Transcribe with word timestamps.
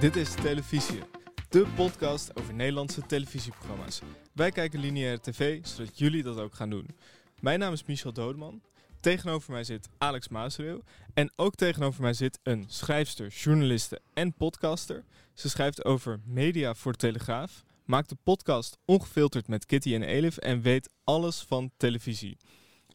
Dit 0.00 0.16
is 0.16 0.34
Televisie, 0.34 1.02
de 1.48 1.66
podcast 1.76 2.36
over 2.36 2.54
Nederlandse 2.54 3.06
televisieprogramma's. 3.06 4.00
Wij 4.32 4.50
kijken 4.50 4.80
lineaire 4.80 5.20
tv, 5.20 5.66
zodat 5.66 5.98
jullie 5.98 6.22
dat 6.22 6.38
ook 6.38 6.54
gaan 6.54 6.70
doen. 6.70 6.86
Mijn 7.40 7.58
naam 7.58 7.72
is 7.72 7.84
Michel 7.84 8.12
Dodeman. 8.12 8.62
Tegenover 9.00 9.52
mij 9.52 9.64
zit 9.64 9.88
Alex 9.98 10.28
Maasreel. 10.28 10.82
En 11.14 11.32
ook 11.36 11.54
tegenover 11.54 12.02
mij 12.02 12.12
zit 12.12 12.38
een 12.42 12.64
schrijfster, 12.68 13.28
journaliste 13.28 14.00
en 14.14 14.32
podcaster. 14.34 15.04
Ze 15.34 15.48
schrijft 15.48 15.84
over 15.84 16.20
media 16.24 16.74
voor 16.74 16.94
Telegraaf, 16.94 17.64
maakt 17.84 18.08
de 18.08 18.16
podcast 18.22 18.78
Ongefilterd 18.84 19.48
met 19.48 19.66
Kitty 19.66 19.94
en 19.94 20.02
Elif 20.02 20.36
en 20.36 20.60
weet 20.60 20.90
alles 21.04 21.40
van 21.40 21.70
televisie. 21.76 22.36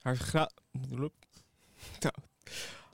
Haar, 0.01 0.17
gra. 0.17 0.49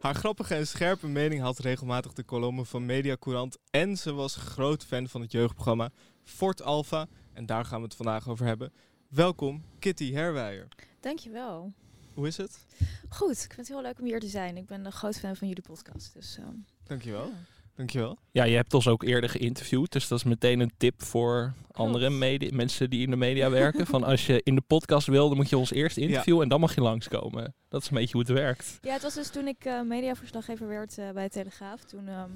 Haar 0.05 0.15
grappige 0.15 0.55
en 0.55 0.67
scherpe 0.67 1.07
mening 1.07 1.41
had 1.41 1.59
regelmatig 1.59 2.13
de 2.13 2.23
kolommen 2.23 2.65
van 2.65 2.85
Media 2.85 3.17
Courant 3.19 3.57
en 3.71 3.97
ze 3.97 4.13
was 4.13 4.35
groot 4.35 4.85
fan 4.85 5.07
van 5.07 5.21
het 5.21 5.31
jeugdprogramma 5.31 5.89
Fort 6.23 6.61
Alpha 6.61 7.07
en 7.33 7.45
daar 7.45 7.65
gaan 7.65 7.79
we 7.79 7.85
het 7.85 7.95
vandaag 7.95 8.29
over 8.29 8.45
hebben. 8.45 8.73
Welkom 9.07 9.63
Kitty 9.79 10.13
Herwijer. 10.13 10.67
Dankjewel. 10.99 11.73
Hoe 12.13 12.27
is 12.27 12.37
het? 12.37 12.65
Goed, 13.09 13.31
ik 13.31 13.53
vind 13.53 13.55
het 13.55 13.67
heel 13.67 13.81
leuk 13.81 13.99
om 13.99 14.05
hier 14.05 14.19
te 14.19 14.27
zijn. 14.27 14.57
Ik 14.57 14.65
ben 14.65 14.85
een 14.85 14.91
groot 14.91 15.19
fan 15.19 15.35
van 15.35 15.47
jullie 15.47 15.63
podcast. 15.63 16.13
Dus, 16.13 16.37
uh, 16.39 16.45
Dankjewel. 16.83 17.25
ja. 17.27 17.54
Dankjewel. 17.75 18.17
Ja, 18.31 18.43
je 18.43 18.55
hebt 18.55 18.73
ons 18.73 18.87
ook 18.87 19.03
eerder 19.03 19.29
geïnterviewd, 19.29 19.91
dus 19.91 20.07
dat 20.07 20.17
is 20.17 20.23
meteen 20.23 20.59
een 20.59 20.71
tip 20.77 21.03
voor 21.03 21.53
andere 21.71 22.09
media, 22.09 22.49
mensen 22.53 22.89
die 22.89 23.01
in 23.01 23.09
de 23.09 23.15
media 23.15 23.49
werken. 23.49 23.85
van 23.87 24.03
als 24.03 24.25
je 24.25 24.41
in 24.43 24.55
de 24.55 24.61
podcast 24.61 25.07
wil, 25.07 25.27
dan 25.27 25.37
moet 25.37 25.49
je 25.49 25.57
ons 25.57 25.71
eerst 25.71 25.97
interviewen 25.97 26.43
en 26.43 26.49
dan 26.49 26.59
mag 26.59 26.75
je 26.75 26.81
langskomen. 26.81 27.53
Dat 27.67 27.81
is 27.81 27.89
een 27.89 27.95
beetje 27.95 28.11
hoe 28.11 28.21
het 28.21 28.31
werkt. 28.31 28.77
Ja, 28.81 28.93
het 28.93 29.01
was 29.01 29.13
dus 29.13 29.29
toen 29.29 29.47
ik 29.47 29.65
eh, 29.65 29.81
mediaverslaggever 29.81 30.67
werd 30.67 30.97
eh, 30.97 31.11
bij 31.11 31.29
Telegraaf. 31.29 31.83
Toen 31.83 32.07
ehm, 32.07 32.31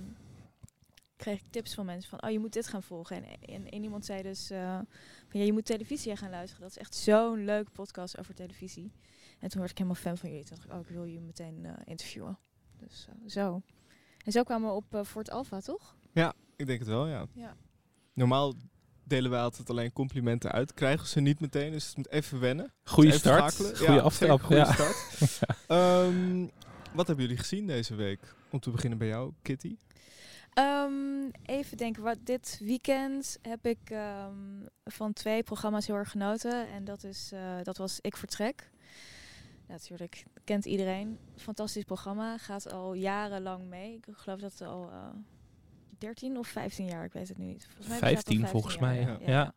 kreeg 1.19 1.39
ik 1.39 1.45
tips 1.49 1.73
van 1.73 1.85
mensen 1.85 2.09
van, 2.09 2.23
oh 2.23 2.29
je 2.29 2.39
moet 2.39 2.53
dit 2.53 2.67
gaan 2.67 2.83
volgen. 2.83 3.15
En, 3.15 3.23
en, 3.41 3.69
en 3.69 3.83
iemand 3.83 4.05
zei 4.05 4.21
dus, 4.21 4.49
eh, 4.49 4.79
van, 5.27 5.39
ja, 5.39 5.45
je 5.45 5.53
moet 5.53 5.65
televisie 5.65 6.15
gaan 6.15 6.29
luisteren. 6.29 6.61
Dat 6.61 6.71
is 6.71 6.77
echt 6.77 6.95
zo'n 6.95 7.45
leuke 7.45 7.71
podcast 7.71 8.19
over 8.19 8.33
televisie. 8.33 8.91
En 9.39 9.49
toen 9.49 9.59
werd 9.59 9.71
ik 9.71 9.77
helemaal 9.77 10.01
fan 10.01 10.17
van 10.17 10.29
jullie. 10.29 10.45
Toen 10.45 10.55
dacht 10.55 10.69
ik, 10.69 10.75
oh 10.75 10.79
ik 10.79 10.95
wil 10.95 11.03
je 11.03 11.19
meteen 11.19 11.65
eh, 11.65 11.71
interviewen. 11.85 12.37
Dus 12.77 13.07
zo. 13.27 13.61
En 14.25 14.31
zo 14.31 14.43
kwamen 14.43 14.69
we 14.69 14.75
op 14.75 14.95
eh, 14.95 15.03
Fort 15.03 15.31
Alpha, 15.31 15.59
toch? 15.59 15.95
Ik 16.55 16.65
denk 16.67 16.79
het 16.79 16.87
wel, 16.87 17.07
ja. 17.07 17.25
Ja. 17.33 17.55
Normaal 18.13 18.53
delen 19.03 19.31
wij 19.31 19.41
altijd 19.41 19.69
alleen 19.69 19.93
complimenten 19.93 20.51
uit. 20.51 20.73
Krijgen 20.73 21.07
ze 21.07 21.19
niet 21.19 21.39
meteen, 21.39 21.71
dus 21.71 21.87
het 21.87 21.97
moet 21.97 22.09
even 22.09 22.39
wennen. 22.39 22.73
Goeie 22.83 23.11
start, 23.11 23.55
goede 23.55 23.93
Ja, 23.93 23.99
aftrap. 23.99 24.41
goede 24.41 24.55
Ja. 24.61 24.73
start. 24.73 24.97
Ehm, 25.67 26.47
wat 26.93 27.07
hebben 27.07 27.25
jullie 27.25 27.39
gezien 27.39 27.67
deze 27.67 27.95
week? 27.95 28.35
Om 28.49 28.59
te 28.59 28.69
beginnen 28.69 28.97
bij 28.99 29.07
jou, 29.07 29.33
Kitty. 29.41 29.77
Ehm, 30.53 31.29
even 31.45 31.77
denken, 31.77 32.03
wat, 32.03 32.17
dit 32.23 32.59
weekend 32.63 33.37
heb 33.41 33.65
ik 33.65 33.89
ehm, 33.89 34.33
van 34.83 35.13
twee 35.13 35.43
programma's 35.43 35.87
heel 35.87 35.95
erg 35.95 36.11
genoten. 36.11 36.67
En 36.69 36.83
dat, 36.83 37.03
is, 37.03 37.29
eh, 37.33 37.41
dat 37.63 37.77
was 37.77 37.99
Ik 38.01 38.17
Vertrek. 38.17 38.69
Ja, 39.69 39.75
natuurlijk, 39.75 40.23
kent 40.43 40.65
iedereen. 40.65 41.19
Fantastisch 41.35 41.83
programma, 41.83 42.37
gaat 42.37 42.71
al 42.71 42.93
jarenlang 42.93 43.67
mee. 43.67 43.93
Ik 43.93 44.05
geloof 44.11 44.39
dat 44.39 44.51
het 44.51 44.61
al 44.61 44.89
eh 44.89 45.09
13 45.97 46.37
of 46.37 46.47
15 46.47 46.85
jaar, 46.85 47.05
ik 47.05 47.13
weet 47.13 47.27
het 47.27 47.37
nu 47.37 47.45
niet. 47.45 47.65
Volgens 47.65 47.87
mij 47.87 47.99
bestaat 47.99 48.17
het 48.17 48.27
al 48.27 48.33
15 48.33 48.47
volgens 48.47 48.75
jaar, 48.75 48.83
mij, 48.83 49.01
ja. 49.01 49.17
ja. 49.19 49.53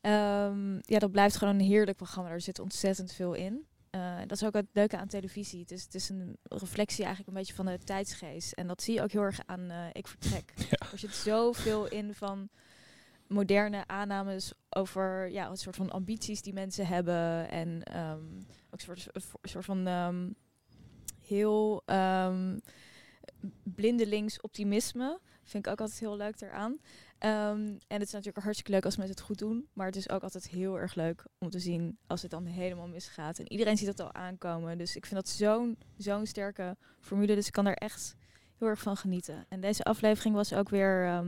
Ehm, 0.00 0.74
ja, 0.80 0.98
dat 0.98 1.10
blijft 1.10 1.36
gewoon 1.36 1.54
een 1.54 1.66
heerlijk 1.66 1.96
programma. 1.96 2.30
Er 2.30 2.40
zit 2.40 2.58
ontzettend 2.58 3.12
veel 3.12 3.34
in. 3.34 3.66
Eh, 3.90 4.18
dat 4.18 4.30
is 4.30 4.44
ook 4.44 4.54
het 4.54 4.66
leuke 4.72 4.96
aan 4.96 5.08
televisie. 5.08 5.60
Het 5.60 5.70
is, 5.70 5.82
het 5.82 5.94
is 5.94 6.08
een 6.08 6.36
reflectie 6.42 7.04
eigenlijk 7.04 7.28
een 7.28 7.38
beetje 7.38 7.54
van 7.54 7.66
de 7.66 7.78
tijdsgeest. 7.78 8.52
En 8.52 8.66
dat 8.66 8.82
zie 8.82 8.94
je 8.94 9.02
ook 9.02 9.12
heel 9.12 9.22
erg 9.22 9.40
aan 9.46 9.70
eh, 9.70 9.86
Ik 9.92 10.06
Vertrek. 10.06 10.52
Er 10.92 10.98
zit 10.98 11.14
zoveel 11.14 11.88
in 11.88 12.14
van 12.14 12.48
moderne 13.26 13.86
aannames 13.86 14.52
over 14.70 15.30
ja, 15.30 15.50
een 15.50 15.56
soort 15.56 15.76
van 15.76 15.90
ambities 15.90 16.42
die 16.42 16.52
mensen 16.52 16.86
hebben. 16.86 17.50
En 17.50 17.82
ehm, 17.82 18.24
ook 18.70 18.80
een 18.80 18.80
soort, 18.80 19.08
een 19.12 19.48
soort 19.48 19.64
van 19.64 19.86
ehm, 19.86 20.30
heel 21.20 21.82
ehm, 21.84 22.58
blindelings 23.62 24.40
optimisme. 24.40 25.20
Vind 25.44 25.66
ik 25.66 25.72
ook 25.72 25.80
altijd 25.80 25.98
heel 25.98 26.16
leuk 26.16 26.40
eraan. 26.40 26.78
En 27.18 27.78
het 27.86 28.02
is 28.02 28.10
natuurlijk 28.10 28.44
hartstikke 28.44 28.70
leuk 28.70 28.84
als 28.84 28.96
mensen 28.96 29.16
het 29.16 29.24
goed 29.24 29.38
doen. 29.38 29.68
Maar 29.72 29.86
het 29.86 29.96
is 29.96 30.10
ook 30.10 30.22
altijd 30.22 30.48
heel 30.48 30.78
erg 30.78 30.94
leuk 30.94 31.26
om 31.38 31.50
te 31.50 31.58
zien 31.58 31.98
als 32.06 32.22
het 32.22 32.30
dan 32.30 32.44
helemaal 32.44 32.88
misgaat. 32.88 33.38
En 33.38 33.52
iedereen 33.52 33.76
ziet 33.76 33.86
dat 33.86 34.00
al 34.00 34.12
aankomen. 34.12 34.78
Dus 34.78 34.96
ik 34.96 35.06
vind 35.06 35.20
dat 35.20 35.28
zo'n 35.28 35.78
zo'n 35.96 36.26
sterke 36.26 36.76
formule. 37.00 37.34
Dus 37.34 37.46
ik 37.46 37.52
kan 37.52 37.66
er 37.66 37.76
echt 37.76 38.14
heel 38.58 38.68
erg 38.68 38.80
van 38.80 38.96
genieten. 38.96 39.44
En 39.48 39.60
deze 39.60 39.84
aflevering 39.84 40.34
was 40.34 40.52
ook 40.52 40.68
weer 40.68 41.24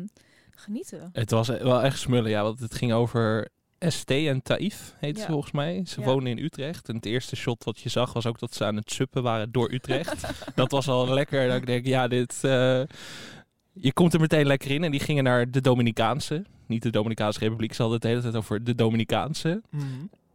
genieten. 0.56 1.10
Het 1.12 1.30
was 1.30 1.48
wel 1.48 1.82
echt 1.82 1.98
smullen, 1.98 2.30
ja, 2.30 2.42
want 2.42 2.60
het 2.60 2.74
ging 2.74 2.92
over 2.92 3.48
ST 3.78 4.10
en 4.10 4.42
Taif, 4.42 4.94
heet 4.98 5.18
ze 5.20 5.26
volgens 5.26 5.52
mij. 5.52 5.82
Ze 5.86 6.00
Ja. 6.00 6.06
wonen 6.06 6.26
in 6.38 6.44
Utrecht. 6.44 6.88
En 6.88 6.94
het 6.96 7.06
eerste 7.06 7.36
shot 7.36 7.64
wat 7.64 7.80
je 7.80 7.88
zag 7.88 8.12
was 8.12 8.26
ook 8.26 8.38
dat 8.38 8.54
ze 8.54 8.64
aan 8.64 8.76
het 8.76 8.90
suppen 8.92 9.22
waren 9.22 9.52
door 9.52 9.72
Utrecht. 9.72 10.26
dat 10.54 10.70
was 10.70 10.88
al 10.88 11.08
lekker. 11.14 11.48
Dat 11.48 11.56
ik 11.56 11.66
denk, 11.66 11.86
ja, 11.86 12.08
dit... 12.08 12.32
eh, 12.42 12.82
je 13.72 13.92
komt 13.92 14.14
er 14.14 14.20
meteen 14.20 14.46
lekker 14.46 14.70
in. 14.70 14.84
En 14.84 14.90
die 14.90 15.00
gingen 15.00 15.24
naar 15.24 15.50
de 15.50 15.60
Dominicaanse. 15.60 16.44
Niet 16.66 16.82
de 16.82 16.90
Dominicaanse 16.90 17.38
Republiek. 17.38 17.72
Ze 17.74 17.82
hadden 17.82 17.94
het 18.00 18.02
de 18.02 18.08
hele 18.08 18.22
tijd 18.30 18.36
over 18.36 18.64
de 18.64 18.74
Dominicaanse. 18.74 19.62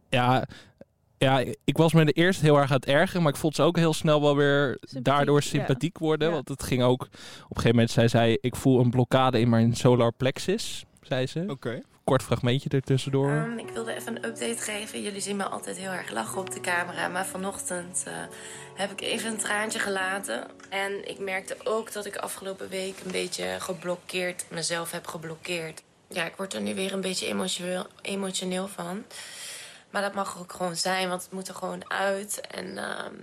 Ja, 0.08 0.46
ja, 1.22 1.44
ik 1.64 1.76
was 1.76 1.92
me 1.92 2.04
de 2.04 2.12
eerst 2.12 2.40
heel 2.40 2.56
erg 2.56 2.70
aan 2.70 2.76
het 2.76 2.86
ergeren, 2.86 3.22
maar 3.22 3.32
ik 3.32 3.38
vond 3.38 3.54
ze 3.54 3.62
ook 3.62 3.76
heel 3.76 3.92
snel 3.92 4.20
wel 4.20 4.36
weer 4.36 4.68
Sympathiek, 4.68 5.04
daardoor 5.04 5.40
ja. 5.40 5.46
sympathiek 5.46 5.98
worden. 5.98 6.28
Ja. 6.28 6.34
Want 6.34 6.48
het 6.48 6.62
ging 6.62 6.82
ook, 6.82 7.02
op 7.02 7.10
een 7.10 7.46
gegeven 7.48 7.70
moment 7.70 7.90
zei 7.90 8.08
zij, 8.08 8.38
ik 8.40 8.56
voel 8.56 8.80
een 8.80 8.90
blokkade 8.90 9.40
in 9.40 9.48
mijn 9.48 9.74
solar 9.74 10.12
plexus, 10.12 10.84
zei 11.02 11.26
ze. 11.26 11.44
Oké. 11.48 11.80
Kort 12.04 12.22
fragmentje 12.22 12.68
ertussendoor. 12.68 13.30
Ehm, 13.30 13.58
ik 13.58 13.68
wilde 13.68 13.94
even 13.94 14.16
een 14.16 14.24
update 14.24 14.58
geven. 14.58 15.02
Jullie 15.02 15.20
zien 15.20 15.36
me 15.36 15.44
altijd 15.44 15.76
heel 15.76 15.90
erg 15.90 16.10
lachen 16.10 16.40
op 16.40 16.50
de 16.52 16.60
camera. 16.60 17.08
Maar 17.08 17.26
vanochtend 17.26 18.04
eh, 18.06 18.12
heb 18.74 18.90
ik 18.90 19.00
even 19.00 19.30
een 19.30 19.36
traantje 19.36 19.78
gelaten. 19.78 20.46
En 20.68 21.08
ik 21.08 21.18
merkte 21.18 21.56
ook 21.64 21.92
dat 21.92 22.06
ik 22.06 22.16
afgelopen 22.16 22.68
week 22.68 23.00
een 23.04 23.12
beetje 23.12 23.56
geblokkeerd, 23.58 24.44
mezelf 24.50 24.90
heb 24.90 25.06
geblokkeerd. 25.06 25.82
Ja, 26.08 26.24
ik 26.24 26.36
word 26.36 26.54
er 26.54 26.60
nu 26.60 26.74
weer 26.74 26.92
een 26.92 27.00
beetje 27.00 27.26
emotioneel, 27.26 27.86
emotioneel 28.02 28.68
van. 28.68 29.04
Maar 29.92 30.02
dat 30.02 30.14
mag 30.14 30.38
ook 30.38 30.52
gewoon 30.52 30.76
zijn, 30.76 31.08
want 31.08 31.22
het 31.22 31.32
moet 31.32 31.48
er 31.48 31.54
gewoon 31.54 31.90
uit. 31.90 32.40
En 32.40 32.78
ehm, 32.78 33.14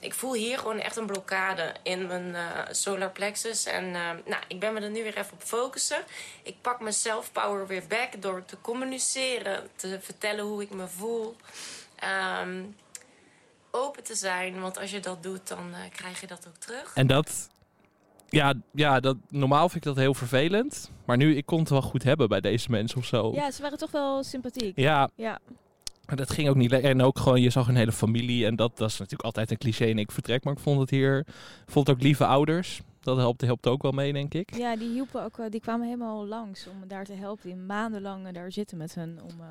ik 0.00 0.14
voel 0.14 0.34
hier 0.34 0.58
gewoon 0.58 0.78
echt 0.78 0.96
een 0.96 1.06
blokkade 1.06 1.74
in 1.82 2.06
mijn 2.06 2.34
eh, 2.34 2.42
solar 2.70 3.10
plexus. 3.10 3.66
En 3.66 3.84
ehm, 3.84 4.16
nou, 4.24 4.42
ik 4.48 4.60
ben 4.60 4.72
me 4.72 4.80
er 4.80 4.90
nu 4.90 5.02
weer 5.02 5.18
even 5.18 5.32
op 5.32 5.42
focussen. 5.42 5.98
Ik 6.42 6.56
pak 6.60 6.80
mijn 6.80 6.94
self-power 6.94 7.66
weer 7.66 7.82
back 7.88 8.22
door 8.22 8.44
te 8.44 8.56
communiceren, 8.60 9.68
te 9.76 9.98
vertellen 10.00 10.44
hoe 10.44 10.62
ik 10.62 10.70
me 10.70 10.88
voel. 10.88 11.36
Ehm, 11.96 12.62
open 13.70 14.04
te 14.04 14.14
zijn, 14.14 14.60
want 14.60 14.78
als 14.78 14.90
je 14.90 15.00
dat 15.00 15.22
doet, 15.22 15.48
dan 15.48 15.74
eh, 15.74 15.80
krijg 15.92 16.20
je 16.20 16.26
dat 16.26 16.46
ook 16.48 16.56
terug. 16.56 16.94
En 16.94 17.06
dat, 17.06 17.50
ja, 18.28 18.54
ja 18.72 19.00
dat, 19.00 19.16
normaal 19.28 19.68
vind 19.68 19.86
ik 19.86 19.94
dat 19.94 19.96
heel 19.96 20.14
vervelend. 20.14 20.90
Maar 21.04 21.16
nu, 21.16 21.36
ik 21.36 21.46
kon 21.46 21.58
het 21.58 21.68
wel 21.68 21.82
goed 21.82 22.02
hebben 22.02 22.28
bij 22.28 22.40
deze 22.40 22.70
mensen 22.70 22.98
of 22.98 23.04
zo. 23.04 23.32
Ja, 23.34 23.50
ze 23.50 23.62
waren 23.62 23.78
toch 23.78 23.90
wel 23.90 24.22
sympathiek. 24.22 24.78
Ja, 24.78 25.10
Ja, 25.14 25.38
dat 26.14 26.30
ging 26.30 26.48
ook 26.48 26.56
niet 26.56 26.70
lekker. 26.70 26.90
En 26.90 27.02
ook 27.02 27.18
gewoon, 27.18 27.40
je 27.40 27.50
zag 27.50 27.68
een 27.68 27.76
hele 27.76 27.92
familie. 27.92 28.46
En 28.46 28.56
dat, 28.56 28.76
dat 28.76 28.88
is 28.88 28.98
natuurlijk 28.98 29.24
altijd 29.24 29.50
een 29.50 29.58
cliché 29.58 29.84
en 29.86 29.98
ik 29.98 30.12
vertrek. 30.12 30.44
Maar 30.44 30.52
ik 30.52 30.58
vond 30.58 30.80
het 30.80 30.90
hier, 30.90 31.26
vond 31.66 31.90
ook 31.90 32.02
lieve 32.02 32.26
ouders. 32.26 32.80
Dat 33.00 33.16
helpt, 33.16 33.40
helpt 33.40 33.66
ook 33.66 33.82
wel 33.82 33.92
mee, 33.92 34.12
denk 34.12 34.34
ik. 34.34 34.56
ja 34.56 34.76
die 34.76 34.88
hielpen 34.90 35.22
ook, 35.24 35.50
die 35.50 35.60
kwamen 35.60 35.86
helemaal 35.86 36.26
langs 36.26 36.66
om 36.66 36.88
daar 36.88 37.04
te 37.04 37.12
helpen. 37.14 37.44
Die 37.46 37.56
maandenlang 37.56 38.30
daar 38.30 38.52
zitten 38.52 38.76
met 38.78 38.94
hun 38.94 39.18
om 39.22 39.40
eh, 39.40 39.46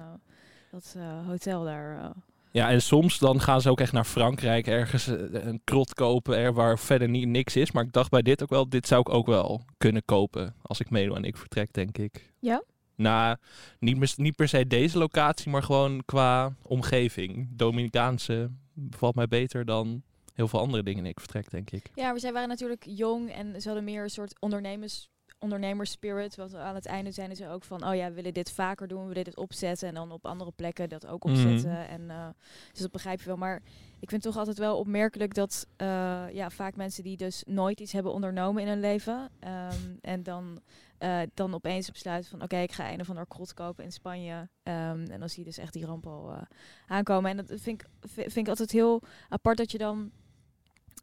dat 0.71 0.93
eh, 0.97 1.27
hotel 1.27 1.63
daar. 1.63 1.97
eh, 2.03 2.09
Ja, 2.51 2.69
en 2.69 2.81
soms 2.81 3.19
dan 3.19 3.41
gaan 3.41 3.61
ze 3.61 3.69
ook 3.69 3.79
echt 3.79 3.91
naar 3.91 4.03
Frankrijk 4.05 4.67
ergens 4.67 5.07
een 5.31 5.61
krot 5.63 5.93
kopen 5.93 6.37
er 6.37 6.53
waar 6.53 6.79
verder 6.79 7.09
niet, 7.09 7.27
niks 7.27 7.55
is. 7.55 7.71
Maar 7.71 7.83
ik 7.83 7.93
dacht 7.93 8.09
bij 8.09 8.21
dit 8.21 8.43
ook 8.43 8.49
wel, 8.49 8.69
dit 8.69 8.87
zou 8.87 9.01
ik 9.01 9.09
ook 9.09 9.25
wel 9.25 9.61
kunnen 9.77 10.05
kopen 10.05 10.53
als 10.61 10.79
ik 10.79 10.89
meedoe 10.89 11.15
en 11.15 11.23
ik 11.23 11.37
vertrek, 11.37 11.73
denk 11.73 11.97
ik. 11.97 12.29
Ja? 12.39 12.63
Nou, 13.01 13.37
niet, 13.79 14.17
niet 14.17 14.35
per 14.35 14.47
se 14.47 14.67
deze 14.67 14.97
locatie, 14.97 15.51
maar 15.51 15.63
gewoon 15.63 16.01
qua 16.05 16.53
omgeving. 16.61 17.47
Dominicaanse 17.51 18.49
bevalt 18.73 19.15
mij 19.15 19.27
beter 19.27 19.65
dan 19.65 20.01
heel 20.33 20.47
veel 20.47 20.59
andere 20.59 20.83
dingen 20.83 21.03
in 21.03 21.09
ik 21.09 21.19
vertrek, 21.19 21.51
denk 21.51 21.71
ik. 21.71 21.89
Ja, 21.95 22.09
maar 22.09 22.19
zij 22.19 22.33
waren 22.33 22.49
natuurlijk 22.49 22.85
jong 22.85 23.31
en 23.31 23.61
ze 23.61 23.67
hadden 23.67 23.83
meer 23.85 24.03
een 24.03 24.09
soort 24.09 24.39
ondernemers, 24.39 25.09
ondernemerspirit. 25.39 26.35
Want 26.35 26.55
aan 26.55 26.75
het 26.75 26.85
einde 26.85 27.11
zeiden 27.11 27.35
ze 27.37 27.47
ook 27.49 27.63
van, 27.63 27.85
oh 27.87 27.95
ja, 27.95 28.07
we 28.07 28.13
willen 28.13 28.33
dit 28.33 28.51
vaker 28.51 28.87
doen, 28.87 29.01
we 29.01 29.07
willen 29.07 29.23
dit 29.23 29.37
opzetten. 29.37 29.87
En 29.87 29.93
dan 29.93 30.11
op 30.11 30.25
andere 30.25 30.51
plekken 30.55 30.89
dat 30.89 31.07
ook 31.07 31.23
Mhm. 31.23 31.33
opzetten. 31.33 31.87
En, 31.87 32.09
eh, 32.09 32.27
dus 32.71 32.81
dat 32.81 32.91
begrijp 32.91 33.19
je 33.19 33.25
wel. 33.25 33.37
Maar 33.37 33.61
ik 33.99 34.09
vind 34.09 34.21
toch 34.21 34.37
altijd 34.37 34.57
wel 34.57 34.77
opmerkelijk 34.77 35.33
dat 35.33 35.67
eh, 35.77 36.23
ja, 36.31 36.49
vaak 36.49 36.75
mensen 36.75 37.03
die 37.03 37.17
dus 37.17 37.43
nooit 37.47 37.79
iets 37.79 37.91
hebben 37.91 38.13
ondernomen 38.13 38.61
in 38.61 38.67
hun 38.67 38.79
leven. 38.79 39.29
ehm, 39.39 39.75
en 40.01 40.23
dan, 40.23 40.59
eh, 41.01 41.21
dan 41.33 41.53
opeens 41.53 41.91
besluiten 41.91 42.29
van, 42.29 42.41
oké, 42.41 42.57
ik 42.57 42.71
ga 42.71 42.91
een 42.91 42.99
of 42.99 43.09
ander 43.09 43.27
krot 43.27 43.53
kopen 43.53 43.83
in 43.83 43.91
Spanje. 43.91 44.49
Ehm, 44.63 45.05
en 45.09 45.19
dan 45.19 45.29
zie 45.29 45.39
je 45.39 45.45
dus 45.45 45.57
echt 45.57 45.73
die 45.73 45.85
ramp 45.85 46.07
al 46.07 46.31
eh, 46.31 46.41
aankomen. 46.87 47.31
En 47.31 47.37
dat 47.37 47.61
vind 47.61 47.81
ik, 47.81 47.87
vind 48.09 48.35
ik 48.35 48.47
altijd 48.47 48.71
heel 48.71 49.01
apart 49.29 49.57
dat 49.57 49.71
je 49.71 49.77
dan 49.77 50.11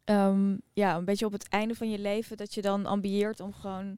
ehm, 0.03 0.57
ja, 0.73 0.95
een 0.95 1.05
beetje 1.05 1.25
op 1.25 1.31
het 1.31 1.47
einde 1.47 1.75
van 1.75 1.89
je 1.89 1.99
leven, 1.99 2.37
dat 2.37 2.53
je 2.53 2.61
dan 2.61 2.85
ambieert 2.85 3.39
om 3.39 3.53
gewoon 3.53 3.97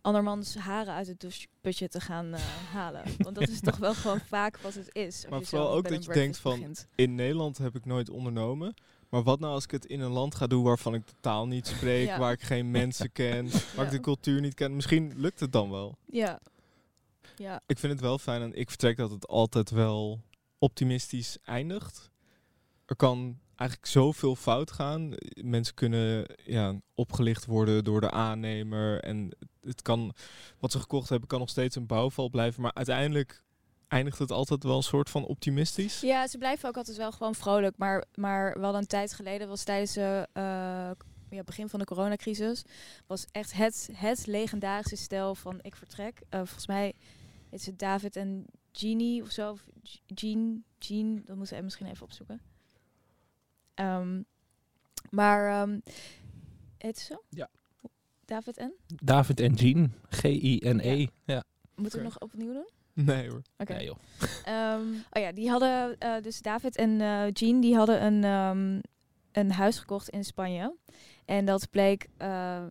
andermans 0.00 0.56
haren 0.56 0.94
uit 0.94 1.06
het 1.06 1.20
doucheputje 1.20 1.88
te 1.88 2.00
gaan 2.00 2.34
eh, 2.34 2.40
halen. 2.76 3.02
Want 3.18 3.34
dat 3.34 3.48
is 3.48 3.60
toch 3.60 3.76
wel 3.76 3.94
gewoon 3.94 4.20
vaak 4.20 4.58
wat 4.58 4.74
het 4.74 4.94
is. 4.94 5.26
Maar 5.28 5.42
vooral 5.42 5.70
ook 5.70 5.88
dat 5.88 6.04
je 6.04 6.12
denkt 6.12 6.38
van- 6.38 6.58
begint. 6.58 6.88
In 6.94 7.14
Nederland 7.14 7.58
heb 7.58 7.74
ik 7.74 7.84
nooit 7.84 8.10
ondernomen. 8.10 8.74
Maar 9.08 9.22
wat 9.22 9.40
nou 9.40 9.52
als 9.52 9.64
ik 9.64 9.70
het 9.70 9.84
in 9.86 10.00
een 10.00 10.10
land 10.10 10.34
ga 10.34 10.46
doen 10.46 10.62
waarvan 10.62 10.94
ik 10.94 11.06
de 11.06 11.14
taal 11.20 11.46
niet 11.46 11.66
spreek, 11.66 12.06
Ja. 12.06 12.18
waar 12.18 12.32
ik 12.32 12.42
geen 12.42 12.70
mensen 12.80 13.12
ken, 13.12 13.48
waar 13.76 13.84
ik 13.84 13.90
de 13.90 14.00
cultuur 14.00 14.40
niet 14.40 14.54
ken? 14.54 14.74
Misschien 14.74 15.12
lukt 15.16 15.40
het 15.40 15.52
dan 15.52 15.70
wel. 15.70 15.98
Ja. 16.06 16.40
Ja. 17.36 17.60
Ik 17.66 17.78
vind 17.78 17.92
het 17.92 18.00
wel 18.02 18.18
fijn 18.18 18.42
en 18.42 18.54
ik 18.54 18.68
vertrek 18.68 18.96
dat 18.96 19.10
het 19.10 19.26
altijd 19.28 19.70
wel 19.70 20.20
optimistisch 20.58 21.38
eindigt. 21.42 22.10
Er 22.86 22.96
kan 22.96 23.38
eigenlijk 23.56 23.90
zoveel 23.90 24.36
fout 24.36 24.70
gaan. 24.70 25.14
Mensen 25.42 25.74
kunnen 25.74 26.26
ja, 26.44 26.80
opgelicht 26.94 27.46
worden 27.46 27.84
door 27.84 28.00
de 28.00 28.10
aannemer. 28.10 29.00
En 29.00 29.36
het 29.60 29.82
kan, 29.82 30.14
wat 30.58 30.72
ze 30.72 30.80
gekocht 30.80 31.08
hebben, 31.08 31.28
kan 31.28 31.38
nog 31.38 31.48
steeds 31.48 31.76
een 31.76 31.86
bouwval 31.86 32.28
blijven. 32.28 32.62
Maar 32.62 32.74
uiteindelijk 32.74 33.42
eindigt 33.88 34.18
het 34.18 34.30
altijd 34.30 34.62
wel 34.62 34.76
een 34.76 34.82
soort 34.82 35.10
van 35.10 35.24
optimistisch. 35.24 36.00
ja, 36.00 36.26
ze 36.26 36.38
blijven 36.38 36.68
ook 36.68 36.76
altijd 36.76 36.96
wel 36.96 37.12
gewoon 37.12 37.34
vrolijk. 37.34 37.76
Maar, 37.76 38.04
maar 38.14 38.60
wel 38.60 38.74
een 38.74 38.86
tijd 38.86 39.12
geleden 39.12 39.48
was 39.48 39.64
tijdens 39.64 39.92
de 39.92 40.28
eh, 40.32 40.90
ja, 41.30 41.42
begin 41.44 41.68
van 41.68 41.78
de 41.78 41.84
coronacrisis... 41.84 42.64
was 43.06 43.26
echt 43.30 43.52
het, 43.52 43.88
het 43.92 44.26
legendarische 44.26 44.96
stel 44.96 45.34
van 45.34 45.58
Ik 45.62 45.76
Vertrek. 45.76 46.20
Eh, 46.28 46.38
volgens 46.38 46.66
mij 46.66 46.92
is 47.50 47.66
het 47.66 47.78
David 47.78 48.16
en 48.16 48.44
Jeannie 48.72 49.22
of 49.22 49.30
zo. 49.30 49.50
Of 49.50 49.66
Jean, 50.06 50.64
Jean, 50.78 51.22
dat 51.24 51.36
moeten 51.36 51.56
we 51.56 51.62
misschien 51.62 51.86
even 51.86 52.04
opzoeken. 52.04 52.40
Ehm, 53.74 54.22
maar, 55.10 55.60
ehm 55.60 55.78
heet 56.78 56.96
het 56.96 56.98
zo? 56.98 57.22
Ja. 57.28 57.48
David 58.24 58.56
en? 58.56 58.72
David 58.86 59.40
en 59.40 59.54
Jean, 59.54 59.92
G-I-N-E. 60.08 61.06
Ja. 61.24 61.44
Moeten 61.74 61.98
we 61.98 62.04
nog 62.04 62.20
opnieuw 62.20 62.52
doen? 62.52 62.68
Nee 63.04 63.28
hoor. 63.28 63.42
Oké. 63.56 63.72
Nee, 63.72 63.84
joh. 63.84 63.96
Ehm, 64.44 64.86
oh 65.10 65.22
ja, 65.22 65.32
die 65.32 65.50
hadden, 65.50 65.98
eh, 65.98 66.22
dus 66.22 66.40
David 66.40 66.76
en 66.76 67.00
eh 67.00 67.30
Jean, 67.32 67.60
die 67.60 67.76
hadden 67.76 68.04
een, 68.04 68.24
ehm, 68.24 68.80
een 69.32 69.52
huis 69.52 69.78
gekocht 69.78 70.08
in 70.08 70.24
Spanje. 70.24 70.76
En 71.24 71.44
dat 71.44 71.70
bleek, 71.70 72.08
eh, 72.16 72.28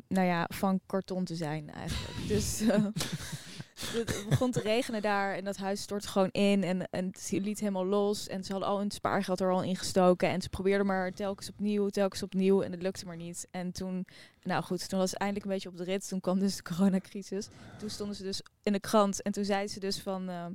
nou 0.07 0.27
ja, 0.27 0.49
van 0.53 0.79
karton 0.85 1.23
te 1.23 1.35
zijn 1.35 1.71
eigenlijk. 1.71 2.27
dus 2.27 2.61
eh, 2.61 2.85
het 3.79 4.25
begon 4.29 4.51
te 4.51 4.59
regenen 4.59 5.01
daar 5.01 5.35
en 5.35 5.43
dat 5.43 5.57
huis 5.57 5.81
stortte 5.81 6.07
gewoon 6.07 6.31
in. 6.31 6.63
En, 6.63 6.89
en 6.89 7.05
het 7.05 7.29
liet 7.31 7.59
helemaal 7.59 7.85
los. 7.85 8.27
En 8.27 8.43
ze 8.43 8.51
hadden 8.51 8.69
al 8.69 8.77
hun 8.79 8.91
spaargeld 8.91 9.39
er 9.39 9.51
al 9.51 9.63
in 9.63 9.75
gestoken. 9.75 10.29
En 10.29 10.41
ze 10.41 10.49
probeerden 10.49 10.85
maar 10.85 11.11
telkens 11.11 11.49
opnieuw, 11.49 11.87
telkens 11.87 12.23
opnieuw. 12.23 12.61
En 12.61 12.71
het 12.71 12.81
lukte 12.81 13.05
maar 13.05 13.15
niet. 13.15 13.47
En 13.51 13.71
toen, 13.71 14.07
nou 14.43 14.63
goed, 14.63 14.89
toen 14.89 14.99
was 14.99 15.11
het 15.11 15.19
eindelijk 15.19 15.47
een 15.47 15.53
beetje 15.53 15.69
op 15.69 15.77
de 15.77 15.83
rit. 15.83 16.07
Toen 16.07 16.19
kwam 16.19 16.39
dus 16.39 16.55
de 16.55 16.63
coronacrisis. 16.63 17.47
Toen 17.79 17.89
stonden 17.89 18.15
ze 18.15 18.23
dus 18.23 18.41
in 18.63 18.73
de 18.73 18.79
krant. 18.79 19.21
En 19.21 19.31
toen 19.31 19.45
zeiden 19.45 19.69
ze 19.69 19.79
dus 19.79 20.01
van... 20.01 20.29
eh, 20.29 20.45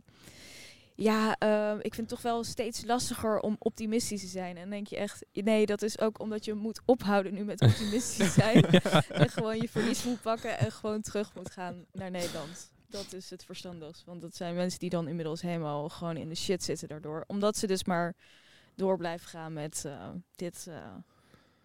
ja, 0.95 1.37
eh, 1.39 1.75
ik 1.81 1.95
vind 1.95 1.97
het 1.97 2.09
toch 2.09 2.23
wel 2.23 2.45
steeds 2.45 2.85
lastiger 2.85 3.41
om 3.41 3.57
optimistisch 3.59 4.21
te 4.21 4.27
zijn. 4.27 4.57
En 4.57 4.71
denk 4.71 4.87
je 4.87 4.97
echt, 4.97 5.25
nee, 5.33 5.67
dat 5.67 5.83
is 5.83 5.99
ook 5.99 6.21
omdat 6.21 6.45
je 6.45 6.55
moet 6.55 6.81
ophouden 6.85 7.35
nu 7.35 7.45
met 7.45 7.61
optimistisch 7.71 8.35
zijn. 8.35 8.65
En 9.09 9.29
gewoon 9.29 9.57
je 9.57 9.69
verlies 9.69 10.05
moet 10.05 10.23
pakken 10.23 10.59
en 10.59 10.73
gewoon 10.73 11.01
terug 11.01 11.35
moet 11.35 11.51
gaan 11.51 11.85
naar 11.93 12.11
Nederland. 12.11 12.72
Dat 12.93 13.13
is 13.13 13.31
het 13.31 13.45
verstandigst. 13.45 14.05
Want 14.05 14.21
dat 14.21 14.37
zijn 14.37 14.55
mensen 14.55 14.79
die 14.79 14.91
dan 14.91 15.09
inmiddels 15.09 15.43
helemaal 15.43 15.89
gewoon 15.89 16.17
in 16.17 16.29
de 16.29 16.35
shit 16.35 16.63
zitten 16.63 16.89
daardoor. 16.89 17.25
Omdat 17.27 17.57
ze 17.57 17.67
dus 17.67 17.85
maar 17.85 18.15
door 18.75 18.97
blijven 18.97 19.29
gaan 19.29 19.53
met 19.53 19.85
eh, 19.85 20.11
dit, 20.37 20.67
eh, 20.69 20.95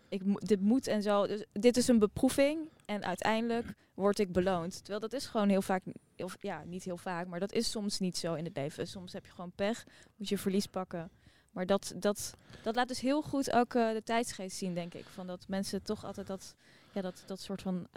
ik 0.09 0.47
dit 0.47 0.61
moet 0.61 0.87
en 0.87 1.01
zo. 1.01 1.27
Dus 1.27 1.45
dit 1.51 1.77
is 1.77 1.87
een 1.87 1.99
beproeving 1.99 2.69
en 2.85 3.03
uiteindelijk 3.03 3.73
word 3.93 4.19
ik 4.19 4.31
beloond. 4.31 4.77
Terwijl 4.77 4.99
dat 4.99 5.13
is 5.13 5.25
gewoon 5.25 5.49
heel 5.49 5.61
vaak, 5.61 5.83
of 6.17 6.35
ja, 6.39 6.63
niet 6.63 6.83
heel 6.83 6.97
vaak, 6.97 7.27
maar 7.27 7.39
dat 7.39 7.53
is 7.53 7.71
soms 7.71 7.99
niet 7.99 8.17
zo 8.17 8.33
in 8.33 8.45
het 8.45 8.55
leven. 8.55 8.87
Soms 8.87 9.13
heb 9.13 9.25
je 9.25 9.31
gewoon 9.31 9.51
pech, 9.55 9.85
moet 10.15 10.29
je 10.29 10.37
verlies 10.37 10.65
pakken. 10.65 11.11
Maar 11.51 11.65
dat, 11.65 11.93
dat, 11.95 12.33
dat 12.63 12.75
laat 12.75 12.87
dus 12.87 12.99
heel 12.99 13.21
goed 13.21 13.51
ook 13.51 13.73
eh, 13.73 13.91
de 13.91 14.03
tijdsgeest 14.03 14.57
zien, 14.57 14.73
denk 14.73 14.93
ik. 14.93 15.05
Van 15.05 15.27
dat 15.27 15.47
mensen 15.47 15.83
toch 15.83 16.05
altijd 16.05 16.27
dat, 16.27 16.55
ja, 16.91 17.01
dat, 17.01 17.23
dat 17.25 17.39
soort 17.39 17.61
van 17.61 17.87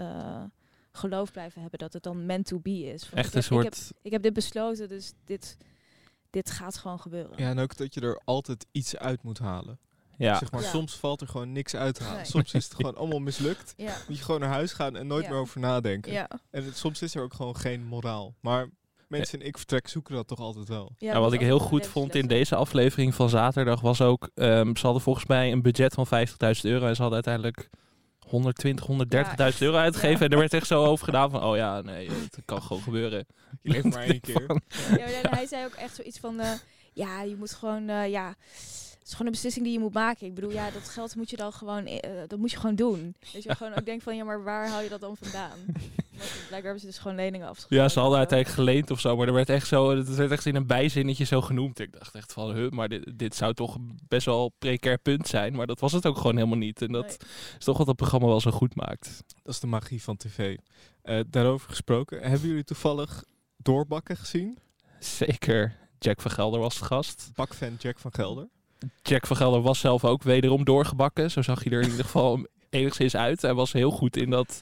geloof 0.93 1.33
blijven 1.33 1.61
hebben. 1.61 1.79
Dat 1.79 1.93
het 1.93 2.03
dan 2.03 2.27
meant 2.27 2.47
to 2.47 2.59
be 2.59 2.85
is. 2.93 3.05
Van, 3.05 3.19
Echt 3.19 3.29
ik, 3.29 3.35
een 3.35 3.43
heb, 3.43 3.53
ik, 3.59 3.65
heb, 3.65 3.75
soort... 3.75 3.93
ik 4.03 4.11
heb 4.13 4.23
dit 4.23 4.33
besloten, 4.33 4.89
dus 4.89 5.13
dit, 5.25 5.57
dit 6.31 6.51
gaat 6.51 6.77
gewoon 6.77 7.01
gebeuren. 7.01 7.33
Ja, 7.37 7.49
en 7.49 7.59
ook 7.59 7.77
dat 7.77 7.95
je 7.95 8.01
er 8.01 8.21
altijd 8.25 8.67
iets 8.73 8.97
uit 8.97 9.23
moet 9.23 9.39
halen. 9.39 9.79
Ja, 10.17 10.39
Zeg 10.39 10.51
maar, 10.51 10.63
Ja. 10.63 10.69
soms 10.71 10.97
valt 10.97 11.21
er 11.21 11.29
gewoon 11.29 11.53
niks 11.53 11.75
uit 11.75 11.95
te 11.95 12.03
halen. 12.03 12.17
Nee. 12.19 12.27
Soms 12.27 12.55
is 12.55 12.65
het 12.65 12.75
gewoon 12.77 12.97
allemaal 12.97 13.19
mislukt. 13.19 13.75
Ja, 13.77 13.97
Moet 14.09 14.19
je 14.19 14.25
gewoon 14.25 14.41
naar 14.41 14.49
huis 14.51 14.73
gaan 14.73 14.97
en 14.97 15.07
nooit 15.07 15.25
Ja. 15.25 15.31
meer 15.31 15.39
over 15.39 15.61
nadenken. 15.61 16.13
ja. 16.13 16.29
En 16.51 16.65
het- 16.65 16.77
soms 16.77 17.03
is 17.03 17.15
er 17.15 17.23
ook 17.23 17.35
gewoon 17.35 17.57
geen 17.57 17.85
moraal. 17.85 18.35
Maar 18.41 18.69
mensen 19.09 19.41
in 19.41 19.47
ik 19.47 19.57
vertrek 19.57 19.89
zoeken 19.89 20.15
dat 20.15 20.27
toch 20.29 20.39
altijd 20.39 20.69
wel. 20.69 20.93
ja 20.99 21.21
wat 21.21 21.33
ik 21.33 21.41
heel 21.41 21.59
goed 21.59 21.87
vond 21.87 22.15
in 22.15 22.27
deze 22.27 22.55
aflevering 22.57 23.15
van 23.15 23.29
zaterdag 23.29 23.81
was 23.81 24.01
ook... 24.01 24.31
ehm, 24.35 24.75
ze 24.77 24.83
hadden 24.85 25.03
volgens 25.03 25.27
mij 25.27 25.53
een 25.53 25.63
budget 25.63 25.95
van 25.95 26.07
50.000 26.07 26.61
euro 26.63 26.87
en 26.87 26.95
ze 26.95 27.03
hadden 27.03 27.25
uiteindelijk 27.25 27.71
120, 28.31 28.87
130.000 29.53 29.59
euro 29.59 29.77
uitgegeven. 29.77 30.19
Ja. 30.19 30.25
En 30.25 30.31
er 30.33 30.39
werd 30.39 30.55
echt 30.55 30.67
zo 30.67 30.85
over 30.85 31.05
gedaan 31.05 31.31
van, 31.31 31.43
oh 31.45 31.57
ja, 31.57 31.81
nee, 31.81 32.09
het 32.11 32.39
kan 32.45 32.63
gewoon 32.63 32.83
gebeuren. 32.83 33.27
Je 33.63 33.71
leeft 33.73 33.85
maar 33.85 34.03
één 34.03 34.21
keer. 34.31 34.41
Ja, 34.41 34.47
maar 34.99 35.23
dan- 35.23 35.33
hij 35.39 35.47
zei 35.47 35.65
ook 35.65 35.75
echt 35.75 35.95
zoiets 35.95 36.19
van, 36.19 36.41
eh, 36.41 36.51
ja, 36.93 37.23
je 37.23 37.37
moet 37.37 37.53
gewoon, 37.53 37.89
eh, 37.89 38.09
ja, 38.11 38.35
is 39.11 39.17
gewoon 39.17 39.27
een 39.27 39.33
beslissing 39.33 39.65
die 39.65 39.75
je 39.75 39.81
moet 39.81 39.93
maken. 39.95 40.27
Ik 40.27 40.35
bedoel, 40.35 40.51
ja, 40.51 40.71
dat 40.71 40.89
geld 40.89 41.17
moet 41.17 41.31
je 41.31 41.37
dan 41.37 41.53
gewoon, 41.53 41.87
eh, 41.87 42.11
dat 42.27 42.39
moet 42.39 42.51
je 42.51 42.57
gewoon 42.57 42.75
doen. 42.75 43.15
Dat 43.33 43.43
je 43.43 43.55
gewoon 43.55 43.75
ook 43.75 43.85
denkt 43.85 44.03
van, 44.03 44.17
ja, 44.17 44.25
maar 44.25 44.45
waar 44.45 44.69
haal 44.69 44.81
je 44.83 44.89
dat 44.89 45.01
dan 45.01 45.17
vandaan? 45.17 45.59
Want 46.21 46.33
blijkbaar 46.33 46.63
hebben 46.63 46.81
ze 46.81 46.87
dus 46.87 46.99
gewoon 46.99 47.17
leningen 47.17 47.49
afgesloten. 47.49 47.77
Ja, 47.77 47.89
ze 47.89 48.01
hadden 48.01 48.19
uiteindelijk 48.19 48.59
geleend 48.59 48.91
of 48.91 49.01
zo, 49.01 49.17
maar 49.17 49.27
er 49.27 49.33
werd 49.33 49.49
echt 49.49 49.67
zo, 49.67 49.97
het 49.97 50.15
werd 50.15 50.31
echt 50.31 50.47
in 50.47 50.55
een 50.55 50.67
bijzinnetje 50.67 51.25
zo 51.25 51.41
genoemd. 51.41 51.79
Ik 51.79 51.93
dacht 51.93 52.15
echt 52.15 52.33
van, 52.33 52.55
huh, 52.55 52.71
maar 52.71 52.89
dit, 52.89 53.19
dit 53.19 53.35
zou 53.35 53.55
toch 53.55 53.77
best 54.09 54.27
wel 54.27 54.45
een 54.45 54.53
precair 54.59 54.99
punt 54.99 55.27
zijn, 55.29 55.55
maar 55.55 55.67
dat 55.67 55.81
was 55.81 55.93
het 55.93 56.07
ook 56.07 56.17
gewoon 56.17 56.37
helemaal 56.37 56.59
niet. 56.59 56.83
En 56.83 56.93
dat 56.93 57.07
Nee. 57.07 57.17
is 57.59 57.65
toch 57.65 57.79
wat 57.79 57.87
het 57.87 57.97
programma 57.97 58.27
wel 58.27 58.41
zo 58.41 58.51
goed 58.51 58.75
maakt. 58.75 59.23
Dat 59.43 59.55
is 59.55 59.61
de 59.61 59.67
magie 59.67 60.03
van 60.03 60.17
tv. 60.17 60.57
Eh, 61.03 61.21
daarover 61.27 61.69
gesproken, 61.69 62.23
hebben 62.23 62.49
jullie 62.49 62.65
toevallig 62.65 63.25
Doorbakken 63.57 64.17
gezien? 64.17 64.59
Zeker. 64.99 65.77
Jack 65.99 66.21
van 66.21 66.31
Gelder 66.31 66.61
was 66.61 66.79
de 66.79 66.85
gast. 66.85 67.31
Bakfan 67.35 67.77
Jack 67.79 67.99
van 67.99 68.13
Gelder. 68.15 68.49
Jack 69.03 69.27
van 69.27 69.37
Gelder 69.37 69.61
was 69.61 69.79
zelf 69.79 70.05
ook 70.05 70.23
wederom 70.23 70.65
doorgebakken. 70.65 71.31
Zo 71.31 71.43
zag 71.43 71.65
hij 71.65 71.73
er 71.73 71.83
in 71.83 71.91
ieder 71.91 72.05
geval 72.05 72.47
enigszins 72.71 73.17
uit. 73.17 73.43
Hij 73.43 73.55
was 73.55 73.73
heel 73.73 73.91
goed 73.91 74.17
in 74.17 74.31
dat, 74.31 74.61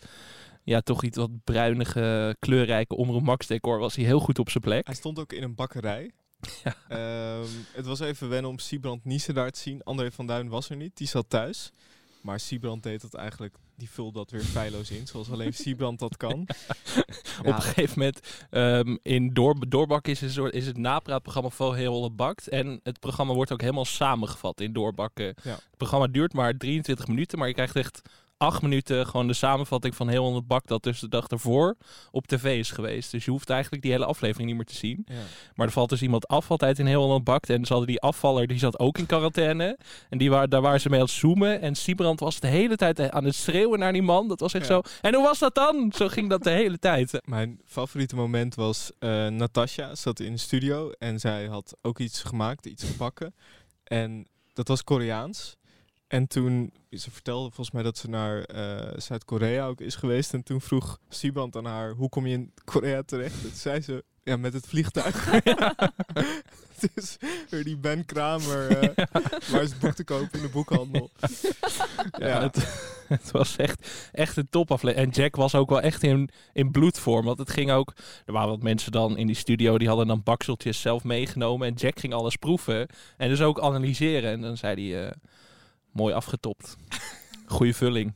ja, 0.64 0.80
toch 0.80 1.04
iets 1.04 1.16
wat 1.16 1.30
bruinige, 1.44 2.36
kleurrijke 2.38 2.96
Omroep 2.96 3.22
Max 3.22 3.46
decor. 3.46 3.78
Was 3.78 3.96
hij 3.96 4.04
heel 4.04 4.20
goed 4.20 4.38
op 4.38 4.50
zijn 4.50 4.64
plek. 4.64 4.86
Hij 4.86 4.94
stond 4.94 5.18
ook 5.18 5.32
in 5.32 5.42
een 5.42 5.54
bakkerij. 5.54 6.10
Ja. 6.64 6.74
Ehm, 6.88 7.48
het 7.72 7.86
was 7.86 8.00
even 8.00 8.28
wennen 8.28 8.50
om 8.50 8.58
Siebrand 8.58 9.04
Niesen 9.04 9.34
daar 9.34 9.50
te 9.50 9.60
zien. 9.60 9.82
André 9.82 10.10
van 10.10 10.26
Duin 10.26 10.48
was 10.48 10.70
er 10.70 10.76
niet, 10.76 10.96
die 10.96 11.06
zat 11.06 11.24
thuis. 11.28 11.72
Maar 12.20 12.40
Siebrand 12.40 12.82
deed 12.82 13.00
dat 13.00 13.14
eigenlijk, 13.14 13.56
die 13.78 13.90
vulde 13.90 14.18
dat 14.18 14.30
weer 14.30 14.40
feilloos 14.40 14.90
in, 14.90 15.06
zoals 15.06 15.30
alleen 15.30 15.52
Siebrand 15.62 15.98
dat 15.98 16.16
kan. 16.16 16.32
Op 17.40 17.46
een 17.46 17.62
gegeven 17.62 17.98
moment 17.98 18.20
ehm, 18.50 18.96
in 19.02 19.34
Door, 19.34 19.56
Doorbak 19.68 20.06
is, 20.06 20.20
een 20.20 20.30
soort- 20.30 20.54
is 20.54 20.66
het 20.66 20.76
napraatprogramma 20.76 21.48
van 21.48 21.74
Heel 21.74 21.92
Holland 21.92 22.16
Bakt. 22.16 22.48
En 22.48 22.80
het 22.82 23.00
programma 23.00 23.34
wordt 23.34 23.52
ook 23.52 23.60
helemaal 23.60 23.84
samengevat 23.84 24.60
in 24.60 24.72
Doorbakken. 24.72 25.34
Ja. 25.42 25.50
Het 25.52 25.76
programma 25.76 26.06
duurt 26.06 26.32
maar 26.32 26.56
23 26.56 27.06
minuten, 27.06 27.38
maar 27.38 27.48
je 27.48 27.54
krijgt 27.54 27.76
echt 27.76 28.00
acht 28.38 28.62
minuten 28.62 29.06
gewoon 29.06 29.26
de 29.26 29.32
samenvatting 29.32 29.94
van 29.94 30.08
Heel 30.08 30.24
Holland 30.24 30.46
Bakt 30.46 30.68
dat 30.68 30.82
dus 30.82 31.00
de 31.00 31.08
dag 31.08 31.26
ervoor 31.28 31.76
op 32.10 32.26
tv 32.26 32.58
is 32.58 32.70
geweest. 32.70 33.10
Dus 33.10 33.24
je 33.24 33.30
hoeft 33.30 33.50
eigenlijk 33.50 33.82
die 33.82 33.92
hele 33.92 34.04
aflevering 34.04 34.48
niet 34.48 34.56
meer 34.56 34.66
te 34.66 34.74
zien. 34.74 35.02
Ja. 35.06 35.14
Maar 35.54 35.66
er 35.66 35.72
valt 35.72 35.88
dus 35.88 36.02
iemand 36.02 36.26
af 36.28 36.50
altijd 36.50 36.78
in 36.78 36.86
Heel 36.86 37.02
Holland 37.02 37.24
Bakt. 37.24 37.50
En 37.50 37.64
ze 37.64 37.72
hadden 37.72 37.90
die 37.90 38.00
afvaller, 38.00 38.46
die 38.46 38.58
zat 38.58 38.78
ook 38.78 38.98
in 38.98 39.06
quarantaine. 39.06 39.78
En 40.08 40.18
die 40.18 40.30
waren, 40.30 40.50
daar 40.50 40.60
waren 40.60 40.80
ze 40.80 40.88
mee 40.88 40.98
aan 41.00 41.04
het 41.06 41.14
zoomen. 41.14 41.60
En 41.60 41.74
Siebrand 41.74 42.20
was 42.20 42.40
de 42.40 42.46
hele 42.46 42.76
tijd 42.76 43.10
aan 43.10 43.24
het 43.24 43.34
schreeuwen 43.34 43.78
naar 43.78 43.92
die 43.92 44.02
man. 44.02 44.28
Dat 44.28 44.40
was 44.40 44.54
echt 44.54 44.66
Ja. 44.68 44.74
zo. 44.74 44.82
En 45.00 45.14
hoe 45.14 45.24
was 45.24 45.38
dat 45.38 45.54
dan? 45.54 45.92
Zo 45.96 46.08
ging 46.08 46.28
dat 46.30 46.42
de 46.42 46.50
hele 46.50 46.78
tijd. 46.78 47.20
Mijn 47.24 47.60
favoriete 47.64 48.16
moment 48.16 48.54
was 48.54 48.90
eh 48.98 49.26
Natasja 49.26 49.94
zat 49.94 50.20
in 50.20 50.32
de 50.32 50.38
studio 50.38 50.90
en 50.90 51.18
zij 51.20 51.46
had 51.46 51.76
ook 51.82 51.98
iets 51.98 52.22
gemaakt, 52.22 52.66
iets 52.66 52.84
gebakken. 52.84 53.34
En 53.84 54.26
dat 54.52 54.68
was 54.68 54.84
Koreaans. 54.84 55.56
En 56.08 56.26
toen, 56.26 56.72
ze 56.90 57.10
vertelde 57.10 57.46
volgens 57.46 57.70
mij 57.70 57.82
dat 57.82 57.98
ze 57.98 58.08
naar 58.08 58.42
eh, 58.42 58.98
Zuid-Korea 58.98 59.66
ook 59.66 59.80
is 59.80 59.94
geweest. 59.94 60.34
En 60.34 60.42
toen 60.42 60.60
vroeg 60.60 60.98
Siebrand 61.08 61.56
aan 61.56 61.64
haar, 61.64 61.90
hoe 61.90 62.08
kom 62.08 62.26
je 62.26 62.34
in 62.34 62.52
Korea 62.64 63.02
terecht? 63.02 63.42
Toen 63.42 63.50
zei 63.54 63.80
ze, 63.80 64.04
ja, 64.22 64.36
met 64.36 64.52
het 64.52 64.66
vliegtuig. 64.66 65.30
dus 66.94 67.16
weer 67.48 67.64
die 67.64 67.76
Ben 67.76 68.04
Kramer, 68.04 68.78
eh, 68.78 69.06
waar 69.50 69.62
is 69.62 69.70
het 69.70 69.78
boek 69.78 69.92
te 69.92 70.04
kopen 70.04 70.38
in 70.38 70.42
de 70.42 70.48
boekhandel. 70.48 71.10
Ja, 72.18 72.26
Ja. 72.26 72.42
Het, 72.42 72.56
het 73.18 73.30
was 73.30 73.56
echt, 73.56 74.08
echt 74.12 74.36
een 74.36 74.48
topaflevering. 74.50 75.06
En 75.06 75.22
Jack 75.22 75.36
was 75.36 75.54
ook 75.54 75.68
wel 75.68 75.80
echt 75.80 76.02
in, 76.02 76.30
in 76.52 76.70
bloedvorm. 76.70 77.24
Want 77.24 77.38
het 77.38 77.50
ging 77.50 77.70
ook... 77.70 77.92
Er 78.26 78.32
waren 78.32 78.48
wat 78.48 78.62
mensen 78.62 78.92
dan 78.92 79.16
in 79.16 79.26
die 79.26 79.36
studio... 79.36 79.78
die 79.78 79.88
hadden 79.88 80.06
dan 80.06 80.22
bakseltjes 80.22 80.80
zelf 80.80 81.04
meegenomen. 81.04 81.68
En 81.68 81.74
Jack 81.74 81.98
ging 81.98 82.14
alles 82.14 82.36
proeven. 82.36 82.88
En 83.16 83.28
dus 83.28 83.40
ook 83.40 83.60
analyseren. 83.60 84.30
En 84.30 84.40
dan 84.40 84.56
zei 84.56 84.90
hij... 84.90 85.06
eh, 85.06 85.12
mooi 85.98 86.14
afgetopt. 86.14 86.76
Goeie 87.46 87.74
vulling. 87.74 88.14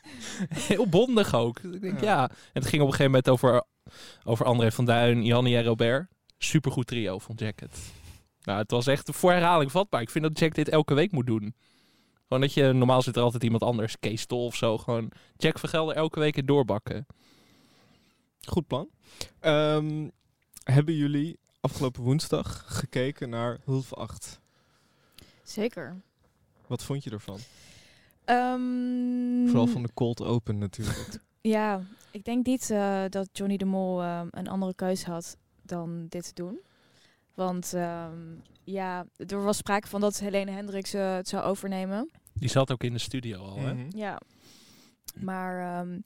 Heel 0.68 0.88
bondig 0.88 1.34
ook. 1.34 1.58
Ik 1.58 1.80
denk, 1.80 2.00
Ja. 2.00 2.06
ja. 2.06 2.28
En 2.28 2.62
het 2.62 2.66
ging 2.66 2.82
op 2.82 2.88
een 2.88 2.94
gegeven 2.94 3.04
moment 3.04 3.28
over, 3.28 3.64
over 4.24 4.46
André 4.46 4.72
van 4.72 4.84
Duin, 4.84 5.24
Jannie 5.24 5.56
en 5.56 5.64
Robert. 5.64 6.06
Supergoed 6.38 6.86
trio 6.86 7.18
van 7.18 7.34
Jack 7.34 7.60
het. 7.60 7.78
Nou, 8.42 8.58
het 8.58 8.70
was 8.70 8.86
echt 8.86 9.10
voor 9.12 9.32
herhaling 9.32 9.70
vatbaar. 9.70 10.00
Ik 10.00 10.10
vind 10.10 10.24
dat 10.24 10.38
Jack 10.38 10.54
dit 10.54 10.68
elke 10.68 10.94
week 10.94 11.12
moet 11.12 11.26
doen. 11.26 11.54
Gewoon 12.22 12.40
dat 12.40 12.54
je, 12.54 12.72
normaal 12.72 13.02
zit 13.02 13.16
er 13.16 13.22
altijd 13.22 13.42
iemand 13.42 13.62
anders, 13.62 13.98
Kees 14.00 14.26
Tol 14.26 14.44
of 14.44 14.56
zo. 14.56 14.78
Gewoon 14.78 15.12
Jack 15.36 15.58
Vergelder 15.58 15.96
elke 15.96 16.18
week 16.20 16.36
in 16.36 16.46
doorbakken. 16.46 17.06
Goed 18.40 18.66
plan. 18.66 18.88
Ehm, 19.40 20.08
hebben 20.62 20.94
jullie 20.94 21.38
afgelopen 21.60 22.02
woensdag 22.02 22.64
gekeken 22.66 23.28
naar 23.28 23.58
Hulf 23.64 23.94
8? 23.94 24.40
Zeker. 25.42 26.00
Wat 26.66 26.84
vond 26.84 27.04
je 27.04 27.10
ervan? 27.10 27.38
Ehm, 28.24 29.46
Vooral 29.46 29.66
van 29.66 29.82
de 29.82 29.90
cold 29.94 30.22
open 30.22 30.58
natuurlijk. 30.58 31.08
Ja, 31.40 31.80
ik 32.10 32.24
denk 32.24 32.46
niet 32.46 32.70
eh, 32.70 33.04
dat 33.08 33.28
Johnny 33.32 33.56
de 33.56 33.64
Mol 33.64 34.02
eh, 34.02 34.20
een 34.30 34.48
andere 34.48 34.74
keus 34.74 35.04
had 35.04 35.36
dan 35.62 36.06
dit 36.08 36.24
te 36.26 36.34
doen. 36.34 36.58
Want 37.34 37.72
ehm, 37.74 38.18
ja, 38.64 39.06
er 39.26 39.42
was 39.42 39.56
sprake 39.56 39.88
van 39.88 40.00
dat 40.00 40.18
Helene 40.18 40.50
Hendricks 40.50 40.92
eh, 40.92 41.14
het 41.14 41.28
zou 41.28 41.44
overnemen. 41.44 42.10
Die 42.32 42.48
zat 42.48 42.72
ook 42.72 42.82
in 42.84 42.92
de 42.92 42.98
studio 42.98 43.38
al, 43.40 43.58
hè? 43.58 43.74
Mhm. 43.74 43.96
Ja. 43.96 44.20
Maar 45.14 45.78
ehm, 45.78 46.00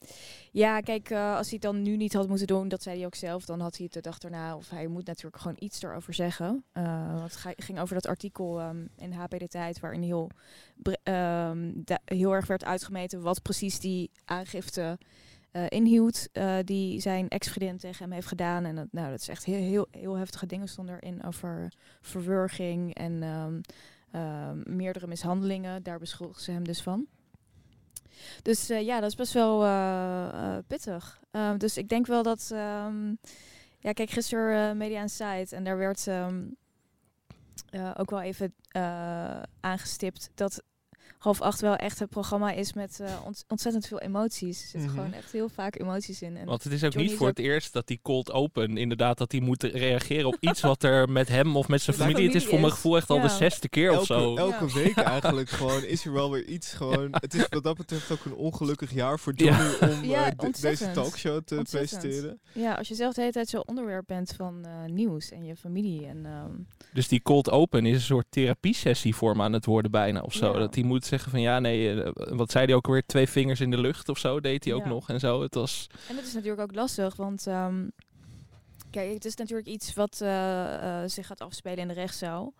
ja, 0.53 0.81
kijk, 0.81 1.11
eh, 1.11 1.37
als 1.37 1.51
hij 1.51 1.59
het 1.61 1.73
dan 1.73 1.83
nu 1.83 1.97
niet 1.97 2.13
had 2.13 2.29
moeten 2.29 2.47
doen, 2.47 2.69
dat 2.69 2.83
zei 2.83 2.97
hij 2.97 3.07
ook 3.07 3.15
zelf, 3.15 3.45
dan 3.45 3.61
had 3.61 3.77
hij 3.77 3.85
het 3.85 3.95
de 3.95 4.01
dag 4.01 4.19
daarna, 4.19 4.57
of 4.57 4.71
hij 4.71 4.87
moet 4.87 5.07
natuurlijk 5.07 5.43
gewoon 5.43 5.57
iets 5.61 5.83
erover 5.83 6.15
zeggen. 6.15 6.65
Eh, 6.73 7.23
het 7.23 7.37
ging 7.57 7.81
over 7.81 7.95
dat 7.95 8.07
artikel 8.07 8.61
ehm, 8.61 8.87
in 8.97 9.13
HP 9.13 9.39
De 9.39 9.49
Tijd, 9.49 9.81
waarin 9.81 10.03
heel, 10.03 10.31
ehm, 11.03 11.73
heel 12.05 12.33
erg 12.33 12.47
werd 12.47 12.65
uitgemeten 12.65 13.23
wat 13.23 13.43
precies 13.43 13.81
die 13.81 14.11
aangifte 14.25 14.99
eh, 15.51 15.65
inhield, 15.69 16.29
die 16.65 17.01
zijn 17.01 17.29
ex-vriendin 17.29 17.79
tegen 17.79 18.05
hem 18.05 18.13
heeft 18.13 18.27
gedaan. 18.27 18.65
En 18.65 18.75
dat, 18.75 18.87
nou, 18.91 19.11
dat 19.11 19.21
is 19.21 19.29
echt 19.29 19.45
heel, 19.45 19.63
heel, 19.63 19.89
heel 19.91 20.15
heftige 20.15 20.47
dingen 20.47 20.69
stonden 20.69 20.95
erin 20.95 21.25
over 21.25 21.73
verwurging 22.01 22.95
en 22.95 23.63
meerdere 24.65 25.07
mishandelingen. 25.07 25.83
Daar 25.83 25.99
beschuldigen 25.99 26.43
ze 26.43 26.51
hem 26.51 26.65
dus 26.65 26.83
van. 26.83 27.07
Dus 28.43 28.71
eh, 28.71 28.83
ja, 28.83 29.01
dat 29.01 29.11
is 29.11 29.17
best 29.17 29.33
wel 29.33 29.65
eh, 29.65 30.29
eh, 30.29 30.65
pittig. 30.67 31.21
Ehm, 31.31 31.59
dus 31.59 31.77
ik 31.77 31.89
denk 31.89 32.07
wel 32.07 32.23
dat... 32.23 32.51
ehm, 32.53 33.15
ja, 33.83 33.93
kijk, 33.93 34.11
gisteren 34.11 34.77
Media 34.77 35.01
Insight 35.01 35.53
en 35.53 35.65
daar 35.65 35.77
werd 35.77 36.07
eh, 36.07 37.91
ook 37.97 38.11
wel 38.11 38.21
even 38.21 38.55
aangestipt 39.61 40.31
dat 40.35 40.63
half 41.21 41.41
acht 41.41 41.61
wel 41.61 41.77
echt 41.77 41.99
het 41.99 42.09
programma 42.11 42.53
is 42.53 42.73
met 42.73 43.01
eh, 43.01 43.15
ont- 43.25 43.45
ontzettend 43.49 43.87
veel 43.87 44.01
emoties. 44.01 44.59
Er 44.63 44.69
zitten 44.69 44.81
Mhm. 44.91 44.99
gewoon 44.99 45.13
echt 45.13 45.33
heel 45.33 45.49
vaak 45.49 45.79
emoties 45.81 46.23
in. 46.23 46.37
En 46.37 46.47
Want 46.47 46.65
het 46.65 46.73
is 46.73 46.85
ook 46.85 46.93
Johnny 46.93 47.09
niet 47.11 47.19
voor 47.19 47.29
ook- 47.29 47.37
het 47.37 47.47
eerst 47.47 47.73
dat 47.73 47.87
die 47.87 47.99
cold 48.03 48.33
open 48.33 48.77
inderdaad 48.77 49.19
dat 49.19 49.33
hij 49.33 49.41
moet 49.41 49.63
reageren 49.63 50.27
op 50.27 50.37
iets 50.41 50.61
wat 50.61 50.83
er 50.83 51.09
met 51.09 51.29
hem 51.29 51.57
of 51.57 51.69
met 51.69 51.83
zijn 51.83 51.97
familie. 51.97 52.27
Het 52.27 52.35
is 52.35 52.47
voor 52.47 52.61
mijn 52.61 52.73
gevoel 52.73 52.97
echt 52.97 53.11
al 53.11 53.21
de 53.21 53.29
zesde 53.29 53.69
keer 53.69 53.99
of 53.99 54.07
zo. 54.07 54.37
elke 54.37 54.67
Ja. 54.67 54.73
week 54.75 54.97
eigenlijk 55.15 55.49
gewoon 55.51 55.85
is 55.85 56.05
er 56.05 56.13
wel 56.13 56.31
weer 56.31 56.45
iets 56.45 56.73
gewoon. 56.73 57.09
Het 57.11 57.35
is 57.35 57.47
wat 57.49 57.63
dat 57.63 57.77
betreft 57.77 58.11
ook 58.11 58.25
een 58.25 58.35
ongelukkig 58.35 58.93
jaar 58.93 59.19
voor 59.19 59.33
Johnny 59.35 59.71
om 59.81 60.05
Ja, 60.11 60.27
eh, 60.27 60.33
de- 60.39 60.61
deze 60.61 60.91
talkshow 60.91 61.41
te 61.45 61.57
Ontzettend. 61.57 62.01
presenteren. 62.01 62.41
ja, 62.53 62.75
als 62.75 62.89
je 62.89 62.95
zelf 62.95 63.15
de 63.15 63.21
hele 63.21 63.33
tijd 63.33 63.49
zo 63.49 63.59
onderwerp 63.67 64.07
bent 64.07 64.33
van 64.37 64.65
eh, 64.65 64.71
nieuws 64.93 65.31
en 65.31 65.45
je 65.45 65.57
familie. 65.57 66.07
En, 66.07 66.27
ehm, 66.27 66.51
Dus 66.93 67.09
die 67.09 67.23
cold 67.23 67.51
open 67.51 67.87
is 67.87 67.95
een 67.95 68.01
soort 68.01 68.27
therapiesessie 68.29 69.15
voor 69.15 69.31
hem 69.31 69.43
aan 69.43 69.53
het 69.53 69.65
worden 69.67 69.91
bijna 69.91 70.21
of 70.21 70.33
zo. 70.33 70.53
Ja. 70.53 70.59
Dat 70.59 70.75
hij 70.75 70.85
moet 70.85 71.05
zeggen 71.11 71.31
van 71.31 71.41
ja 71.41 71.59
nee, 71.59 72.03
eh, 72.03 72.13
wat 72.37 72.51
zei 72.51 72.65
hij 72.67 72.75
ook 72.75 72.87
weer, 72.87 73.07
twee 73.07 73.29
vingers 73.29 73.61
in 73.61 73.71
de 73.71 73.79
lucht 73.81 74.09
of 74.09 74.19
zo 74.19 74.41
deed 74.41 74.65
hij 74.65 74.75
ook 74.75 74.83
Ja. 74.83 74.89
nog 74.89 75.09
en 75.09 75.21
zo. 75.21 75.43
Het 75.43 75.55
was, 75.55 75.87
En 76.09 76.17
het 76.17 76.27
is 76.27 76.33
natuurlijk 76.35 76.61
ook 76.63 76.75
lastig, 76.75 77.17
want 77.17 77.47
ehm, 77.47 77.89
kijk, 78.91 79.13
het 79.15 79.25
is 79.25 79.37
natuurlijk 79.37 79.69
iets 79.69 79.95
wat 79.95 80.21
eh, 80.21 81.03
eh, 81.03 81.09
zich 81.09 81.27
gaat 81.27 81.41
afspelen 81.41 81.79
in 81.79 81.89
de 81.89 81.95
rechtszaal. 81.95 82.53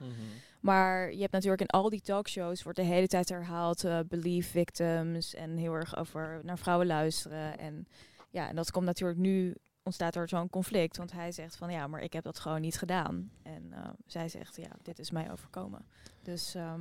Maar 0.61 1.13
je 1.13 1.21
hebt 1.21 1.33
natuurlijk 1.33 1.61
in 1.61 1.67
al 1.67 1.89
die 1.91 2.01
talkshows 2.01 2.63
wordt 2.63 2.79
de 2.79 2.85
hele 2.85 3.07
tijd 3.07 3.29
herhaald 3.29 3.85
eh 3.85 3.99
believe 4.09 4.49
victims 4.51 5.35
en 5.35 5.57
heel 5.57 5.73
erg 5.75 5.97
over 5.97 6.41
naar 6.43 6.59
vrouwen 6.59 6.87
luisteren. 6.87 7.59
En 7.59 7.87
ja, 8.31 8.49
en 8.49 8.57
dat 8.57 8.71
komt 8.71 8.85
natuurlijk 8.85 9.19
nu 9.19 9.55
ontstaat 9.83 10.15
er 10.17 10.29
zo'n 10.29 10.51
conflict, 10.51 10.97
want 10.97 11.13
hij 11.13 11.33
zegt 11.33 11.57
van 11.57 11.71
ja, 11.71 11.87
maar 11.87 12.01
ik 12.01 12.13
heb 12.13 12.25
dat 12.25 12.39
gewoon 12.39 12.61
niet 12.61 12.79
gedaan. 12.79 13.31
En 13.43 13.73
zij 14.07 14.29
zegt 14.29 14.57
ja, 14.57 14.71
dit 14.83 14.99
is 14.99 15.11
mij 15.11 15.31
overkomen. 15.33 15.85
Dus 16.23 16.55
ehm, 16.55 16.81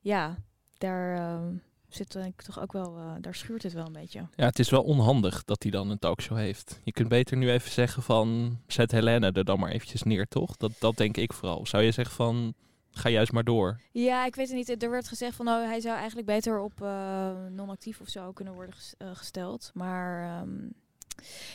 ja, 0.00 0.36
daar 0.80 1.16
ehm, 1.16 1.54
zit 1.88 2.12
denk 2.12 2.26
ik 2.26 2.42
toch 2.42 2.60
ook 2.60 2.72
wel, 2.72 2.96
eh, 2.96 3.12
daar 3.20 3.34
schuurt 3.34 3.62
het 3.62 3.72
wel 3.72 3.86
een 3.86 3.92
beetje. 3.92 4.26
ja, 4.36 4.44
het 4.46 4.58
is 4.58 4.70
wel 4.70 4.82
onhandig 4.82 5.44
dat 5.44 5.62
hij 5.62 5.72
dan 5.72 5.90
een 5.90 5.98
talkshow 5.98 6.36
heeft. 6.38 6.80
Je 6.84 6.92
kunt 6.92 7.08
beter 7.08 7.36
nu 7.36 7.50
even 7.50 7.70
zeggen 7.70 8.02
van 8.02 8.58
zet 8.66 8.90
Helene 8.90 9.32
er 9.32 9.44
dan 9.44 9.58
maar 9.60 9.70
eventjes 9.70 10.02
neer, 10.02 10.26
toch? 10.28 10.56
Dat, 10.56 10.72
dat 10.78 10.96
denk 10.96 11.16
ik 11.16 11.32
vooral. 11.32 11.66
Zou 11.66 11.82
je 11.82 11.90
zeggen 11.90 12.14
van 12.14 12.54
ga 12.90 13.08
juist 13.08 13.32
maar 13.32 13.44
door? 13.44 13.80
Ja, 13.92 14.26
ik 14.26 14.34
weet 14.34 14.48
het 14.48 14.56
niet. 14.68 14.82
Er 14.82 14.90
werd 14.90 15.08
gezegd 15.08 15.36
van 15.36 15.48
oh, 15.48 15.64
hij 15.64 15.80
zou 15.80 15.96
eigenlijk 15.96 16.26
beter 16.26 16.58
op 16.60 16.82
eh, 16.82 17.30
non-actief 17.50 18.00
of 18.00 18.08
zo 18.08 18.32
kunnen 18.32 18.54
worden 18.54 18.74
ges- 18.74 18.94
eh, 18.98 19.08
gesteld. 19.12 19.70
Maar 19.74 20.22
ehm, 20.40 20.50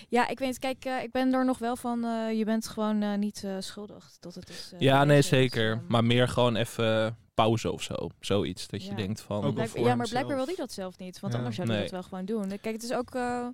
ja, 0.10 0.28
ik 0.28 0.40
weet 0.40 0.50
het. 0.50 0.60
Kijk, 0.60 0.86
eh, 0.86 1.04
ik 1.04 1.12
ben 1.12 1.34
er 1.34 1.46
nog 1.46 1.58
wel 1.58 1.76
van. 1.76 2.04
eh, 2.04 2.38
je 2.38 2.46
bent 2.46 2.68
gewoon 2.68 3.02
eh, 3.02 3.18
niet 3.18 3.44
eh, 3.44 3.56
schuldig 3.60 4.12
dat 4.20 4.36
het 4.36 4.50
is. 4.50 4.72
eh, 4.74 4.80
ja, 4.80 5.04
nee 5.04 5.22
zeker. 5.22 5.72
Ehm, 5.72 5.80
maar 5.88 6.04
meer 6.04 6.28
gewoon 6.28 6.56
even 6.56 7.18
pauze 7.36 7.72
of 7.72 7.82
zo. 7.82 8.10
Zoiets 8.20 8.68
dat 8.68 8.84
je 8.84 8.90
Ja. 8.90 8.96
denkt 8.96 9.22
van... 9.22 9.54
Blijk- 9.54 9.78
ja, 9.78 9.96
maar 9.96 10.08
blijkbaar 10.10 10.36
wil 10.36 10.46
hij 10.46 10.56
dat 10.56 10.72
zelf 10.72 10.98
niet. 10.98 11.20
Want 11.20 11.34
Ja. 11.34 11.40
anders 11.40 11.56
zou 11.56 11.68
hij 11.68 11.78
Nee. 11.78 11.86
dat 11.90 11.94
wel 12.00 12.10
gewoon 12.10 12.26
doen. 12.26 12.48
Kijk, 12.48 12.64
het 12.76 12.84
is 12.84 12.94
ook. 12.94 13.16
eh, 13.16 13.48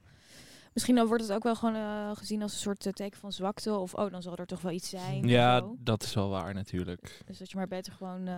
misschien 0.73 0.95
dan 0.95 1.07
wordt 1.07 1.23
het 1.23 1.31
ook 1.33 1.43
wel 1.43 1.55
gewoon 1.55 1.75
eh, 1.75 2.11
gezien 2.13 2.41
als 2.41 2.53
een 2.53 2.59
soort 2.59 2.85
eh, 2.85 2.93
teken 2.93 3.19
van 3.19 3.31
zwakte. 3.31 3.73
Of 3.77 3.93
oh, 3.93 4.11
dan 4.11 4.21
zal 4.21 4.35
er 4.35 4.45
toch 4.45 4.61
wel 4.61 4.71
iets 4.71 4.89
zijn. 4.89 5.27
Ja, 5.27 5.65
dat 5.79 6.03
is 6.03 6.13
wel 6.13 6.29
waar 6.29 6.53
natuurlijk. 6.53 7.21
Dus 7.25 7.37
dat 7.37 7.49
je 7.51 7.57
maar 7.57 7.67
beter 7.67 7.93
gewoon 7.93 8.27
eh, 8.27 8.35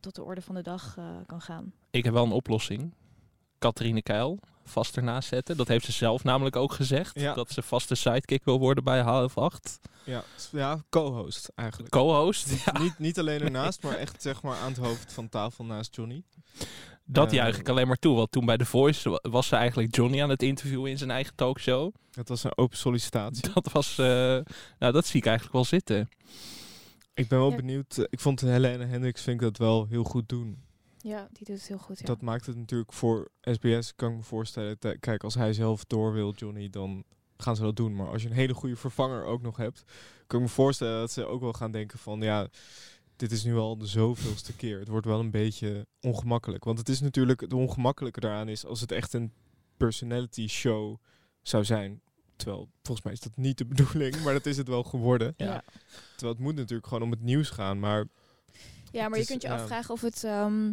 tot 0.00 0.14
de 0.14 0.24
orde 0.24 0.40
van 0.42 0.54
de 0.54 0.62
dag 0.62 0.94
eh, 0.98 1.04
kan 1.26 1.40
gaan. 1.40 1.72
Ik 1.90 2.04
heb 2.04 2.12
wel 2.12 2.24
een 2.24 2.32
oplossing. 2.32 2.94
Catharine 3.58 4.02
Keil 4.02 4.38
vast 4.64 4.96
ernaast 4.96 5.28
zetten. 5.28 5.56
Dat 5.56 5.68
heeft 5.68 5.84
ze 5.84 5.92
zelf 5.92 6.24
namelijk 6.24 6.56
ook 6.56 6.72
gezegd. 6.72 7.20
Ja. 7.20 7.34
Dat 7.34 7.50
ze 7.50 7.62
vaste 7.62 7.94
sidekick 7.94 8.44
wil 8.44 8.58
worden 8.58 8.84
bij 8.84 9.00
half 9.00 9.38
acht. 9.38 9.78
Ja, 10.04 10.22
ja 10.52 10.82
co-host 10.90 11.50
eigenlijk. 11.54 11.90
Co-host. 11.90 12.50
Niet, 12.50 12.62
Ja, 12.64 12.78
niet, 12.80 12.98
niet 12.98 13.18
alleen 13.18 13.40
ernaast, 13.48 13.82
maar 13.82 13.94
echt 13.96 14.22
zeg 14.22 14.42
maar 14.42 14.56
aan 14.56 14.68
het 14.72 14.76
hoofd 14.80 15.12
van 15.12 15.28
tafel 15.28 15.64
naast 15.64 15.94
Johnny. 15.96 16.22
dat 17.04 17.30
juich 17.30 17.58
ik 17.58 17.68
alleen 17.68 17.86
maar 17.86 17.96
toe. 17.98 18.16
Want 18.16 18.32
toen 18.32 18.44
bij 18.46 18.56
The 18.56 18.64
Voice 18.64 19.10
wa- 19.10 19.18
was 19.30 19.46
ze 19.46 19.56
eigenlijk 19.56 19.94
Johnny 19.96 20.22
aan 20.22 20.28
het 20.30 20.42
interviewen 20.42 20.90
in 20.90 20.98
zijn 20.98 21.10
eigen 21.10 21.34
talkshow. 21.34 21.94
Dat 22.10 22.28
was 22.28 22.44
een 22.44 22.56
open 22.58 22.76
sollicitatie. 22.78 23.52
Dat 23.54 23.72
was... 23.72 23.98
eh, 23.98 24.06
nou, 24.78 24.92
dat 24.92 25.06
zie 25.06 25.20
ik 25.20 25.26
eigenlijk 25.26 25.54
wel 25.54 25.64
zitten. 25.64 26.08
Ik 27.14 27.28
ben 27.28 27.38
wel 27.38 27.50
Ja. 27.50 27.56
benieuwd. 27.56 27.96
eh, 27.98 28.04
Ik 28.10 28.20
vond 28.20 28.40
Helene 28.40 28.84
Hendricks 28.84 29.22
vind 29.22 29.36
ik 29.36 29.42
dat 29.46 29.56
wel 29.56 29.86
heel 29.88 30.04
goed 30.04 30.28
doen. 30.28 30.62
Ja, 31.00 31.28
die 31.32 31.46
doet 31.46 31.56
het 31.56 31.68
heel 31.68 31.78
goed. 31.78 31.98
Ja. 31.98 32.06
Dat 32.06 32.20
maakt 32.22 32.46
het 32.46 32.56
natuurlijk 32.56 32.92
voor 32.92 33.30
SBS, 33.40 33.94
kan 33.94 34.10
ik 34.10 34.16
me 34.16 34.22
voorstellen. 34.22 34.78
te- 34.78 34.96
Kijk, 35.00 35.24
als 35.24 35.34
hij 35.34 35.52
zelf 35.52 35.84
door 35.84 36.12
wil, 36.12 36.32
Johnny, 36.34 36.70
dan 36.70 37.04
gaan 37.36 37.56
ze 37.56 37.62
dat 37.62 37.76
doen. 37.76 37.96
Maar 37.96 38.08
als 38.08 38.22
je 38.22 38.28
een 38.28 38.34
hele 38.34 38.54
goede 38.54 38.76
vervanger 38.76 39.24
ook 39.24 39.42
nog 39.42 39.56
hebt, 39.56 39.82
kan 40.26 40.38
ik 40.40 40.46
me 40.46 40.52
voorstellen 40.52 41.00
dat 41.00 41.10
ze 41.12 41.24
ook 41.26 41.40
wel 41.40 41.52
gaan 41.52 41.70
denken 41.72 41.98
van, 41.98 42.20
ja, 42.20 42.48
dit 43.16 43.32
is 43.32 43.44
nu 43.44 43.56
al 43.56 43.78
de 43.78 43.86
zoveelste 43.86 44.56
keer. 44.56 44.78
Het 44.78 44.88
wordt 44.88 45.06
wel 45.06 45.20
een 45.20 45.30
beetje 45.30 45.86
ongemakkelijk. 46.00 46.64
Want 46.64 46.78
het 46.78 46.88
is 46.88 47.00
natuurlijk, 47.00 47.40
het 47.40 47.52
ongemakkelijke 47.52 48.20
daaraan 48.20 48.48
is 48.48 48.64
als 48.66 48.80
het 48.80 48.92
echt 48.92 49.12
een 49.12 49.32
personality 49.76 50.46
show 50.48 50.96
zou 51.42 51.64
zijn. 51.64 52.00
Terwijl, 52.36 52.68
volgens 52.82 53.02
mij 53.06 53.12
is 53.14 53.20
dat 53.20 53.36
niet 53.36 53.58
de 53.58 53.66
bedoeling, 53.74 54.22
maar 54.22 54.32
dat 54.32 54.46
is 54.46 54.56
het 54.56 54.68
wel 54.68 54.82
geworden. 54.82 55.34
Ja. 55.36 55.62
Terwijl 56.10 56.32
het 56.34 56.42
moet 56.44 56.54
natuurlijk 56.56 56.86
gewoon 56.88 57.02
om 57.02 57.10
het 57.10 57.22
nieuws 57.22 57.50
gaan, 57.50 57.78
maar 57.78 58.04
Ja, 58.92 59.08
maar 59.08 59.16
je 59.16 59.22
is, 59.24 59.28
kunt 59.30 59.42
je 59.42 59.50
afvragen 59.50 59.94
of 59.94 60.00
het 60.00 60.24
ehm, 60.24 60.72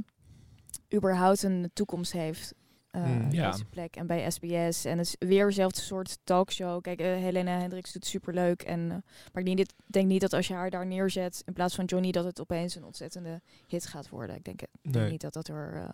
überhaupt 0.94 1.44
een 1.44 1.70
toekomst 1.74 2.12
heeft. 2.12 2.54
Hmm. 2.92 3.32
Ja. 3.32 3.52
Deze 3.52 3.66
plek 3.66 3.96
en 3.96 4.08
bij 4.08 4.32
SBS. 4.32 4.86
En 4.86 4.98
het 4.98 5.08
is 5.08 5.16
weer 5.28 5.46
eenzelfde 5.46 5.82
soort 5.82 6.18
talkshow. 6.24 6.82
Kijk, 6.82 7.00
eh, 7.00 7.06
Helena 7.08 7.60
Hendricks 7.60 7.94
doet 7.94 8.06
superleuk. 8.06 8.62
En, 8.62 8.80
eh, 8.80 8.98
maar 9.34 9.44
ik 9.44 9.46
denk, 9.46 9.58
dit, 9.58 9.74
denk 9.86 10.08
niet 10.08 10.22
dat 10.22 10.34
als 10.34 10.48
je 10.48 10.54
haar 10.54 10.70
daar 10.70 10.86
neerzet 10.86 11.42
in 11.46 11.54
plaats 11.54 11.76
van 11.76 11.86
Johnny, 11.86 12.12
dat 12.12 12.26
het 12.26 12.42
opeens 12.42 12.76
een 12.76 12.84
ontzettende 12.84 13.42
hit 13.68 13.86
gaat 13.86 14.10
worden. 14.10 14.36
Ik 14.36 14.44
denk, 14.44 14.62
ik 14.62 14.68
denk 14.82 14.96
Nee. 14.96 15.12
niet 15.12 15.22
dat 15.22 15.34
dat 15.34 15.48
er 15.48 15.74
eh, 15.76 15.90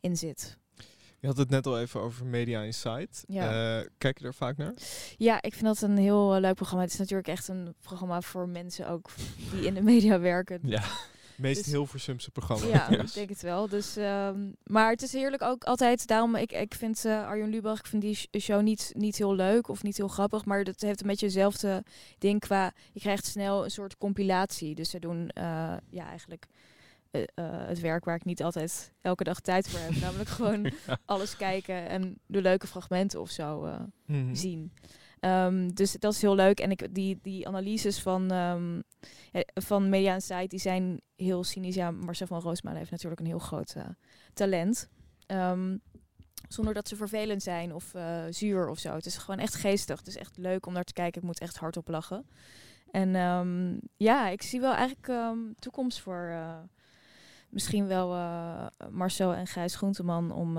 in 0.00 0.16
zit. 0.16 0.56
je 1.20 1.26
had 1.26 1.36
het 1.36 1.50
net 1.50 1.66
al 1.66 1.80
even 1.80 2.00
over 2.00 2.26
Media 2.26 2.62
Insight. 2.62 3.24
Ja. 3.26 3.84
Kijk 3.98 4.18
je 4.18 4.24
daar 4.24 4.34
vaak 4.34 4.56
naar? 4.56 4.74
Ja, 5.16 5.42
ik 5.42 5.52
vind 5.52 5.64
dat 5.64 5.80
een 5.82 5.98
heel 5.98 6.40
leuk 6.40 6.54
programma. 6.54 6.82
Het 6.84 6.92
is 6.92 6.98
natuurlijk 6.98 7.28
echt 7.28 7.48
een 7.48 7.74
programma 7.80 8.20
voor 8.20 8.48
mensen 8.48 8.88
ook 8.88 9.10
die 9.50 9.66
in 9.66 9.74
de 9.74 9.82
media 9.82 10.20
werken. 10.20 10.60
Ja. 10.62 10.82
Meest 11.38 11.64
Dus- 11.64 11.72
Hilversumse 11.72 12.30
programma. 12.30 12.66
Ja, 12.66 12.88
Dus. 12.96 13.00
ik 13.08 13.14
denk 13.14 13.28
het 13.28 13.42
wel. 13.42 13.68
Dus, 13.68 13.96
ehm, 13.96 14.50
maar 14.64 14.90
het 14.90 15.02
is 15.02 15.12
heerlijk 15.12 15.42
ook 15.42 15.64
altijd. 15.64 16.06
Daarom, 16.06 16.34
ik, 16.36 16.52
ik 16.52 16.74
vind 16.74 17.04
eh 17.04 17.26
Arjen 17.26 17.48
Lubach, 17.48 17.78
ik 17.78 17.86
vind 17.86 18.02
die 18.02 18.14
sh- 18.14 18.26
show 18.38 18.62
niet, 18.62 18.92
niet 18.96 19.16
heel 19.16 19.34
leuk 19.34 19.68
of 19.68 19.82
niet 19.82 19.96
heel 19.96 20.08
grappig. 20.08 20.44
Maar 20.44 20.64
dat 20.64 20.80
heeft 20.80 21.00
een 21.00 21.06
beetje 21.06 21.26
hetzelfde 21.26 21.84
ding 22.18 22.40
qua... 22.40 22.72
Je 22.92 23.00
krijgt 23.00 23.26
snel 23.26 23.64
een 23.64 23.70
soort 23.70 23.96
compilatie. 23.98 24.74
Dus 24.74 24.90
ze 24.90 24.98
doen 24.98 25.28
eh, 25.28 25.74
ja, 25.90 26.06
eigenlijk 26.08 26.46
eh, 27.10 27.22
het 27.44 27.80
werk 27.80 28.04
waar 28.04 28.16
ik 28.16 28.24
niet 28.24 28.42
altijd 28.42 28.92
elke 29.00 29.24
dag 29.24 29.40
tijd 29.40 29.68
voor 29.68 29.80
heb. 29.80 30.00
Namelijk 30.02 30.28
gewoon 30.30 30.70
alles 31.04 31.36
kijken 31.36 31.88
en 31.88 32.18
de 32.26 32.42
leuke 32.42 32.66
fragmenten 32.66 33.20
of 33.20 33.30
zo 33.30 33.68
Mhm. 34.06 34.34
zien. 34.34 34.72
Ehm, 35.20 35.68
dus 35.68 35.92
dat 35.92 36.12
is 36.12 36.22
heel 36.22 36.34
leuk. 36.34 36.60
En 36.60 36.70
ik, 36.70 36.94
die, 36.94 37.18
die 37.22 37.46
analyses 37.48 38.02
van, 38.02 38.30
ehm 38.30 38.80
eh, 39.32 39.42
van 39.54 39.88
Media 39.88 40.14
Insight, 40.14 40.50
die 40.50 40.60
zijn 40.60 41.00
heel 41.16 41.44
cynisch. 41.44 41.74
Ja, 41.74 41.90
Marcel 41.90 42.26
van 42.26 42.40
Roosmalen 42.40 42.78
heeft 42.78 42.90
natuurlijk 42.90 43.20
een 43.20 43.26
heel 43.26 43.38
groot 43.38 43.72
eh, 43.76 43.84
talent. 44.34 44.88
Ehm, 45.26 45.76
zonder 46.48 46.74
dat 46.74 46.88
ze 46.88 46.96
vervelend 46.96 47.42
zijn 47.42 47.74
of 47.74 47.94
eh, 47.94 48.24
zuur 48.30 48.68
of 48.68 48.78
zo. 48.78 48.94
Het 48.94 49.06
is 49.06 49.16
gewoon 49.16 49.40
echt 49.40 49.54
geestig. 49.54 49.98
Het 49.98 50.06
is 50.06 50.16
echt 50.16 50.36
leuk 50.36 50.66
om 50.66 50.72
naar 50.72 50.84
te 50.84 50.92
kijken. 50.92 51.20
Ik 51.20 51.26
moet 51.26 51.40
echt 51.40 51.56
hardop 51.56 51.88
lachen. 51.88 52.26
En 52.90 53.10
ja, 53.96 54.28
ik 54.28 54.42
zie 54.42 54.60
wel 54.60 54.74
eigenlijk 54.74 55.12
toekomst 55.58 56.00
voor 56.00 56.28
eh, 56.32 56.58
misschien 57.48 57.86
wel 57.86 58.08
Marcel 58.90 59.34
en 59.34 59.46
Gijs 59.46 59.76
Groenteman 59.76 60.32
om 60.32 60.58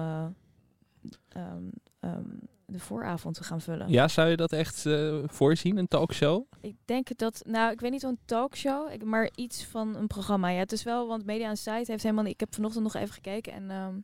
de 2.72 2.80
vooravond 2.80 3.36
te 3.36 3.44
gaan 3.44 3.62
vullen. 3.62 3.90
Ja, 3.90 4.08
zou 4.08 4.30
je 4.30 4.36
dat 4.36 4.52
echt 4.52 4.86
eh, 4.86 5.18
voorzien, 5.26 5.78
een 5.78 5.88
talkshow? 5.88 6.44
Ik 6.62 6.76
denk 6.86 7.18
dat, 7.18 7.42
nou, 7.46 7.72
ik 7.72 7.80
weet 7.80 7.92
niet 7.92 8.04
een 8.04 8.20
talkshow, 8.26 8.92
ik, 8.92 9.04
maar 9.04 9.30
iets 9.36 9.66
van 9.66 9.96
een 9.96 10.08
programma. 10.08 10.50
Ja, 10.50 10.60
het 10.60 10.72
is 10.72 10.84
wel, 10.84 11.08
want 11.08 11.26
Media 11.26 11.50
Insight 11.50 11.88
heeft 11.88 12.04
helemaal 12.04 12.24
niet. 12.24 12.34
Ik 12.34 12.40
heb 12.40 12.54
vanochtend 12.54 12.84
nog 12.84 12.96
even 12.96 13.14
gekeken 13.14 13.54
en 13.54 13.72
ehm 13.72 13.96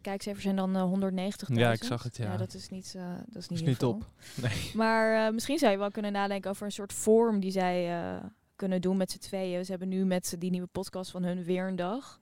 kijkcijfers 0.00 0.44
zijn 0.44 0.56
dan 0.56 0.76
eh 0.76 1.32
190.000. 1.48 1.54
Ja, 1.54 1.72
ik 1.72 1.84
zag 1.84 2.02
het, 2.02 2.16
ja. 2.16 2.36
dat 2.36 2.54
is 2.54 2.68
niet, 2.68 2.94
eh, 2.96 3.14
dat 3.26 3.42
is 3.42 3.48
niet, 3.48 3.50
is 3.50 3.60
heel 3.60 3.68
niet 3.68 3.78
top. 3.78 4.04
Nee. 4.42 4.70
Maar 4.82 5.26
eh, 5.26 5.32
misschien 5.32 5.58
zou 5.58 5.72
je 5.72 5.78
wel 5.78 5.90
kunnen 5.90 6.12
nadenken 6.12 6.50
over 6.50 6.66
een 6.66 6.72
soort 6.72 6.92
vorm 6.92 7.40
die 7.40 7.50
zij 7.50 8.00
eh, 8.00 8.24
kunnen 8.56 8.80
doen 8.80 8.96
met 8.96 9.10
z'n 9.10 9.18
tweeën. 9.18 9.64
Ze 9.64 9.70
hebben 9.70 9.88
nu 9.88 10.04
met 10.04 10.34
die 10.38 10.50
nieuwe 10.50 10.66
podcast 10.66 11.10
van 11.10 11.22
hun 11.22 11.44
weer 11.44 11.66
een 11.66 11.76
dag. 11.76 12.20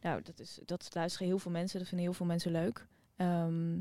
Nou, 0.00 0.22
dat, 0.22 0.40
is, 0.40 0.58
dat 0.64 0.88
luisteren 0.92 1.26
heel 1.26 1.38
veel 1.38 1.50
mensen. 1.50 1.78
Dat 1.78 1.88
vinden 1.88 2.06
heel 2.06 2.16
veel 2.16 2.26
mensen 2.26 2.50
leuk. 2.50 2.86
Ehm, 3.18 3.80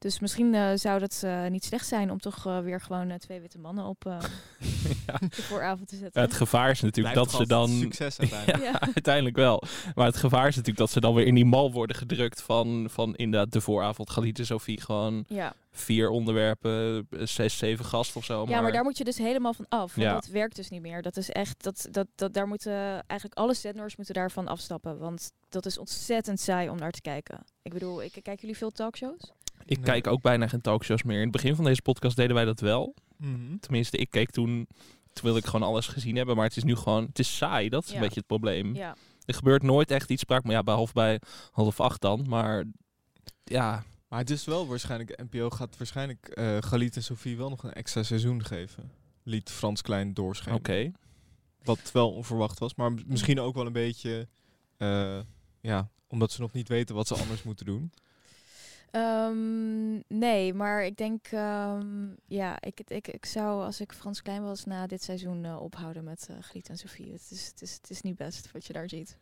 dus 0.00 0.20
misschien 0.20 0.54
eh, 0.54 0.70
zou 0.74 0.98
dat 0.98 1.20
eh, 1.24 1.46
niet 1.46 1.64
slecht 1.64 1.86
zijn 1.86 2.10
om 2.10 2.18
toch 2.20 2.46
eh, 2.46 2.58
weer 2.58 2.80
gewoon 2.80 3.18
twee 3.18 3.40
witte 3.40 3.58
mannen 3.58 3.84
op 3.84 4.06
eh, 4.06 4.18
Ja. 5.06 5.18
de 5.36 5.42
vooravond 5.42 5.88
te 5.88 5.96
zetten. 5.96 6.22
Het 6.22 6.34
gevaar 6.34 6.70
is 6.70 6.80
natuurlijk 6.80 7.14
Blijft 7.14 7.30
dat 7.30 7.40
ze 7.40 7.46
dan... 7.46 7.68
Succes 7.68 8.18
uiteindelijk. 8.18 8.62
Ja. 8.72 8.80
uiteindelijk 8.80 9.36
wel. 9.36 9.62
Maar 9.94 10.06
het 10.06 10.16
gevaar 10.16 10.48
is 10.48 10.56
natuurlijk 10.56 10.78
dat 10.78 10.90
ze 10.90 11.00
dan 11.00 11.14
weer 11.14 11.26
in 11.26 11.34
die 11.34 11.44
mal 11.44 11.72
worden 11.72 11.96
gedrukt 11.96 12.42
van, 12.42 12.86
van 12.90 13.16
inderdaad 13.16 13.52
de 13.52 13.60
vooravond. 13.60 14.10
Galieten 14.10 14.46
Sophie 14.46 14.80
gewoon 14.80 15.24
Ja. 15.28 15.54
Vier 15.72 16.08
onderwerpen, 16.08 17.06
eh, 17.10 17.26
zes, 17.26 17.58
zeven 17.58 17.84
gasten 17.84 18.16
of 18.16 18.24
zo. 18.24 18.44
ja, 18.48 18.60
maar 18.60 18.72
daar 18.72 18.82
moet 18.84 18.98
je 18.98 19.04
dus 19.04 19.18
helemaal 19.18 19.54
van 19.54 19.66
af. 19.68 19.94
Want 19.94 20.06
Ja. 20.06 20.12
dat 20.12 20.26
werkt 20.26 20.56
dus 20.56 20.68
niet 20.68 20.80
meer. 20.80 21.02
Dat 21.02 21.16
is 21.16 21.30
echt, 21.30 21.62
dat, 21.62 21.88
dat, 21.90 22.06
dat, 22.14 22.32
daar 22.32 22.46
moeten 22.46 22.72
eigenlijk 23.06 23.40
alle 23.40 23.54
zenders 23.54 23.96
moeten 23.96 24.14
daarvan 24.14 24.48
afstappen. 24.48 24.98
Want 24.98 25.32
dat 25.48 25.66
is 25.66 25.78
ontzettend 25.78 26.40
saai 26.40 26.68
om 26.68 26.76
naar 26.78 26.90
te 26.90 27.00
kijken. 27.00 27.44
Ik 27.62 27.72
bedoel, 27.72 28.02
ik, 28.02 28.10
kijken 28.12 28.36
jullie 28.40 28.56
veel 28.56 28.70
talkshows? 28.70 29.32
Ik 29.64 29.76
Nee. 29.76 29.84
kijk 29.86 30.06
ook 30.06 30.22
bijna 30.22 30.48
geen 30.48 30.60
talkshows 30.60 31.02
meer. 31.02 31.16
In 31.16 31.22
het 31.22 31.30
begin 31.32 31.54
van 31.54 31.64
deze 31.64 31.82
podcast 31.82 32.16
deden 32.16 32.34
wij 32.34 32.44
dat 32.44 32.60
wel. 32.60 32.94
Mhm. 33.16 33.56
Tenminste, 33.60 33.96
ik 33.96 34.10
keek 34.10 34.30
toen, 34.30 34.66
toen 35.12 35.24
wilde 35.24 35.38
ik 35.38 35.44
gewoon 35.44 35.68
alles 35.68 35.86
gezien 35.86 36.16
hebben. 36.16 36.36
Maar 36.36 36.44
het 36.46 36.56
is 36.56 36.64
nu 36.64 36.76
gewoon, 36.76 37.04
het 37.04 37.18
is 37.18 37.36
saai. 37.36 37.68
Dat 37.68 37.82
is 37.84 37.88
Ja. 37.88 37.94
een 37.94 38.00
beetje 38.02 38.18
het 38.18 38.26
probleem. 38.26 38.74
Ja. 38.74 38.96
Er 39.24 39.34
gebeurt 39.34 39.62
nooit 39.62 39.90
echt 39.90 40.10
iets 40.10 40.22
spraak. 40.22 40.42
Maar 40.44 40.52
ja, 40.52 40.62
behalve 40.62 40.92
bij 40.92 41.20
half 41.50 41.80
acht 41.80 42.00
dan. 42.00 42.26
Maar 42.28 42.64
ja, 43.44 43.84
Maar 44.10 44.18
het 44.18 44.30
is 44.30 44.44
wel 44.44 44.66
waarschijnlijk, 44.66 45.22
NPO 45.30 45.50
gaat 45.50 45.76
waarschijnlijk 45.76 46.28
eh 46.28 46.56
Galit 46.60 46.96
en 46.96 47.02
Sophie 47.02 47.36
wel 47.36 47.48
nog 47.48 47.62
een 47.62 47.72
extra 47.72 48.02
seizoen 48.02 48.44
geven. 48.44 48.90
Liet 49.22 49.50
Frans 49.50 49.82
Klein 49.82 50.14
doorschijnen. 50.14 50.58
oké. 50.60 50.90
Wat 51.62 51.92
wel 51.92 52.12
onverwacht 52.12 52.58
was, 52.58 52.74
maar 52.74 52.92
m- 52.92 53.02
misschien 53.06 53.40
ook 53.40 53.54
wel 53.54 53.66
een 53.66 53.72
beetje, 53.72 54.28
eh, 54.76 55.20
ja, 55.60 55.88
omdat 56.08 56.32
ze 56.32 56.40
nog 56.40 56.52
niet 56.52 56.68
weten 56.68 56.94
wat 56.94 57.06
ze 57.06 57.14
anders 57.14 57.42
moeten 57.42 57.66
doen. 57.66 57.92
Ehm, 58.90 59.94
nee, 60.18 60.54
maar 60.54 60.84
ik 60.84 60.96
denk, 60.96 61.26
ehm, 61.26 62.06
ja, 62.26 62.60
ik, 62.60 62.80
ik, 62.86 63.08
ik 63.08 63.26
zou 63.26 63.64
als 63.64 63.80
ik 63.80 63.92
Frans 63.92 64.22
Klein 64.22 64.42
was 64.42 64.64
na 64.64 64.86
dit 64.86 65.02
seizoen 65.02 65.44
eh, 65.44 65.60
ophouden 65.62 66.04
met 66.04 66.26
eh 66.30 66.36
Griet 66.40 66.68
en 66.68 66.76
Sofie. 66.78 67.12
Het 67.12 67.26
is, 67.30 67.46
het, 67.46 67.62
is, 67.62 67.74
het 67.74 67.90
is 67.90 68.00
niet 68.00 68.16
best 68.16 68.52
wat 68.52 68.66
je 68.66 68.72
daar 68.72 68.88
ziet. 68.88 69.16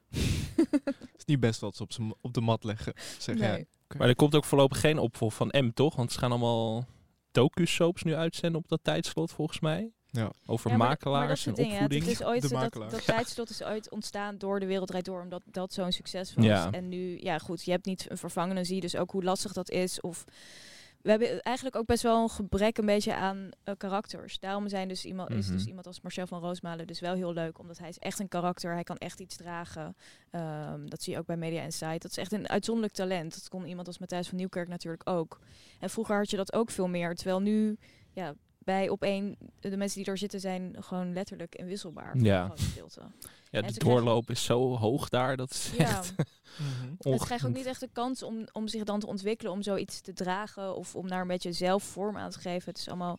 Het 0.70 0.96
is 1.16 1.24
niet 1.24 1.40
best 1.40 1.61
wat 1.61 1.76
ze 1.76 1.83
op, 1.83 1.92
z'n- 1.92 2.14
op 2.20 2.35
de 2.35 2.40
mat 2.40 2.64
leggen, 2.64 2.92
zeg 3.18 3.35
nee. 3.37 3.48
jij. 3.48 3.66
Maar 3.96 4.09
er 4.09 4.16
komt 4.16 4.35
ook 4.35 4.44
voorlopig 4.44 4.81
geen 4.81 4.98
opvolg 4.98 5.35
van 5.35 5.48
M, 5.59 5.70
toch? 5.74 5.96
Want 5.96 6.12
ze 6.12 6.18
gaan 6.18 6.31
allemaal 6.31 6.85
docu-soaps 7.33 8.02
nu 8.02 8.14
uitzenden 8.14 8.61
op 8.61 8.68
dat 8.68 8.81
tijdslot, 8.83 9.33
volgens 9.33 9.61
mij. 9.61 9.90
Ja. 10.11 10.31
Over 10.46 10.70
Ja, 10.70 10.76
maar 10.76 10.88
dat- 10.88 11.04
maar 11.04 11.12
dat 11.12 11.12
makelaars 11.12 11.46
en 11.46 11.54
ding, 11.54 11.72
opvoeding. 11.72 12.02
Het 12.02 12.11
is 12.12 12.22
ooit, 12.24 12.42
De 12.42 12.48
dat, 12.48 12.90
dat 12.90 13.04
tijdslot 13.04 13.50
is 13.50 13.62
ooit 13.64 13.90
ontstaan 13.90 14.38
door 14.38 14.61
de 14.61 14.66
wereld 14.66 14.88
draait 14.88 15.04
door, 15.04 15.22
omdat 15.22 15.42
dat 15.46 15.72
zo'n 15.72 15.92
succes 15.92 16.35
was. 16.35 16.44
Ja. 16.44 16.70
En 16.70 16.88
nu, 16.88 17.18
ja 17.22 17.38
goed, 17.38 17.64
je 17.64 17.70
hebt 17.70 17.87
niet 17.87 18.11
een 18.11 18.18
vervangende, 18.18 18.64
zie 18.64 18.74
je 18.74 18.81
dus 18.81 18.96
ook 18.96 19.11
hoe 19.11 19.22
lastig 19.24 19.52
dat 19.52 19.70
is. 19.70 20.00
Of 20.00 20.24
we 21.09 21.14
hebben 21.25 21.42
eigenlijk 21.42 21.77
ook 21.77 21.87
best 21.87 22.03
wel 22.03 22.23
een 22.23 22.29
gebrek 22.29 22.79
een 22.79 22.87
beetje 22.87 23.14
aan 23.14 23.49
eh, 23.64 23.75
karakters. 23.77 24.38
Daarom 24.38 24.68
zijn 24.68 24.88
dus 24.88 25.05
iemand, 25.05 25.31
is 25.31 25.47
dus 25.47 25.61
Mhm. 25.61 25.68
iemand 25.68 25.87
als 25.87 26.01
Marcel 26.01 26.27
van 26.27 26.40
Roosmalen 26.40 26.87
dus 26.87 27.01
wel 27.01 27.14
heel 27.14 27.33
leuk, 27.33 27.59
omdat 27.59 27.79
hij 27.79 27.88
is 27.88 27.99
echt 27.99 28.18
een 28.18 28.29
karakter, 28.29 28.73
hij 28.73 28.83
kan 28.83 28.97
echt 28.97 29.21
iets 29.21 29.37
dragen. 29.37 29.97
Ehm, 30.31 30.87
dat 30.87 31.03
zie 31.03 31.12
je 31.12 31.18
ook 31.18 31.27
bij 31.27 31.37
Media 31.37 31.62
Insight. 31.62 32.03
Dat 32.03 32.11
is 32.11 32.16
echt 32.16 32.33
een 32.33 32.49
uitzonderlijk 32.49 32.94
talent. 32.94 33.35
Dat 33.35 33.49
kon 33.49 33.66
iemand 33.66 33.87
als 33.87 33.99
Matthijs 33.99 34.29
van 34.29 34.37
Nieuwkerk 34.37 34.68
natuurlijk 34.68 35.09
ook. 35.09 35.40
En 35.81 35.90
vroeger 35.90 36.16
had 36.16 36.31
je 36.31 36.37
dat 36.37 36.53
ook 36.53 36.71
veel 36.71 36.88
meer, 36.88 37.14
terwijl 37.14 37.40
nu, 37.40 37.79
ja, 38.12 38.35
bij 38.59 38.88
op 38.88 39.03
één, 39.03 39.37
de 39.61 39.77
mensen 39.77 40.03
die 40.03 40.11
er 40.12 40.18
zitten 40.18 40.40
zijn 40.40 40.77
gewoon 40.79 41.12
letterlijk 41.12 41.55
inwisselbaar. 41.55 42.11
voor 42.16 42.27
Ja. 42.27 42.44
een. 42.44 42.57
Ja, 43.50 43.61
En 43.61 43.66
de 43.66 43.74
krijgen- 43.78 44.02
doorloop 44.04 44.30
is 44.30 44.44
zo 44.44 44.76
hoog 44.76 45.08
daar. 45.08 45.37
Dat 45.37 45.50
is 45.50 45.70
Ja, 45.76 45.84
echt 45.84 46.14
Mhm. 46.58 47.16
ze 47.18 47.24
krijgen 47.24 47.48
ook 47.48 47.54
niet 47.54 47.66
echt 47.66 47.80
de 47.80 47.88
kans 47.92 48.22
om, 48.22 48.44
om 48.52 48.68
zich 48.68 48.84
dan 48.84 49.00
te 49.00 49.06
ontwikkelen, 49.06 49.52
om 49.52 49.62
zoiets 49.62 50.00
te 50.00 50.12
dragen 50.12 50.76
of 50.76 50.94
om 50.94 51.08
daar 51.08 51.20
een 51.20 51.26
beetje 51.26 51.52
zelf 51.52 51.82
vorm 51.82 52.16
aan 52.16 52.30
te 52.30 52.38
geven. 52.40 52.68
Het 52.68 52.78
is 52.78 52.88
allemaal 52.88 53.18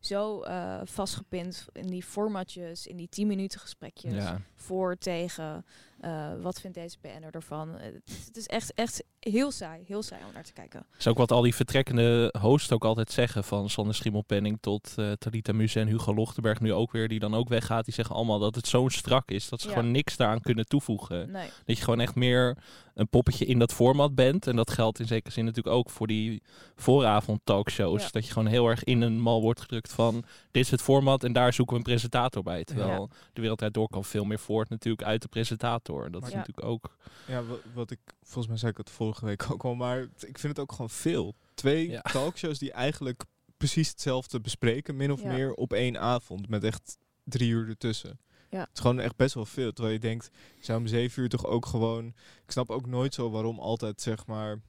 zo 0.00 0.42
eh, 0.42 0.80
vastgepind 0.84 1.66
in 1.72 1.86
die 1.86 2.02
formatjes, 2.02 2.86
in 2.86 2.96
die 2.96 3.08
10 3.08 3.26
minuten 3.26 3.60
gesprekjes. 3.60 4.12
Ja. 4.14 4.40
Voor, 4.54 4.96
tegen, 4.96 5.64
eh, 6.00 6.28
wat 6.40 6.60
vindt 6.60 6.76
deze 6.76 6.96
BN'er 7.00 7.30
ervan? 7.34 7.78
Eh, 7.78 7.84
Het, 8.26 8.36
is 8.36 8.46
echt, 8.46 8.74
echt 8.74 9.04
heel 9.20 9.50
saai, 9.50 9.82
heel 9.86 10.02
saai 10.02 10.24
om 10.26 10.32
naar 10.32 10.42
te 10.44 10.52
kijken. 10.52 10.86
Dat 10.90 10.98
is 10.98 11.06
ook 11.06 11.16
wat 11.18 11.32
al 11.32 11.42
die 11.42 11.54
vertrekkende 11.54 12.34
hosts 12.40 12.72
ook 12.72 12.84
altijd 12.84 13.10
zeggen. 13.10 13.44
Van 13.44 13.70
Sander 13.70 13.94
Schimmelpenning 13.94 14.58
tot 14.60 14.92
eh 14.96 15.12
Talita 15.12 15.52
Muse 15.52 15.80
en 15.80 15.86
Hugo 15.88 16.14
Lochtenberg 16.14 16.60
nu 16.60 16.72
ook 16.72 16.92
weer. 16.92 17.08
Die 17.08 17.18
dan 17.18 17.34
ook 17.34 17.48
weggaat. 17.48 17.84
Die 17.84 17.94
zeggen 17.94 18.14
allemaal 18.14 18.38
dat 18.38 18.54
het 18.54 18.66
zo 18.66 18.88
strak 18.88 19.30
is. 19.30 19.48
Dat 19.48 19.60
ze 19.60 19.68
Ja. 19.68 19.74
gewoon 19.74 19.90
niks 19.90 20.16
daaraan 20.16 20.40
kunnen 20.40 20.66
toevoegen. 20.66 21.30
Nee. 21.30 21.48
Dat 21.64 21.76
je 21.78 21.84
gewoon 21.84 22.00
echt 22.00 22.14
meer 22.14 22.56
een 22.94 23.08
poppetje 23.08 23.44
in 23.44 23.58
dat 23.58 23.72
format 23.72 24.14
bent. 24.14 24.46
En 24.46 24.56
dat 24.56 24.70
geldt 24.70 24.98
in 24.98 25.06
zekere 25.06 25.32
zin 25.32 25.44
natuurlijk 25.44 25.76
ook 25.76 25.90
voor 25.90 26.06
die 26.06 26.42
vooravond 26.76 27.40
talkshows. 27.44 28.02
Ja. 28.02 28.08
Dat 28.10 28.26
je 28.26 28.32
gewoon 28.32 28.48
heel 28.48 28.68
erg 28.68 28.84
in 28.84 29.00
een 29.00 29.20
mal 29.20 29.40
wordt 29.42 29.60
gedrukt 29.60 29.92
van... 29.92 30.14
dit 30.50 30.64
is 30.64 30.70
het 30.70 30.82
format 30.82 31.24
en 31.24 31.32
daar 31.32 31.52
zoeken 31.52 31.74
we 31.74 31.78
een 31.80 31.86
presentator 31.86 32.42
bij. 32.42 32.64
Terwijl 32.64 33.10
de 33.32 33.40
wereld 33.40 33.74
door 33.74 33.88
kan 33.88 34.04
veel 34.04 34.24
meer 34.24 34.38
voort 34.38 34.68
natuurlijk 34.68 35.04
uit 35.08 35.22
de 35.22 35.28
presentator. 35.28 35.83
Dat 35.84 36.22
is 36.22 36.28
Ja. 36.30 36.36
natuurlijk 36.36 36.66
ook... 36.66 36.96
Ja, 37.26 37.44
wa- 37.44 37.56
wat 37.74 37.90
ik, 37.90 38.00
volgens 38.22 38.46
mij 38.46 38.56
zei 38.56 38.70
ik 38.70 38.76
het 38.76 38.90
vorige 38.90 39.24
week 39.24 39.50
ook 39.50 39.64
al, 39.64 39.74
maar 39.74 40.00
ik 40.02 40.38
vind 40.38 40.42
het 40.42 40.58
ook 40.58 40.70
gewoon 40.72 40.90
veel. 40.90 41.34
Twee 41.54 41.88
Ja. 41.90 42.00
talkshows 42.12 42.58
die 42.58 42.72
eigenlijk 42.72 43.24
precies 43.56 43.88
hetzelfde 43.88 44.40
bespreken, 44.40 44.96
min 44.96 45.12
of 45.12 45.22
Ja. 45.22 45.32
meer 45.32 45.52
op 45.54 45.72
één 45.72 45.98
avond, 46.00 46.48
met 46.48 46.64
echt 46.64 46.98
drie 47.24 47.50
uur 47.50 47.68
ertussen. 47.68 48.18
Ja. 48.50 48.60
Het 48.60 48.70
is 48.74 48.80
gewoon 48.80 49.00
echt 49.00 49.16
best 49.16 49.34
wel 49.34 49.44
veel. 49.46 49.72
Terwijl 49.72 49.94
je 49.94 50.00
denkt, 50.00 50.30
je 50.58 50.64
zou 50.64 50.78
om 50.80 50.86
zeven 50.86 51.22
uur 51.22 51.28
toch 51.28 51.46
ook 51.46 51.66
gewoon... 51.66 52.06
Ik 52.44 52.50
snap 52.50 52.70
ook 52.70 52.86
nooit 52.86 53.14
zo 53.14 53.30
waarom 53.30 53.58
altijd, 53.58 54.00
zeg 54.00 54.26
maar... 54.26 54.60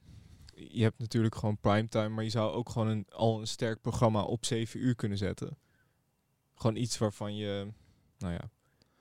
Je 0.54 0.82
hebt 0.82 0.98
natuurlijk 0.98 1.34
gewoon 1.34 1.58
primetime, 1.58 2.08
maar 2.08 2.24
je 2.24 2.30
zou 2.30 2.52
ook 2.52 2.68
gewoon 2.68 2.88
een, 2.88 3.06
al 3.08 3.40
een 3.40 3.46
sterk 3.46 3.80
programma 3.80 4.22
op 4.22 4.44
zeven 4.44 4.80
uur 4.80 4.94
kunnen 4.94 5.18
zetten. 5.18 5.58
Gewoon 6.54 6.76
iets 6.76 6.98
waarvan 6.98 7.36
je, 7.36 7.66
nou 8.18 8.32
ja, 8.32 8.50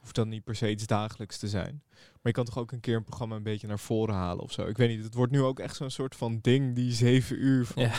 hoeft 0.06 0.16
dan 0.18 0.30
niet 0.30 0.44
per 0.44 0.56
se 0.56 0.70
iets 0.70 0.86
dagelijks 0.86 1.38
te 1.38 1.48
zijn. 1.48 1.84
Maar 1.92 2.22
je 2.24 2.32
kan 2.32 2.46
toch 2.46 2.58
ook 2.58 2.72
een 2.72 2.80
keer 2.80 2.96
een 2.96 3.04
programma 3.04 3.36
een 3.36 3.44
beetje 3.44 3.68
naar 3.68 3.80
voren 3.80 4.16
halen 4.16 4.44
of 4.44 4.52
zo. 4.52 4.66
Ik 4.68 4.78
weet 4.78 4.90
niet, 4.90 5.04
het 5.04 5.14
wordt 5.14 5.32
nu 5.32 5.42
ook 5.42 5.60
echt 5.60 5.76
zo'n 5.76 5.90
soort 5.90 6.16
van 6.16 6.40
ding, 6.42 6.76
die 6.76 6.92
zeven 6.94 7.44
uur 7.44 7.66
van... 7.66 7.84
Ja. 7.84 7.92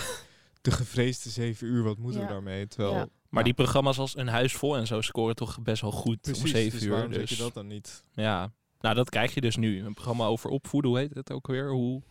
De 0.60 0.70
gevreesde 0.70 1.30
zeven 1.30 1.66
uur, 1.66 1.82
wat 1.82 1.98
moeten 1.98 2.20
Ja. 2.20 2.26
we 2.26 2.32
daarmee? 2.32 2.66
Terwijl, 2.68 2.94
Ja. 2.94 3.06
Maar 3.28 3.44
die 3.44 3.54
programma's 3.54 3.98
als 3.98 4.16
Een 4.16 4.28
Huis 4.28 4.52
Vol 4.52 4.76
en 4.76 4.86
zo 4.86 5.00
scoren 5.00 5.34
toch 5.36 5.60
best 5.62 5.82
wel 5.82 5.92
goed 5.92 6.20
precies, 6.20 6.42
om 6.42 6.48
zeven 6.48 6.78
dus 6.78 6.82
uur. 6.82 6.90
waarom 6.92 7.10
Dus 7.10 7.18
zeg 7.18 7.28
je 7.38 7.44
dat 7.44 7.54
dan 7.54 7.66
niet? 7.66 8.04
ja, 8.14 8.52
nou 8.80 8.94
dat 8.94 9.10
krijg 9.10 9.34
je 9.34 9.40
dus 9.40 9.56
nu. 9.56 9.84
Een 9.84 9.94
programma 9.94 10.24
over 10.24 10.50
opvoeden, 10.50 10.90
hoe 10.90 11.00
heet 11.00 11.14
het 11.14 11.32
ook 11.32 11.46
weer? 11.46 11.70
Hoe, 11.70 12.02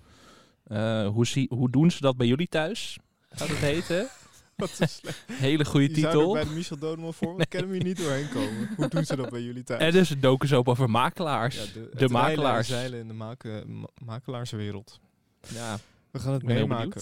eh, 0.63 1.07
hoe, 1.07 1.25
zie, 1.27 1.47
hoe 1.53 1.69
doen 1.69 1.91
ze 1.91 2.01
dat 2.01 2.17
bij 2.17 2.27
jullie 2.27 2.47
thuis? 2.47 2.97
Gaat 3.29 3.47
het 3.47 3.57
heten? 3.73 4.07
Wat 4.65 4.69
slecht. 4.69 5.23
Hele 5.31 5.65
goede 5.65 5.89
Je 5.89 5.95
zou 5.95 6.05
er 6.05 6.11
titel. 6.17 6.33
bij 6.33 6.43
de 6.43 6.49
Michel 6.49 6.77
Dodeman 6.77 7.13
voor, 7.13 7.27
want 7.27 7.41
ik 7.41 7.49
kan 7.49 7.59
hem 7.61 7.71
hier 7.71 7.83
niet 7.83 7.97
doorheen 7.97 8.29
komen. 8.29 8.69
Hoe 8.75 8.87
doen 8.87 9.05
ze 9.05 9.15
dat 9.15 9.29
bij 9.29 9.41
jullie 9.41 9.63
thuis? 9.63 9.81
En 9.81 9.91
dus 9.91 10.09
een 10.09 10.25
ook 10.25 10.67
over 10.67 10.89
makelaars. 10.89 11.55
Ja, 11.73 11.81
de, 11.97 12.09
makelaars. 12.09 12.67
zeilen 12.67 12.99
in 12.99 13.07
de 13.07 13.13
make- 13.13 13.63
ma- 13.67 13.87
makelaarswereld. 14.03 14.99
Ja, 15.53 15.77
We 16.11 16.19
gaan 16.19 16.33
het 16.33 16.43
meemaken. 16.43 17.01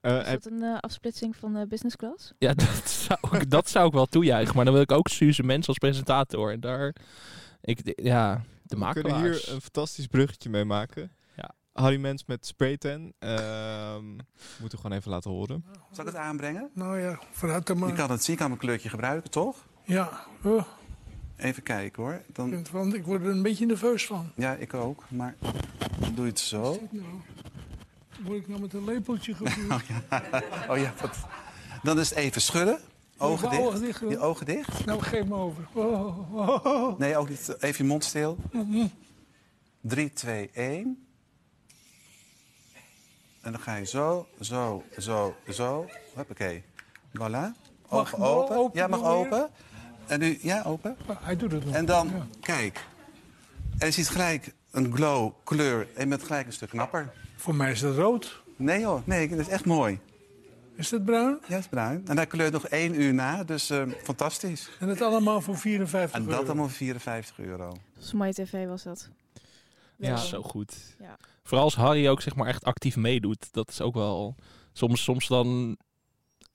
Eh, 0.00 0.18
Is 0.18 0.24
dat 0.26 0.46
een 0.46 0.62
eh, 0.62 0.78
afsplitsing 0.80 1.36
van 1.36 1.52
de 1.54 1.66
business 1.66 1.96
class? 1.96 2.32
Ja, 2.38 2.54
dat 2.64 2.88
zou, 2.90 3.36
ik, 3.36 3.50
dat 3.50 3.68
zou 3.68 3.86
ik 3.86 3.92
wel 3.92 4.06
toejuichen. 4.06 4.54
Maar 4.56 4.64
dan 4.64 4.74
wil 4.74 4.82
ik 4.82 4.92
ook 4.92 5.08
Suze 5.08 5.42
Mens 5.42 5.68
als 5.68 5.78
presentator. 5.78 6.52
En 6.52 6.60
daar, 6.60 6.94
ik, 7.60 7.92
ja, 8.02 8.34
De 8.34 8.40
We 8.76 8.92
kunnen 8.92 9.12
makelaars. 9.12 9.44
hier 9.44 9.54
een 9.54 9.60
fantastisch 9.60 10.06
bruggetje 10.06 10.50
mee 10.50 10.64
maken. 10.64 11.10
Harry 11.80 12.00
Mens 12.00 12.24
met 12.26 12.46
spraytan. 12.46 13.12
Ehm 13.18 14.04
moeten 14.60 14.78
we 14.78 14.84
gewoon 14.84 14.92
even 14.98 15.10
laten 15.10 15.30
horen. 15.30 15.64
Zal 15.90 16.06
ik 16.06 16.12
het 16.12 16.20
aanbrengen? 16.20 16.70
Nou 16.74 17.00
ja, 17.00 17.18
vooruit 17.30 17.66
dan 17.66 17.76
Je 17.78 17.84
maar. 17.84 17.92
kan 17.94 18.10
het 18.10 18.22
zien, 18.24 18.32
ik 18.32 18.38
kan 18.40 18.48
mijn 18.48 18.60
kleurtje 18.60 18.88
gebruiken, 18.88 19.30
toch? 19.30 19.66
Ja, 19.84 20.24
oh, 20.42 20.62
Even 21.36 21.62
kijken 21.62 22.02
hoor. 22.02 22.22
Dan, 22.32 22.66
wel- 22.72 22.94
ik 22.94 23.04
word 23.04 23.22
er 23.22 23.28
een 23.30 23.42
beetje 23.42 23.66
nerveus 23.66 24.06
van. 24.06 24.32
ja, 24.36 24.54
ik 24.54 24.74
ook. 24.74 25.04
Maar 25.08 25.34
dan 26.00 26.14
doe 26.14 26.24
je 26.24 26.30
het 26.30 26.40
zo. 26.40 26.78
Nou, 26.90 27.04
word 28.22 28.38
ik 28.38 28.48
nou 28.48 28.60
met 28.60 28.72
een 28.72 28.84
lepeltje 28.84 29.34
gevoerd? 29.40 29.82
Oh 30.68 30.78
ja, 30.78 30.92
wat. 31.00 31.16
Dan 31.82 31.98
is 31.98 32.08
het 32.08 32.18
even 32.18 32.40
schudden. 32.40 32.78
Ogen 33.18 33.48
Mijn 33.48 33.60
ogen 33.60 33.80
dicht. 33.80 34.00
dicht. 34.00 34.12
Je 34.12 34.18
ogen 34.18 34.46
dicht. 34.46 34.84
Nou, 34.86 35.02
geef 35.02 35.24
me 35.24 35.34
over. 35.34 35.68
Oh, 35.72 36.34
oh, 36.34 36.64
oh. 36.66 36.98
Nee, 36.98 37.16
ook 37.16 37.28
niet. 37.28 37.56
Even 37.60 37.84
je 37.84 37.90
mond 37.90 38.04
stil. 38.04 38.36
3, 39.80 40.12
2, 40.12 40.50
1. 40.52 41.06
En 43.42 43.52
dan 43.52 43.60
ga 43.60 43.74
je 43.76 43.84
zo, 43.86 44.26
zo, 44.40 44.84
zo, 44.98 45.34
zo. 45.48 45.86
Hoppakee. 46.14 46.62
Voilà. 47.16 47.18
Mag 47.20 47.54
Ogen 47.88 48.18
open. 48.18 48.56
open 48.56 48.80
Ja, 48.80 48.86
mag 48.86 49.02
open. 49.04 49.48
En 50.06 50.18
nu, 50.20 50.38
ja, 50.42 50.62
open. 50.66 50.96
Hij 51.20 51.36
doet 51.36 51.52
het 51.52 51.64
nog. 51.64 51.74
En 51.74 51.84
dan, 51.84 52.08
Ja. 52.08 52.26
kijk. 52.40 52.86
En 53.78 53.86
je 53.86 53.92
ziet 53.92 54.08
gelijk 54.08 54.54
een 54.70 54.94
glow, 54.94 55.32
kleur. 55.44 55.88
En 55.94 56.08
bent 56.08 56.22
gelijk 56.22 56.46
een 56.46 56.52
stuk 56.52 56.68
knapper. 56.68 57.12
Voor 57.36 57.54
mij 57.54 57.70
is 57.70 57.80
dat 57.80 57.96
rood. 57.96 58.42
Nee 58.56 58.84
hoor, 58.84 59.02
nee, 59.04 59.28
dat 59.28 59.38
is 59.38 59.48
echt 59.48 59.64
mooi. 59.64 59.98
Is 60.74 60.88
dat 60.88 61.04
bruin? 61.04 61.38
Ja, 61.46 61.54
het 61.54 61.58
is 61.64 61.68
bruin. 61.68 62.02
En 62.08 62.16
hij 62.16 62.26
kleurt 62.26 62.52
nog 62.52 62.66
één 62.68 63.00
uur 63.00 63.14
na, 63.14 63.44
dus 63.44 63.70
eh, 63.70 63.82
fantastisch. 64.02 64.70
En 64.80 64.88
het 64.88 65.00
allemaal 65.02 65.40
voor 65.40 65.56
54 65.58 66.18
En 66.18 66.24
dat 66.24 66.32
euro. 66.34 66.46
allemaal 66.46 66.66
voor 66.68 66.76
54 66.76 67.38
euro. 67.38 67.76
Dat 67.98 68.12
mooie 68.12 68.32
tv 68.32 68.66
was 68.66 68.82
dat. 68.82 69.08
Ja. 70.00 70.16
Zo 70.16 70.42
goed. 70.42 70.96
Ja. 70.98 71.16
Vooral 71.42 71.64
als 71.64 71.74
Harry 71.74 72.08
ook 72.08 72.22
zeg 72.22 72.34
maar 72.34 72.46
echt 72.46 72.64
actief 72.64 72.96
meedoet. 72.96 73.52
Dat 73.52 73.68
is 73.68 73.80
ook 73.80 73.94
wel... 73.94 74.34
Soms, 74.72 75.02
soms 75.02 75.26
dan 75.26 75.78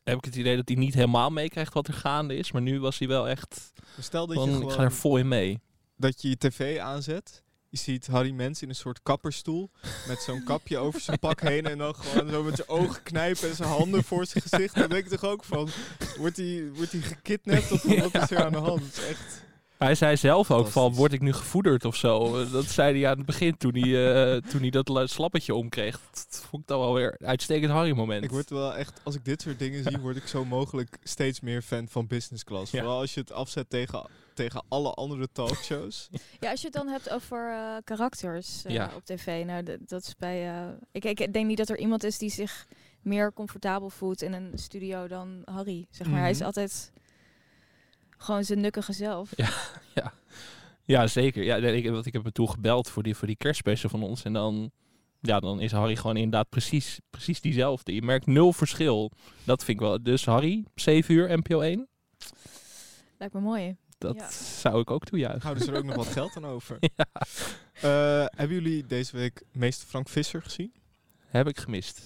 heb 0.03 0.17
ik 0.17 0.25
het 0.25 0.35
idee 0.35 0.55
dat 0.55 0.67
hij 0.67 0.77
niet 0.77 0.93
helemaal 0.93 1.29
meekrijgt 1.29 1.73
wat 1.73 1.87
er 1.87 1.93
gaande 1.93 2.35
is. 2.35 2.51
Maar 2.51 2.61
nu 2.61 2.79
was 2.79 2.99
hij 2.99 3.07
wel 3.07 3.27
echt 3.29 3.71
Stel 3.99 4.27
dat 4.27 4.35
je 4.35 4.41
van, 4.41 4.49
ik 4.49 4.55
gewoon 4.55 4.71
ga 4.71 4.83
er 4.83 4.91
vol 4.91 5.17
in 5.17 5.27
mee. 5.27 5.59
dat 5.95 6.21
je 6.21 6.29
je 6.29 6.37
tv 6.37 6.79
aanzet. 6.79 7.43
Je 7.69 7.77
ziet 7.77 8.07
Harry 8.07 8.31
Mens 8.31 8.61
in 8.61 8.69
een 8.69 8.75
soort 8.75 8.99
kapperstoel. 9.03 9.71
Met 10.07 10.19
zo'n 10.19 10.43
kapje 10.53 10.77
over 10.77 11.01
zijn 11.01 11.19
pak 11.19 11.41
heen. 11.41 11.65
En 11.65 11.77
dan 11.77 11.95
gewoon 11.95 12.29
zo 12.29 12.43
met 12.43 12.55
zijn 12.55 12.67
ogen 12.67 13.03
knijpen 13.03 13.49
en 13.49 13.55
zijn 13.55 13.69
handen 13.69 14.03
voor 14.03 14.25
zijn 14.25 14.43
gezicht. 14.47 14.75
Dan 14.75 14.89
denk 14.89 15.03
ik 15.03 15.11
toch 15.19 15.29
ook 15.29 15.43
van, 15.43 15.69
wordt 16.17 16.37
hij, 16.37 16.69
wordt 16.73 16.91
hij 16.91 17.01
gekidnapt 17.01 17.71
of 17.71 17.83
wat 17.83 18.23
is 18.23 18.31
er 18.31 18.43
aan 18.43 18.51
de 18.51 18.57
hand? 18.57 18.81
Het 18.81 18.97
is 18.97 19.07
echt... 19.07 19.44
Hij 19.77 19.95
zei 19.95 20.17
zelf 20.17 20.51
ook 20.51 20.67
van, 20.67 20.93
word 20.93 21.13
ik 21.13 21.21
nu 21.21 21.33
gevoederd 21.33 21.85
of 21.85 21.95
zo? 21.95 22.45
Dat 22.49 22.65
zei 22.65 22.99
hij 23.01 23.09
aan 23.11 23.17
het 23.17 23.25
begin 23.25 23.57
toen 23.57 23.75
hij, 23.77 24.33
eh, 24.35 24.41
toen 24.41 24.61
hij 24.61 24.69
dat 24.69 24.87
la- 24.87 25.07
slappetje 25.07 25.55
omkreeg. 25.55 25.99
Dat 26.11 26.45
vond 26.49 26.61
ik 26.61 26.67
dan 26.67 26.79
wel 26.79 26.93
weer 26.93 27.15
een 27.17 27.27
uitstekend 27.27 27.71
Harry-moment. 27.71 28.23
Ik 28.23 28.29
word 28.31 28.49
wel 28.49 28.75
echt, 28.75 28.99
als 29.03 29.15
ik 29.15 29.25
dit 29.25 29.41
soort 29.41 29.59
dingen 29.59 29.83
zie, 29.83 29.97
word 29.99 30.15
ik 30.15 30.27
zo 30.27 30.45
mogelijk 30.45 30.97
steeds 31.03 31.39
meer 31.39 31.61
fan 31.61 31.87
van 31.87 32.07
business 32.07 32.43
class. 32.43 32.71
Ja. 32.71 32.79
Vooral 32.79 32.99
als 32.99 33.13
je 33.13 33.19
het 33.19 33.31
afzet 33.31 33.69
tegen, 33.69 34.05
tegen 34.33 34.63
alle 34.67 34.93
andere 34.93 35.27
talkshows. 35.31 36.09
Ja, 36.39 36.49
als 36.51 36.59
je 36.61 36.65
het 36.67 36.75
dan 36.75 36.87
hebt 36.87 37.09
over 37.09 37.51
eh, 37.51 37.75
karakters 37.83 38.65
eh, 38.65 38.73
Ja. 38.73 38.91
op 38.95 39.05
tv. 39.05 39.45
Nou, 39.45 39.63
dat 39.79 40.01
is 40.01 40.15
bij. 40.17 40.49
eh, 40.49 40.67
ik, 40.91 41.03
ik 41.05 41.33
denk 41.33 41.45
niet 41.47 41.57
dat 41.57 41.69
er 41.69 41.77
iemand 41.79 42.03
is 42.03 42.17
die 42.17 42.29
zich 42.29 42.67
meer 43.01 43.33
comfortabel 43.33 43.89
voelt 43.89 44.21
in 44.21 44.33
een 44.33 44.51
studio 44.55 45.07
dan 45.07 45.41
Harry. 45.45 45.85
Zeg 45.89 46.07
maar, 46.07 46.19
hij 46.19 46.29
is 46.29 46.37
Mhm. 46.37 46.45
altijd 46.45 46.91
gewoon 48.17 48.43
zijn 48.43 48.61
nukkige 48.61 48.93
zelf. 48.93 49.29
Ja, 50.87 51.07
zeker. 51.07 51.43
Ja, 51.43 51.57
nee, 51.57 51.81
ik, 51.81 51.89
want 51.89 52.05
ik 52.05 52.13
heb 52.13 52.23
hem 52.23 52.31
toen 52.31 52.49
gebeld 52.49 52.89
voor 52.89 53.03
die, 53.03 53.15
voor 53.15 53.27
die 53.27 53.35
kerstspecial 53.35 53.89
van 53.89 54.03
ons. 54.03 54.23
En 54.23 54.33
dan, 54.33 54.71
ja, 55.21 55.39
dan 55.39 55.59
is 55.61 55.71
Harry 55.71 55.95
gewoon 55.95 56.15
inderdaad 56.17 56.49
precies, 56.49 56.99
precies 57.09 57.41
diezelfde. 57.41 57.93
Je 57.93 58.01
merkt 58.01 58.25
nul 58.25 58.53
verschil. 58.53 59.11
Dat 59.43 59.63
vind 59.63 59.79
ik 59.81 59.85
wel. 59.87 60.03
Dus 60.03 60.25
Harry, 60.25 60.65
7 60.75 61.15
uur, 61.15 61.37
NPO 61.37 61.59
1. 61.59 61.87
Lijkt 63.17 63.33
me 63.33 63.39
mooi. 63.39 63.75
Dat 63.97 64.15
Ja. 64.15 64.29
zou 64.31 64.79
ik 64.79 64.91
ook 64.91 65.05
toejuichen. 65.05 65.41
Houden 65.41 65.63
ze 65.63 65.71
er 65.71 65.77
ook 65.77 65.83
nog 65.83 65.95
wat 65.95 66.07
geld 66.19 66.35
aan 66.35 66.45
over? 66.45 66.77
Ja, 66.79 67.05
Eh, 67.73 68.25
hebben 68.37 68.55
jullie 68.61 68.85
deze 68.85 69.17
week 69.17 69.43
meester 69.51 69.87
Frank 69.87 70.09
Visser 70.09 70.41
gezien? 70.41 70.73
heb 71.25 71.47
ik 71.47 71.59
gemist. 71.59 72.01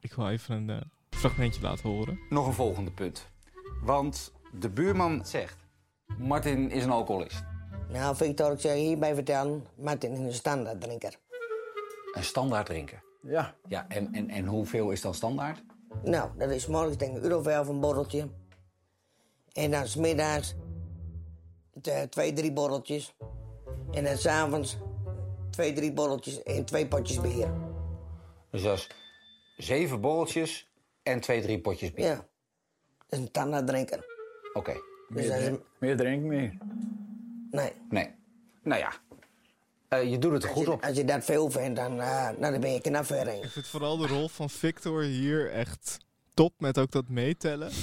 Ik 0.00 0.12
wil 0.14 0.28
even 0.28 0.54
een 0.56 0.70
eh, 0.70 0.80
fragmentje 1.10 1.62
laten 1.62 1.88
horen. 1.88 2.18
Nog 2.28 2.46
een 2.46 2.52
volgende 2.52 2.90
punt. 2.90 3.28
Want 3.82 4.32
de 4.58 4.70
buurman 4.70 5.26
zegt... 5.26 5.56
Martin 6.18 6.70
is 6.70 6.84
een 6.84 6.90
alcoholist. 6.90 7.42
Nou, 7.88 8.16
Victor, 8.16 8.52
ik 8.52 8.60
zou 8.60 8.74
je 8.74 8.80
hierbij 8.86 9.14
vertellen, 9.14 9.66
Martin 9.76 10.12
is 10.12 10.18
een 10.18 10.32
standaarddrinker. 10.32 11.18
Een 12.12 12.24
standaard 12.24 12.66
drinker. 12.66 13.02
Ja, 13.22 13.54
Ja, 13.68 13.88
en, 13.88 14.12
en, 14.14 14.30
en 14.30 14.46
hoeveel 14.46 14.90
is 14.90 15.00
dan 15.00 15.14
standaard? 15.14 15.62
Nou, 16.02 16.30
dat 16.38 16.50
is 16.50 16.66
morgens 16.66 16.96
denk 16.96 17.10
ik 17.10 17.16
een 17.16 17.22
euro 17.22 17.38
of 17.38 17.46
elf 17.46 17.68
een 17.68 17.80
borreltje. 17.80 18.28
En 19.52 19.70
dan 19.70 19.86
's 19.86 19.96
middags 19.96 20.54
t- 21.80 22.10
twee, 22.10 22.32
drie 22.32 22.52
borreltjes. 22.52 23.14
En 23.90 24.04
dan 24.04 24.16
s'avonds 24.16 24.76
twee, 25.50 25.72
drie 25.72 25.92
borreltjes 25.92 26.42
en 26.42 26.64
twee 26.64 26.86
potjes 26.88 27.20
bier. 27.20 27.48
Dus 28.50 28.62
dat 28.62 28.76
is 28.76 28.88
zeven 29.56 30.00
borreltjes 30.00 30.70
en 31.02 31.20
twee, 31.20 31.42
drie 31.42 31.60
potjes 31.60 31.92
bier. 31.92 32.06
Ja, 32.06 32.14
dat 32.14 32.24
is 33.08 33.18
een 33.18 33.26
standaarddrinker. 33.26 34.14
Oké, 34.56 34.80
Dus 35.08 35.24
is 35.26 35.46
een- 35.46 35.60
meer 35.78 35.96
drink 35.96 36.22
meer. 36.22 36.56
nee, 37.50 37.72
nee. 37.90 38.10
Nou 38.62 38.80
ja, 38.80 38.92
eh, 39.88 40.10
je 40.10 40.18
doet 40.18 40.32
het 40.32 40.42
er 40.42 40.48
als 40.48 40.58
goed 40.58 40.66
je, 40.66 40.72
op. 40.72 40.82
als 40.84 40.96
je 40.96 41.04
dat 41.04 41.24
veel 41.24 41.50
vindt, 41.50 41.76
dan, 41.76 41.94
nou, 41.96 42.40
dan 42.40 42.60
ben 42.60 42.72
je 42.72 42.80
knap 42.80 43.04
ver 43.04 43.28
Ik 43.44 43.50
vind 43.50 43.66
vooral 43.66 43.96
de 43.96 44.06
rol 44.06 44.28
van 44.28 44.50
Victor 44.50 45.02
hier 45.02 45.50
echt 45.52 45.98
top 46.34 46.52
met 46.58 46.78
ook 46.78 46.90
dat 46.90 47.08
meetellen. 47.08 47.70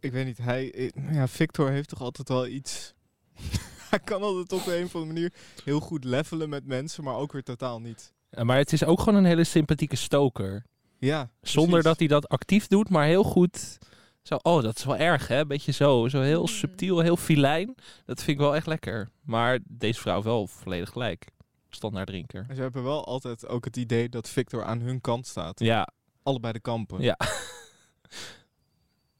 Ik 0.00 0.12
weet 0.12 0.24
niet, 0.26 0.38
hij, 0.38 0.92
ja, 1.10 1.28
Victor 1.28 1.70
heeft 1.70 1.88
toch 1.88 2.00
altijd 2.00 2.28
wel 2.28 2.46
iets. 2.46 2.94
hij 3.90 3.98
kan 3.98 4.22
altijd 4.22 4.52
op 4.60 4.66
een 4.66 4.84
of 4.84 4.94
andere 4.94 5.12
manier 5.12 5.32
heel 5.64 5.80
goed 5.80 6.04
levelen 6.04 6.48
met 6.48 6.66
mensen, 6.66 7.04
maar 7.04 7.14
ook 7.16 7.32
weer 7.32 7.42
totaal 7.42 7.80
niet. 7.80 8.12
Ja, 8.30 8.44
maar 8.44 8.56
het 8.56 8.72
is 8.72 8.84
ook 8.84 8.98
gewoon 8.98 9.14
een 9.14 9.24
hele 9.24 9.44
sympathieke 9.44 9.96
stoker. 9.96 10.64
Ja, 10.98 11.30
Zonder 11.40 11.68
precies. 11.70 11.84
dat 11.88 11.98
hij 11.98 12.08
dat 12.08 12.28
actief 12.28 12.66
doet, 12.66 12.88
maar 12.88 13.06
heel 13.06 13.24
goed. 13.24 13.78
Zo, 14.22 14.34
oh, 14.42 14.62
dat 14.62 14.76
is 14.78 14.84
wel 14.84 14.96
erg, 14.96 15.28
hè? 15.28 15.46
Beetje 15.46 15.72
zo. 15.72 16.08
Zo 16.08 16.20
heel 16.20 16.40
Mm. 16.40 16.46
subtiel, 16.46 16.98
heel 17.00 17.16
filijn. 17.16 17.74
Dat 18.04 18.16
vind 18.22 18.28
ik 18.38 18.38
wel 18.44 18.54
echt 18.54 18.66
lekker. 18.66 19.08
Maar 19.22 19.58
deze 19.66 20.00
vrouw 20.00 20.22
wel 20.22 20.46
volledig 20.46 20.90
gelijk. 20.90 21.26
Standaard 21.70 22.06
drinker. 22.06 22.46
Ze 22.54 22.60
hebben 22.60 22.82
wel 22.82 23.04
altijd 23.06 23.46
ook 23.46 23.64
het 23.64 23.76
idee 23.76 24.08
dat 24.08 24.28
Victor 24.28 24.64
aan 24.64 24.80
hun 24.80 25.00
kant 25.00 25.26
staat. 25.26 25.60
Ja, 25.60 25.88
Allebei 26.22 26.52
de 26.52 26.60
kampen. 26.60 27.00
ja. 27.00 27.16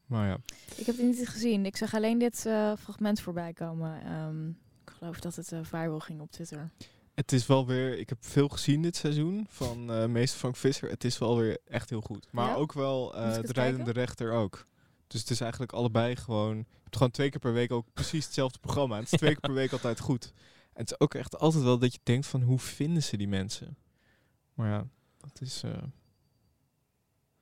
Maar 0.06 0.28
ja. 0.28 0.38
Ik 0.76 0.86
heb 0.86 0.96
het 0.96 1.04
niet 1.06 1.28
gezien. 1.28 1.66
Ik 1.66 1.76
zag 1.76 1.94
alleen 1.94 2.18
dit 2.18 2.46
eh, 2.46 2.72
fragment 2.78 3.20
voorbij 3.20 3.52
komen. 3.52 4.02
Ehm, 4.04 4.48
ik 4.48 4.90
geloof 4.98 5.20
dat 5.20 5.34
het 5.36 5.52
eh, 5.52 5.58
viral 5.62 6.00
ging 6.00 6.20
op 6.20 6.30
Twitter. 6.30 6.70
Het 7.14 7.32
is 7.32 7.46
wel 7.46 7.66
weer, 7.66 7.98
ik 7.98 8.08
heb 8.08 8.18
veel 8.20 8.48
gezien 8.48 8.82
dit 8.82 8.96
seizoen 8.96 9.46
van 9.48 9.92
eh 9.92 10.06
meester 10.06 10.38
Frank 10.38 10.56
Visser. 10.56 10.90
Het 10.90 11.04
is 11.04 11.18
wel 11.18 11.36
weer 11.36 11.58
echt 11.64 11.90
heel 11.90 12.00
goed. 12.00 12.26
Maar 12.30 12.48
Ja? 12.48 12.54
ook 12.54 12.72
wel 12.72 13.14
eh, 13.14 13.34
de 13.34 13.52
rijdende 13.52 13.84
kijken? 13.84 13.92
rechter 13.92 14.32
ook. 14.32 14.66
Dus 15.08 15.20
het 15.20 15.30
is 15.30 15.40
eigenlijk 15.40 15.72
allebei 15.72 16.16
gewoon, 16.16 16.56
je 16.56 16.64
hebt 16.82 16.96
gewoon 16.96 17.12
twee 17.12 17.30
keer 17.30 17.40
per 17.40 17.52
week 17.52 17.72
ook 17.72 17.86
precies 17.92 18.24
hetzelfde 18.24 18.58
programma. 18.58 18.96
Het 18.96 19.12
is 19.12 19.18
twee 19.18 19.30
keer 19.30 19.40
per 19.40 19.52
week 19.52 19.72
altijd 19.72 20.00
goed. 20.00 20.32
En 20.72 20.84
het 20.84 20.90
is 20.90 21.00
ook 21.00 21.14
echt 21.14 21.38
altijd 21.38 21.64
wel 21.64 21.78
dat 21.78 21.92
je 21.92 22.00
denkt 22.02 22.26
van 22.26 22.42
hoe 22.42 22.58
vinden 22.58 23.02
ze 23.02 23.16
die 23.16 23.28
mensen? 23.28 23.76
Maar 24.54 24.68
ja, 24.68 24.86
dat 25.20 25.40
is, 25.40 25.62
eh, 25.62 25.82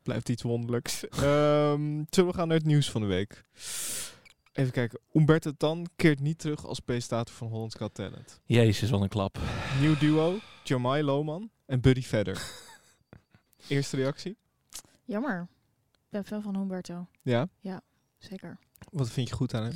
blijft 0.02 0.28
iets 0.28 0.42
wonderlijks. 0.42 1.04
Ehm, 1.08 2.02
zullen 2.10 2.30
we 2.30 2.36
gaan 2.36 2.48
naar 2.48 2.56
het 2.56 2.66
nieuws 2.66 2.90
van 2.90 3.00
de 3.00 3.06
week? 3.06 3.44
Even 4.52 4.72
kijken. 4.72 5.00
Umberto 5.12 5.52
Tan 5.56 5.86
keert 5.96 6.20
niet 6.20 6.38
terug 6.38 6.66
als 6.66 6.80
presentator 6.80 7.34
van 7.34 7.48
Holland's 7.48 7.74
Got 7.74 7.94
Talent. 7.94 8.40
Jezus, 8.44 8.90
wat 8.90 9.00
een 9.00 9.08
klap. 9.08 9.38
Nieuw 9.80 9.98
duo, 9.98 10.38
Jamai 10.64 11.02
Lohman 11.02 11.50
en 11.66 11.80
Buddy 11.80 12.02
Vedder. 12.02 12.50
Eerste 13.68 13.96
reactie? 13.96 14.36
Jammer. 15.04 15.48
Ik 16.06 16.12
ben 16.12 16.24
fan 16.24 16.42
van 16.42 16.56
Humberto. 16.56 17.06
Ja? 17.22 17.48
Zeker. 18.18 18.58
Wat 18.90 19.10
vind 19.10 19.28
je 19.28 19.34
goed 19.34 19.54
aan 19.54 19.62
hem? 19.62 19.72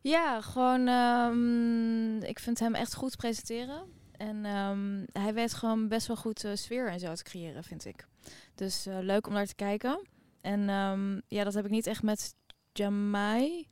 Ja, 0.00 0.40
gewoon. 0.40 0.86
ehm, 0.88 2.28
ik 2.28 2.38
vind 2.38 2.58
hem 2.58 2.74
echt 2.74 2.94
goed 2.94 3.16
presenteren. 3.16 3.82
En 4.12 4.44
ehm, 4.44 5.04
hij 5.12 5.34
weet 5.34 5.54
gewoon 5.54 5.88
best 5.88 6.06
wel 6.06 6.16
goed 6.16 6.44
eh, 6.44 6.50
sfeer 6.54 6.88
en 6.88 7.00
zo 7.00 7.14
te 7.14 7.22
creëren, 7.22 7.64
vind 7.64 7.84
ik. 7.84 8.06
Dus 8.54 8.86
eh, 8.86 8.98
leuk 9.00 9.26
om 9.26 9.32
naar 9.32 9.46
te 9.46 9.54
kijken. 9.54 10.06
En 10.40 10.68
ehm, 10.68 11.20
ja, 11.28 11.44
dat 11.44 11.54
heb 11.54 11.64
ik 11.64 11.70
niet 11.70 11.86
echt 11.86 12.02
met 12.02 12.34
Jamai. 12.72 13.68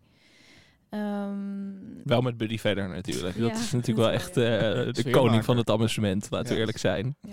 Ehm, 0.88 2.02
Wel 2.04 2.20
met 2.20 2.36
Buddy 2.36 2.58
verder 2.58 2.88
natuurlijk. 2.88 3.38
Dat 3.38 3.48
Ja, 3.50 3.54
is 3.58 3.70
natuurlijk 3.72 3.98
wel 3.98 4.10
echt 4.10 4.28
eh, 4.36 4.92
de 5.04 5.08
koning 5.10 5.44
van 5.44 5.56
het 5.56 5.70
amusement, 5.70 6.30
laten 6.30 6.48
we 6.48 6.54
Ja. 6.54 6.58
eerlijk 6.60 6.78
zijn. 6.78 7.16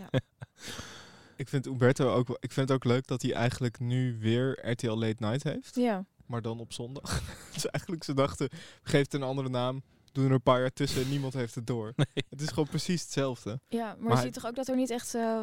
Ik 1.35 1.49
vind 1.49 1.65
Umberto 1.65 2.13
ook, 2.13 2.27
wel- 2.27 2.37
ik 2.39 2.51
vind 2.51 2.67
het 2.69 2.77
ook 2.77 2.83
leuk 2.83 3.07
dat 3.07 3.21
hij 3.21 3.33
eigenlijk 3.33 3.79
nu 3.79 4.17
weer 4.19 4.69
RTL 4.71 4.91
Late 4.91 5.15
Night 5.25 5.43
heeft. 5.43 5.75
ja. 5.75 6.05
Maar 6.25 6.41
dan 6.41 6.59
op 6.59 6.73
zondag. 6.73 7.21
dus 7.53 7.65
eigenlijk 7.65 8.03
ze 8.03 8.13
dachten, 8.13 8.49
geef 8.83 9.01
het 9.01 9.13
een 9.13 9.23
andere 9.23 9.49
naam. 9.49 9.81
doen 10.11 10.25
er 10.25 10.31
een 10.31 10.41
paar 10.41 10.59
jaar 10.59 10.73
tussen 10.73 11.01
en 11.03 11.09
niemand 11.09 11.33
heeft 11.33 11.55
het 11.55 11.67
door. 11.67 11.93
Het 12.29 12.41
is 12.41 12.47
gewoon 12.49 12.67
precies 12.67 13.01
hetzelfde. 13.01 13.59
Ja, 13.67 13.85
maar, 13.85 13.95
Maar 13.99 14.07
je 14.09 14.13
hij- 14.13 14.23
ziet 14.23 14.33
toch 14.33 14.45
ook 14.45 14.55
dat 14.55 14.67
er 14.67 14.75
niet 14.75 14.89
echt 14.89 15.15
eh, 15.15 15.41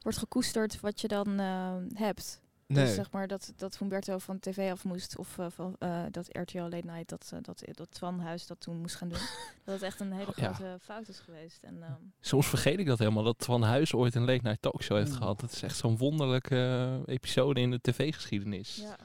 wordt 0.00 0.18
gekoesterd 0.18 0.80
wat 0.80 1.00
je 1.00 1.08
dan 1.08 1.38
eh, 1.40 1.74
hebt. 1.92 2.40
Nee. 2.66 2.84
Dus 2.84 2.94
zeg 2.94 3.10
maar 3.10 3.26
dat, 3.28 3.52
dat 3.56 3.78
Humberto 3.78 4.18
van 4.18 4.38
tv 4.38 4.70
af 4.72 4.84
moest. 4.84 5.16
Of 5.18 5.38
eh, 5.38 5.46
van, 5.50 5.76
eh, 5.78 6.02
dat 6.10 6.28
RTL 6.32 6.58
Late 6.58 6.86
Night, 6.86 7.08
dat, 7.08 7.30
eh, 7.34 7.38
dat, 7.42 7.62
dat 7.70 7.90
Twan-huis 7.90 8.46
dat 8.46 8.60
toen 8.60 8.76
moest 8.76 8.94
gaan 8.94 9.08
doen. 9.08 9.18
dat 9.64 9.74
het 9.74 9.82
echt 9.82 10.00
een 10.00 10.12
hele 10.12 10.32
Ja. 10.36 10.52
grote 10.52 10.78
fout 10.80 11.08
is 11.08 11.18
geweest. 11.18 11.62
En, 11.62 11.82
ehm, 11.82 11.92
Soms 12.20 12.46
vergeet 12.46 12.78
ik 12.78 12.86
dat 12.86 12.98
helemaal, 12.98 13.22
dat 13.22 13.44
Van 13.44 13.62
Huis 13.62 13.94
ooit 13.94 14.14
een 14.14 14.24
late 14.24 14.42
night 14.42 14.62
talkshow 14.62 14.96
heeft 14.96 15.10
Oeh. 15.10 15.18
gehad. 15.18 15.40
Dat 15.40 15.52
is 15.52 15.62
echt 15.62 15.76
zo'n 15.76 15.96
wonderlijke 15.96 17.02
episode 17.06 17.60
in 17.60 17.70
de 17.70 17.80
tv-geschiedenis. 17.80 18.76
ja. 18.76 18.96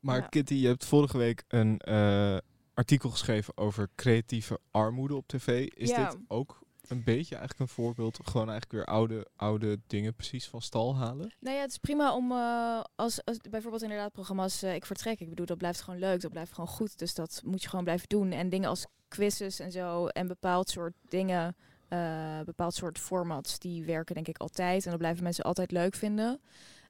Maar 0.00 0.20
Ja. 0.20 0.26
Kitty, 0.26 0.54
je 0.54 0.66
hebt 0.66 0.84
vorige 0.84 1.18
week 1.18 1.44
een 1.48 1.78
eh, 1.78 2.36
artikel 2.74 3.10
geschreven 3.10 3.56
over 3.56 3.88
creatieve 3.94 4.58
armoede 4.70 5.14
op 5.16 5.26
tv. 5.28 5.66
Is 5.68 5.88
Ja. 5.90 6.08
dit 6.08 6.18
ook 6.28 6.58
een 6.88 7.04
beetje 7.04 7.36
eigenlijk 7.36 7.60
een 7.60 7.74
voorbeeld? 7.74 8.18
Gewoon 8.22 8.50
eigenlijk 8.50 8.72
weer 8.72 8.94
oude, 8.94 9.26
oude 9.36 9.80
dingen 9.86 10.14
precies 10.14 10.48
van 10.48 10.62
stal 10.62 10.96
halen? 10.96 11.34
Nou 11.38 11.56
ja, 11.56 11.62
het 11.62 11.70
is 11.70 11.78
prima 11.78 12.14
om 12.14 12.32
eh, 12.32 12.80
als, 12.96 13.24
als 13.24 13.36
bijvoorbeeld 13.50 13.82
inderdaad 13.82 14.12
programma's 14.12 14.62
eh, 14.62 14.74
Ik 14.74 14.86
Vertrek. 14.86 15.20
Ik 15.20 15.28
bedoel, 15.28 15.46
dat 15.46 15.58
blijft 15.58 15.80
gewoon 15.80 16.00
leuk, 16.00 16.20
dat 16.20 16.30
blijft 16.30 16.52
gewoon 16.52 16.70
goed. 16.70 16.98
Dus 16.98 17.14
dat 17.14 17.42
moet 17.44 17.62
je 17.62 17.68
gewoon 17.68 17.84
blijven 17.84 18.08
doen. 18.08 18.32
En 18.32 18.48
dingen 18.48 18.68
als 18.68 18.86
quizzes 19.08 19.58
en 19.58 19.72
zo 19.72 20.06
en 20.06 20.26
bepaald 20.26 20.68
soort 20.68 20.94
dingen, 21.08 21.56
eh, 21.88 22.40
bepaald 22.40 22.74
soort 22.74 22.98
formats, 22.98 23.58
die 23.58 23.84
werken 23.84 24.14
denk 24.14 24.28
ik 24.28 24.38
altijd. 24.38 24.84
En 24.84 24.90
dat 24.90 24.98
blijven 24.98 25.22
mensen 25.22 25.44
altijd 25.44 25.70
leuk 25.70 25.94
vinden. 25.94 26.40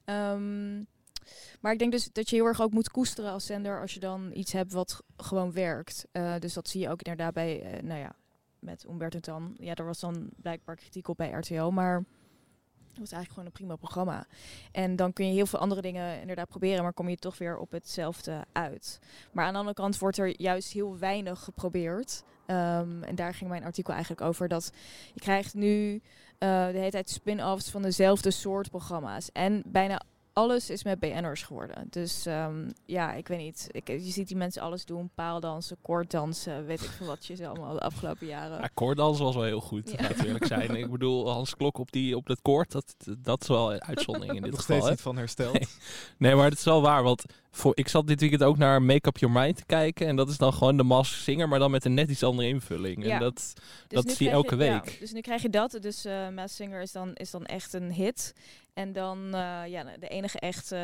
Ehm, 0.05 0.77
maar 1.59 1.71
ik 1.71 1.79
denk 1.79 1.91
dus 1.91 2.09
dat 2.11 2.29
je 2.29 2.35
heel 2.35 2.45
erg 2.45 2.61
ook 2.61 2.71
moet 2.71 2.89
koesteren 2.89 3.31
als 3.31 3.45
zender 3.45 3.81
als 3.81 3.93
je 3.93 3.99
dan 3.99 4.31
iets 4.33 4.51
hebt 4.51 4.71
wat 4.71 5.03
gewoon 5.17 5.51
werkt. 5.51 6.07
Dus 6.39 6.53
dat 6.53 6.69
zie 6.69 6.81
je 6.81 6.89
ook 6.89 7.01
inderdaad 7.01 7.33
bij, 7.33 7.79
nou 7.83 7.99
ja, 7.99 8.15
met 8.61 8.85
Umberto 8.89 9.19
Tan. 9.19 9.55
Ja, 9.59 9.75
er 9.75 9.85
was 9.85 9.99
dan 9.99 10.29
blijkbaar 10.35 10.75
kritiek 10.75 11.07
op 11.07 11.17
bij 11.17 11.31
RTL, 11.31 11.69
maar 11.69 11.95
het 12.91 12.99
was 12.99 13.11
eigenlijk 13.11 13.29
gewoon 13.29 13.45
een 13.45 13.51
prima 13.51 13.75
programma. 13.75 14.25
En 14.71 14.95
dan 14.95 15.13
kun 15.13 15.27
je 15.27 15.33
heel 15.33 15.45
veel 15.45 15.59
andere 15.59 15.81
dingen 15.81 16.19
inderdaad 16.19 16.47
proberen, 16.47 16.83
maar 16.83 16.93
kom 16.93 17.09
je 17.09 17.17
toch 17.17 17.37
weer 17.37 17.57
op 17.57 17.71
hetzelfde 17.71 18.45
uit. 18.51 18.99
Maar 19.31 19.45
aan 19.45 19.53
de 19.53 19.59
andere 19.59 19.75
kant 19.75 19.97
wordt 19.97 20.17
er 20.17 20.41
juist 20.41 20.71
heel 20.71 20.97
weinig 20.97 21.43
geprobeerd. 21.43 22.23
Ehm, 22.45 23.03
en 23.03 23.15
daar 23.15 23.33
ging 23.33 23.49
mijn 23.49 23.63
artikel 23.63 23.93
eigenlijk 23.93 24.21
over. 24.21 24.47
Dat 24.47 24.71
je 25.13 25.19
krijgt 25.19 25.53
nu 25.53 26.01
eh, 26.37 26.67
de 26.67 26.77
hele 26.77 26.91
tijd 26.91 27.09
spin-offs 27.09 27.69
van 27.69 27.81
dezelfde 27.81 28.31
soort 28.31 28.69
programma's. 28.69 29.31
En 29.31 29.63
bijna 29.65 30.01
alles 30.33 30.69
is 30.69 30.83
met 30.83 30.99
BN'ers 30.99 31.43
geworden. 31.43 31.87
Dus 31.89 32.25
ehm, 32.25 32.69
ja, 32.85 33.13
ik 33.13 33.27
weet 33.27 33.37
niet. 33.39 33.67
Ik, 33.71 33.87
je 33.87 33.99
ziet 33.99 34.27
die 34.27 34.37
mensen 34.37 34.61
alles 34.61 34.85
doen. 34.85 35.09
Paaldansen, 35.15 35.77
koorddansen, 35.81 36.65
weet 36.65 36.81
ik 36.81 36.89
veel 36.89 37.07
wat 37.07 37.25
je 37.25 37.35
ze 37.35 37.47
allemaal 37.47 37.73
de 37.73 37.79
afgelopen 37.79 38.27
jaren. 38.27 38.59
Ja, 38.59 38.69
koordansen 38.73 39.25
was 39.25 39.35
wel 39.35 39.43
heel 39.43 39.61
goed, 39.61 39.91
Ja. 39.91 40.09
eerlijk 40.25 40.45
zijn. 40.45 40.75
Ik 40.75 40.91
bedoel, 40.91 41.29
Hans 41.31 41.55
Klok 41.55 41.77
op, 41.77 41.91
die, 41.91 42.15
op 42.15 42.27
het 42.27 42.41
koord, 42.41 42.71
dat, 42.71 42.95
dat 43.17 43.41
is 43.41 43.47
wel 43.47 43.73
een 43.73 43.83
uitzondering 43.83 44.35
in 44.35 44.41
dit 44.41 44.51
Nog 44.51 44.59
geval. 44.59 44.75
steeds 44.75 44.85
hè? 44.85 44.91
niet 44.91 45.01
van 45.01 45.17
hersteld. 45.17 45.53
Nee. 45.53 45.67
Nee, 46.17 46.35
maar 46.35 46.49
het 46.49 46.57
is 46.57 46.63
wel 46.63 46.81
waar. 46.81 47.03
Want 47.03 47.23
voor, 47.51 47.71
ik 47.75 47.87
zat 47.87 48.07
dit 48.07 48.19
weekend 48.19 48.43
ook 48.43 48.57
naar 48.57 48.81
Make 48.81 49.07
Up 49.07 49.17
Your 49.17 49.39
Mind 49.41 49.57
te 49.57 49.65
kijken. 49.65 50.07
En 50.07 50.15
dat 50.15 50.29
is 50.29 50.37
dan 50.37 50.53
gewoon 50.53 50.77
de 50.77 50.83
Mask 50.83 51.13
Singer, 51.13 51.47
maar 51.47 51.59
dan 51.59 51.71
met 51.71 51.85
een 51.85 51.93
net 51.93 52.09
iets 52.09 52.23
andere 52.23 52.47
invulling. 52.47 53.05
Ja. 53.05 53.13
En 53.13 53.19
dat, 53.19 53.53
Dus 53.87 54.03
dat 54.03 54.11
zie 54.15 54.25
je 54.27 54.31
elke 54.31 54.55
ja, 54.55 54.81
week. 54.81 54.97
dus 54.99 55.11
nu 55.11 55.21
krijg 55.21 55.41
je 55.41 55.49
dat. 55.49 55.77
Dus 55.81 56.05
eh 56.05 56.29
Masked 56.29 56.51
Singer 56.55 56.81
is 56.81 56.91
dan, 56.91 57.13
is 57.13 57.31
dan 57.31 57.45
echt 57.45 57.73
een 57.73 57.91
hit. 57.91 58.33
En 58.73 58.93
dan 58.93 59.25
eh, 59.35 59.61
ja, 59.67 59.83
de 59.83 60.07
enige 60.07 60.39
echte. 60.39 60.75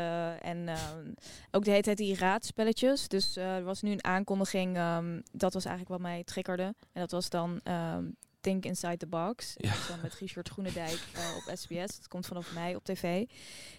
en 0.42 0.68
ehm, 0.68 1.12
ook 1.52 1.64
de 1.64 1.70
hele 1.72 1.82
tijd 1.84 1.98
die 1.98 2.16
raadspelletjes. 2.16 3.08
Dus 3.08 3.36
eh, 3.36 3.56
er 3.56 3.64
was 3.64 3.82
nu 3.82 3.92
een 3.92 4.04
aankondiging. 4.04 4.76
ehm, 4.78 5.22
dat 5.32 5.54
was 5.54 5.66
eigenlijk 5.66 6.02
wat 6.02 6.10
mij 6.10 6.24
triggerde. 6.24 6.64
En 6.64 7.02
dat 7.02 7.12
was 7.12 7.30
dan 7.30 7.60
ehm, 7.64 8.06
Think 8.42 8.66
Inside 8.66 8.98
the 8.98 9.08
Box. 9.08 9.54
Ja. 9.56 9.70
Dat 9.70 9.80
is 9.80 9.88
dan 9.88 10.00
met 10.02 10.14
Richard 10.14 10.50
Groenendijk 10.50 11.04
eh, 11.14 11.36
op 11.36 11.58
SBS. 11.58 11.98
Dat 11.98 12.08
komt 12.08 12.26
vanaf 12.26 12.54
mij 12.54 12.76
op 12.76 12.84
tv. 12.84 13.04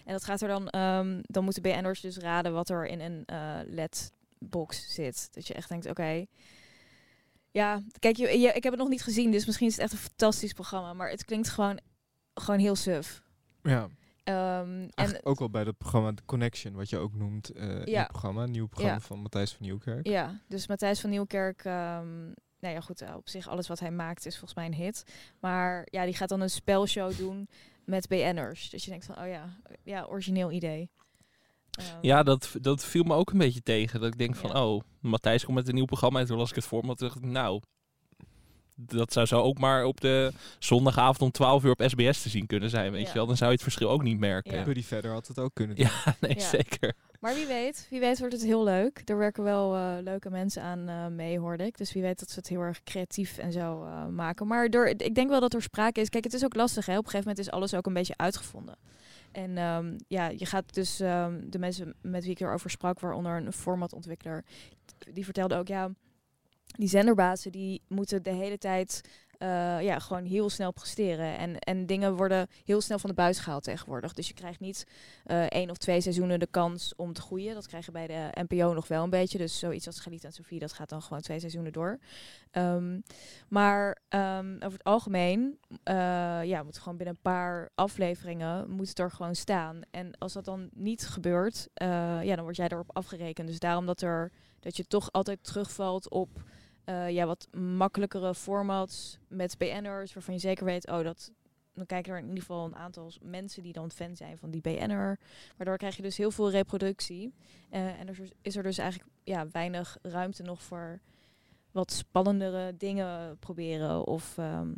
En 0.05 0.11
dat 0.13 0.23
gaat 0.23 0.41
er 0.41 0.47
dan... 0.47 0.65
dan 1.21 1.43
moeten 1.43 1.61
BN'ers 1.61 2.01
dus 2.01 2.17
raden 2.17 2.53
wat 2.53 2.69
er 2.69 2.85
in 2.85 2.99
een 2.99 3.23
eh 3.25 3.59
LED-box 3.65 4.93
zit. 4.93 5.27
Dat 5.31 5.47
je 5.47 5.53
echt 5.53 5.69
denkt, 5.69 5.89
oké... 5.89 6.25
Ja, 7.51 7.81
kijk, 7.99 8.15
je, 8.15 8.39
je- 8.39 8.53
ik 8.53 8.63
heb 8.63 8.71
het 8.73 8.81
nog 8.81 8.89
niet 8.89 9.03
gezien, 9.03 9.31
dus 9.31 9.45
misschien 9.45 9.67
is 9.67 9.73
het 9.73 9.81
echt 9.83 9.91
een 9.91 9.97
fantastisch 9.99 10.53
programma. 10.53 10.93
Maar 10.93 11.09
het 11.09 11.25
klinkt 11.25 11.49
gewoon, 11.49 11.79
gewoon 12.33 12.59
heel 12.59 12.75
suf. 12.75 13.21
Ja, 13.63 13.87
Ehm, 14.29 14.87
en 14.93 15.25
ook 15.25 15.39
wel 15.39 15.49
bij 15.49 15.63
dat 15.63 15.77
programma 15.77 16.13
The 16.13 16.23
Connection, 16.25 16.73
wat 16.73 16.89
je 16.89 16.97
ook 16.97 17.13
noemt 17.15 17.49
eh 17.49 17.69
in 17.69 17.91
Ja. 17.91 17.99
het 17.99 18.07
programma. 18.07 18.45
Nieuw 18.45 18.67
programma 18.67 18.95
Ja. 18.95 19.01
van 19.01 19.19
Matthijs 19.19 19.51
van 19.51 19.65
Nieuwkerk. 19.65 20.07
ja, 20.07 20.39
dus 20.47 20.67
Matthijs 20.67 21.01
van 21.01 21.09
Nieuwkerk, 21.09 21.63
ehm, 21.65 22.25
nou 22.59 22.73
ja, 22.73 22.79
goed, 22.81 23.01
eh, 23.01 23.15
op 23.15 23.29
zich 23.29 23.47
alles 23.47 23.67
wat 23.67 23.79
hij 23.79 23.91
maakt 23.91 24.25
is 24.25 24.33
volgens 24.37 24.53
mij 24.53 24.65
een 24.65 24.73
hit. 24.73 25.03
Maar 25.39 25.87
ja, 25.91 26.05
die 26.05 26.13
gaat 26.13 26.29
dan 26.29 26.41
een 26.41 26.49
spelshow 26.49 27.17
doen 27.17 27.49
met 27.85 28.07
BN'ers. 28.07 28.69
Dus 28.69 28.83
je 28.83 28.89
denkt 28.89 29.05
van, 29.05 29.17
oh 29.19 29.27
ja, 29.27 29.57
ja, 29.83 30.05
origineel 30.05 30.51
idee. 30.51 30.89
Ehm, 31.71 31.97
Ja, 32.01 32.23
dat, 32.23 32.55
dat 32.61 32.85
viel 32.85 33.03
me 33.03 33.13
ook 33.13 33.31
een 33.31 33.37
beetje 33.37 33.61
tegen. 33.63 33.99
Dat 33.99 34.11
ik 34.13 34.17
denk 34.17 34.35
van, 34.35 34.49
Ja. 34.49 34.65
oh, 34.65 34.81
Matthijs 34.99 35.45
komt 35.45 35.57
met 35.57 35.67
een 35.67 35.75
nieuw 35.75 35.85
programma. 35.85 36.19
En 36.19 36.25
toen 36.25 36.37
las 36.37 36.49
ik 36.49 36.55
het 36.55 36.65
voor 36.65 36.85
me. 36.85 36.95
Toen 36.95 37.07
dacht 37.07 37.19
ik, 37.23 37.29
nou, 37.29 37.61
dat 38.81 39.13
zou 39.13 39.25
zo 39.25 39.41
ook 39.41 39.57
maar 39.59 39.83
op 39.85 40.01
de 40.01 40.31
zondagavond 40.59 41.21
om 41.21 41.31
12 41.31 41.63
uur 41.63 41.71
op 41.71 41.81
SBS 41.85 42.21
te 42.21 42.29
zien 42.29 42.47
kunnen 42.47 42.69
zijn. 42.69 42.91
Weet 42.91 43.01
Ja. 43.01 43.07
je 43.07 43.13
wel, 43.13 43.25
dan 43.27 43.37
zou 43.37 43.49
je 43.49 43.55
het 43.55 43.63
verschil 43.63 43.89
ook 43.89 44.03
niet 44.03 44.19
merken. 44.19 44.53
Ja. 44.57 44.63
Buddy 44.63 44.83
verder 44.83 45.11
had 45.11 45.27
het 45.27 45.39
ook 45.39 45.53
kunnen 45.53 45.75
doen. 45.75 45.87
nee, 46.21 46.35
Ja. 46.35 46.47
zeker. 46.47 46.93
Maar 47.19 47.33
wie 47.35 47.45
weet, 47.45 47.87
wie 47.89 47.99
weet 47.99 48.19
wordt 48.19 48.33
het 48.33 48.43
heel 48.43 48.63
leuk. 48.63 49.01
Er 49.05 49.17
werken 49.17 49.43
wel 49.43 49.75
eh, 49.75 49.93
leuke 50.03 50.29
mensen 50.29 50.61
aan 50.63 50.87
eh, 50.89 51.07
mee, 51.07 51.39
hoorde 51.39 51.65
ik. 51.65 51.77
Dus 51.77 51.93
wie 51.93 52.01
weet 52.01 52.19
dat 52.19 52.29
ze 52.29 52.39
het 52.39 52.47
heel 52.47 52.61
erg 52.61 52.83
creatief 52.83 53.37
en 53.37 53.51
zo 53.51 53.83
eh, 53.83 54.07
maken. 54.07 54.47
Maar 54.47 54.69
door, 54.69 54.85
ik 54.87 55.15
denk 55.15 55.29
wel 55.29 55.39
dat 55.39 55.53
er 55.53 55.61
sprake 55.61 56.01
is. 56.01 56.09
Kijk, 56.09 56.23
het 56.23 56.33
is 56.33 56.43
ook 56.45 56.55
lastig. 56.55 56.85
Hè? 56.85 56.91
Op 56.97 57.05
een 57.05 57.09
gegeven 57.09 57.27
moment 57.27 57.47
is 57.47 57.53
alles 57.53 57.73
ook 57.73 57.85
een 57.85 57.93
beetje 57.93 58.17
uitgevonden. 58.17 58.75
En 59.31 59.57
ehm, 59.57 59.97
ja, 60.07 60.27
je 60.27 60.45
gaat 60.45 60.73
dus 60.73 60.99
ehm, 60.99 61.39
de 61.49 61.59
mensen 61.59 61.93
met 62.01 62.23
wie 62.23 62.31
ik 62.31 62.39
erover 62.39 62.69
sprak, 62.69 62.99
waaronder 62.99 63.35
een 63.35 63.53
formatontwikkelaar, 63.53 64.43
die 65.13 65.23
vertelde 65.23 65.55
ook 65.55 65.67
ja, 65.67 65.89
die 66.77 66.87
zenderbazen 66.87 67.51
die 67.51 67.81
moeten 67.87 68.23
de 68.23 68.33
hele 68.33 68.57
tijd 68.57 69.01
eh, 69.39 69.81
ja, 69.81 69.99
gewoon 69.99 70.25
heel 70.25 70.49
snel 70.49 70.71
presteren. 70.71 71.37
En, 71.37 71.59
en 71.59 71.85
dingen 71.85 72.15
worden 72.15 72.47
heel 72.65 72.81
snel 72.81 72.99
van 72.99 73.09
de 73.09 73.15
buis 73.15 73.39
gehaald 73.39 73.63
tegenwoordig. 73.63 74.13
Dus 74.13 74.27
je 74.27 74.33
krijgt 74.33 74.59
niet 74.59 74.87
eh 75.23 75.43
één 75.43 75.69
of 75.69 75.77
twee 75.77 76.01
seizoenen 76.01 76.39
de 76.39 76.47
kans 76.51 76.93
om 76.95 77.13
te 77.13 77.21
groeien. 77.21 77.53
Dat 77.53 77.67
krijgen 77.67 77.93
bij 77.93 78.07
de 78.07 78.43
NPO 78.47 78.73
nog 78.73 78.87
wel 78.87 79.03
een 79.03 79.09
beetje. 79.09 79.37
Dus 79.37 79.59
zoiets 79.59 79.87
als 79.87 79.99
Galiet 79.99 80.23
en 80.23 80.31
Sofie, 80.31 80.59
dat 80.59 80.73
gaat 80.73 80.89
dan 80.89 81.01
gewoon 81.01 81.21
twee 81.21 81.39
seizoenen 81.39 81.73
door. 81.73 81.99
Ehm, 82.51 82.99
maar 83.49 84.01
ehm, 84.09 84.53
over 84.53 84.77
het 84.77 84.83
algemeen, 84.83 85.59
eh, 85.83 85.95
ja, 86.43 86.63
moet 86.63 86.77
gewoon 86.77 86.97
binnen 86.97 87.15
een 87.15 87.31
paar 87.31 87.69
afleveringen 87.75 88.69
moet 88.69 88.89
het 88.89 88.99
er 88.99 89.11
gewoon 89.11 89.35
staan. 89.35 89.81
En 89.91 90.17
als 90.17 90.33
dat 90.33 90.45
dan 90.45 90.69
niet 90.73 91.07
gebeurt, 91.07 91.69
ja, 91.73 92.35
dan 92.35 92.43
word 92.43 92.55
jij 92.55 92.67
erop 92.67 92.95
afgerekend. 92.95 93.47
Dus 93.47 93.59
daarom 93.59 93.85
dat 93.85 94.01
er 94.01 94.31
dat 94.59 94.77
je 94.77 94.87
toch 94.87 95.11
altijd 95.11 95.43
terugvalt 95.43 96.09
op 96.09 96.29
eh, 96.89 97.09
ja, 97.09 97.25
wat 97.25 97.47
makkelijkere 97.57 98.35
formats 98.35 99.19
met 99.27 99.57
BN'ers, 99.57 100.13
waarvan 100.13 100.33
je 100.33 100.39
zeker 100.39 100.65
weet, 100.65 100.87
oh, 100.87 101.03
dat 101.03 101.31
dan 101.73 101.85
kijken 101.85 102.11
er 102.13 102.17
in 102.19 102.27
ieder 102.27 102.39
geval 102.39 102.65
een 102.65 102.75
aantal 102.75 103.11
mensen 103.21 103.63
die 103.63 103.73
dan 103.73 103.91
fan 103.91 104.15
zijn 104.15 104.37
van 104.37 104.51
die 104.51 104.61
BN'er. 104.61 105.19
Waardoor 105.57 105.77
krijg 105.77 105.95
je 105.95 106.01
dus 106.01 106.17
heel 106.17 106.31
veel 106.31 106.49
reproductie. 106.51 107.33
Eh, 107.69 107.99
en 107.99 108.07
er 108.07 108.19
is- 108.41 108.55
er 108.55 108.63
dus 108.63 108.77
eigenlijk 108.77 109.09
ja, 109.23 109.47
weinig 109.51 109.97
ruimte 110.01 110.43
nog 110.43 110.61
voor 110.61 110.99
wat 111.71 111.91
spannendere 111.91 112.77
dingen 112.77 113.37
proberen. 113.39 114.07
Of 114.07 114.37
ehm, 114.37 114.69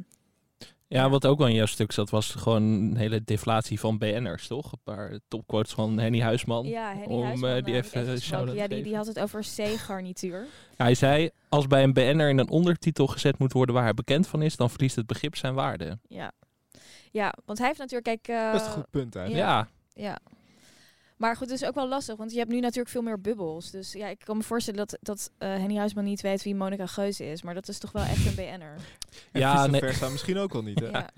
Ja, 0.93 1.09
wat 1.09 1.25
ook 1.25 1.37
wel 1.37 1.47
in 1.47 1.53
jouw 1.53 1.65
stuk 1.65 1.91
zat, 1.91 2.09
was 2.09 2.31
gewoon 2.31 2.63
een 2.63 2.95
hele 2.97 3.23
deflatie 3.23 3.79
van 3.79 3.97
BN'ers, 3.97 4.47
toch? 4.47 4.71
Een 4.71 4.79
paar 4.83 5.19
topquotes 5.27 5.71
van 5.73 5.99
Henny 5.99 6.21
Huisman. 6.21 6.65
ja, 6.67 6.89
Henny 6.89 7.05
om, 7.05 7.23
Huisman, 7.23 7.49
eh, 7.49 7.57
eh, 7.57 7.63
die 7.63 7.75
ik 7.75 7.83
even 7.85 8.21
shout-out 8.21 8.55
Ja, 8.57 8.67
die, 8.67 8.83
die 8.83 8.95
had 8.95 9.07
het 9.07 9.19
over 9.19 9.41
C-garnituur. 9.55 10.45
Hij 10.75 10.95
zei, 10.95 11.29
als 11.49 11.67
bij 11.67 11.83
een 11.83 11.93
BN'er 11.93 12.29
in 12.29 12.37
een 12.37 12.49
ondertitel 12.49 13.07
gezet 13.07 13.37
moet 13.39 13.53
worden 13.53 13.75
waar 13.75 13.83
hij 13.83 13.93
bekend 13.93 14.27
van 14.27 14.41
is, 14.41 14.55
dan 14.55 14.69
verliest 14.69 14.95
het 14.95 15.05
begrip 15.07 15.35
zijn 15.35 15.53
waarde. 15.53 15.99
Ja. 16.07 16.31
ja, 17.11 17.33
want 17.45 17.57
hij 17.57 17.67
heeft 17.67 17.79
natuurlijk, 17.79 18.23
kijk... 18.23 18.37
eh, 18.39 18.51
Best 18.51 18.65
een 18.65 18.71
goed 18.71 18.89
punt 18.89 19.15
eigenlijk. 19.15 19.47
Ja, 19.47 19.67
Ja. 19.93 20.17
Maar 21.21 21.35
goed, 21.35 21.49
het 21.49 21.61
is 21.61 21.67
ook 21.67 21.75
wel 21.75 21.87
lastig, 21.87 22.15
want 22.15 22.31
je 22.31 22.37
hebt 22.37 22.51
nu 22.51 22.59
natuurlijk 22.59 22.89
veel 22.89 23.01
meer 23.01 23.21
bubbels. 23.21 23.71
Dus 23.71 23.93
ja, 23.93 24.07
ik 24.07 24.19
kan 24.19 24.37
me 24.37 24.43
voorstellen 24.43 24.79
dat, 24.79 24.97
dat 25.01 25.31
eh, 25.37 25.49
Henny 25.49 25.75
Huisman 25.75 26.03
niet 26.03 26.21
weet 26.21 26.43
wie 26.43 26.55
Monica 26.55 26.85
Geuze 26.85 27.25
is. 27.25 27.41
Maar 27.41 27.53
dat 27.53 27.67
is 27.67 27.77
toch 27.77 27.91
wel 27.91 28.03
echt 28.03 28.25
een 28.25 28.35
BN'er. 28.35 28.75
Ja, 29.31 29.67
nee. 29.67 29.81
versa 29.81 30.09
misschien 30.09 30.37
ook 30.37 30.53
wel 30.53 30.63
niet. 30.63 30.79
Hè? 30.79 30.87
Ja. 30.87 31.09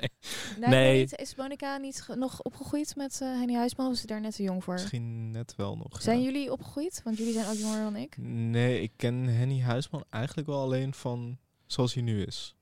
nee. 0.70 1.00
Niet, 1.00 1.20
is 1.20 1.36
Monica 1.36 1.78
niet 1.78 2.06
nog 2.16 2.42
opgegroeid 2.42 2.96
met 2.96 3.20
eh, 3.22 3.28
Henny 3.28 3.54
Huisman? 3.54 3.88
Of 3.88 3.94
is 3.94 4.02
ze 4.02 4.08
daar 4.08 4.22
net 4.22 4.36
te 4.36 4.44
jong 4.44 4.63
voor? 4.63 4.74
Misschien 4.74 5.32
net 5.32 5.54
wel 5.56 5.78
nog. 5.78 6.02
Zijn 6.02 6.18
ja. 6.18 6.24
jullie 6.24 6.52
opgegroeid? 6.52 7.02
Want 7.04 7.18
jullie 7.18 7.34
zijn 7.34 7.46
ook 7.46 7.58
jonger 7.58 7.84
dan 7.84 7.96
ik. 7.96 8.18
Nee, 8.18 8.82
ik 8.82 8.92
ken 8.96 9.26
Henny 9.26 9.62
Huisman 9.62 10.04
eigenlijk 10.10 10.48
wel 10.48 10.62
alleen 10.62 10.94
van 10.94 11.38
zoals 11.66 11.94
hij 11.94 12.04
nu 12.04 12.24
is. 12.24 12.56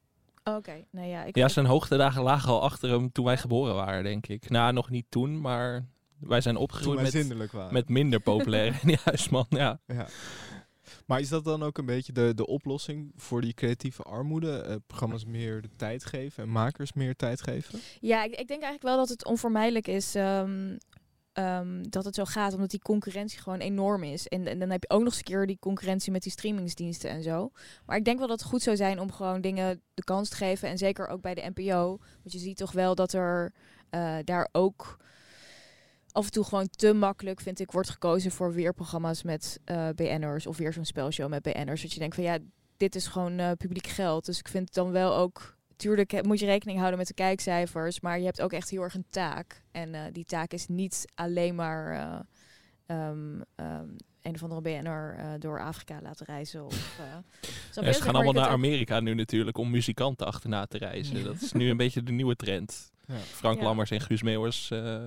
Oh, 0.44 0.56
Oké, 0.56 0.86
nee 0.90 1.10
ja. 1.10 1.24
Ik, 1.24 1.36
ja, 1.36 1.48
zijn 1.48 1.66
hoogtedagen 1.66 2.22
lagen 2.22 2.50
al 2.50 2.62
achter 2.62 2.90
hem 2.90 3.12
toen 3.12 3.26
wij 3.26 3.38
geboren 3.38 3.76
waren, 3.76 4.04
denk 4.04 4.28
ik. 4.28 4.50
Nou, 4.50 4.74
nog 4.74 4.90
niet 4.90 5.06
toen, 5.10 5.42
maar 5.42 5.86
wij 6.22 6.42
zijn 6.42 6.56
opgegroeid 6.56 7.02
met, 7.02 7.52
waren. 7.52 7.74
met 7.74 7.90
minder 7.90 8.20
populaire 8.20 8.76
Henny 8.80 8.98
Huisman. 9.04 9.46
Ja. 9.50 9.80
ja. 9.86 10.08
Maar 11.06 11.20
is 11.20 11.30
dat 11.30 11.44
dan 11.44 11.64
ook 11.64 11.78
een 11.78 11.86
beetje 11.86 12.14
de, 12.14 12.34
de 12.36 12.48
oplossing 12.48 13.12
voor 13.16 13.42
die 13.42 13.54
creatieve 13.54 14.04
armoede? 14.04 14.62
Eh, 14.62 14.76
programma's 14.88 15.26
meer 15.26 15.62
de 15.62 15.70
tijd 15.76 16.06
geven 16.06 16.44
en 16.44 16.50
makers 16.50 16.94
meer 16.94 17.16
tijd 17.16 17.42
geven? 17.42 17.80
Ja, 18.00 18.24
ik, 18.24 18.32
ik 18.32 18.48
denk 18.48 18.62
eigenlijk 18.62 18.82
wel 18.82 18.98
dat 18.98 19.10
het 19.10 19.26
onvermijdelijk 19.26 19.88
is 19.88 20.16
ehm, 20.16 20.78
ehm, 21.34 21.84
dat 21.90 22.06
het 22.06 22.16
zo 22.16 22.26
gaat, 22.26 22.54
omdat 22.54 22.70
die 22.70 22.82
concurrentie 22.82 23.40
gewoon 23.40 23.60
enorm 23.60 24.04
is. 24.04 24.28
En, 24.28 24.48
en 24.48 24.60
dan 24.60 24.70
heb 24.70 24.82
je 24.82 24.90
ook 24.90 25.00
nog 25.04 25.10
eens 25.10 25.18
een 25.18 25.24
keer 25.24 25.48
die 25.48 25.60
concurrentie 25.60 26.12
met 26.12 26.24
die 26.24 26.32
streamingsdiensten 26.32 27.10
en 27.10 27.24
zo. 27.24 27.52
Maar 27.86 27.98
ik 27.98 28.06
denk 28.06 28.20
wel 28.20 28.28
dat 28.28 28.40
het 28.40 28.50
goed 28.50 28.62
zou 28.62 28.76
zijn 28.76 29.00
om 29.00 29.12
gewoon 29.12 29.42
dingen 29.42 29.82
de 29.94 30.04
kans 30.04 30.30
te 30.30 30.36
geven. 30.36 30.70
En 30.70 30.78
zeker 30.78 31.08
ook 31.08 31.22
bij 31.22 31.34
de 31.34 31.52
NPO. 31.56 31.88
Want 31.98 32.32
je 32.32 32.40
ziet 32.40 32.58
toch 32.58 32.72
wel 32.72 32.96
dat 32.96 33.14
er 33.14 33.54
eh, 33.90 34.18
daar 34.24 34.50
ook 34.52 34.98
af 36.12 36.26
en 36.26 36.32
toe 36.32 36.44
gewoon 36.44 36.70
te 36.70 36.94
makkelijk, 36.94 37.42
vind 37.42 37.60
ik, 37.60 37.72
wordt 37.72 37.90
gekozen 37.90 38.32
voor 38.32 38.54
weer 38.54 38.74
programma's 38.74 39.24
met 39.24 39.60
eh 39.66 39.90
BN'ers 39.96 40.46
of 40.48 40.58
weer 40.58 40.74
zo'n 40.74 40.86
spelshow 40.86 41.30
met 41.30 41.42
BN'ers. 41.42 41.82
Dat 41.82 41.94
je 41.94 42.00
denkt 42.00 42.16
van 42.16 42.24
ja, 42.24 42.38
dit 42.78 42.96
is 42.96 43.08
gewoon 43.08 43.40
eh, 43.40 43.52
publiek 43.58 43.88
geld. 43.88 44.26
Dus 44.26 44.40
ik 44.40 44.48
vind 44.48 44.66
het 44.66 44.74
dan 44.74 44.92
wel 44.92 45.16
ook 45.16 45.60
Tuurlijk 45.82 46.12
hè, 46.12 46.24
moet 46.24 46.40
je 46.40 46.46
rekening 46.46 46.78
houden 46.78 47.00
met 47.00 47.08
de 47.08 47.14
kijkcijfers, 47.14 48.00
maar 48.00 48.20
je 48.20 48.26
hebt 48.26 48.42
ook 48.42 48.54
echt 48.54 48.70
heel 48.70 48.82
erg 48.82 48.94
een 48.94 49.06
taak. 49.10 49.64
En 49.72 49.96
eh, 49.96 50.02
die 50.12 50.26
taak 50.26 50.52
is 50.52 50.68
niet 50.68 51.06
alleen 51.16 51.56
maar 51.56 51.92
eh, 51.92 52.20
ehm, 52.86 53.42
ehm, 53.56 53.88
een 54.22 54.34
of 54.34 54.44
andere 54.44 54.62
BN'er 54.62 55.16
eh, 55.18 55.26
door 55.40 55.62
Afrika 55.62 56.00
laten 56.02 56.26
reizen. 56.26 56.66
Of, 56.66 57.00
eh? 57.00 57.06
Ja, 57.86 57.94
ze 57.94 58.02
gaan 58.02 58.14
allemaal 58.16 58.34
naar 58.34 58.48
ook- 58.48 58.54
Amerika 58.54 59.00
nu 59.00 59.14
natuurlijk 59.14 59.58
om 59.58 59.70
muzikanten 59.70 60.28
achterna 60.28 60.66
te 60.66 60.78
reizen. 60.78 61.24
Dat 61.24 61.42
is 61.42 61.52
nu 61.52 61.70
een 61.70 61.78
beetje 61.78 62.04
de 62.04 62.12
nieuwe 62.12 62.36
trend. 62.36 62.92
Ja. 63.06 63.16
Frank 63.16 63.58
Ja. 63.58 63.64
Lammers 63.64 63.92
en 63.92 64.02
Guus 64.02 64.22
Meeuwers. 64.22 64.72
eh 64.72 65.06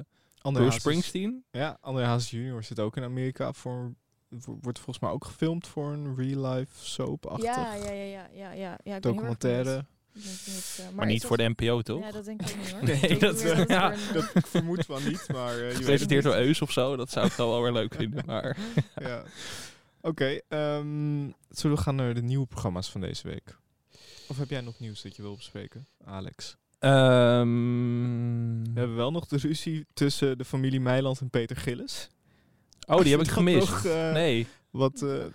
Bruce 0.52 0.64
Hazes- 0.64 0.80
Springsteen. 0.82 1.44
Ja, 1.50 1.78
André 1.80 2.04
Hazes 2.04 2.30
junior 2.30 2.62
zit 2.64 2.80
ook 2.80 2.96
in 2.96 3.02
Amerika 3.02 3.52
voor... 3.52 3.94
wo- 4.28 4.58
Wordt 4.60 4.78
volgens 4.78 4.98
mij 4.98 5.10
ook 5.10 5.24
gefilmd 5.24 5.66
voor 5.66 5.92
een 5.92 6.16
real-life 6.16 6.72
soap-achtig 6.86 7.44
Ja, 7.44 7.74
ja, 7.74 7.90
ja, 7.90 8.02
ja, 8.04 8.28
ja, 8.32 8.52
ja, 8.52 8.78
ja. 8.84 9.00
documentaire. 9.00 9.84
eh, 10.14 10.88
Maar, 10.94 11.06
niet 11.06 11.24
voor 11.24 11.36
de 11.36 11.48
NPO, 11.56 11.82
toch? 11.82 12.00
Ja, 12.02 12.10
dat 12.10 12.24
denk 12.24 12.42
ik 12.42 12.48
ook 12.50 12.56
niet 12.62 12.70
hoor. 12.70 12.82
Nee, 13.08 13.18
dat, 13.18 13.40
ja, 13.68 13.94
Dat, 14.12 14.32
vermoed 14.46 14.84
van 14.86 15.04
niet, 15.04 15.28
maar 15.32 15.58
eh, 15.68 15.74
Gepresenteerd 15.76 16.24
door. 16.24 16.34
Eus 16.34 16.62
of 16.62 16.72
zo. 16.72 16.96
Dat 16.96 17.10
zou 17.10 17.26
ik 17.26 17.32
wel 17.32 17.50
wel 17.50 17.62
weer 17.62 17.72
leuk 17.72 17.94
vinden. 17.94 18.24
Maar 18.30 18.56
Ja. 18.96 19.22
Oké, 20.00 20.38
ehm, 20.48 21.30
zullen 21.48 21.76
we 21.76 21.82
gaan 21.82 21.94
naar 21.94 22.14
de 22.14 22.22
nieuwe 22.22 22.46
programma's 22.46 22.90
van 22.90 23.00
deze 23.00 23.28
week? 23.28 23.56
Of 24.28 24.36
heb 24.38 24.50
jij 24.50 24.60
nog 24.60 24.78
nieuws 24.78 25.02
dat 25.02 25.16
je 25.16 25.22
wil 25.22 25.34
bespreken, 25.36 25.86
Alex? 26.04 26.56
Ehm, 26.84 28.72
We 28.74 28.80
hebben 28.80 28.96
wel 28.96 29.10
nog 29.10 29.26
de 29.26 29.36
ruzie 29.36 29.86
tussen 29.94 30.38
de 30.38 30.44
familie 30.44 30.80
Meiland 30.80 31.20
en 31.20 31.30
Peter 31.30 31.56
Gillis. 31.56 32.08
Oh, 32.86 33.00
die 33.00 33.10
heb 33.10 33.20
ik 33.20 33.28
gemist. 33.38 33.68
nog, 33.68 33.84
eh, 33.84 34.12
nee. 34.12 34.46
Wat, 34.70 35.02
eh, 35.02 35.24
eh, 35.24 35.30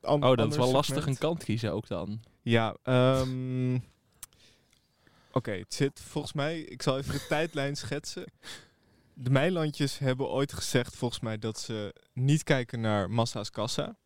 an- 0.00 0.24
Oh, 0.24 0.36
dat 0.36 0.50
is 0.50 0.56
wel 0.56 0.72
lastig 0.72 0.94
segment. 0.94 1.06
een 1.22 1.28
kant 1.28 1.44
kiezen 1.44 1.72
ook 1.72 1.88
dan. 1.88 2.20
Ja, 2.42 2.76
ehm, 2.82 3.78
oké, 5.32 5.50
het 5.52 5.74
zit 5.74 6.00
volgens 6.00 6.32
mij, 6.32 6.60
ik 6.60 6.82
zal 6.82 6.98
even 6.98 7.12
de 7.12 7.26
tijdlijn 7.34 7.76
schetsen. 7.76 8.24
De 9.14 9.30
Meilandjes 9.30 9.98
hebben 9.98 10.28
ooit 10.28 10.52
gezegd 10.52 10.96
volgens 10.96 11.20
mij 11.20 11.38
dat 11.38 11.58
ze 11.60 11.94
niet 12.12 12.42
kijken 12.42 12.80
naar 12.80 13.10
Massa's 13.10 13.50
Kassa. 13.50 13.96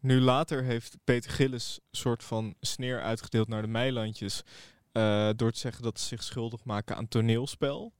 Nu 0.00 0.20
later 0.20 0.62
heeft 0.62 0.96
Peter 1.04 1.30
Gillis 1.30 1.78
een 1.90 1.98
soort 1.98 2.24
van 2.24 2.54
sneer 2.60 3.02
uitgedeeld 3.02 3.48
naar 3.48 3.62
de 3.62 3.68
Meilandjes. 3.68 4.42
Eh, 4.94 5.30
door 5.36 5.52
te 5.52 5.58
zeggen 5.58 5.82
dat 5.82 6.00
ze 6.00 6.06
zich 6.06 6.22
schuldig 6.22 6.64
maken 6.64 6.96
aan 6.96 7.08
toneelspel 7.08 7.92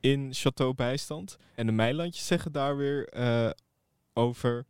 in 0.00 0.34
Chateau 0.34 0.74
Bijstand. 0.74 1.36
En 1.54 1.66
de 1.66 1.72
Meilandjes 1.72 2.26
zeggen 2.26 2.52
daar 2.52 2.76
weer 2.76 3.08
eh, 3.08 3.50
over... 4.12 4.64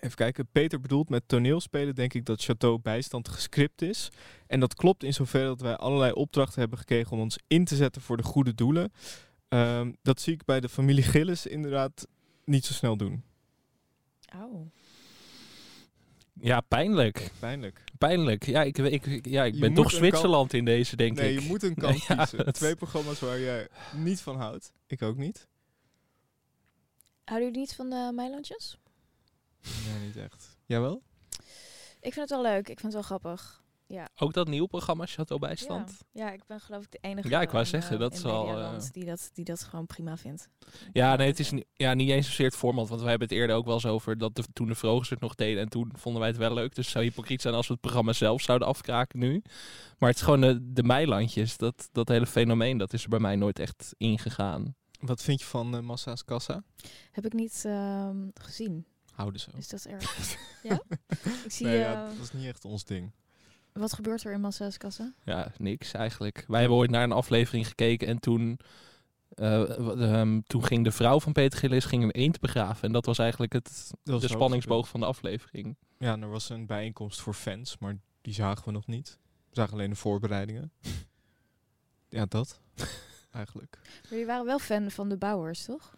Even 0.00 0.16
kijken, 0.16 0.48
Peter 0.52 0.80
bedoelt 0.80 1.08
met 1.08 1.22
toneelspelen 1.26 1.94
denk 1.94 2.14
ik 2.14 2.24
dat 2.24 2.42
Chateau 2.42 2.78
Bijstand 2.78 3.28
gescript 3.28 3.82
is. 3.82 4.08
En 4.46 4.60
dat 4.60 4.74
klopt 4.74 5.02
in 5.02 5.14
zoverre 5.14 5.46
dat 5.46 5.60
wij 5.60 5.76
allerlei 5.76 6.12
opdrachten 6.12 6.60
hebben 6.60 6.78
gekregen 6.78 7.12
om 7.12 7.20
ons 7.20 7.38
in 7.46 7.64
te 7.64 7.76
zetten 7.76 8.02
voor 8.02 8.16
de 8.16 8.22
goede 8.22 8.54
doelen. 8.54 8.92
Ehm, 9.48 9.92
dat 10.02 10.20
zie 10.20 10.32
ik 10.32 10.44
bij 10.44 10.60
de 10.60 10.68
familie 10.68 11.04
Gillis 11.04 11.46
inderdaad 11.46 12.06
niet 12.44 12.64
zo 12.64 12.72
snel 12.72 12.96
doen. 12.96 13.22
Auw. 14.28 14.70
Ja, 16.40 16.60
pijnlijk. 16.60 17.30
Pijnlijk. 17.38 17.84
Pijnlijk. 17.98 18.46
Ja, 18.46 18.62
ik, 18.62 18.78
ik, 18.78 19.06
ik- 19.06 19.26
ja, 19.26 19.44
ik 19.44 19.54
Je 19.54 19.60
ben 19.60 19.74
toch 19.74 19.90
Zwitserland 19.90 20.52
in 20.52 20.64
deze, 20.64 20.96
denk 20.96 21.16
nee, 21.16 21.34
ik. 21.34 21.40
je 21.40 21.46
moet 21.48 21.62
een 21.62 21.74
kant 21.84 22.02
Ja, 22.04 22.14
kiezen. 22.14 22.52
Twee 22.52 22.76
programma's 22.76 23.20
waar 23.20 23.38
jij 23.40 23.68
niet 23.92 24.20
van 24.20 24.36
houdt. 24.36 24.72
Ik 24.86 25.02
ook 25.02 25.16
niet. 25.16 25.46
Houden 27.24 27.46
jullie 27.48 27.60
niet 27.62 27.74
van 27.74 27.90
de 27.90 28.12
Meilandjes? 28.14 28.78
Nee, 29.62 30.06
niet 30.06 30.16
echt. 30.16 30.56
Jawel? 30.66 31.02
Ik 32.00 32.12
vind 32.12 32.16
het 32.16 32.30
wel 32.30 32.42
leuk. 32.42 32.68
Ik 32.68 32.80
vind 32.80 32.82
het 32.82 32.92
wel 32.92 33.02
grappig. 33.02 33.62
Ja. 33.88 34.08
Ook 34.16 34.32
dat 34.32 34.48
nieuwe 34.48 34.68
programma 34.68 35.06
Chateau 35.06 35.40
Bijstand. 35.40 35.98
Ja. 36.12 36.24
ja, 36.24 36.32
ik 36.32 36.46
ben 36.46 36.60
geloof 36.60 36.84
ik 36.84 36.90
de 36.90 36.98
enige 37.00 37.28
Ja, 37.28 37.40
ik 37.40 37.50
wou 37.50 37.62
in, 37.62 37.68
zeggen, 37.68 37.92
eh, 37.92 38.00
dat 38.00 38.14
is 38.14 38.22
wel, 38.22 38.44
Medialand 38.44 38.84
eh, 38.84 38.90
die, 38.92 39.04
dat, 39.04 39.30
die 39.32 39.44
dat 39.44 39.62
gewoon 39.62 39.86
prima 39.86 40.16
vindt. 40.16 40.48
Ja, 40.92 41.16
nee, 41.16 41.26
het 41.26 41.38
is 41.38 41.50
niet, 41.50 41.66
ja, 41.72 41.94
niet 41.94 42.10
eens 42.10 42.26
zozeer 42.26 42.46
het 42.46 42.56
format. 42.56 42.88
Want 42.88 43.00
wij 43.00 43.10
hebben 43.10 43.28
het 43.28 43.36
eerder 43.36 43.56
ook 43.56 43.64
wel 43.64 43.74
eens 43.74 43.86
over 43.86 44.18
dat 44.18 44.34
de, 44.34 44.44
toen 44.52 44.66
de 44.66 44.74
Vrogers 44.74 45.10
het 45.10 45.20
nog 45.20 45.34
deden. 45.34 45.62
En 45.62 45.68
toen 45.68 45.92
vonden 45.94 46.20
wij 46.20 46.30
het 46.30 46.38
wel 46.38 46.54
leuk. 46.54 46.74
Dus 46.74 46.84
het 46.84 46.94
zou 46.94 47.04
hypocriet 47.04 47.42
zijn 47.42 47.54
als 47.54 47.66
we 47.66 47.72
het 47.72 47.82
programma 47.82 48.12
zelf 48.12 48.42
zouden 48.42 48.68
afkraken 48.68 49.18
nu. 49.18 49.42
Maar 49.98 50.08
het 50.08 50.18
is 50.18 50.24
gewoon 50.24 50.40
de, 50.40 50.72
de 50.72 50.82
Meilandjes. 50.82 51.56
Dat, 51.56 51.88
dat 51.92 52.08
hele 52.08 52.26
fenomeen, 52.26 52.78
dat 52.78 52.92
is 52.92 53.02
er 53.02 53.08
bij 53.08 53.18
mij 53.18 53.36
nooit 53.36 53.58
echt 53.58 53.94
ingegaan. 53.96 54.74
Wat 55.00 55.22
vind 55.22 55.40
je 55.40 55.46
van 55.46 55.76
eh, 55.76 55.80
Massa's 55.80 56.24
Kassa? 56.24 56.62
Heb 57.10 57.24
ik 57.24 57.32
niet 57.32 57.62
ehm, 57.64 58.28
gezien. 58.34 58.86
Houden 59.14 59.40
zo. 59.40 59.50
Is 59.56 59.68
dat 59.68 59.84
erg? 59.84 60.36
ja? 60.62 60.82
Ik 61.44 61.50
zie, 61.52 61.66
Nee, 61.66 61.78
ja, 61.78 62.02
eh, 62.02 62.16
dat 62.16 62.24
is 62.24 62.32
niet 62.32 62.46
echt 62.46 62.64
ons 62.64 62.84
ding. 62.84 63.12
Wat 63.78 63.92
gebeurt 63.92 64.24
er 64.24 64.32
in 64.32 64.40
Massa's 64.40 64.76
kassa? 64.76 65.12
Ja, 65.24 65.52
niks 65.56 65.92
eigenlijk. 65.92 66.44
Wij 66.48 66.60
hebben 66.60 66.78
ooit 66.78 66.90
naar 66.90 67.02
een 67.02 67.12
aflevering 67.12 67.66
gekeken 67.68 68.08
en 68.08 68.18
toen, 68.18 68.58
eh, 69.28 69.78
ehm, 70.20 70.40
toen 70.46 70.64
ging 70.64 70.84
de 70.84 70.90
vrouw 70.90 71.20
van 71.20 71.32
Peter 71.32 71.58
Gillis 71.58 71.84
ging 71.84 72.02
een 72.02 72.10
eend 72.10 72.40
begraven. 72.40 72.82
En 72.82 72.92
dat 72.92 73.06
was 73.06 73.18
eigenlijk 73.18 73.52
het, 73.52 73.90
Dat 74.02 74.12
was 74.14 74.22
de 74.22 74.28
spanningsboog 74.28 74.88
van 74.88 75.00
de 75.00 75.06
aflevering. 75.06 75.76
Ja, 75.98 76.12
en 76.12 76.22
er 76.22 76.30
was 76.30 76.48
een 76.48 76.66
bijeenkomst 76.66 77.20
voor 77.20 77.34
fans, 77.34 77.78
maar 77.78 77.96
die 78.20 78.34
zagen 78.34 78.64
we 78.64 78.70
nog 78.70 78.86
niet. 78.86 79.18
We 79.48 79.54
zagen 79.54 79.72
alleen 79.72 79.90
de 79.90 79.96
voorbereidingen. 79.96 80.72
ja, 82.08 82.26
dat. 82.26 82.60
Eigenlijk. 83.30 83.78
Maar 83.82 84.10
Jullie 84.10 84.26
waren 84.26 84.46
wel 84.46 84.58
fan 84.58 84.90
van 84.90 85.08
de 85.08 85.16
Bouwers, 85.16 85.64
toch? 85.64 85.96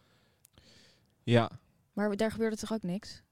Ja. 1.23 1.51
Maar 1.93 2.17
daar 2.17 2.31
gebeurde 2.31 2.57
toch 2.57 2.73
ook 2.73 2.83
niks? 2.83 3.23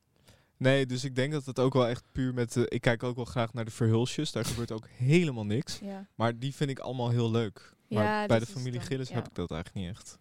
Nee, 0.59 0.87
dus 0.87 1.05
ik 1.05 1.15
denk 1.15 1.33
dat 1.33 1.47
het 1.47 1.59
ook 1.59 1.73
wel 1.73 1.87
echt 1.89 2.05
puur 2.13 2.35
met... 2.35 2.53
de 2.53 2.69
ik 2.69 2.81
kijk 2.81 3.03
ook 3.03 3.17
wel 3.17 3.25
graag 3.25 3.53
naar 3.53 3.65
de 3.65 3.71
verhulsjes. 3.71 4.33
Daar 4.33 4.45
gebeurt 4.45 4.73
ook 4.73 4.87
helemaal 5.11 5.47
niks. 5.47 5.79
Ja. 5.83 6.07
Maar 6.15 6.39
die 6.39 6.55
vind 6.55 6.71
ik 6.71 6.79
allemaal 6.79 7.11
heel 7.11 7.31
leuk. 7.31 7.75
Ja, 7.87 8.03
Maar 8.03 8.27
bij 8.27 8.39
dat 8.39 8.49
de 8.49 8.55
familie 8.55 8.81
Gillis 8.81 9.09
ja. 9.09 9.15
heb 9.15 9.27
ik 9.29 9.35
dat 9.35 9.51
eigenlijk 9.51 9.87
niet 9.87 9.97
echt. 9.97 10.19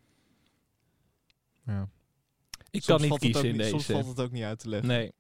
Ja. 1.66 1.90
Ik 2.70 2.84
Soms 2.84 2.86
kan 2.86 3.00
niet 3.02 3.08
valt 3.10 3.22
het 3.22 3.36
ook 3.36 3.42
kiezen 3.42 3.50
in 3.50 3.58
niet- 3.58 3.70
Soms 3.70 3.86
deze. 3.88 4.00
valt 4.00 4.18
het 4.18 4.26
ook 4.26 4.32
niet 4.32 4.44
uit 4.44 4.60
te 4.60 4.70
leggen. 4.70 4.88
Nee. 4.88 5.12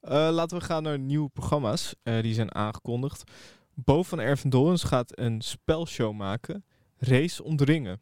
Eh, 0.00 0.28
laten 0.32 0.58
we 0.58 0.64
gaan 0.64 0.82
naar 0.82 0.98
nieuwe 0.98 1.28
programma's. 1.28 1.94
eh, 2.02 2.22
die 2.22 2.34
zijn 2.34 2.54
aangekondigd. 2.54 3.30
Bo 3.74 4.02
van 4.02 4.20
Ervendorens 4.20 4.82
gaat 4.84 5.18
een 5.18 5.40
spelshow 5.40 6.14
maken. 6.14 6.64
Race 6.98 7.42
om 7.44 7.56
de 7.56 7.64
ringen. 7.64 8.00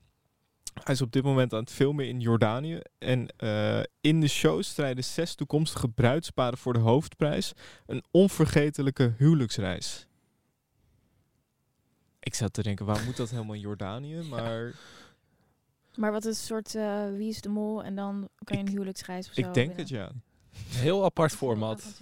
Hij 0.75 0.95
is 0.95 1.01
op 1.03 1.13
dit 1.13 1.23
moment 1.23 1.53
aan 1.53 1.61
het 1.61 1.71
filmen 1.71 2.09
in 2.09 2.21
Jordanië. 2.21 2.81
En 2.99 3.29
eh, 3.37 3.81
in 4.01 4.21
de 4.21 4.29
show 4.29 4.63
strijden 4.63 5.05
zes 5.05 5.35
toekomstige 5.35 5.89
bruidsparen 5.89 6.59
voor 6.59 6.73
de 6.73 6.79
hoofdprijs. 6.79 7.53
Een 7.87 8.05
onvergetelijke 8.11 9.15
huwelijksreis. 9.19 10.07
Ik 12.21 12.35
zat 12.35 12.53
te 12.53 12.63
denken, 12.63 12.87
waar 12.87 13.05
moet 13.05 13.17
dat 13.17 13.31
helemaal 13.31 13.55
in 13.55 13.61
Jordanië? 13.61 14.23
Maar 14.31 14.75
Maar 15.95 16.13
wat 16.13 16.25
is 16.25 16.39
een 16.39 16.45
soort 16.45 16.75
eh, 16.75 17.09
wie 17.17 17.29
is 17.29 17.41
de 17.41 17.49
mol 17.49 17.85
en 17.85 17.95
dan 17.95 18.29
kan 18.45 18.57
je 18.59 18.63
een 18.65 18.71
huwelijksreis 18.71 19.29
of 19.29 19.35
zo 19.35 19.41
ik 19.41 19.55
denk 19.55 19.77
winnen. 19.77 19.77
het 19.77 19.89
ja. 19.89 20.11
Heel 20.81 21.05
apart 21.05 21.33
format. 21.33 22.01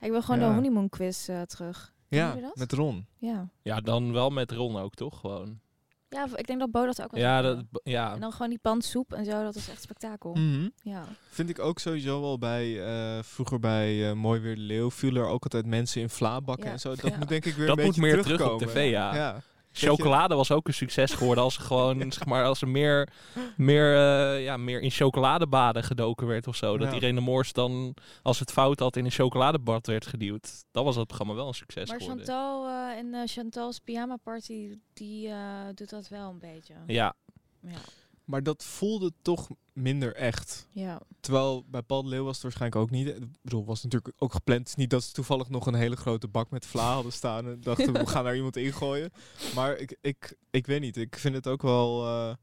Ik 0.00 0.10
wil 0.10 0.22
gewoon 0.22 0.40
Ja. 0.40 0.48
de 0.48 0.54
honeymoon 0.54 0.88
quiz 0.88 1.28
eh, 1.28 1.42
terug. 1.42 1.94
Ja, 2.08 2.36
met 2.54 2.72
Ron. 2.72 3.06
Ja. 3.18 3.48
Ja, 3.62 3.80
dan 3.80 4.12
wel 4.12 4.30
met 4.30 4.50
Ron 4.52 4.76
ook, 4.76 4.94
toch? 4.94 5.20
Gewoon. 5.20 5.60
Ja, 6.08 6.26
ik 6.34 6.46
denk 6.46 6.58
dat 6.60 6.70
Bo 6.70 6.86
dat 6.86 7.02
ook 7.02 7.10
wel 7.10 7.20
Ja, 7.20 7.42
dat, 7.42 7.64
ja. 7.82 8.14
En 8.14 8.20
dan 8.20 8.32
gewoon 8.32 8.48
die 8.48 8.58
pandsoep 8.58 9.12
en 9.12 9.24
zo, 9.24 9.42
dat 9.42 9.54
is 9.54 9.68
echt 9.68 9.82
spektakel. 9.82 10.32
Mhm. 10.34 10.68
Ja. 10.82 11.04
Vind 11.30 11.48
ik 11.48 11.58
ook 11.58 11.78
sowieso 11.78 12.20
wel 12.20 12.38
bij, 12.38 12.84
eh, 12.86 13.22
vroeger 13.22 13.58
bij 13.60 14.08
eh, 14.08 14.12
Mooi 14.14 14.40
Weer 14.40 14.54
de 14.54 14.60
Leeuw, 14.60 14.90
viel 14.90 15.16
er 15.16 15.26
ook 15.26 15.42
altijd 15.42 15.66
mensen 15.66 16.00
in 16.00 16.10
vlaabakken 16.10 16.66
Ja. 16.66 16.72
en 16.72 16.80
zo. 16.80 16.88
Dat 16.94 17.10
Ja. 17.10 17.16
moet 17.18 17.28
denk 17.28 17.44
ik 17.44 17.54
weer 17.54 17.66
Dat 17.66 17.78
een 17.78 17.84
moet 17.84 17.94
beetje 17.94 18.10
meer 18.12 18.22
terug 18.22 18.40
op 18.40 18.46
terugkomen. 18.58 18.74
tv, 18.74 18.90
ja. 18.90 19.42
Chocolade 19.78 20.34
was 20.34 20.50
ook 20.50 20.66
een 20.68 20.74
succes 20.74 21.12
geworden 21.12 21.44
als 21.44 21.56
er 21.56 21.62
gewoon, 21.62 22.00
zeg 22.12 22.26
maar, 22.26 22.44
als 22.44 22.60
er 22.60 22.68
meer, 22.68 23.08
meer, 23.56 23.96
eh, 23.96 24.44
ja, 24.44 24.56
meer 24.56 24.80
in 24.80 24.90
chocoladebaden 24.90 25.82
gedoken 25.82 26.26
werd 26.26 26.46
of 26.46 26.56
zo. 26.56 26.78
Dat 26.78 26.88
Ja. 26.88 26.94
Irene 26.94 27.20
Moors 27.20 27.52
dan, 27.52 27.94
als 28.22 28.38
het 28.38 28.52
fout 28.52 28.80
had, 28.80 28.96
in 28.96 29.04
een 29.04 29.10
chocoladebad 29.10 29.86
werd 29.86 30.06
geduwd. 30.06 30.64
Dan 30.70 30.84
was 30.84 30.94
dat 30.94 31.06
programma 31.06 31.34
wel 31.34 31.48
een 31.48 31.54
succes 31.54 31.88
Maar 31.88 32.00
geworden. 32.00 32.26
Chantal 32.26 32.68
eh, 32.68 32.98
en 32.98 33.14
eh, 33.14 33.20
Chantal's 33.26 33.78
pyjama 33.78 34.16
party, 34.16 34.78
die 34.92 35.28
eh, 35.28 35.66
doet 35.74 35.90
dat 35.90 36.08
wel 36.08 36.30
een 36.30 36.38
beetje. 36.38 36.74
Ja, 36.86 37.14
Ja. 37.60 37.78
Maar 38.24 38.42
dat 38.42 38.64
voelde 38.64 39.12
toch 39.22 39.48
minder 39.76 40.14
echt. 40.14 40.66
Ja. 40.72 41.00
Terwijl 41.20 41.64
bij 41.68 41.82
Paul 41.82 42.02
de 42.02 42.08
Leeuw 42.08 42.24
was 42.24 42.34
het 42.34 42.42
waarschijnlijk 42.42 42.80
ook 42.82 42.90
niet. 42.90 43.06
Ik 43.08 43.42
bedoel, 43.42 43.64
was 43.64 43.82
natuurlijk 43.82 44.14
ook 44.18 44.32
gepland. 44.32 44.60
Het 44.60 44.68
is 44.68 44.74
niet 44.74 44.90
dat 44.90 45.02
ze 45.04 45.12
toevallig 45.12 45.48
nog 45.48 45.66
een 45.66 45.74
hele 45.74 45.96
grote 45.96 46.28
bak 46.28 46.50
met 46.50 46.66
vla 46.66 46.92
hadden 46.92 47.12
staan 47.12 47.46
en 47.46 47.60
dachten 47.60 47.92
we 47.92 48.06
gaan 48.12 48.24
daar 48.24 48.36
iemand 48.36 48.56
ingooien. 48.56 49.12
Maar 49.54 49.76
ik, 49.76 49.96
ik, 50.00 50.36
ik 50.50 50.66
weet 50.66 50.80
niet. 50.80 50.96
Ik 50.96 51.16
vind 51.18 51.34
het 51.34 51.46
ook 51.46 51.62
wel. 51.62 52.06
eh, 52.06 52.34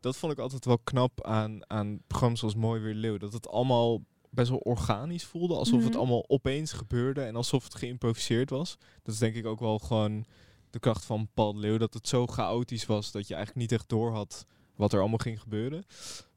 dat 0.00 0.16
vond 0.16 0.32
ik 0.32 0.38
altijd 0.38 0.64
wel 0.64 0.78
knap 0.78 1.24
aan, 1.26 1.70
aan 1.70 2.00
programma's 2.06 2.38
zoals 2.38 2.54
Mooi 2.54 2.80
Weer 2.80 2.94
Leeuw. 2.94 3.16
Dat 3.18 3.32
het 3.32 3.48
allemaal 3.48 4.02
best 4.30 4.48
wel 4.50 4.58
organisch 4.58 5.24
voelde. 5.24 5.54
Alsof 5.54 5.80
het 5.80 5.88
Mhm. 5.88 5.98
allemaal 5.98 6.24
opeens 6.28 6.72
gebeurde 6.72 7.20
en 7.22 7.36
alsof 7.36 7.64
het 7.64 7.74
geïmproviseerd 7.74 8.50
was. 8.50 8.76
Dat 9.02 9.14
is 9.14 9.20
denk 9.20 9.34
ik 9.34 9.46
ook 9.46 9.60
wel 9.60 9.78
gewoon 9.78 10.24
de 10.70 10.78
kracht 10.78 11.04
van 11.04 11.28
Paul 11.34 11.52
de 11.52 11.58
Leeuw. 11.58 11.76
Dat 11.78 11.94
het 11.94 12.08
zo 12.08 12.26
chaotisch 12.26 12.86
was 12.86 13.10
dat 13.12 13.28
je 13.28 13.34
eigenlijk 13.34 13.70
niet 13.70 13.78
echt 13.80 13.88
door 13.88 14.12
had 14.12 14.46
wat 14.76 14.92
er 14.92 15.00
allemaal 15.00 15.18
ging 15.18 15.40
gebeuren. 15.40 15.84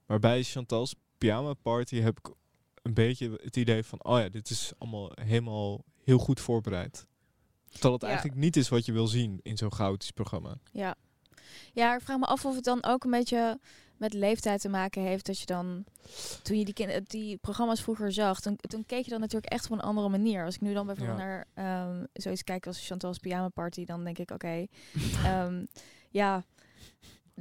Maar 0.08 0.20
bij 0.20 0.43
Chantal's 0.43 0.95
Pyjama 1.18 1.53
Party 1.53 1.99
heb 1.99 2.20
ik 2.20 2.32
een 2.82 2.93
beetje 2.93 3.39
het 3.43 3.58
idee 3.58 3.84
van... 3.84 4.03
oh 4.03 4.20
ja, 4.20 4.30
dit 4.30 4.49
is 4.49 4.72
allemaal 4.78 5.12
helemaal 5.22 5.84
heel 6.03 6.18
goed 6.18 6.39
voorbereid. 6.39 7.08
Terwijl 7.70 7.93
het 7.93 8.01
Ja. 8.01 8.08
eigenlijk 8.08 8.38
niet 8.39 8.55
is 8.55 8.70
wat 8.70 8.86
je 8.86 8.91
wil 8.91 9.08
zien 9.08 9.39
in 9.43 9.58
zo'n 9.58 9.74
chaotisch 9.74 10.12
programma. 10.12 10.58
Ja. 10.72 10.95
ja, 11.74 11.95
ik 11.95 12.01
vraag 12.01 12.18
me 12.18 12.26
af 12.26 12.45
of 12.45 12.55
het 12.55 12.64
dan 12.64 12.84
ook 12.84 13.03
een 13.03 13.12
beetje 13.12 13.60
met 13.97 14.14
leeftijd 14.14 14.62
te 14.62 14.70
maken 14.70 15.01
heeft. 15.01 15.26
Dat 15.26 15.39
je 15.39 15.45
dan, 15.45 15.84
toen 16.43 16.58
je 16.58 16.66
die, 16.66 16.74
kin- 16.74 17.03
die 17.08 17.38
programma's 17.38 17.82
vroeger 17.82 18.12
zag, 18.12 18.39
toen, 18.41 18.55
toen 18.55 18.86
keek 18.86 19.03
je 19.03 19.10
dan 19.10 19.20
natuurlijk 19.20 19.51
echt 19.51 19.66
op 19.66 19.72
een 19.72 19.80
andere 19.80 20.10
manier. 20.10 20.45
Als 20.45 20.55
ik 20.55 20.62
nu 20.62 20.74
dan 20.74 20.86
bijvoorbeeld 20.86 21.18
Ja. 21.20 21.24
naar 21.26 21.45
ehm, 21.53 22.05
zoiets 22.14 22.43
kijk 22.43 22.68
als 22.68 22.88
Chantal's 22.88 23.18
Pyjama 23.18 23.49
Party, 23.49 23.86
dan 23.86 24.03
denk 24.03 24.18
ik, 24.18 24.32
oké, 24.32 24.66
ehm, 25.24 25.66
ja, 26.10 26.43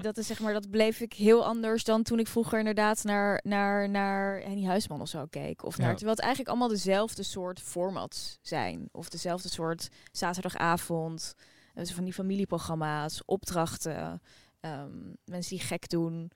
dat 0.03 0.17
is 0.17 0.27
zeg 0.27 0.41
maar, 0.41 0.53
dat 0.53 0.71
bleef 0.71 1.01
ik 1.01 1.13
heel 1.13 1.45
anders 1.45 1.85
dan 1.85 2.03
toen 2.03 2.19
ik 2.19 2.27
vroeger 2.27 2.59
inderdaad 2.59 3.05
naar, 3.05 3.41
naar, 3.45 3.89
naar 3.91 4.41
Henny 4.41 4.65
Huisman 4.65 5.01
of 5.01 5.09
zo 5.09 5.27
keek. 5.31 5.65
Of 5.65 5.77
naar, 5.79 5.87
Ja. 5.89 5.93
terwijl 5.95 6.17
het 6.17 6.25
eigenlijk 6.25 6.51
allemaal 6.51 6.69
dezelfde 6.77 7.23
soort 7.23 7.61
formats 7.61 8.39
zijn. 8.43 8.89
Of 8.93 9.09
dezelfde 9.09 9.49
soort 9.49 9.89
zaterdagavond, 10.13 11.35
dus 11.75 11.93
van 11.93 12.05
die 12.05 12.13
familieprogramma's, 12.13 13.23
opdrachten, 13.25 14.23
ehm, 14.61 14.91
mensen 15.25 15.57
die 15.57 15.67
gek 15.67 15.89
doen. 15.89 16.31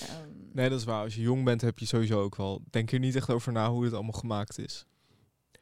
Ehm, 0.00 0.28
Nee, 0.52 0.68
dat 0.68 0.78
is 0.78 0.84
waar. 0.84 1.02
Als 1.02 1.14
je 1.14 1.20
jong 1.20 1.44
bent 1.44 1.60
heb 1.60 1.78
je 1.78 1.86
sowieso 1.86 2.20
ook 2.22 2.36
wel... 2.36 2.62
denk 2.70 2.90
je 2.90 2.96
er 2.96 3.02
niet 3.02 3.16
echt 3.16 3.30
over 3.30 3.52
na 3.52 3.70
hoe 3.70 3.84
het 3.84 3.92
allemaal 3.92 4.12
gemaakt 4.12 4.58
is. 4.58 4.86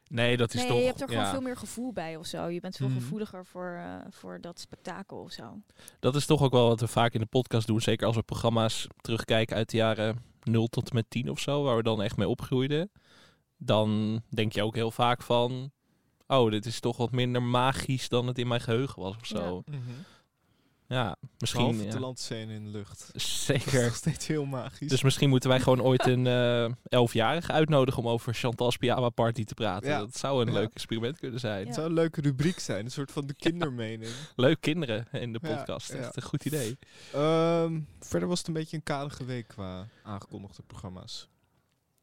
Nee, 0.09 0.37
dat 0.37 0.53
is 0.53 0.59
nee, 0.59 0.69
toch... 0.69 0.79
je 0.79 0.85
hebt 0.85 1.01
er 1.01 1.07
gewoon 1.07 1.23
ja, 1.23 1.31
veel 1.31 1.41
meer 1.41 1.57
gevoel 1.57 1.93
bij 1.93 2.15
of 2.15 2.25
zo. 2.25 2.47
Je 2.47 2.59
bent 2.59 2.75
veel 2.75 2.87
Mhm. 2.87 2.97
gevoeliger 2.99 3.45
voor, 3.45 3.81
eh, 3.83 3.95
voor 4.09 4.41
dat 4.41 4.59
spektakel 4.59 5.17
of 5.17 5.31
zo. 5.31 5.61
Dat 5.99 6.15
is 6.15 6.25
toch 6.25 6.41
ook 6.41 6.51
wel 6.51 6.67
wat 6.67 6.79
we 6.79 6.87
vaak 6.87 7.13
in 7.13 7.19
de 7.19 7.25
podcast 7.25 7.67
doen. 7.67 7.81
Zeker 7.81 8.07
als 8.07 8.15
we 8.15 8.21
programma's 8.23 8.87
terugkijken 9.01 9.55
uit 9.55 9.69
de 9.69 9.77
jaren 9.77 10.23
0 10.43 10.67
tot 10.67 10.89
en 10.89 10.95
met 10.95 11.09
10 11.09 11.29
of 11.29 11.39
zo. 11.39 11.63
Waar 11.63 11.75
we 11.75 11.83
dan 11.83 12.01
echt 12.01 12.17
mee 12.17 12.27
opgroeiden. 12.27 12.91
Dan 13.57 14.21
denk 14.29 14.51
je 14.53 14.63
ook 14.63 14.75
heel 14.75 14.91
vaak 14.91 15.21
van... 15.21 15.71
Oh, 16.27 16.51
dit 16.51 16.65
is 16.65 16.79
toch 16.79 16.97
wat 16.97 17.11
minder 17.11 17.43
magisch 17.43 18.09
dan 18.09 18.27
het 18.27 18.37
in 18.37 18.47
mijn 18.47 18.61
geheugen 18.61 19.01
was 19.01 19.15
of 19.15 19.25
zo. 19.25 19.63
Ja. 19.65 19.77
Behalve 19.77 19.81
ja. 20.87 21.15
de 21.37 21.99
landscène 21.99 22.53
in 22.53 22.63
de 22.63 22.69
lucht. 22.69 22.99
Dat 23.07 23.15
is 23.15 23.45
Zeker. 23.45 23.83
nog 23.83 23.95
steeds 23.95 24.27
heel 24.27 24.45
magisch. 24.45 24.89
Dus 24.89 25.03
misschien 25.03 25.29
moeten 25.29 25.49
wij 25.49 25.59
gewoon 25.59 25.81
ooit 25.81 26.05
een 26.13 26.27
eh 26.27 26.71
elfjarige 26.83 27.51
uitnodigen 27.51 28.03
om 28.03 28.09
over 28.09 28.33
Chantal's 28.33 28.77
Pyjama 28.77 29.09
Party 29.09 29.43
te 29.43 29.53
praten. 29.53 29.89
Ja. 29.89 29.99
Dat 29.99 30.17
zou 30.17 30.41
een 30.41 30.47
Ja. 30.47 30.53
leuk 30.59 30.73
experiment 30.73 31.17
kunnen 31.19 31.39
zijn. 31.39 31.65
Het 31.65 31.75
zou 31.75 31.87
een 31.87 31.93
leuke 31.93 32.21
rubriek 32.21 32.59
zijn. 32.59 32.85
Een 32.85 32.91
soort 32.91 33.11
van 33.11 33.27
de 33.27 33.33
kindermening. 33.33 34.11
Leuk 34.35 34.61
kinderen 34.61 35.07
in 35.11 35.33
de 35.33 35.39
Ja, 35.41 35.55
podcast. 35.55 35.91
ja. 35.93 35.97
Echt 35.99 36.15
een 36.15 36.21
goed 36.23 36.45
idee. 36.45 36.77
Ehm, 37.13 37.79
verder 37.99 38.27
was 38.29 38.37
het 38.37 38.47
een 38.47 38.53
beetje 38.53 38.77
een 38.77 38.83
kadige 38.83 39.25
week 39.25 39.47
qua 39.47 39.87
aangekondigde 40.03 40.63
programma's. 40.67 41.29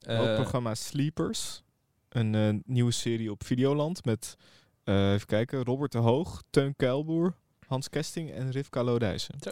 ook 0.07 0.27
Eh, 0.27 0.35
programma 0.35 0.75
Sleepers. 0.75 1.63
Een 2.09 2.35
eh, 2.35 2.49
nieuwe 2.65 2.91
serie 2.93 3.31
op 3.31 3.45
Videoland 3.45 4.05
met, 4.05 4.37
eh, 4.85 5.13
even 5.13 5.27
kijken, 5.27 5.65
Robert 5.65 5.93
de 5.93 5.99
Hoog, 5.99 6.43
Teun 6.51 6.77
Kuilboer, 6.77 7.37
Hans 7.75 7.89
Kesting 7.89 8.31
en 8.33 8.51
Rivka 8.51 8.83
Lodijsen. 8.83 9.35
Zo. 9.41 9.51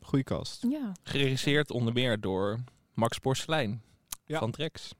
Goeie 0.00 0.24
cast. 0.24 0.66
Ja. 0.70 0.92
geregisseerd 1.02 1.70
onder 1.70 1.92
meer 1.92 2.20
door 2.20 2.58
Max 2.94 3.18
Porcelein 3.18 3.82
Ja. 4.26 4.38
van 4.38 4.50
Trex 4.50 4.90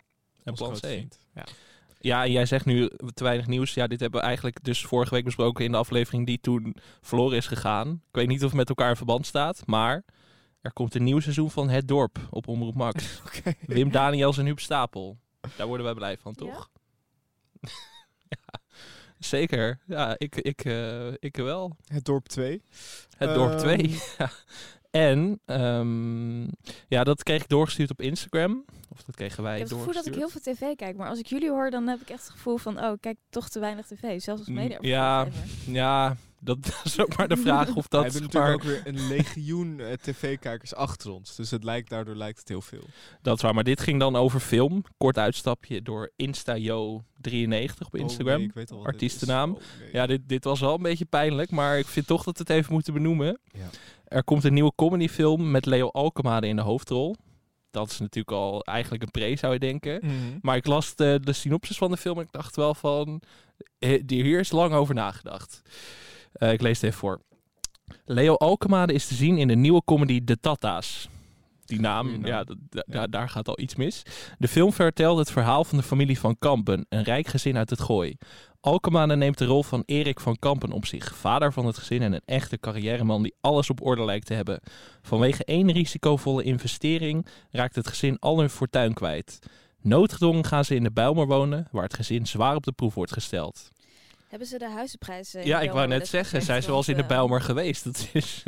en 0.45 0.55
Plan 0.55 0.73
C. 0.81 0.85
Ja. 1.35 1.45
Ja, 2.01 2.25
en 2.25 2.33
jij 2.33 2.47
zegt 2.47 2.65
nu 2.65 2.91
te 3.15 3.25
weinig 3.25 3.47
nieuws. 3.47 3.75
Ja, 3.75 3.87
dit 3.87 4.01
hebben 4.01 4.21
we 4.21 4.27
eigenlijk 4.27 4.65
dus 4.65 4.85
vorige 4.85 5.15
week 5.15 5.25
besproken 5.25 5.65
in 5.65 5.71
de 5.73 5.77
aflevering 5.79 6.27
die 6.27 6.41
toen 6.41 6.77
verloren 7.01 7.37
is 7.37 7.47
gegaan. 7.47 7.89
Ik 7.91 8.15
weet 8.15 8.29
niet 8.29 8.41
of 8.43 8.49
het 8.49 8.57
met 8.59 8.69
elkaar 8.69 8.91
in 8.91 8.97
verband 8.97 9.27
staat, 9.27 9.67
maar 9.67 10.05
er 10.61 10.73
komt 10.73 10.95
een 10.95 11.05
nieuw 11.05 11.21
seizoen 11.21 11.51
van 11.51 11.69
Het 11.69 11.89
Dorp 11.89 12.19
op 12.31 12.49
Omroep 12.49 12.75
Max. 12.75 13.21
Oké. 13.27 13.53
Wim 13.67 13.91
Daniels 13.91 14.39
en 14.39 14.45
Huub 14.45 14.61
Stapel. 14.61 15.19
Daar 15.57 15.67
worden 15.67 15.87
wij 15.87 15.95
blij 15.95 16.19
van, 16.19 16.35
Ja? 16.39 16.45
toch? 16.45 16.71
Ja, 18.29 18.61
zeker. 19.25 19.79
Ja, 19.87 20.15
ik, 20.19 20.37
ik, 20.37 20.65
eh, 20.65 21.13
ik 21.19 21.37
wel. 21.37 21.77
Het 21.87 22.05
Dorp 22.05 22.29
2. 22.29 22.63
Het 23.17 23.35
Dorp 23.35 23.51
Ehm, 23.53 23.59
2. 23.59 23.99
Ja. 24.19 24.31
En 24.91 25.41
ehm, 25.45 26.43
ja, 26.89 27.05
dat 27.05 27.23
kreeg 27.23 27.43
ik 27.43 27.49
doorgestuurd 27.49 27.91
op 27.91 28.01
Instagram. 28.01 28.65
Of 28.89 29.03
dat 29.03 29.15
kregen 29.15 29.43
wij 29.43 29.53
Ik 29.53 29.59
heb 29.59 29.69
het 29.69 29.79
gevoel 29.79 29.95
dat 29.95 30.07
ik 30.07 30.15
heel 30.15 30.29
veel 30.29 30.41
tv 30.41 30.75
kijk, 30.77 30.97
maar 30.97 31.09
als 31.09 31.19
ik 31.19 31.27
jullie 31.27 31.51
hoor, 31.51 31.71
dan 31.71 31.87
heb 31.87 32.01
ik 32.01 32.11
echt 32.11 32.23
het 32.23 32.31
gevoel 32.31 32.57
van, 32.57 32.85
oh, 32.85 32.93
ik 32.93 33.01
kijk 33.01 33.17
toch 33.31 33.49
te 33.49 33.59
weinig 33.61 33.87
tv, 33.87 34.01
zelfs 34.21 34.41
als 34.41 34.49
Mm, 34.49 34.55
media. 34.55 34.79
ja, 34.81 35.27
Ja, 35.67 36.17
dat 36.49 36.81
is 36.85 37.01
ook 37.01 37.17
maar 37.17 37.29
de 37.29 37.37
vraag 37.37 37.75
of 37.75 37.83
We 37.83 37.89
dat... 37.89 38.03
hebben 38.03 38.13
zeg 38.13 38.33
natuurlijk 38.33 38.45
maar, 38.65 38.75
ook 38.77 38.85
weer 38.85 38.95
een 38.95 39.07
legioen 39.09 39.81
eh, 39.81 39.93
tv-kijkers 39.93 40.75
achter 40.75 41.11
ons. 41.11 41.37
Dus 41.37 41.51
het 41.51 41.65
lijkt, 41.65 41.89
daardoor 41.91 42.15
lijkt 42.15 42.39
het 42.39 42.49
heel 42.49 42.63
veel. 42.63 42.85
Dat 43.23 43.37
is 43.37 43.43
waar, 43.43 43.55
maar 43.55 43.65
dit 43.65 43.81
ging 43.81 44.01
dan 44.01 44.17
over 44.17 44.41
film. 44.41 44.85
Kort 44.97 45.19
uitstapje 45.19 45.83
door 45.83 46.11
InstaJo93 46.23 47.79
op 47.87 47.97
Instagram. 47.97 48.33
Oh, 48.35 48.39
nee, 48.39 48.47
ik 48.49 48.55
weet 48.55 48.71
al 48.71 48.77
dit 48.79 48.87
artiestennaam. 48.87 49.51
Oh, 49.53 49.61
nee. 49.81 49.89
Ja, 49.93 50.07
dit, 50.07 50.21
dit 50.29 50.45
was 50.45 50.61
wel 50.61 50.75
een 50.75 50.83
beetje 50.83 51.05
pijnlijk, 51.05 51.51
maar 51.51 51.79
ik 51.79 51.87
vind 51.87 52.07
toch 52.07 52.23
dat 52.25 52.37
we 52.39 52.45
het 52.47 52.53
even 52.53 52.73
moeten 52.73 52.93
benoemen. 52.93 53.39
Ja. 53.53 53.69
Er 54.05 54.25
komt 54.25 54.45
een 54.45 54.55
nieuwe 54.55 54.73
comedyfilm 54.77 55.51
met 55.51 55.67
Leo 55.67 55.89
Alkemade 55.89 56.47
in 56.47 56.57
de 56.57 56.63
hoofdrol. 56.63 57.17
Dat 57.71 57.91
is 57.91 57.99
natuurlijk 57.99 58.37
al 58.37 58.63
eigenlijk 58.65 59.03
een 59.03 59.11
pre, 59.11 59.37
zou 59.37 59.53
je 59.53 59.59
denken. 59.59 59.99
Mhm. 60.03 60.15
Maar 60.41 60.57
ik 60.57 60.67
las 60.67 60.95
de, 60.95 61.21
de 61.23 61.33
synopsis 61.33 61.77
van 61.77 61.91
de 61.91 61.97
film 61.97 62.17
en 62.19 62.25
ik 62.25 62.33
dacht 62.33 62.57
wel 62.57 62.75
van... 62.75 63.21
die- 63.79 64.23
Hier 64.23 64.41
is 64.41 64.51
lang 64.51 64.73
over 64.73 64.95
nagedacht. 64.95 65.63
Eh, 66.35 66.53
ik 66.53 66.61
lees 66.61 66.81
het 66.81 66.85
even 66.85 66.99
voor. 66.99 67.21
Leo 68.05 68.35
Alkemade 68.35 68.93
is 68.93 69.07
te 69.07 69.15
zien 69.15 69.39
in 69.39 69.49
de 69.49 69.55
nieuwe 69.55 69.83
comedy 69.85 70.25
De 70.25 70.41
Tata's. 70.41 71.09
Die 71.65 71.81
naam, 71.81 72.27
ja, 72.27 72.45
daar 73.07 73.29
gaat 73.29 73.49
al 73.49 73.61
iets 73.61 73.75
mis. 73.75 74.03
De 74.39 74.49
film 74.49 74.73
vertelt 74.73 75.19
het 75.19 75.31
verhaal 75.31 75.65
van 75.65 75.79
de 75.79 75.85
familie 75.85 76.19
van 76.19 76.39
Kampen, 76.39 76.87
een 76.89 77.03
rijk 77.03 77.27
gezin 77.27 77.57
uit 77.57 77.71
het 77.71 77.81
Gooi. 77.81 78.17
Alkemade 78.61 79.17
neemt 79.17 79.39
de 79.39 79.45
rol 79.45 79.63
van 79.63 79.83
Erik 79.87 80.21
van 80.21 80.39
Kampen 80.39 80.73
op 80.73 80.87
zich, 80.87 81.17
vader 81.17 81.53
van 81.53 81.67
het 81.67 81.79
gezin 81.79 82.03
en 82.03 82.13
een 82.13 82.23
echte 82.25 82.59
carrièreman 82.59 83.23
die 83.23 83.35
alles 83.41 83.71
op 83.71 83.87
orde 83.87 84.05
lijkt 84.05 84.27
te 84.27 84.35
hebben. 84.35 84.61
Vanwege 85.03 85.45
één 85.45 85.73
risicovolle 85.73 86.43
investering 86.43 87.27
raakt 87.51 87.75
het 87.75 87.89
gezin 87.89 88.19
al 88.19 88.39
hun 88.39 88.51
fortuin 88.51 88.95
kwijt. 88.95 89.39
Noodgedwongen 89.81 90.45
gaan 90.45 90.65
ze 90.65 90.75
in 90.75 90.83
de 90.83 90.93
Bijlmer 90.93 91.27
wonen, 91.27 91.69
waar 91.71 91.83
het 91.83 91.95
gezin 91.95 92.27
zwaar 92.27 92.57
op 92.57 92.65
de 92.65 92.73
proef 92.73 92.95
wordt 92.95 93.13
gesteld. 93.13 93.71
Hebben 94.35 94.53
ze 94.53 94.59
de 94.59 94.71
huizenprijzen? 94.71 95.47
Ja, 95.47 95.61
ik 95.61 95.71
wou 95.71 95.87
net 95.87 96.09
zeggen, 96.09 96.25
gecheckt? 96.29 96.45
zij 96.45 96.59
is 96.59 96.67
wel 96.67 96.77
eens 96.77 96.89
in 96.89 96.97
de 96.97 97.03
eh, 97.03 97.09
Bijlmer 97.09 97.41
geweest. 97.41 97.85
Dat 97.85 98.09
is... 98.13 98.43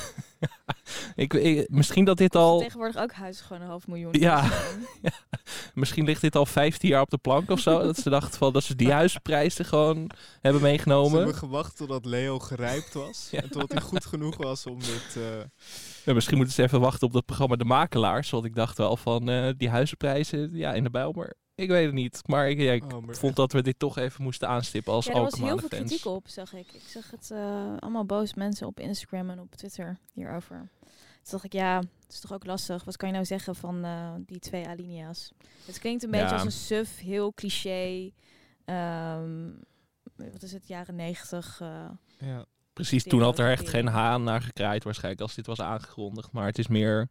ik, 1.14 1.34
ik- 1.34 1.68
misschien 1.70 2.04
dat 2.04 2.16
dit 2.16 2.34
al... 2.34 2.58
Tegenwoordig 2.58 3.02
ook 3.02 3.12
huizen 3.12 3.44
gewoon 3.44 3.62
een 3.62 3.68
half 3.68 3.86
miljoen. 3.86 4.12
Ja. 4.12 4.40
kosten. 4.40 4.88
Misschien 5.74 6.04
ligt 6.04 6.20
dit 6.20 6.36
al 6.36 6.46
15 6.46 6.88
jaar 6.88 7.00
op 7.00 7.10
de 7.10 7.18
plank 7.18 7.50
of 7.50 7.60
zo. 7.60 7.82
dat 7.82 7.98
ze 7.98 8.10
dachten 8.10 8.38
van 8.38 8.52
dat 8.52 8.62
ze 8.62 8.76
die 8.76 8.92
huisprijzen 8.92 9.64
gewoon 9.64 10.10
hebben 10.40 10.62
meegenomen. 10.62 11.10
Ze 11.10 11.16
hebben 11.16 11.34
gewacht 11.34 11.76
totdat 11.76 12.04
Leo 12.04 12.38
gerijpt 12.38 12.94
was. 12.94 13.28
Ja. 13.30 13.42
En 13.42 13.50
totdat 13.50 13.72
hij 13.72 13.80
goed 13.80 14.04
genoeg 14.06 14.36
was 14.36 14.66
om 14.66 14.78
dit... 14.78 15.16
eh, 15.16 15.22
Ja, 16.04 16.12
misschien 16.14 16.36
moeten 16.36 16.54
ze 16.54 16.62
even 16.62 16.80
wachten 16.80 17.06
op 17.06 17.12
dat 17.12 17.24
programma 17.24 17.56
De 17.56 17.64
Makelaars. 17.64 18.30
Want 18.30 18.44
ik 18.44 18.54
dacht 18.54 18.78
wel 18.78 18.96
van 18.96 19.28
eh, 19.28 19.48
die 19.56 19.68
huizenprijzen 19.68 20.50
ja, 20.52 20.72
in 20.72 20.82
de 20.82 20.90
Bijlmer. 20.90 21.40
Ik 21.62 21.68
weet 21.68 21.84
het 21.84 21.94
niet. 21.94 22.20
Maar 22.26 22.50
ik, 22.50 22.58
ja, 22.58 22.72
ik 22.72 22.84
oh, 22.94 23.06
maar 23.06 23.14
vond 23.14 23.36
dat 23.36 23.52
we 23.52 23.62
dit 23.62 23.78
toch 23.78 23.98
even 23.98 24.22
moesten 24.22 24.48
aanstippen 24.48 24.92
als 24.92 25.06
Ja, 25.06 25.14
er 25.14 25.20
was 25.20 25.34
heel 25.38 25.58
veel 25.58 25.68
kritiek 25.68 26.04
op, 26.04 26.28
zag 26.28 26.52
ik. 26.54 26.72
Ik 26.72 26.82
zag 26.88 27.10
het 27.10 27.30
eh, 27.30 27.76
allemaal 27.78 28.04
boos 28.04 28.34
mensen 28.34 28.66
op 28.66 28.80
Instagram 28.80 29.30
en 29.30 29.40
op 29.40 29.54
Twitter 29.54 29.98
hierover. 30.12 30.70
Toen 31.22 31.30
dacht 31.30 31.44
ik, 31.44 31.52
ja, 31.52 31.76
het 31.78 32.12
is 32.12 32.20
toch 32.20 32.32
ook 32.32 32.46
lastig. 32.46 32.84
Wat 32.84 32.96
kan 32.96 33.08
je 33.08 33.14
nou 33.14 33.26
zeggen 33.26 33.54
van 33.54 33.84
eh, 33.84 34.14
die 34.26 34.38
twee 34.38 34.66
alinea's? 34.68 35.32
Het 35.66 35.78
klinkt 35.78 36.02
een 36.02 36.10
beetje 36.10 36.26
Ja. 36.26 36.32
als 36.32 36.44
een 36.44 36.52
suf, 36.52 36.98
heel 36.98 37.32
cliché. 37.34 38.10
ehm, 38.64 39.50
wat 40.16 40.42
is 40.42 40.52
het, 40.52 40.68
jaren 40.68 40.94
negentig. 40.94 41.58
eh, 41.60 41.90
ja. 42.18 42.44
Precies, 42.72 43.04
toen 43.04 43.22
had 43.22 43.38
er 43.38 43.50
echt 43.50 43.68
geen 43.68 43.86
haan 43.86 44.22
naar 44.22 44.42
gekraaid 44.42 44.84
waarschijnlijk 44.84 45.22
als 45.22 45.34
dit 45.34 45.46
was 45.46 45.60
aangekondigd. 45.60 46.32
Maar 46.32 46.46
het 46.46 46.58
is 46.58 46.66
meer... 46.66 47.08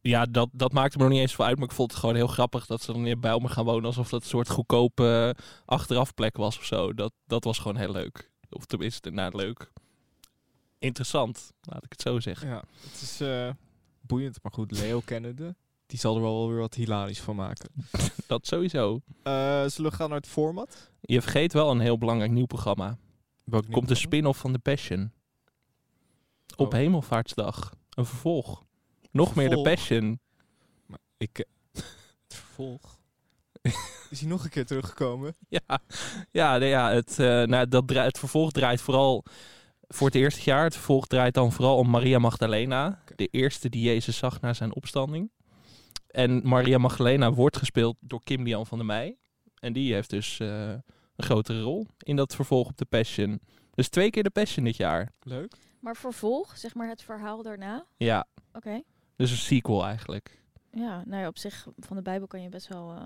Ja, 0.00 0.24
dat, 0.24 0.48
dat 0.52 0.72
maakte 0.72 0.96
me 0.96 1.02
nog 1.02 1.12
niet 1.12 1.20
eens 1.20 1.34
veel 1.34 1.44
uit. 1.44 1.56
Maar 1.58 1.68
ik 1.68 1.74
vond 1.74 1.90
het 1.90 2.00
gewoon 2.00 2.14
heel 2.14 2.26
grappig 2.26 2.66
dat 2.66 2.82
ze 2.82 2.92
dan 2.92 3.06
in 3.06 3.20
Bijlmer 3.20 3.50
gaan 3.50 3.64
wonen. 3.64 3.84
Alsof 3.84 4.08
dat 4.08 4.22
een 4.22 4.28
soort 4.28 4.48
goedkope 4.48 5.36
achterafplek 5.64 6.36
was 6.36 6.58
of 6.58 6.64
zo. 6.64 6.94
Dat, 6.94 7.12
dat 7.26 7.44
was 7.44 7.58
gewoon 7.58 7.76
heel 7.76 7.92
leuk. 7.92 8.30
Of 8.50 8.64
tenminste, 8.64 9.10
nou 9.10 9.36
leuk. 9.36 9.70
Interessant, 10.78 11.52
laat 11.60 11.84
ik 11.84 11.90
het 11.90 12.00
zo 12.00 12.20
zeggen. 12.20 12.48
ja, 12.48 12.62
het 12.80 13.00
is 13.00 13.20
eh, 13.20 13.50
boeiend. 14.00 14.38
Maar 14.42 14.52
goed, 14.52 14.70
Leo 14.70 15.00
kennende. 15.10 15.54
Die 15.86 15.98
zal 15.98 16.16
er 16.16 16.22
wel 16.22 16.48
weer 16.48 16.58
wat 16.58 16.74
hilarisch 16.74 17.20
van 17.20 17.36
maken. 17.36 17.70
Dat 18.26 18.46
sowieso. 18.46 19.00
Eh, 19.22 19.32
zullen 19.66 19.90
we 19.90 19.96
gaan 19.96 20.08
naar 20.08 20.18
het 20.18 20.28
format? 20.28 20.90
Je 21.00 21.22
vergeet 21.22 21.52
wel 21.52 21.70
een 21.70 21.80
heel 21.80 21.98
belangrijk 21.98 22.30
nieuw 22.30 22.46
programma. 22.46 22.98
Komt 23.70 23.88
de 23.88 23.94
spin-off 23.94 24.40
van 24.40 24.52
The 24.52 24.58
Passion. 24.58 25.12
Op 26.56 26.66
Oh. 26.66 26.72
Hemelvaartsdag. 26.72 27.74
Een 27.90 28.06
vervolg. 28.06 28.64
Nog 29.10 29.34
meer 29.34 29.48
The 29.48 29.54
Vervolg? 29.54 29.74
Passion. 29.74 30.20
Ik, 31.16 31.38
eh, 31.38 31.44
het 32.22 32.34
vervolg. 32.34 32.98
Is 34.10 34.20
hij 34.20 34.28
nog 34.28 34.44
een 34.44 34.50
keer 34.50 34.66
teruggekomen? 34.66 35.34
Ja, 35.48 35.80
ja, 36.30 36.58
nee, 36.58 36.68
ja 36.68 36.90
het, 36.90 37.18
eh, 37.18 37.42
nou, 37.42 37.68
dat 37.68 37.88
draait, 37.88 38.06
het 38.06 38.18
vervolg 38.18 38.50
draait 38.52 38.80
vooral 38.80 39.24
voor 39.88 40.06
het 40.06 40.16
eerste 40.16 40.40
jaar. 40.44 40.64
Het 40.64 40.74
vervolg 40.74 41.06
draait 41.06 41.34
dan 41.34 41.52
vooral 41.52 41.76
om 41.76 41.90
Maria 41.90 42.18
Magdalena. 42.18 43.02
De 43.16 43.26
eerste 43.26 43.68
die 43.68 43.82
Jezus 43.82 44.16
zag 44.16 44.40
na 44.40 44.52
zijn 44.52 44.74
opstanding. 44.74 45.30
En 46.06 46.48
Maria 46.48 46.78
Magdalena 46.78 47.32
wordt 47.32 47.56
gespeeld 47.56 47.96
door 48.00 48.22
Kim 48.24 48.42
Lian 48.42 48.66
van 48.66 48.78
der 48.78 48.86
Meij. 48.86 49.16
En 49.58 49.72
die 49.72 49.92
heeft 49.94 50.10
dus 50.10 50.40
eh, 50.40 50.74
een 51.20 51.26
grotere 51.26 51.60
rol 51.62 51.86
in 51.98 52.16
dat 52.16 52.34
vervolg 52.34 52.68
op 52.68 52.76
de 52.78 52.84
Passion. 52.84 53.40
Dus 53.74 53.88
twee 53.88 54.10
keer 54.10 54.22
de 54.22 54.30
Passion 54.30 54.64
dit 54.64 54.76
jaar. 54.76 55.12
Leuk. 55.22 55.52
Maar 55.80 55.96
vervolg, 55.96 56.56
zeg 56.56 56.74
maar 56.74 56.88
het 56.88 57.02
verhaal 57.02 57.42
daarna. 57.42 57.86
Ja, 57.96 58.26
Oké. 58.52 58.82
dus 59.16 59.30
een 59.30 59.36
sequel 59.36 59.84
eigenlijk. 59.86 60.42
Ja, 60.72 61.02
nou 61.06 61.22
ja, 61.22 61.28
op 61.28 61.38
zich 61.38 61.66
van 61.78 61.96
de 61.96 62.02
Bijbel 62.02 62.26
kan 62.26 62.42
je 62.42 62.48
best 62.48 62.68
wel. 62.68 62.90
eh, 62.92 63.02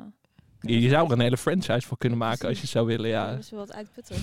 Je, 0.61 0.81
je 0.81 0.89
zou 0.89 1.07
er 1.07 1.13
een 1.13 1.21
hele 1.21 1.37
franchise 1.37 1.87
voor 1.87 1.99
kunnen 1.99 2.19
maken 2.19 2.49
als 2.49 2.61
je 2.61 2.67
zou 2.67 2.87
willen, 2.87 3.09
ja. 3.09 3.31
ja. 3.31 3.37
best 3.37 3.51
wel 3.51 3.61
wat 3.61 3.73
uitputten. 3.73 4.17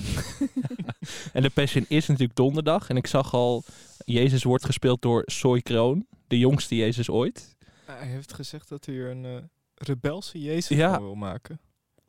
En 1.32 1.42
de 1.42 1.50
Passion 1.50 1.84
is 1.88 2.06
natuurlijk 2.06 2.36
donderdag. 2.36 2.88
En 2.88 2.96
ik 2.96 3.06
zag 3.06 3.34
al, 3.34 3.64
Jezus 4.04 4.42
wordt 4.42 4.64
gespeeld 4.64 5.02
door 5.02 5.22
Soy 5.26 5.60
Kroon. 5.60 6.06
De 6.26 6.38
jongste 6.38 6.76
Jezus 6.76 7.10
ooit. 7.10 7.56
Hij 7.84 8.06
heeft 8.06 8.32
gezegd 8.32 8.68
dat 8.68 8.86
hij 8.86 8.94
er 8.94 9.10
een 9.10 9.24
eh, 9.24 9.36
rebelse 9.74 10.40
Jezus 10.40 10.76
Ja. 10.76 10.92
van 10.94 11.02
wil 11.02 11.14
maken. 11.14 11.60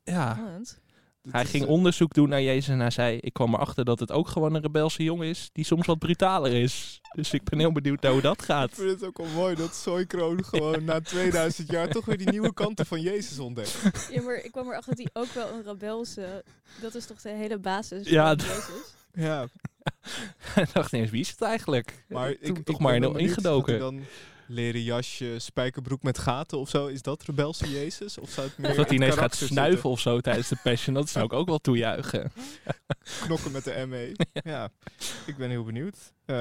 Ja, 0.03 0.33
Spannend. 0.33 0.81
Dit 1.23 1.33
hij 1.33 1.45
ging 1.45 1.63
eh, 1.63 1.69
onderzoek 1.69 2.13
doen 2.13 2.29
naar 2.29 2.41
Jezus 2.41 2.67
en 2.67 2.79
hij 2.79 2.89
zei... 2.89 3.17
Ik 3.17 3.33
kwam 3.33 3.53
erachter 3.53 3.85
dat 3.85 3.99
het 3.99 4.11
ook 4.11 4.27
gewoon 4.27 4.53
een 4.53 4.61
rebelse 4.61 5.03
jongen 5.03 5.27
is 5.27 5.49
die 5.53 5.65
soms 5.65 5.85
wat 5.85 5.99
brutaler 5.99 6.53
is. 6.53 7.01
Dus 7.15 7.33
ik 7.33 7.43
ben 7.43 7.59
heel 7.59 7.71
benieuwd 7.71 8.01
naar 8.01 8.11
hoe 8.11 8.21
dat 8.21 8.39
Ik 8.41 8.45
gaat. 8.45 8.73
vind 8.73 8.89
het 8.89 9.03
ook 9.05 9.17
wel 9.17 9.27
mooi 9.27 9.55
dat 9.55 9.75
Soykroon 9.75 10.43
gewoon 10.51 10.83
na 10.83 10.99
2000 11.01 11.71
jaar 11.71 11.87
toch 11.87 12.05
weer 12.05 12.17
die 12.17 12.29
nieuwe 12.29 12.53
kanten 12.53 12.85
van 12.85 13.01
Jezus 13.01 13.39
ontdekt. 13.39 13.77
Ja, 14.11 14.21
maar 14.21 14.35
ik 14.35 14.51
kwam 14.51 14.67
erachter 14.67 14.95
dat 14.95 15.05
hij 15.11 15.21
ook 15.23 15.33
wel 15.33 15.47
een 15.53 15.63
rebelse. 15.63 16.43
Dat 16.81 16.95
is 16.95 17.05
toch 17.05 17.21
de 17.21 17.29
hele 17.29 17.57
basis 17.57 18.09
Ja, 18.09 18.35
van 18.37 18.47
Jezus. 18.47 18.95
Ja, 19.13 19.47
Hij 20.53 20.65
dacht 20.73 20.93
ineens, 20.93 21.11
wie 21.11 21.19
is 21.21 21.29
het 21.29 21.41
eigenlijk? 21.41 22.05
maar 22.07 22.37
Toen 22.37 22.49
ik, 22.49 22.57
ik 22.57 22.65
toch 22.65 22.77
ben 22.77 22.85
maar 22.85 22.95
in 22.95 23.15
ingedoken. 23.19 24.05
Leren 24.47 24.81
jasje, 24.81 25.39
spijkerbroek 25.39 26.03
met 26.03 26.17
gaten 26.17 26.57
of 26.57 26.69
zo. 26.69 26.87
Is 26.87 27.01
dat 27.01 27.23
rebelse 27.23 27.71
Jezus? 27.71 28.17
Of 28.17 28.29
zou 28.29 28.47
het 28.47 28.57
meer 28.57 28.69
Of 28.69 28.75
dat 28.75 28.87
hij 28.87 28.95
ineens 28.95 29.15
gaat 29.15 29.35
snuiven 29.35 29.89
of 29.89 29.99
zo 29.99 30.19
tijdens 30.19 30.47
de 30.47 30.57
Passion. 30.63 30.95
Dat 30.95 31.09
zou 31.09 31.25
ik 31.25 31.33
ook 31.33 31.47
wel 31.47 31.57
toejuichen. 31.57 32.31
Knokken 33.23 33.51
met 33.51 33.63
de 33.63 33.85
ME. 33.87 34.15
ja. 34.51 34.69
ik 35.25 35.37
ben 35.37 35.49
heel 35.49 35.63
benieuwd. 35.63 36.13
Eh, 36.25 36.35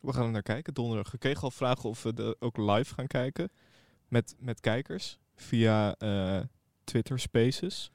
we 0.00 0.12
gaan 0.12 0.24
er 0.24 0.30
naar 0.30 0.42
kijken 0.42 0.74
donderdag. 0.74 1.12
Ik 1.12 1.20
kreeg 1.20 1.42
al 1.42 1.50
vragen 1.50 1.88
of 1.88 2.02
we 2.02 2.14
de, 2.14 2.36
ook 2.38 2.56
live 2.56 2.94
gaan 2.94 3.06
kijken. 3.06 3.50
Met, 4.08 4.34
met 4.38 4.60
kijkers. 4.60 5.18
Via 5.34 5.94
eh, 5.98 6.40
Twitter 6.84 7.18
Spaces. 7.18 7.90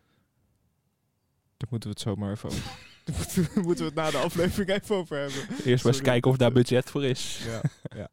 Daar 1.58 1.70
moeten 1.70 1.90
we 1.90 1.96
het 1.96 2.04
zomaar 2.08 2.32
even 2.32 2.50
over. 2.50 2.87
Daar 3.08 3.49
moeten 3.66 3.78
we- 3.84 3.84
het 3.84 3.93
na 3.95 4.12
de 4.12 4.18
aflevering 4.18 4.70
even 4.82 4.95
over 4.95 5.18
hebben. 5.18 5.66
Eerst 5.66 5.84
maar 5.84 5.93
eens 5.93 6.01
kijken 6.01 6.32
of 6.32 6.38
daar 6.38 6.51
budget 6.51 6.89
voor 6.89 7.03
is. 7.05 7.39
Ja, 7.45 7.62
ja. 7.97 8.10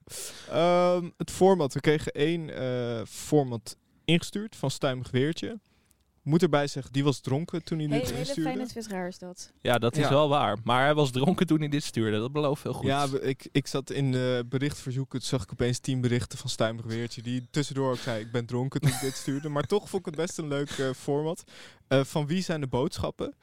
Ehm, 0.51 1.11
het 1.17 1.31
format. 1.31 1.75
We 1.75 1.81
kregen 1.81 2.13
één 2.13 2.51
eh, 2.57 3.03
format 3.07 3.77
ingestuurd 4.05 4.57
van 4.57 4.71
Stuimig 4.71 5.11
Weertje. 5.11 5.61
Moet 6.23 6.43
erbij 6.43 6.67
zeggen, 6.67 6.93
die 6.93 7.05
was 7.05 7.21
dronken 7.21 7.65
toen 7.65 7.79
hij 7.79 7.87
Hey, 7.89 7.99
dit 7.99 8.07
een 8.09 8.15
hele 8.15 8.27
instuurde. 8.27 8.51
fijne 8.51 8.67
twitteraar 8.67 9.09
is 9.09 9.19
dat. 9.19 9.53
Ja, 9.61 9.79
dat 9.79 9.97
is 9.97 10.03
Ja. 10.03 10.09
wel 10.11 10.29
waar. 10.29 10.57
Maar 10.65 10.85
hij 10.85 10.95
was 10.95 11.11
dronken 11.11 11.47
toen 11.47 11.59
hij 11.59 11.69
dit 11.69 11.83
stuurde. 11.85 12.19
Dat 12.19 12.33
belooft 12.33 12.63
veel 12.63 12.73
goed. 12.73 12.87
Ja, 12.87 13.07
ik, 13.23 13.49
ik 13.53 13.67
zat 13.67 13.91
in 13.91 14.13
de 14.13 14.45
berichtverzoeken. 14.49 15.19
Toen 15.19 15.29
zag 15.29 15.43
ik 15.43 15.53
opeens 15.53 15.79
tien 15.79 16.01
berichten 16.01 16.39
van 16.39 16.51
Stuimig 16.51 16.85
Weertje. 16.85 17.23
Die 17.23 17.47
tussendoor 17.51 17.91
ook 17.91 17.97
zei, 17.99 18.21
ik 18.21 18.33
ben 18.33 18.47
dronken 18.47 18.81
toen 18.81 18.91
ik 18.91 19.01
dit 19.01 19.15
stuurde. 19.15 19.49
Maar 19.49 19.63
toch 19.67 19.89
vond 19.89 20.07
ik 20.07 20.15
het 20.15 20.27
best 20.27 20.39
een 20.39 20.49
leuk 20.49 20.71
eh, 20.71 20.91
format. 20.97 21.45
Eh, 21.89 22.05
van 22.05 22.27
wie 22.27 22.43
zijn 22.43 22.61
de 22.61 22.67
boodschappen? 22.67 23.35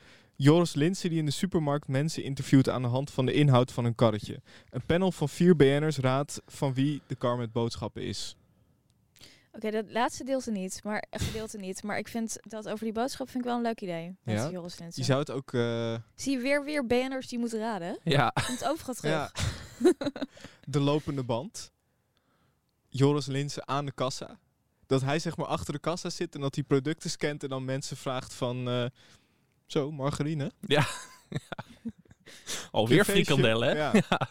Joris 0.44 0.74
Linsen 0.74 1.10
die 1.10 1.20
in 1.20 1.26
de 1.26 1.32
supermarkt 1.32 1.88
mensen 1.88 2.24
interviewt 2.24 2.70
aan 2.70 2.82
de 2.82 2.88
hand 2.88 3.12
van 3.12 3.26
de 3.26 3.34
inhoud 3.34 3.72
van 3.72 3.86
een 3.86 3.96
karretje. 3.96 4.42
Een 4.70 4.86
panel 4.86 5.12
van 5.12 5.30
vier 5.30 5.56
BN'ers 5.56 5.98
raadt 5.98 6.42
van 6.48 6.74
wie 6.74 7.02
de 7.08 7.16
kar 7.16 7.38
met 7.38 7.52
boodschappen 7.52 8.02
is. 8.04 8.36
Oké, 9.54 9.72
dat 9.72 9.86
laatste 9.92 10.24
deelte 10.24 10.52
niet, 10.52 10.84
maar 10.84 11.06
gedeelte 11.12 11.58
niet. 11.58 11.84
Maar 11.84 11.98
ik 11.98 12.08
vind 12.08 12.38
dat 12.42 12.68
over 12.70 12.84
die 12.84 12.94
boodschap 12.94 13.30
vind 13.30 13.44
ik 13.44 13.50
wel 13.50 13.58
een 13.58 13.64
leuk 13.64 13.82
idee. 13.82 14.16
Met 14.24 14.36
Ja? 14.36 14.50
Joris 14.50 14.80
Linssen. 14.80 15.02
Je 15.02 15.08
zou 15.08 15.20
het 15.20 15.32
ook... 15.32 15.54
eh, 15.54 15.96
Zie 16.16 16.32
je 16.38 16.42
weer 16.44 16.64
weer 16.64 16.88
BN'ers 16.88 17.28
die 17.28 17.40
moeten 17.40 17.60
raden? 17.60 17.98
Ja. 18.04 18.34
Komt 18.48 18.66
overal 18.66 18.94
terug. 18.94 19.12
Ja. 19.12 19.32
de 20.68 20.80
lopende 20.80 21.24
band. 21.24 21.72
Joris 22.90 23.26
Linsen 23.26 23.68
aan 23.68 23.86
de 23.86 23.92
kassa. 23.92 24.40
Dat 24.86 25.02
hij 25.02 25.20
zeg 25.20 25.38
maar 25.38 25.48
achter 25.48 25.74
de 25.74 25.80
kassa 25.80 26.10
zit 26.10 26.36
en 26.36 26.42
dat 26.42 26.56
hij 26.56 26.64
producten 26.64 27.10
scant 27.10 27.44
en 27.44 27.50
dan 27.50 27.66
mensen 27.66 27.98
vraagt 27.98 28.34
van... 28.34 28.70
eh, 28.70 28.86
zo, 29.72 29.92
margarine. 29.92 30.52
Alweer 32.72 33.04
Feestje. 33.06 33.24
frikandellen, 33.26 33.68
hè? 33.70 33.76
Ja. 33.76 33.92
Ja. 34.10 34.30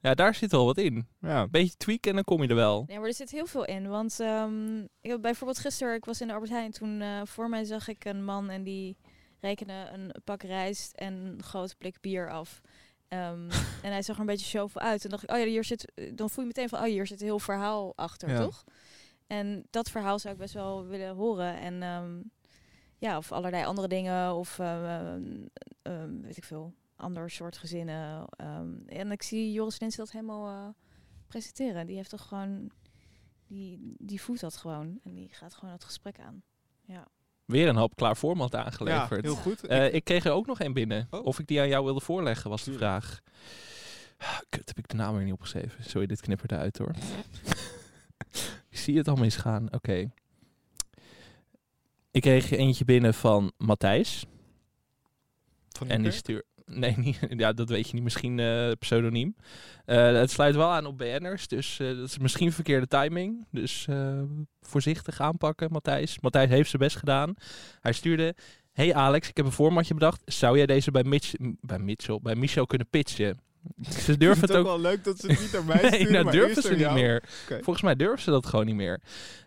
ja, 0.00 0.14
daar 0.14 0.34
zit 0.34 0.50
wel 0.50 0.64
wat 0.64 0.78
in. 0.78 1.06
ja. 1.20 1.48
Beetje 1.48 1.76
tweaken 1.76 2.08
en 2.10 2.14
dan 2.14 2.24
kom 2.24 2.42
je 2.42 2.48
er 2.48 2.54
wel. 2.54 2.84
Nee, 2.86 2.98
maar 2.98 3.08
er 3.08 3.14
zit 3.14 3.30
heel 3.30 3.46
veel 3.46 3.64
in. 3.64 3.88
Want 3.88 4.20
ehm, 4.20 4.78
ik 4.80 5.10
heb 5.10 5.20
bijvoorbeeld 5.22 5.58
gisteren, 5.58 5.94
ik 5.94 6.04
was 6.04 6.20
in 6.20 6.26
de 6.26 6.32
Albert 6.32 6.50
Heijn. 6.52 6.70
Toen 6.70 7.00
eh, 7.00 7.20
voor 7.24 7.48
mij 7.48 7.64
zag 7.64 7.88
ik 7.88 8.04
een 8.04 8.24
man 8.24 8.50
en 8.50 8.62
die 8.62 8.96
rekende 9.40 9.88
een 9.92 10.14
pak 10.24 10.42
rijst 10.42 10.92
en 10.94 11.14
een 11.14 11.42
groot 11.42 11.74
blik 11.78 12.00
bier 12.00 12.30
af. 12.30 12.60
Ehm, 13.08 13.50
en 13.84 13.90
hij 13.92 14.02
zag 14.02 14.14
er 14.14 14.20
een 14.20 14.26
beetje 14.26 14.58
chauffeur 14.58 14.82
uit. 14.82 15.04
En 15.04 15.10
dacht 15.10 15.22
ik, 15.22 15.30
oh 15.30 15.38
ja, 15.38 15.44
hier 15.44 15.64
zit, 15.64 15.92
dan 16.14 16.30
voel 16.30 16.40
je 16.44 16.46
meteen 16.54 16.68
van, 16.68 16.78
oh 16.78 16.84
hier 16.84 17.06
zit 17.06 17.20
een 17.20 17.26
heel 17.26 17.38
verhaal 17.38 17.92
achter, 17.96 18.28
Ja. 18.30 18.40
toch? 18.40 18.64
En 19.26 19.66
dat 19.70 19.90
verhaal 19.90 20.18
zou 20.18 20.34
ik 20.34 20.40
best 20.40 20.54
wel 20.54 20.86
willen 20.86 21.14
horen. 21.14 21.58
En 21.60 21.82
ehm, 21.82 22.20
ja, 23.00 23.16
of 23.16 23.32
allerlei 23.32 23.64
andere 23.64 23.88
dingen. 23.88 24.34
Of 24.34 24.58
ehm, 24.58 25.46
ehm, 25.82 26.20
weet 26.20 26.36
ik 26.36 26.44
veel, 26.44 26.74
ander 26.96 27.30
soort 27.30 27.58
gezinnen. 27.58 28.26
Ehm, 28.30 28.74
en 28.86 29.12
ik 29.12 29.22
zie 29.22 29.52
Joris 29.52 29.80
Linsen 29.80 30.00
dat 30.00 30.12
helemaal 30.12 30.48
eh, 30.48 30.68
presenteren. 31.26 31.86
Die 31.86 31.96
heeft 31.96 32.10
toch 32.10 32.28
gewoon, 32.28 32.70
die, 33.46 33.94
die 33.98 34.20
voelt 34.20 34.40
dat 34.40 34.56
gewoon. 34.56 35.00
En 35.04 35.14
die 35.14 35.28
gaat 35.32 35.54
gewoon 35.54 35.74
het 35.74 35.84
gesprek 35.84 36.18
aan. 36.18 36.42
Weer 37.50 37.68
een 37.68 37.76
hoop 37.76 37.96
klaar 37.96 38.16
format 38.16 38.52
ja, 38.52 38.64
aangeleverd. 38.64 39.24
heel 39.24 39.34
goed. 39.34 39.66
Eh, 39.66 39.94
ik 39.94 40.04
kreeg 40.04 40.24
er 40.24 40.32
ook 40.32 40.46
nog 40.46 40.60
één 40.60 40.72
binnen. 40.72 41.06
Oh. 41.10 41.26
Of 41.26 41.38
ik 41.38 41.46
die 41.46 41.60
aan 41.60 41.68
jou 41.68 41.84
wilde 41.84 42.00
voorleggen, 42.00 42.50
was 42.50 42.64
de 42.64 42.72
vraag. 42.72 43.20
Kut, 44.48 44.68
heb 44.68 44.78
ik 44.78 44.88
de 44.88 44.96
naam 44.96 45.14
weer 45.14 45.24
niet 45.24 45.32
opgeschreven. 45.32 45.84
Sorry, 45.84 46.06
dit 46.06 46.20
knippert 46.20 46.52
eruit 46.52 46.78
hoor. 46.78 46.94
ik 48.70 48.78
zie 48.78 48.96
het 48.96 49.08
al 49.08 49.16
misgaan. 49.16 49.72
Oké. 49.72 50.10
Ik 52.10 52.20
kreeg 52.22 52.50
eentje 52.50 52.84
binnen 52.84 53.14
van 53.14 53.52
Matthijs. 53.56 54.24
Van 55.68 55.88
En 55.88 56.02
die 56.02 56.10
stuur. 56.10 56.44
Nee, 56.70 56.98
niet, 56.98 57.18
ja, 57.36 57.52
dat 57.52 57.68
weet 57.68 57.86
je 57.88 57.94
niet. 57.94 58.02
Misschien 58.02 58.38
eh, 58.38 58.70
pseudoniem. 58.78 59.36
Eh, 59.84 60.12
het 60.12 60.30
sluit 60.30 60.54
wel 60.54 60.68
aan 60.68 60.86
op 60.86 60.98
BN'ers. 60.98 61.48
Dus 61.48 61.80
eh, 61.80 61.86
dat 61.86 62.08
is 62.08 62.18
misschien 62.18 62.52
verkeerde 62.52 62.86
timing. 62.86 63.46
Dus 63.50 63.88
voorzichtig 64.60 65.20
aanpakken, 65.20 65.72
Matthijs. 65.72 66.20
Matthijs 66.20 66.48
heeft 66.48 66.70
zijn 66.70 66.82
best 66.82 66.96
gedaan. 66.96 67.34
Hij 67.80 67.92
stuurde... 67.92 68.34
Hey 68.72 68.94
Alex, 68.94 69.28
ik 69.28 69.36
heb 69.36 69.46
een 69.46 69.52
formatje 69.52 69.94
bedacht. 69.94 70.22
Zou 70.24 70.56
jij 70.56 70.66
deze 70.66 70.90
bij, 70.90 71.04
Mitch, 71.04 71.32
bij 71.60 71.78
Mitchell, 71.78 72.18
bij 72.22 72.34
Michel 72.34 72.66
kunnen 72.66 72.88
pitchen? 72.88 73.40
Ze 73.80 74.16
durven 74.16 74.38
vind 74.38 74.48
het 74.48 74.58
ook... 74.58 74.66
wel 74.66 74.80
leuk 74.80 75.04
dat 75.04 75.18
ze 75.18 75.26
het 75.26 75.40
niet 75.40 75.52
naar 75.52 75.64
mij 75.64 75.80
Nee, 75.82 75.90
sturen, 75.90 76.12
dat 76.12 76.24
maar 76.24 76.32
durven 76.32 76.62
ze 76.62 76.74
niet 76.74 76.92
meer. 76.92 77.22
Volgens 77.46 77.82
mij 77.82 77.96
durven 77.96 78.22
ze 78.22 78.30
dat 78.30 78.46
gewoon 78.46 78.66
niet 78.66 78.74
meer. 78.74 79.00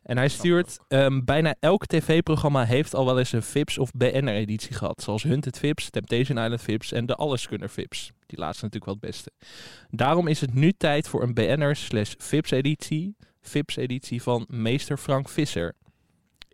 En 0.03 0.18
hij 0.18 0.30
stuurt, 0.30 0.80
ehm, 0.88 1.24
bijna 1.24 1.55
elk 1.59 1.86
tv-programma 1.86 2.66
heeft 2.66 2.95
al 2.95 3.05
wel 3.05 3.20
eens 3.20 3.32
een 3.32 3.43
Vips 3.43 3.78
of 3.78 3.91
BNR-editie 3.91 4.74
gehad. 4.74 5.01
Zoals 5.01 5.24
Hunted 5.24 5.59
Vips, 5.59 5.89
Temptation 5.89 6.38
Island 6.38 6.61
Vips 6.61 6.91
en 6.91 7.05
de 7.05 7.16
Alleskunner 7.16 7.70
Vips. 7.70 8.11
Die 8.26 8.39
laatste 8.39 8.66
natuurlijk 8.66 8.86
wel 8.86 8.99
het 9.01 9.11
beste. 9.11 9.32
Daarom 9.89 10.28
is 10.28 10.41
het 10.41 10.53
nu 10.53 10.72
tijd 10.72 11.07
voor 11.07 11.24
een 11.24 11.34
BNR 11.34 11.76
slash 11.76 12.14
Vips-editie. 12.18 13.16
Vips-editie 13.41 14.22
van 14.22 14.45
Meester 14.49 14.97
Frank 14.97 15.30
Visser. 15.30 15.74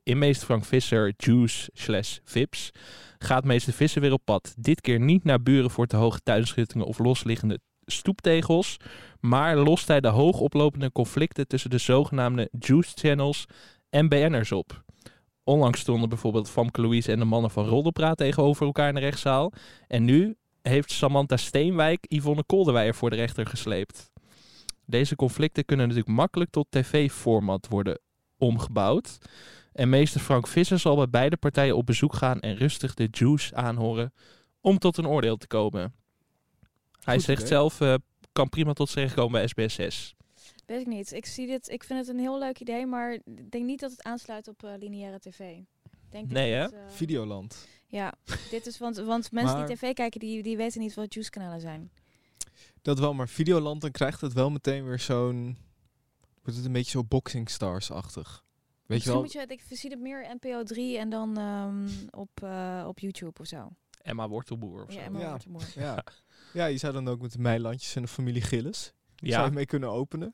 In 0.09 0.17
Meester 0.17 0.45
Frank 0.45 0.65
Visser 0.65 1.13
Juice 1.17 1.69
slash 1.73 2.17
Vips 2.23 2.71
gaat 3.17 3.43
Meester 3.43 3.73
Visser 3.73 4.01
weer 4.01 4.13
op 4.13 4.21
pad. 4.25 4.53
Dit 4.57 4.81
keer 4.81 4.99
niet 4.99 5.23
naar 5.23 5.41
buren 5.41 5.71
voor 5.71 5.87
te 5.87 5.95
hoge 5.95 6.19
tuinschuttingen 6.23 6.87
of 6.87 6.99
losliggende 6.99 7.59
stoeptegels. 7.85 8.77
Maar 9.19 9.57
lost 9.57 9.87
hij 9.87 9.99
de 10.01 10.07
hoogoplopende 10.07 10.91
conflicten 10.91 11.47
tussen 11.47 11.69
de 11.69 11.77
zogenaamde 11.77 12.49
juice 12.59 12.91
channels 12.95 13.45
en 13.89 14.09
BN'ers 14.09 14.51
op. 14.51 14.83
Onlangs 15.43 15.79
stonden 15.79 16.09
bijvoorbeeld 16.09 16.49
Famke 16.49 16.81
Louise 16.81 17.11
en 17.11 17.19
de 17.19 17.25
mannen 17.25 17.51
van 17.51 17.65
Roddelpraat 17.65 18.17
tegenover 18.17 18.65
elkaar 18.65 18.87
in 18.87 18.95
de 18.95 18.99
rechtszaal. 18.99 19.53
En 19.87 20.05
nu 20.05 20.35
heeft 20.61 20.91
Samantha 20.91 21.37
Steenwijk 21.37 22.05
Yvonne 22.07 22.43
Kolderweijer 22.43 22.95
voor 22.95 23.09
de 23.09 23.15
rechter 23.15 23.45
gesleept. 23.45 24.11
Deze 24.85 25.15
conflicten 25.15 25.65
kunnen 25.65 25.87
natuurlijk 25.87 26.15
makkelijk 26.15 26.51
tot 26.51 26.67
tv-format 26.69 27.67
worden 27.69 27.99
omgebouwd. 28.37 29.17
En 29.73 29.89
meester 29.89 30.19
Frank 30.21 30.47
Visser 30.47 30.79
zal 30.79 30.95
bij 30.95 31.09
beide 31.09 31.37
partijen 31.37 31.75
op 31.75 31.85
bezoek 31.85 32.13
gaan 32.15 32.39
en 32.39 32.55
rustig 32.55 32.93
de 32.93 33.07
juice 33.11 33.55
aanhoren 33.55 34.13
om 34.61 34.79
tot 34.79 34.97
een 34.97 35.07
oordeel 35.07 35.37
te 35.37 35.47
komen. 35.47 35.93
Hij 37.03 37.15
Goed 37.15 37.23
zegt 37.23 37.47
zelf, 37.47 37.81
eh, 37.81 37.93
kan 38.31 38.49
prima 38.49 38.73
tot 38.73 38.89
zijn 38.89 39.05
recht 39.05 39.15
komen 39.17 39.31
bij 39.31 39.47
SBS6. 39.47 40.15
Weet 40.65 40.81
ik 40.81 40.87
niet. 40.87 41.11
Ik 41.13 41.25
zie 41.25 41.47
dit. 41.47 41.69
Ik 41.69 41.83
vind 41.83 41.99
het 41.99 42.07
een 42.07 42.19
heel 42.19 42.39
leuk 42.39 42.59
idee, 42.59 42.85
maar 42.85 43.13
ik 43.13 43.51
denk 43.51 43.65
niet 43.65 43.79
dat 43.79 43.91
het 43.91 44.03
aansluit 44.03 44.47
op 44.47 44.63
eh, 44.63 44.71
lineaire 44.79 45.19
tv. 45.19 45.37
Denk 46.09 46.25
ik 46.25 46.31
Nee, 46.31 46.51
hè? 46.53 46.63
eh, 46.65 46.79
Videoland. 46.87 47.67
Ja, 47.87 48.13
dit 48.49 48.65
is 48.65 48.77
want, 48.77 48.97
want 48.97 49.31
mensen 49.31 49.57
Maar- 49.57 49.67
die 49.67 49.75
tv 49.75 49.93
kijken, 49.93 50.19
die, 50.19 50.43
die 50.43 50.57
weten 50.57 50.81
niet 50.81 50.93
wat 50.93 51.13
juice-kanalen 51.13 51.61
zijn. 51.61 51.91
Dat 52.81 52.99
wel, 52.99 53.13
maar 53.13 53.29
Videoland, 53.29 53.81
dan 53.81 53.91
krijgt 53.91 54.21
het 54.21 54.33
wel 54.33 54.49
meteen 54.49 54.85
weer 54.85 54.99
zo'n... 54.99 55.57
Wordt 56.41 56.57
het 56.57 56.65
een 56.65 56.71
beetje 56.71 56.91
zo 56.91 57.03
Boxing 57.03 57.49
Stars-achtig. 57.49 58.43
Weet 58.89 59.03
je 59.03 59.09
wel? 59.09 59.19
moet 59.21 59.31
je, 59.31 59.45
ik 59.47 59.61
zie 59.69 59.89
het 59.89 59.99
meer 59.99 60.35
NPO 60.39 60.63
3 60.63 60.97
en 60.97 61.09
dan 61.09 61.37
ehm, 61.37 61.87
op, 62.09 62.29
eh, 62.43 62.83
op 62.87 62.99
YouTube 62.99 63.39
of 63.39 63.47
zo. 63.47 63.69
Emma 64.01 64.27
Wortelboer 64.29 64.83
of 64.83 64.91
zo. 64.91 64.99
Ja, 64.99 65.05
Emma 65.05 65.19
Ja. 65.19 65.29
Wortelboer. 65.29 65.61
Ja. 65.83 66.03
ja, 66.53 66.65
je 66.65 66.77
zou 66.77 66.93
dan 66.93 67.07
ook 67.07 67.21
met 67.21 67.31
de 67.31 67.39
Meilandjes 67.39 67.95
en 67.95 68.01
de 68.01 68.07
familie 68.07 68.41
Gillis... 68.41 68.93
Zou 69.15 69.45
je 69.45 69.51
mee 69.51 69.65
kunnen 69.65 69.89
openen. 69.89 70.33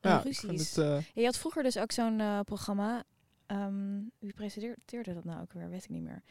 En 0.00 0.10
Ja, 0.10 0.22
het... 0.22 0.78
eh, 0.78 0.84
Ja, 0.84 1.00
je 1.14 1.24
had 1.24 1.38
vroeger 1.38 1.62
dus 1.62 1.78
ook 1.78 1.92
zo'n 1.92 2.20
eh, 2.20 2.40
programma. 2.40 3.04
ehm, 3.46 4.00
wie 4.18 4.32
presenteerde 4.32 5.14
dat 5.14 5.24
nou 5.24 5.40
ook 5.42 5.52
weer? 5.52 5.68
Weet 5.70 5.84
ik 5.84 5.90
niet 5.90 6.02
meer. 6.02 6.22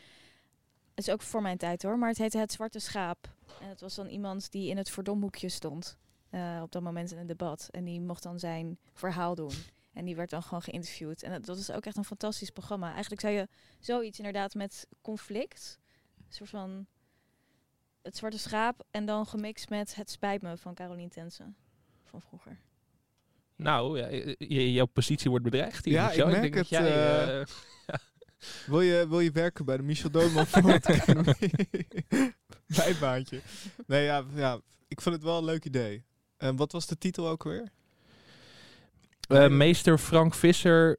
Het 0.96 1.08
is 1.08 1.14
ook 1.14 1.22
voor 1.22 1.42
mijn 1.42 1.58
tijd 1.58 1.84
hoor, 1.84 1.98
maar 1.98 2.10
het 2.10 2.18
heette 2.18 2.38
Het 2.38 2.52
Zwarte 2.52 2.80
Schaap. 2.80 3.36
En 3.62 3.68
het 3.70 3.82
was 3.82 3.96
dan 3.96 4.08
iemand 4.08 4.52
die 4.52 4.70
in 4.70 4.78
het 4.78 4.90
verdomhoekje 4.90 5.50
stond. 5.50 5.98
eh, 6.30 6.60
op 6.64 6.72
dat 6.72 6.82
moment 6.82 7.12
in 7.12 7.18
een 7.18 7.28
debat. 7.28 7.68
En 7.72 7.84
die 7.84 8.02
mocht 8.02 8.24
dan 8.24 8.40
zijn 8.40 8.78
verhaal 8.94 9.36
doen. 9.36 9.52
En 9.94 10.06
die 10.06 10.16
werd 10.16 10.30
dan 10.30 10.44
gewoon 10.44 10.62
geïnterviewd. 10.62 11.24
En 11.24 11.32
dat, 11.32 11.46
dat 11.46 11.58
is 11.58 11.72
ook 11.72 11.86
echt 11.86 11.98
een 11.98 12.06
fantastisch 12.06 12.50
programma. 12.50 12.92
Eigenlijk 12.92 13.22
zou 13.22 13.34
je 13.34 13.48
zoiets 13.80 14.18
inderdaad 14.18 14.54
met 14.54 14.88
conflict. 15.02 15.80
Een 16.18 16.34
soort 16.34 16.50
van 16.50 16.86
het 18.02 18.18
zwarte 18.18 18.40
schaap. 18.40 18.84
En 18.92 19.06
dan 19.06 19.26
gemixt 19.26 19.70
met 19.70 19.96
Het 19.96 20.10
spijt 20.10 20.42
me 20.42 20.58
van 20.58 20.74
Caroline 20.74 21.10
Tensen. 21.10 21.56
Van 22.04 22.22
vroeger. 22.22 22.60
Nou, 23.56 24.00
ja, 24.00 24.08
je- 24.08 24.36
je- 24.38 24.72
jouw 24.74 24.86
positie 24.86 25.30
wordt 25.30 25.46
bedreigd 25.46 25.86
hier. 25.86 25.94
Ja, 25.94 26.12
ik 26.12 26.26
merk 26.26 26.42
denk 26.42 26.54
dat 26.54 26.70
het, 26.70 26.70
jij, 26.70 26.88
eh, 26.88 27.42
eh, 27.42 27.48
Wil 28.66 28.82
je, 28.82 29.08
wil 29.08 29.20
je 29.20 29.32
werken 29.32 29.66
bij 29.66 29.78
de 29.78 29.84
Michel 29.84 30.10
Academy? 30.38 31.34
Bijbaantje. 32.78 33.42
Nee, 33.88 34.04
ja, 34.04 34.26
ja, 34.36 34.60
ik 34.88 35.02
vond 35.02 35.16
het 35.16 35.24
wel 35.24 35.38
een 35.38 35.44
leuk 35.44 35.66
idee. 35.66 36.06
En 36.38 36.56
wat 36.56 36.72
was 36.72 36.88
de 36.88 36.98
titel 36.98 37.28
ook 37.28 37.44
weer? 37.44 37.72
Eh, 39.30 39.48
meester 39.48 39.98
Frank 39.98 40.34
Visser, 40.34 40.98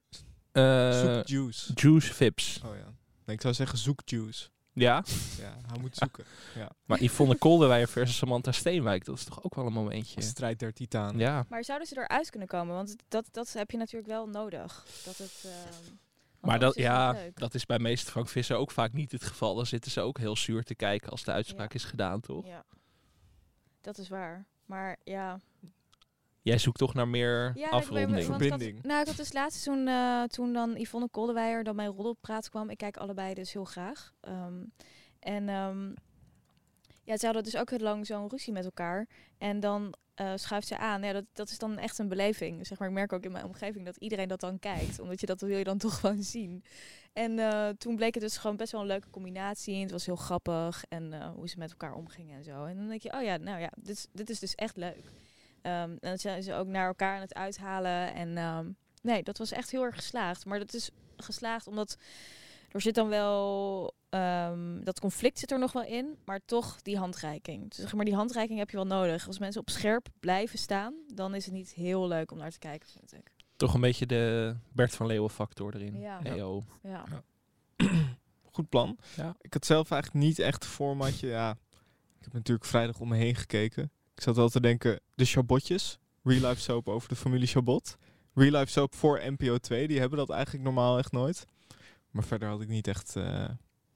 eh, 0.52 1.00
Zoek 1.00 1.26
Juice. 1.28 1.72
Juice 1.74 2.14
Vips. 2.14 2.60
Oh 2.64 2.76
ja. 2.76 2.84
Nee, 3.24 3.36
ik 3.36 3.40
zou 3.42 3.54
zeggen 3.54 3.78
zoek 3.78 4.00
Juice. 4.04 4.48
Ja, 4.72 5.04
Ja, 5.40 5.56
hij 5.66 5.80
moet 5.80 5.96
zoeken. 5.96 6.24
Ja. 6.54 6.70
maar 6.86 7.02
Yvonne 7.02 7.36
Kolderweijer 7.36 7.88
versus 7.88 8.16
Samantha 8.16 8.52
Steenwijk, 8.52 9.04
dat 9.04 9.16
is 9.16 9.24
toch 9.24 9.44
ook 9.44 9.54
wel 9.54 9.66
een 9.66 9.72
momentje. 9.72 10.20
Strijd 10.22 10.58
der 10.58 10.72
Titanen. 10.72 11.18
Ja, 11.18 11.44
Maar 11.48 11.64
zouden 11.64 11.88
ze 11.88 11.98
eruit 11.98 12.30
kunnen 12.30 12.48
komen? 12.48 12.74
Want 12.74 12.96
dat, 13.08 13.28
dat 13.30 13.52
heb 13.52 13.70
je 13.70 13.76
natuurlijk 13.76 14.08
wel 14.10 14.26
nodig. 14.26 14.86
Dat 15.04 15.16
het, 15.16 15.44
ehm, 15.44 15.92
maar 16.40 16.58
dat, 16.58 16.74
ja, 16.74 17.16
dat 17.34 17.54
is 17.54 17.66
bij 17.66 17.78
meester 17.78 18.10
Frank 18.10 18.28
Visser 18.28 18.56
ook 18.56 18.70
vaak 18.70 18.92
niet 18.92 19.12
het 19.12 19.24
geval. 19.24 19.54
Dan 19.54 19.66
zitten 19.66 19.90
ze 19.90 20.00
ook 20.00 20.18
heel 20.18 20.36
zuur 20.36 20.62
te 20.62 20.74
kijken 20.74 21.10
als 21.10 21.24
de 21.24 21.32
uitspraak 21.32 21.68
Ja. 21.72 21.74
is 21.78 21.84
gedaan, 21.84 22.20
toch? 22.20 22.46
Ja, 22.46 22.64
dat 23.80 23.98
is 23.98 24.08
waar. 24.08 24.46
Maar 24.66 24.96
ja. 25.04 25.40
Jij 26.42 26.58
zoekt 26.58 26.78
toch 26.78 26.94
naar 26.94 27.08
meer 27.08 27.52
ja 27.54 27.68
afronding. 27.68 28.10
want 28.10 28.20
ik 28.22 28.26
had- 28.28 28.36
Verbinding. 28.40 28.82
nou, 28.82 29.00
ik 29.00 29.06
had 29.06 29.16
dus 29.16 29.32
laatst 29.32 29.64
toen, 29.64 29.88
eh, 29.88 30.22
toen 30.22 30.52
dan 30.52 30.76
Yvonne 30.76 31.08
Kolderweijer 31.08 31.64
dan 31.64 31.76
bij 31.76 31.86
Roddelpraat 31.86 32.48
kwam. 32.48 32.70
Ik 32.70 32.76
kijk 32.76 32.96
allebei 32.96 33.34
dus 33.34 33.52
heel 33.52 33.64
graag. 33.64 34.12
Ehm, 34.20 34.64
en 35.18 35.48
ehm, 35.48 35.88
ja, 37.04 37.16
ze 37.16 37.24
hadden 37.24 37.44
dus 37.44 37.56
ook 37.56 37.70
heel 37.70 37.78
lang 37.78 38.06
zo'n 38.06 38.28
ruzie 38.28 38.52
met 38.52 38.64
elkaar. 38.64 39.08
En 39.38 39.60
dan 39.60 39.94
eh, 40.14 40.32
schuift 40.36 40.66
ze 40.66 40.78
aan. 40.78 41.02
Ja, 41.02 41.12
dat, 41.12 41.24
dat 41.32 41.50
is 41.50 41.58
dan 41.58 41.78
echt 41.78 41.98
een 41.98 42.08
beleving. 42.08 42.66
Zeg 42.66 42.78
maar, 42.78 42.88
ik 42.88 42.94
merk 42.94 43.12
ook 43.12 43.24
in 43.24 43.32
mijn 43.32 43.44
omgeving 43.44 43.84
dat 43.84 43.96
iedereen 43.96 44.28
dat 44.28 44.40
dan 44.40 44.58
kijkt. 44.58 45.00
Omdat 45.00 45.20
je 45.20 45.26
dat 45.26 45.40
wil 45.40 45.56
je 45.56 45.64
dan 45.64 45.78
toch 45.78 46.00
gewoon 46.00 46.22
zien. 46.22 46.64
En 47.12 47.38
eh, 47.38 47.68
toen 47.68 47.96
bleek 47.96 48.14
het 48.14 48.22
dus 48.22 48.36
gewoon 48.36 48.56
best 48.56 48.72
wel 48.72 48.80
een 48.80 48.86
leuke 48.86 49.10
combinatie. 49.10 49.74
En 49.74 49.80
het 49.80 49.90
was 49.90 50.06
heel 50.06 50.16
grappig. 50.16 50.84
En 50.88 51.12
eh, 51.12 51.30
hoe 51.30 51.48
ze 51.48 51.58
met 51.58 51.70
elkaar 51.70 51.94
omgingen 51.94 52.36
en 52.36 52.44
zo. 52.44 52.64
En 52.64 52.76
dan 52.76 52.88
denk 52.88 53.02
je, 53.02 53.12
oh 53.12 53.22
ja, 53.22 53.36
nou 53.36 53.60
ja, 53.60 53.70
dit, 53.76 53.96
is- 53.96 54.06
dit 54.12 54.30
is 54.30 54.38
dus 54.38 54.54
echt 54.54 54.76
leuk. 54.76 55.04
Ehm, 55.62 55.90
en 55.90 55.98
dan 56.00 56.18
zijn 56.18 56.42
ze 56.42 56.54
ook 56.54 56.66
naar 56.66 56.86
elkaar 56.86 57.14
aan 57.14 57.20
het 57.20 57.34
uithalen. 57.34 58.14
En 58.14 58.36
ehm, 58.36 58.66
nee, 59.02 59.22
dat 59.22 59.38
was 59.38 59.52
echt 59.52 59.70
heel 59.70 59.82
erg 59.82 59.94
geslaagd. 59.94 60.44
Maar 60.46 60.58
dat 60.58 60.74
is 60.74 60.90
geslaagd 61.16 61.66
omdat 61.66 61.96
er 62.70 62.80
zit 62.80 62.94
dan 62.94 63.08
wel... 63.08 63.94
ehm, 64.08 64.82
dat 64.84 65.00
conflict 65.00 65.38
zit 65.38 65.50
er 65.50 65.58
nog 65.58 65.72
wel 65.72 65.84
in, 65.84 66.16
maar 66.24 66.40
toch 66.44 66.82
die 66.82 66.98
handreiking. 66.98 67.68
Dus 67.68 67.78
zeg 67.78 67.94
maar, 67.94 68.04
die 68.04 68.14
handreiking 68.14 68.58
heb 68.58 68.70
je 68.70 68.76
wel 68.76 68.86
nodig. 68.86 69.26
Als 69.26 69.38
mensen 69.38 69.60
op 69.60 69.70
scherp 69.70 70.08
blijven 70.20 70.58
staan, 70.58 70.94
dan 71.14 71.34
is 71.34 71.44
het 71.44 71.54
niet 71.54 71.72
heel 71.72 72.08
leuk 72.08 72.30
om 72.32 72.38
naar 72.38 72.50
te 72.50 72.58
kijken, 72.58 72.88
vind 72.88 73.14
ik. 73.14 73.30
Toch 73.56 73.74
een 73.74 73.80
beetje 73.80 74.06
de 74.06 74.56
Bert 74.72 74.94
van 74.94 75.06
Leeuwen 75.06 75.30
factor 75.30 75.74
erin. 75.74 76.00
Ja. 76.00 76.22
EO. 76.24 76.64
Ja. 76.82 77.04
Goed 78.52 78.68
plan. 78.68 78.98
Ja. 79.16 79.36
Ik 79.40 79.52
had 79.52 79.66
zelf 79.66 79.90
eigenlijk 79.90 80.24
niet 80.24 80.38
echt 80.38 80.64
een 80.64 80.70
formatje. 80.70 81.26
Ja, 81.28 81.50
ik 82.18 82.24
heb 82.24 82.32
natuurlijk 82.32 82.66
vrijdag 82.66 83.00
om 83.00 83.08
me 83.08 83.16
heen 83.16 83.34
gekeken. 83.34 83.90
Ik 84.20 84.26
zat 84.26 84.36
wel 84.36 84.48
te 84.48 84.60
denken, 84.60 85.00
de 85.14 85.24
Chabotjes. 85.24 85.98
Real 86.22 86.48
Life 86.48 86.60
Soap 86.60 86.88
over 86.88 87.08
de 87.08 87.16
familie 87.16 87.46
Chabot. 87.46 87.96
Real 88.34 88.58
Life 88.58 88.72
Soap 88.72 88.94
voor 88.94 89.20
NPO 89.24 89.58
2. 89.58 89.88
Die 89.88 90.00
hebben 90.00 90.18
dat 90.18 90.30
eigenlijk 90.30 90.64
normaal 90.64 90.98
echt 90.98 91.12
nooit. 91.12 91.46
Maar 92.10 92.24
verder 92.24 92.48
had 92.48 92.60
ik 92.60 92.68
niet 92.68 92.86
echt... 92.86 93.16
eh, 93.16 93.44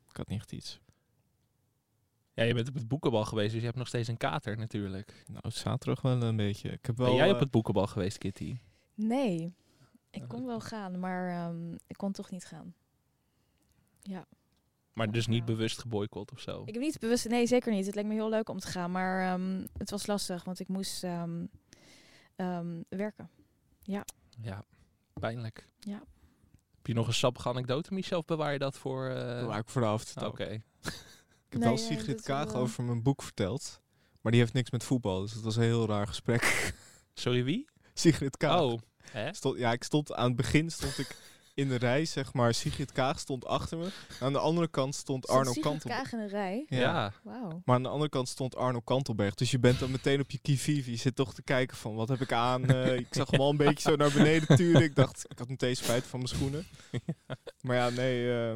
ik 0.08 0.16
had 0.16 0.28
niet 0.28 0.38
echt 0.38 0.52
iets. 0.52 0.80
Ja, 2.34 2.42
je 2.42 2.54
bent 2.54 2.68
op 2.68 2.74
het 2.74 2.88
boekenbal 2.88 3.24
geweest, 3.24 3.50
dus 3.50 3.60
je 3.60 3.66
hebt 3.66 3.78
nog 3.78 3.88
steeds 3.88 4.08
een 4.08 4.16
kater 4.16 4.56
natuurlijk. 4.56 5.24
Nou, 5.26 5.50
zaterdag 5.50 6.02
wel 6.02 6.22
een 6.22 6.36
beetje. 6.36 6.70
Ik 6.70 6.86
heb 6.86 6.96
wel... 6.96 7.06
ben 7.06 7.16
jij 7.16 7.28
op 7.28 7.34
eh, 7.34 7.40
het 7.40 7.50
boekenbal 7.50 7.86
geweest, 7.86 8.18
Kitty? 8.18 8.58
Nee, 8.94 9.54
ik 10.10 10.28
kon 10.28 10.46
wel 10.46 10.60
gaan, 10.60 10.98
maar 10.98 11.28
ehm, 11.28 11.72
ik 11.86 11.96
kon 11.96 12.12
toch 12.12 12.30
niet 12.30 12.44
gaan. 12.44 12.74
Ja. 14.02 14.26
Maar 14.94 15.10
dus 15.10 15.26
niet 15.26 15.38
Ja. 15.38 15.44
bewust 15.44 15.78
geboycott 15.78 16.32
of 16.32 16.40
zo? 16.40 16.62
Ik 16.66 16.74
heb 16.74 16.82
niet 16.82 16.98
bewust, 16.98 17.28
nee 17.28 17.46
zeker 17.46 17.72
niet. 17.72 17.86
Het 17.86 17.94
leek 17.94 18.04
me 18.04 18.12
heel 18.12 18.28
leuk 18.28 18.48
om 18.48 18.58
te 18.58 18.66
gaan, 18.66 18.90
maar 18.90 19.32
ehm, 19.32 19.66
het 19.78 19.90
was 19.90 20.06
lastig, 20.06 20.44
want 20.44 20.60
ik 20.60 20.68
moest 20.68 21.04
ehm, 21.04 21.44
ehm, 22.36 22.82
werken. 22.88 23.30
Ja, 23.82 24.04
pijnlijk. 25.20 25.68
Ja. 25.78 26.02
Heb 26.76 26.86
je 26.86 26.94
nog 26.94 27.06
een 27.06 27.14
sappige 27.14 27.48
anekdote, 27.48 27.94
Michel, 27.94 28.18
of 28.18 28.24
bewaar 28.24 28.52
je 28.52 28.58
dat 28.58 28.78
voor... 28.78 29.08
eh, 29.08 29.40
bewaar 29.40 29.58
ik 29.58 29.68
voor 29.68 29.80
de 29.80 29.86
avond. 29.86 30.22
Oké. 30.26 30.44
Ik 30.44 30.62
heb 31.48 31.60
Nee, 31.60 31.68
wel 31.68 31.78
ja, 31.78 31.84
Sigrid 31.96 32.20
Kaag 32.22 32.54
over 32.54 32.84
mijn 32.84 33.02
boek 33.02 33.22
verteld. 33.22 33.80
Maar 34.20 34.32
die 34.32 34.40
heeft 34.40 34.52
niks 34.54 34.70
met 34.70 34.84
voetbal. 34.84 35.20
Dus 35.20 35.32
dat 35.32 35.42
was 35.42 35.56
een 35.56 35.62
heel 35.62 35.86
raar 35.86 36.06
gesprek. 36.06 36.74
Sorry, 37.14 37.44
wie? 37.44 37.68
Sigrid 37.94 38.36
Kaag. 38.36 38.60
Oh, 38.60 38.78
hè? 39.10 39.34
Stond, 39.34 39.58
ja, 39.58 39.72
ik 39.72 39.84
stond 39.84 40.12
aan 40.12 40.26
het 40.26 40.36
begin 40.36 40.70
stond 40.70 40.98
ik 40.98 41.16
in 41.54 41.68
de 41.68 41.76
rij, 41.76 42.04
zeg 42.04 42.32
maar. 42.32 42.54
Sigrid 42.54 42.92
Kaag 42.92 43.18
stond 43.18 43.46
achter 43.46 43.78
me. 43.78 43.88
Aan 44.20 44.32
de 44.32 44.38
andere 44.38 44.68
kant 44.68 44.94
stond 44.94 45.24
Stond 45.24 45.38
Arno 45.38 45.52
Sigrid 45.52 45.64
Kantelberg. 45.70 46.02
Kaag 46.02 46.12
in 46.12 46.18
een 46.18 46.28
rij. 46.28 46.64
Ja. 46.68 47.12
Wauw. 47.22 47.62
Maar 47.64 47.76
aan 47.76 47.82
de 47.82 47.88
andere 47.88 48.10
kant 48.10 48.28
stond 48.28 48.56
Arno 48.56 48.80
Kantelberg. 48.80 49.34
Dus 49.34 49.50
je 49.50 49.58
bent 49.58 49.78
dan 49.78 49.90
meteen 49.90 50.20
op 50.20 50.30
je 50.30 50.38
kivivi. 50.38 50.90
Je 50.90 50.96
zit 50.96 51.16
toch 51.16 51.34
te 51.34 51.42
kijken 51.42 51.76
van, 51.76 51.94
wat 51.94 52.08
heb 52.08 52.20
ik 52.20 52.32
aan? 52.32 52.62
Eh, 52.74 52.96
ik 52.96 53.06
zag 53.10 53.30
hem 53.30 53.40
al 53.40 53.50
een 53.50 53.56
beetje 53.56 53.90
zo 53.90 53.96
naar 53.96 54.12
beneden 54.12 54.56
turen. 54.56 54.82
Ik 54.82 54.94
dacht, 54.94 55.24
ik 55.28 55.38
had 55.38 55.48
meteen 55.48 55.76
spijt 55.76 56.04
van 56.04 56.18
mijn 56.18 56.30
schoenen. 56.30 56.66
Maar 57.60 57.76
ja, 57.76 57.88
nee, 57.88 58.32
eh, 58.32 58.54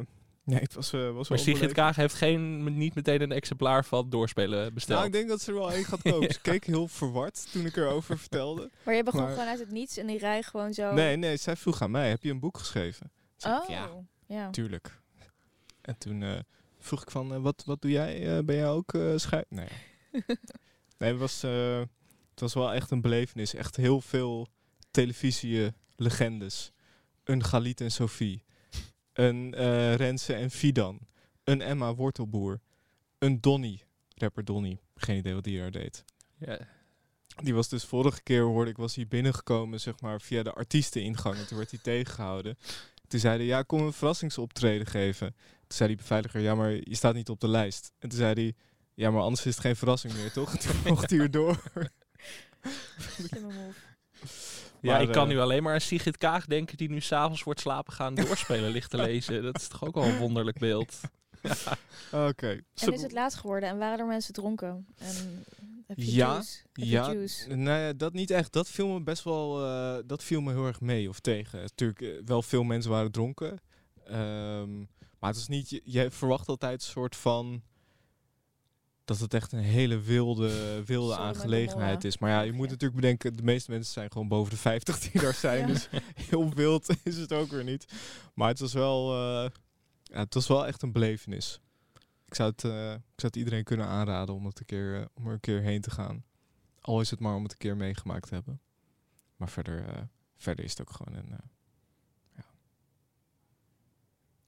nee 0.49 0.59
het 0.59 0.73
was, 0.73 0.93
eh 0.93 0.99
was 0.99 1.27
wel 1.27 1.37
Maar 1.37 1.39
Sigrid. 1.39 1.71
Kaag 1.71 1.95
heeft 1.95 2.13
geen, 2.15 2.77
niet 2.77 2.95
meteen 2.95 3.21
een 3.21 3.31
exemplaar 3.31 3.85
van 3.85 4.09
doorspelen 4.09 4.73
besteld. 4.73 4.95
Nou, 4.97 5.07
ik 5.11 5.15
denk 5.15 5.29
dat 5.29 5.41
ze 5.41 5.51
er 5.51 5.57
wel 5.57 5.71
één 5.71 5.83
gaat 5.85 6.01
kopen. 6.11 6.33
Ze 6.33 6.41
keek 6.41 6.65
heel 6.65 6.87
verward 6.87 7.51
toen 7.51 7.65
ik 7.65 7.75
erover 7.77 8.17
vertelde. 8.27 8.69
Maar 8.83 8.95
je 8.95 9.03
begon 9.03 9.21
Maar- 9.21 9.31
gewoon 9.31 9.47
uit 9.47 9.59
het 9.59 9.71
niets 9.71 9.97
en 9.97 10.07
die 10.07 10.17
rij 10.17 10.43
gewoon 10.43 10.73
zo... 10.73 10.93
Nee, 10.93 11.15
nee, 11.15 11.37
zij 11.37 11.55
vroeg 11.55 11.81
aan 11.81 11.91
mij, 11.91 12.09
heb 12.09 12.23
je 12.23 12.29
een 12.31 12.39
boek 12.39 12.57
geschreven? 12.57 13.11
Toen 13.37 13.51
zei 13.51 13.55
Oh, 13.55 13.63
ik, 13.63 13.69
ja, 13.69 13.89
ja. 14.25 14.49
tuurlijk. 14.49 14.99
En 15.81 15.97
toen 15.97 16.23
eh, 16.23 16.39
vroeg 16.79 17.01
ik 17.01 17.11
van, 17.11 17.33
eh, 17.33 17.41
wat, 17.41 17.63
wat 17.65 17.81
doe 17.81 17.91
jij? 17.91 18.37
Eh, 18.37 18.43
ben 18.43 18.55
jij 18.55 18.69
ook 18.69 18.93
eh 18.93 19.11
schrijver? 19.15 19.47
Nee. 19.49 19.67
nee, 20.97 21.09
het 21.11 21.19
was, 21.19 21.43
eh, 21.43 21.79
het 22.31 22.39
was 22.39 22.53
wel 22.53 22.73
echt 22.73 22.91
een 22.91 23.01
belevenis. 23.01 23.53
Echt 23.53 23.75
heel 23.75 24.01
veel 24.01 24.47
televisie-legendes. 24.91 26.71
Een 27.23 27.43
Galit 27.43 27.81
en 27.81 27.91
Sophie. 27.91 28.43
Een 29.19 29.53
eh 29.53 29.95
Renze 29.95 30.33
en 30.33 30.51
Fidan. 30.51 30.99
Een 31.43 31.61
Emma 31.61 31.95
Wortelboer. 31.95 32.59
Een 33.17 33.41
Donny. 33.41 33.81
Rapper 34.15 34.45
Donny. 34.45 34.79
Geen 34.95 35.17
idee 35.17 35.33
wat 35.33 35.43
die 35.43 35.59
er 35.59 35.71
deed. 35.71 36.05
Ja. 36.37 36.59
Die 37.43 37.53
was 37.53 37.69
dus 37.69 37.83
vorige 37.83 38.23
keer, 38.23 38.41
hoorde 38.41 38.71
ik, 38.71 38.77
was 38.77 38.95
hij 38.95 39.07
binnengekomen, 39.07 39.79
zeg 39.79 39.99
maar, 40.01 40.21
via 40.21 40.43
de 40.43 40.53
artiesteningang. 40.53 41.37
En 41.37 41.47
toen 41.47 41.57
werd 41.57 41.71
hij 41.71 41.79
tegengehouden. 41.83 42.57
Toen 43.07 43.19
zei 43.19 43.37
hij, 43.37 43.45
ja, 43.45 43.61
kom 43.61 43.81
een 43.81 43.93
verrassingsoptreden 43.93 44.87
geven. 44.87 45.35
Toen 45.37 45.77
zei 45.77 45.89
die 45.89 45.97
beveiliger, 45.97 46.41
ja, 46.41 46.55
maar 46.55 46.71
je 46.71 46.95
staat 46.95 47.13
niet 47.13 47.29
op 47.29 47.39
de 47.39 47.47
lijst. 47.47 47.91
En 47.99 48.09
toen 48.09 48.17
zei 48.17 48.33
hij, 48.33 48.55
ja, 48.93 49.11
maar 49.11 49.21
anders 49.21 49.45
is 49.45 49.55
het 49.55 49.63
geen 49.63 49.75
verrassing 49.75 50.13
meer, 50.13 50.31
toch? 50.31 50.57
Toen 50.57 50.75
mocht 50.85 51.09
hij 51.09 51.19
er 51.19 51.31
door. 51.31 51.61
Slimme 52.97 53.53
move. 53.57 53.79
Ja, 54.81 54.91
Maar, 54.91 55.01
ik 55.01 55.11
kan 55.11 55.27
nu 55.27 55.39
alleen 55.39 55.63
maar 55.63 55.73
aan 55.73 55.81
Sigrid 55.81 56.17
Kaag 56.17 56.45
denken 56.45 56.77
die 56.77 56.89
nu 56.89 56.99
s'avonds 57.01 57.41
voor 57.43 57.51
het 57.51 57.61
slapen 57.61 57.93
gaan 57.93 58.15
doorspelen 58.25 58.71
ligt 58.71 58.89
te 58.89 58.97
lezen. 58.97 59.43
Dat 59.43 59.57
is 59.57 59.67
toch 59.67 59.83
ook 59.85 59.95
wel 59.95 60.03
een 60.03 60.17
wonderlijk 60.17 60.59
beeld. 60.59 60.99
Oké. 62.11 62.61
En 62.75 62.93
is 62.93 63.01
het 63.01 63.11
laat 63.11 63.35
geworden 63.35 63.69
en 63.69 63.77
waren 63.77 63.99
er 63.99 64.05
mensen 64.05 64.33
dronken? 64.33 64.85
En 64.97 65.43
heb 65.87 65.97
je 65.97 66.13
Ja, 66.15 66.31
juice? 66.31 66.57
Heb 66.63 66.69
je 66.73 66.85
Ja, 66.85 67.11
juice? 67.13 67.55
nou 67.55 67.79
ja, 67.79 67.93
dat 67.93 68.13
niet 68.13 68.31
echt. 68.31 68.53
Dat 68.53 68.67
viel 68.69 68.87
me 68.87 69.01
best 69.03 69.23
wel, 69.23 69.65
eh, 69.65 69.97
dat 70.05 70.23
viel 70.23 70.41
me 70.41 70.51
heel 70.51 70.65
erg 70.65 70.81
mee 70.81 71.09
of 71.09 71.19
tegen. 71.19 71.59
Natuurlijk, 71.59 72.01
eh, 72.01 72.09
wel 72.25 72.41
veel 72.41 72.63
mensen 72.63 72.91
waren 72.91 73.11
dronken. 73.11 73.59
Ehm, 74.05 74.77
maar 75.19 75.29
het 75.29 75.35
is 75.35 75.47
niet, 75.47 75.69
je, 75.69 75.81
je 75.83 76.11
verwacht 76.11 76.47
altijd 76.47 76.81
een 76.81 76.87
soort 76.87 77.15
van, 77.15 77.61
dat 79.09 79.19
het 79.19 79.33
echt 79.33 79.51
een 79.51 79.59
hele 79.59 79.99
wilde, 79.99 80.83
wilde 80.85 81.17
aangelegenheid 81.17 82.03
is. 82.03 82.17
Maar 82.17 82.29
ja, 82.29 82.41
je 82.41 82.51
moet 82.51 82.69
natuurlijk 82.69 83.01
bedenken, 83.01 83.35
de 83.35 83.43
meeste 83.43 83.71
mensen 83.71 83.93
zijn 83.93 84.11
gewoon 84.11 84.27
boven 84.27 84.51
de 84.51 84.57
50 84.57 84.99
die 84.99 85.21
daar 85.21 85.33
zijn. 85.49 85.59
Ja. 85.59 85.73
Dus 85.73 85.89
heel 86.13 86.53
wild 86.53 86.87
is 87.03 87.17
het 87.17 87.33
ook 87.33 87.49
weer 87.49 87.63
niet. 87.63 87.87
Maar 88.33 88.47
het 88.47 88.59
was 88.59 88.73
wel, 88.73 89.13
eh, 89.13 89.51
ja, 90.03 90.19
het 90.19 90.33
was 90.33 90.47
wel 90.47 90.67
echt 90.67 90.81
een 90.81 90.91
belevenis. 90.91 91.61
Ik 92.25 92.35
zou, 92.35 92.49
het, 92.49 92.63
eh, 92.63 92.91
ik 92.91 93.19
zou 93.19 93.27
het 93.27 93.35
iedereen 93.35 93.63
kunnen 93.63 93.87
aanraden 93.87 94.35
om, 94.35 94.45
het 94.45 94.59
een 94.59 94.65
keer, 94.65 94.99
eh, 94.99 95.05
om 95.13 95.27
er 95.27 95.33
een 95.33 95.39
keer 95.39 95.61
heen 95.61 95.81
te 95.81 95.91
gaan. 95.91 96.23
Al 96.81 97.01
is 97.01 97.09
het 97.09 97.19
maar 97.19 97.35
om 97.35 97.43
het 97.43 97.51
een 97.51 97.57
keer 97.57 97.77
meegemaakt 97.77 98.27
te 98.27 98.33
hebben. 98.33 98.61
Maar 99.35 99.49
verder, 99.49 100.09
verder 100.37 100.65
is 100.65 100.71
het 100.71 100.81
ook 100.81 100.91
gewoon 100.91 101.19
een... 101.19 101.35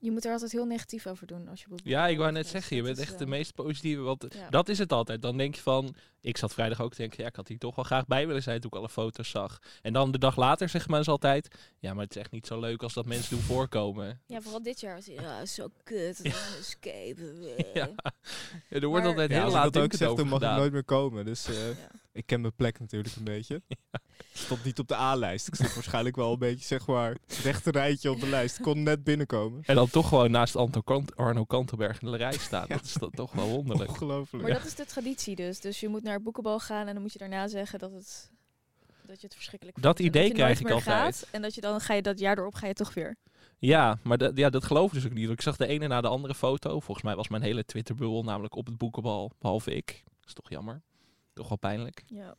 Je 0.02 0.12
moet 0.12 0.26
er 0.26 0.32
altijd 0.32 0.52
heel 0.52 0.66
negatief 0.66 1.08
over 1.08 1.28
doen 1.28 1.48
als 1.48 1.62
je 1.62 1.68
Ja, 1.84 2.08
ik 2.08 2.18
wou 2.18 2.32
net 2.32 2.48
zeggen, 2.48 2.76
je 2.76 2.84
bent 2.84 3.00
echt 3.00 3.18
de 3.18 3.24
eh, 3.24 3.30
meest 3.30 3.54
positieve. 3.54 4.02
Want 4.02 4.26
ja. 4.30 4.50
dat 4.50 4.70
is 4.70 4.78
het 4.78 4.92
altijd. 4.92 5.22
Dan 5.22 5.38
denk 5.38 5.56
je 5.56 5.62
van, 5.62 5.96
ik 6.22 6.38
zat 6.38 6.54
vrijdag 6.54 6.82
ook 6.82 6.92
te 6.92 6.98
denken, 6.98 7.22
ja, 7.22 7.30
ik 7.30 7.36
had 7.36 7.48
hier 7.48 7.58
toch 7.58 7.76
wel 7.76 7.86
graag 7.86 8.06
bij 8.06 8.28
willen 8.28 8.44
zijn 8.44 8.60
toen 8.60 8.70
ik 8.72 8.78
alle 8.78 8.90
foto's 8.90 9.30
zag. 9.30 9.60
En 9.82 9.94
dan 9.94 10.12
de 10.12 10.18
dag 10.18 10.36
later 10.36 10.70
zeggen 10.70 10.92
mensen 10.92 11.12
altijd, 11.12 11.56
ja, 11.80 11.94
maar 11.94 12.04
het 12.04 12.16
is 12.16 12.22
echt 12.22 12.32
niet 12.32 12.48
zo 12.48 12.60
leuk 12.60 12.84
als 12.84 12.94
dat 12.94 13.06
mensen 13.06 13.30
doen 13.30 13.40
voorkomen. 13.46 14.22
Ja, 14.26 14.42
vooral 14.42 14.64
dit 14.64 14.80
jaar 14.80 14.96
was 14.96 15.06
hij, 15.06 15.16
ja, 15.16 15.46
zo 15.46 15.68
kut. 15.84 16.20
Ja. 16.24 16.32
Escape. 16.60 17.22
eh. 17.58 17.74
Ja. 17.74 17.90
Ja, 18.70 18.80
er 18.80 18.88
wordt 18.88 19.04
Maar- 19.04 19.12
altijd 19.12 19.32
ja, 19.32 19.44
heel 19.44 19.52
laat 19.52 19.74
dat 19.74 19.84
ook 19.84 19.94
zeg, 19.94 20.08
over 20.08 20.24
dan 20.24 20.40
mag 20.40 20.52
ik 20.52 20.58
nooit 20.58 20.72
meer 20.72 20.84
komen. 20.84 21.26
Dus 21.26 21.48
eh, 21.48 21.68
Ja. 21.68 21.74
Ik 22.12 22.26
ken 22.26 22.42
mijn 22.42 22.56
plek 22.56 22.80
natuurlijk 22.80 23.16
een 23.16 23.24
beetje. 23.24 23.62
Ik 24.32 24.38
stond 24.38 24.64
niet 24.64 24.80
op 24.80 24.88
de 24.88 24.96
A-lijst. 24.96 25.48
Ik 25.48 25.56
stond 25.56 25.74
waarschijnlijk 25.74 26.16
wel 26.16 26.32
een 26.32 26.40
beetje, 26.40 26.66
zeg 26.66 26.88
maar, 26.88 27.18
het 27.28 27.38
rechte 27.38 27.72
rijtje 27.72 28.12
op 28.12 28.20
de 28.20 28.28
lijst. 28.28 28.58
Ik 28.58 28.64
kon 28.64 28.84
net 28.84 29.04
binnenkomen. 29.04 29.64
En 29.66 29.76
dan 29.76 29.90
toch 29.90 30.08
gewoon 30.08 30.32
naast 30.32 30.56
Anto 30.56 30.82
Kant, 30.82 31.16
Arno 31.16 31.44
Kantelberg 31.44 32.02
in 32.02 32.12
de 32.12 32.18
rij 32.18 32.38
staan. 32.38 32.66
Dat 32.70 32.84
is 32.84 32.94
dat 32.94 33.16
toch 33.16 33.32
wel 33.32 33.48
wonderlijk. 33.48 33.90
Ongelooflijk. 33.90 34.44
Maar 34.44 34.54
dat 34.54 34.66
is 34.66 34.76
de 34.76 34.86
traditie 34.86 35.36
dus. 35.36 35.60
Dus 35.60 35.80
je 35.80 35.88
moet 35.88 36.04
naar 36.04 36.14
het 36.14 36.24
boekenbal 36.24 36.60
gaan 36.60 36.88
en 36.88 36.94
dan 36.94 37.02
moet 37.02 37.14
je 37.14 37.20
daarna 37.20 37.48
zeggen 37.48 37.80
dat, 37.80 37.92
het, 37.92 38.32
dat 39.06 39.22
je 39.22 39.26
het 39.26 39.36
verschrikkelijk 39.36 39.82
Dat 39.82 40.00
idee 40.00 40.32
krijg 40.32 40.60
ik 40.60 40.70
altijd. 40.70 41.18
Gaat, 41.18 41.28
en 41.32 41.42
dat 41.42 41.56
je 41.56 41.62
dan 41.62 41.82
ga 41.82 41.94
je 41.94 42.02
dat 42.02 42.20
jaar 42.20 42.38
erop 42.38 42.54
ga 42.54 42.68
je 42.68 42.74
toch 42.74 42.94
weer. 42.94 43.18
Ja, 43.60 44.00
maar 44.04 44.18
dat, 44.18 44.38
ja, 44.38 44.50
dat 44.50 44.64
geloof 44.64 44.88
ik 44.88 44.94
dus 44.94 45.06
ook 45.06 45.14
niet. 45.14 45.30
Ik 45.30 45.42
zag 45.42 45.58
de 45.58 45.68
ene 45.68 45.88
na 45.88 46.02
de 46.02 46.08
andere 46.08 46.36
foto. 46.36 46.80
Volgens 46.80 47.06
mij 47.06 47.16
was 47.16 47.28
mijn 47.28 47.42
hele 47.42 47.66
Twitterbubbel 47.66 48.24
namelijk 48.24 48.56
op 48.56 48.66
het 48.66 48.78
boekenbal, 48.78 49.32
behalve 49.40 49.76
ik. 49.76 50.04
Dat 50.04 50.28
is 50.28 50.34
toch 50.34 50.50
jammer. 50.50 50.82
Toch 51.34 51.50
wel 51.50 51.58
pijnlijk. 51.58 52.04
Ja. 52.08 52.36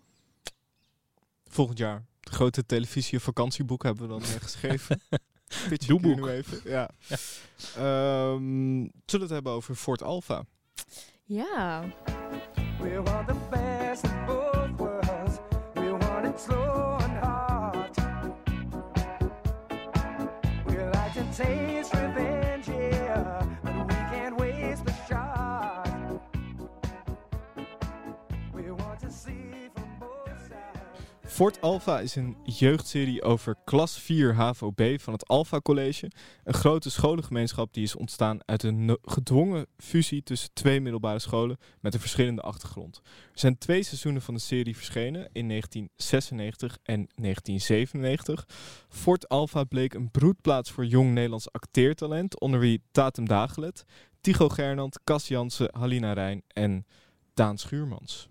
Volgend 1.44 1.78
jaar. 1.78 2.04
Het 2.20 2.34
grote 2.34 2.66
televisie- 2.66 3.18
en 3.18 3.24
vakantieboek 3.24 3.82
hebben 3.82 4.02
we 4.02 4.08
dan 4.08 4.22
eh, 4.22 4.28
geschreven. 4.28 5.00
Doeboek. 5.86 6.16
nu 6.16 6.28
even. 6.28 6.60
Ja. 6.64 6.90
Ehm, 7.76 8.40
zullen 8.40 8.92
we 9.06 9.18
het 9.18 9.30
hebben 9.30 9.52
over 9.52 9.74
Fort 9.74 10.02
Alpha? 10.02 10.44
Ja. 11.24 11.84
We 12.80 13.02
want 13.02 13.28
the 13.28 13.34
best 13.50 14.04
of 14.04 14.24
both 14.26 14.70
worlds. 14.76 15.36
We 15.74 15.90
want 15.90 16.26
it 16.34 16.40
slow 16.40 17.00
and 17.00 17.18
hard. 17.24 17.96
We 20.66 20.90
like 20.92 21.12
to 21.14 21.24
taste 21.36 21.71
Fort 31.32 31.60
Alpha 31.60 32.00
is 32.00 32.14
een 32.14 32.36
jeugdserie 32.44 33.22
over 33.22 33.56
klas 33.64 33.98
4 33.98 34.34
HVOB 34.34 35.00
van 35.00 35.12
het 35.12 35.28
Alpha 35.28 35.60
College. 35.60 36.10
Een 36.44 36.54
grote 36.54 36.90
scholengemeenschap 36.90 37.72
die 37.72 37.82
is 37.82 37.96
ontstaan 37.96 38.38
uit 38.44 38.62
een 38.62 38.98
gedwongen 39.02 39.66
fusie 39.76 40.22
tussen 40.22 40.50
twee 40.52 40.80
middelbare 40.80 41.18
scholen 41.18 41.58
met 41.80 41.94
een 41.94 42.00
verschillende 42.00 42.42
achtergrond. 42.42 43.00
Er 43.04 43.38
zijn 43.38 43.58
twee 43.58 43.82
seizoenen 43.82 44.22
van 44.22 44.34
de 44.34 44.40
serie 44.40 44.76
verschenen 44.76 45.28
in 45.32 45.48
1996 45.48 46.78
en 46.82 47.08
1997. 47.14 48.46
Fort 48.88 49.28
Alpha 49.28 49.64
bleek 49.64 49.94
een 49.94 50.10
broedplaats 50.10 50.70
voor 50.70 50.86
jong 50.86 51.12
Nederlands 51.12 51.52
acteertalent, 51.52 52.40
onder 52.40 52.60
wie 52.60 52.82
Tatum 52.90 53.28
Dagelet, 53.28 53.84
Tycho 54.20 54.48
Gernand, 54.48 55.00
Cas 55.04 55.28
Jansen, 55.28 55.68
Halina 55.78 56.12
Rijn 56.12 56.42
en 56.48 56.86
Daan 57.34 57.58
Schuurmans. 57.58 58.28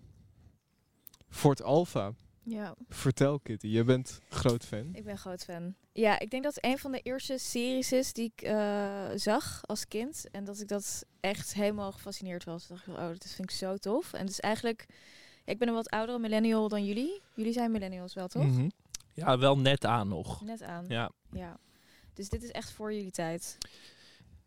Fort 1.30 1.64
Alpha, 1.64 2.14
Ja, 2.52 2.76
Vertel 2.90 3.40
Kitty, 3.40 3.68
je 3.68 3.84
bent 3.84 4.22
groot 4.30 4.66
fan. 4.66 4.90
ik 4.94 5.04
ben 5.04 5.18
groot 5.18 5.44
fan. 5.44 5.76
Ja, 5.92 6.20
ik 6.20 6.30
denk 6.30 6.44
dat 6.44 6.56
het 6.56 6.66
een 6.66 6.78
van 6.78 6.92
de 6.92 7.00
eerste 7.00 7.38
series 7.38 7.92
is 7.92 8.14
die 8.14 8.34
ik 8.36 8.42
eh, 8.42 9.10
zag 9.16 9.62
als 9.66 9.88
kind. 9.88 10.26
En 10.32 10.44
dat 10.44 10.60
ik 10.60 10.68
dat 10.68 11.06
echt 11.20 11.54
helemaal 11.54 11.92
gefascineerd 11.92 12.44
was. 12.44 12.68
dacht 12.68 12.88
ik, 12.88 12.94
oh, 12.94 13.08
dat 13.08 13.28
vind 13.28 13.52
ik 13.52 13.56
zo 13.58 13.78
tof. 13.78 14.14
En 14.14 14.20
het 14.20 14.30
is 14.30 14.40
eigenlijk... 14.40 14.86
Ik 15.46 15.58
ben 15.58 15.68
een 15.68 15.74
wat 15.74 15.90
oudere 15.90 16.20
millennial 16.20 16.68
dan 16.68 16.86
jullie. 16.86 17.22
Jullie 17.34 17.54
zijn 17.54 17.72
millennials 17.72 18.14
wel, 18.14 18.28
toch? 18.28 18.46
Mhm. 18.46 18.70
Ja, 19.14 19.38
wel 19.38 19.58
net 19.58 19.86
aan 19.86 20.08
nog. 20.08 20.42
Net 20.42 20.62
aan. 20.62 20.86
Ja. 20.88 21.12
ja. 21.32 21.58
Dus 22.14 22.30
dit 22.30 22.44
is 22.44 22.52
echt 22.52 22.72
voor 22.72 22.94
jullie 22.94 23.12
tijd. 23.12 23.58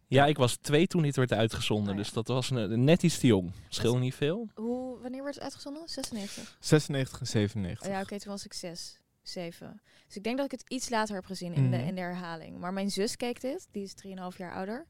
Ja, 0.09 0.27
ik 0.27 0.37
was 0.37 0.57
twee 0.57 0.87
toen 0.87 1.03
dit 1.03 1.17
werd 1.17 1.33
uitgezonden. 1.33 1.91
Oh 1.93 1.97
ja. 1.97 2.03
Dus 2.03 2.13
dat 2.13 2.29
was 2.29 2.51
een, 2.51 2.85
net 2.85 3.03
iets 3.03 3.19
te 3.19 3.27
jong. 3.27 3.53
Scheelde 3.69 3.99
niet 3.99 4.15
veel. 4.15 4.49
Hoe, 4.55 4.99
wanneer 5.01 5.23
werd 5.23 5.35
het 5.35 5.45
uitgezonden? 5.45 5.83
96? 5.89 6.57
96 6.61 7.21
en 7.21 7.27
97. 7.27 7.87
Oh 7.87 7.93
ja, 7.93 8.01
oké, 8.01 8.19
toen 8.19 8.33
was 8.33 8.45
ik 8.45 8.53
6, 8.53 8.99
7. 9.23 9.81
Dus 10.07 10.17
ik 10.17 10.23
denk 10.25 10.37
dat 10.37 10.45
ik 10.47 10.51
het 10.61 10.65
iets 10.71 10.89
later 10.89 11.15
heb 11.15 11.25
gezien 11.25 11.55
in, 11.55 11.71
de, 11.71 11.77
Mhm. 11.77 11.87
in 11.87 11.95
de 11.95 12.01
herhaling. 12.01 12.59
Maar 12.59 12.73
mijn 12.73 12.91
zus 12.91 13.17
keek 13.17 13.41
dit, 13.41 13.67
die 13.71 13.83
is 13.83 13.95
3,5 13.95 14.37
jaar 14.37 14.55
ouder. 14.55 14.87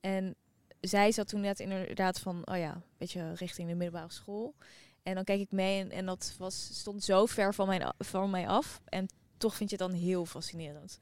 En 0.00 0.34
zij 0.80 1.12
zat 1.12 1.28
toen 1.28 1.40
net 1.40 1.60
inderdaad 1.60 2.20
van, 2.20 2.42
oh 2.44 2.56
ja, 2.56 2.74
een 2.74 2.82
beetje 2.98 3.32
richting 3.34 3.68
de 3.68 3.74
middelbare 3.74 4.12
school. 4.12 4.54
En 5.02 5.14
dan 5.14 5.24
keek 5.24 5.40
ik 5.40 5.50
mee 5.50 5.80
en, 5.80 5.90
en 5.90 6.06
dat 6.06 6.34
was, 6.38 6.68
stond 6.72 7.04
zo 7.04 7.26
ver 7.26 7.54
van, 7.54 7.66
mijn, 7.66 7.92
van 7.98 8.30
mij 8.30 8.48
af. 8.48 8.80
En 8.84 9.08
toch 9.36 9.54
vind 9.54 9.70
je 9.70 9.76
het 9.76 9.90
dan 9.90 9.98
heel 9.98 10.26
fascinerend. 10.26 10.98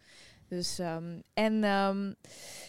Dus, 0.52 0.78
ehm, 0.78 1.20
en 1.34 1.64
ehm, 1.64 2.12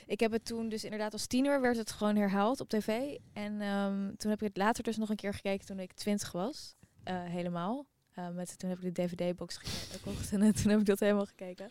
ik 0.05 0.19
heb 0.19 0.31
het 0.31 0.45
toen 0.45 0.69
dus 0.69 0.83
inderdaad 0.83 1.13
als 1.13 1.27
tiener 1.27 1.61
werd 1.61 1.77
het 1.77 1.91
gewoon 1.91 2.15
herhaald 2.15 2.59
op 2.59 2.69
tv. 2.69 3.17
En 3.33 3.61
ehm, 3.61 4.15
toen 4.15 4.29
heb 4.29 4.41
ik 4.41 4.47
het 4.47 4.57
later 4.57 4.83
dus 4.83 4.97
nog 4.97 5.09
een 5.09 5.15
keer 5.15 5.33
gekeken 5.33 5.65
toen 5.65 5.79
ik 5.79 5.93
20 5.93 6.31
was. 6.31 6.75
Eh, 7.03 7.23
helemaal. 7.23 7.85
Eh, 8.13 8.29
met, 8.29 8.59
toen 8.59 8.69
heb 8.69 8.79
ik 8.79 8.95
de 8.95 9.01
DVD-box 9.01 9.57
gekocht 9.57 10.31
en 10.31 10.41
eh, 10.41 10.49
toen 10.49 10.71
heb 10.71 10.79
ik 10.79 10.85
dat 10.85 10.99
helemaal 10.99 11.25
gekeken. 11.25 11.69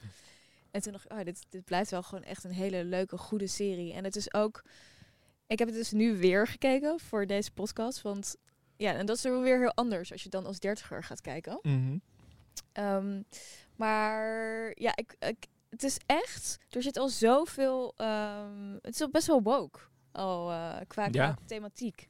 En 0.71 0.83
toen 0.83 0.93
dacht 0.93 1.05
ik, 1.05 1.13
oh, 1.13 1.25
dit, 1.25 1.47
dit 1.49 1.65
blijft 1.65 1.91
wel 1.91 2.03
gewoon 2.03 2.25
echt 2.25 2.45
een 2.45 2.53
hele 2.53 2.85
leuke, 2.85 3.19
goede 3.19 3.47
serie. 3.47 3.93
En 3.93 4.05
het 4.05 4.17
is 4.17 4.35
ook... 4.35 4.65
Ik 5.47 5.59
heb 5.59 5.69
het 5.69 5.77
dus 5.77 5.91
nu 5.91 6.17
weer 6.17 6.47
gekeken 6.47 7.01
voor 7.01 7.27
deze 7.27 7.53
podcast. 7.53 8.03
Want 8.03 8.37
ja, 8.77 8.93
en 8.95 9.07
dat 9.07 9.17
is 9.17 9.25
er 9.25 9.41
weer 9.41 9.59
heel 9.59 9.75
anders 9.75 10.13
als 10.13 10.23
je 10.23 10.29
dan 10.29 10.47
als 10.47 10.61
dertiger 10.61 11.05
gaat 11.05 11.21
kijken. 11.21 11.59
Mhm. 11.63 11.99
Maar 13.77 14.73
ja, 14.75 14.97
ik, 14.97 15.17
ik, 15.19 15.47
het 15.73 15.83
is 15.83 15.99
echt. 16.07 16.59
Er 16.71 16.83
zit 16.83 16.97
al 16.97 17.09
zoveel. 17.09 17.95
ehm, 17.97 18.73
het 18.83 18.95
is 18.95 19.01
al 19.01 19.11
best 19.11 19.27
wel 19.27 19.43
woke. 19.43 19.79
Al 20.13 20.51
eh, 20.51 20.77
qua, 20.87 21.09
Ja. 21.11 21.37
thematiek. 21.47 22.09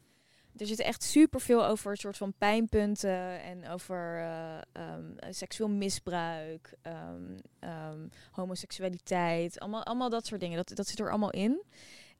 Er 0.56 0.66
zit 0.66 0.80
echt 0.80 1.02
superveel 1.02 1.66
over 1.66 1.90
een 1.90 1.96
soort 1.96 2.16
van 2.16 2.32
pijnpunten 2.38 3.40
en 3.42 3.68
over 3.68 4.18
eh, 4.18 4.58
ehm, 4.72 5.10
seksueel 5.30 5.68
misbruik, 5.70 6.74
ehm, 6.82 8.08
homoseksualiteit, 8.30 9.58
allemaal, 9.60 9.84
allemaal 9.84 10.10
dat 10.10 10.26
soort 10.26 10.40
dingen. 10.40 10.56
Dat, 10.56 10.76
dat 10.76 10.86
zit 10.86 10.98
er 11.00 11.10
allemaal 11.10 11.30
in. 11.30 11.62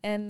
En 0.01 0.23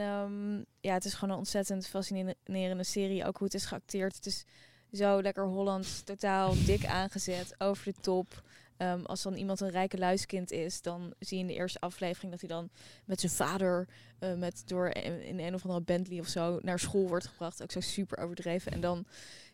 ja, 0.80 0.92
het 0.94 1.04
is 1.04 1.14
gewoon 1.14 1.30
een 1.30 1.38
ontzettend 1.38 1.86
fascinerende 1.86 2.84
serie. 2.84 3.24
Ook 3.26 3.36
hoe 3.36 3.46
het 3.46 3.56
is 3.56 3.64
geacteerd. 3.64 4.16
Het 4.16 4.26
is 4.26 4.44
zo 4.92 5.22
lekker 5.22 5.44
Hollands, 5.46 6.02
totaal 6.02 6.54
dik 6.64 6.86
aangezet, 6.86 7.54
over 7.58 7.84
de 7.84 7.94
top. 8.00 8.42
Ehm, 8.82 9.04
als 9.04 9.22
dan 9.22 9.34
iemand 9.34 9.60
een 9.60 9.70
rijke 9.70 9.98
luiskind 9.98 10.50
is, 10.50 10.82
dan 10.82 11.14
zie 11.18 11.36
je 11.36 11.42
in 11.42 11.48
de 11.48 11.54
eerste 11.54 11.80
aflevering 11.80 12.30
dat 12.30 12.40
hij 12.40 12.48
dan 12.48 12.70
met 13.04 13.20
zijn 13.20 13.32
vader 13.32 13.88
eh, 14.18 14.34
met 14.34 14.62
door 14.66 14.88
in 14.88 15.22
in 15.22 15.38
een 15.38 15.54
of 15.54 15.62
andere 15.62 15.84
Bentley 15.84 16.20
of 16.20 16.26
zo 16.26 16.58
naar 16.62 16.78
school 16.78 17.08
wordt 17.08 17.26
gebracht. 17.26 17.62
Ook 17.62 17.70
zo 17.70 17.80
super 17.80 18.18
overdreven. 18.18 18.72
En 18.72 18.80
dan 18.80 19.06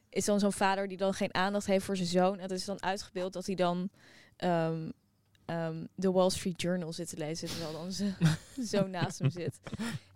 is 0.09 0.25
dan 0.25 0.41
zo'n 0.41 0.53
vader 0.53 0.89
die 0.89 0.97
dan 0.97 1.15
geen 1.15 1.35
aandacht 1.35 1.67
heeft 1.67 1.85
voor 1.85 1.97
zijn 1.97 2.09
zoon. 2.09 2.37
En 2.37 2.43
het 2.43 2.51
is 2.51 2.65
dan 2.65 2.83
uitgebeeld 2.83 3.33
dat 3.33 3.47
hij 3.47 3.55
dan 3.55 3.91
ehm, 4.37 4.91
ehm, 5.49 5.85
de 5.95 6.11
Wall 6.11 6.31
Street 6.31 6.61
Journal 6.63 6.93
zit 6.93 7.09
te 7.09 7.17
lezen, 7.17 7.49
terwijl 7.49 7.73
dan 7.73 7.93
ze 7.93 8.13
zo 8.73 8.87
naast 8.87 9.19
hem 9.19 9.31
zit. 9.31 9.59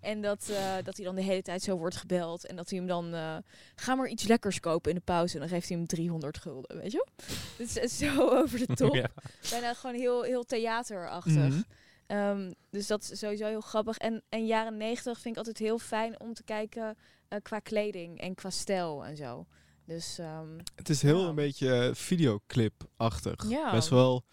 En 0.01 0.20
dat, 0.22 0.49
eh, 0.49 0.74
dat 0.85 0.97
hij 0.97 1.05
dan 1.05 1.14
de 1.14 1.22
hele 1.22 1.43
tijd 1.43 1.62
zo 1.62 1.76
wordt 1.76 1.97
gebeld. 1.97 2.47
En 2.47 2.57
dat 2.57 2.70
hij 2.70 2.78
hem 2.78 2.87
dan, 2.87 3.14
eh, 3.14 3.37
ga 3.74 3.95
maar 3.95 4.09
iets 4.09 4.22
lekkers 4.24 4.61
kopen 4.61 4.91
in 4.91 4.97
de 4.97 5.03
pauze. 5.05 5.35
En 5.35 5.41
dan 5.41 5.49
geeft 5.49 5.68
hij 5.68 5.76
hem 5.76 5.87
300 5.87 6.39
gulden, 6.39 6.76
weet 6.78 6.93
je 6.93 7.05
wel? 7.07 7.26
Het 7.66 7.76
is 7.78 7.99
zo 7.99 8.28
over 8.28 8.59
de 8.66 8.74
top. 8.74 8.95
Ja. 8.95 9.09
Bijna 9.51 9.74
gewoon 9.74 9.97
heel, 9.97 10.22
heel 10.22 10.45
theaterachtig. 10.45 11.35
Mhm. 11.49 11.61
Ehm, 12.07 12.53
dus 12.70 12.87
dat 12.87 13.11
is 13.11 13.18
sowieso 13.18 13.47
heel 13.47 13.61
grappig. 13.61 13.97
En, 13.99 14.22
en 14.28 14.47
jaren 14.47 14.76
90 14.76 15.12
vind 15.20 15.35
ik 15.35 15.37
altijd 15.37 15.59
heel 15.59 15.78
fijn 15.78 16.20
om 16.20 16.35
te 16.35 16.43
kijken 16.43 16.97
eh, 17.28 17.39
qua 17.43 17.59
kleding 17.59 18.20
en 18.20 18.35
qua 18.35 18.51
stijl 18.51 19.05
en 19.05 19.16
zo. 19.16 19.47
Dus 19.85 20.18
ehm, 20.18 20.59
Het 20.74 20.89
is 20.89 21.03
heel 21.03 21.20
Ja. 21.22 21.28
een 21.28 21.35
beetje 21.35 21.91
videoclip-achtig. 21.95 23.49
Ja. 23.49 23.70
Best 23.70 23.89
wel 23.89 24.24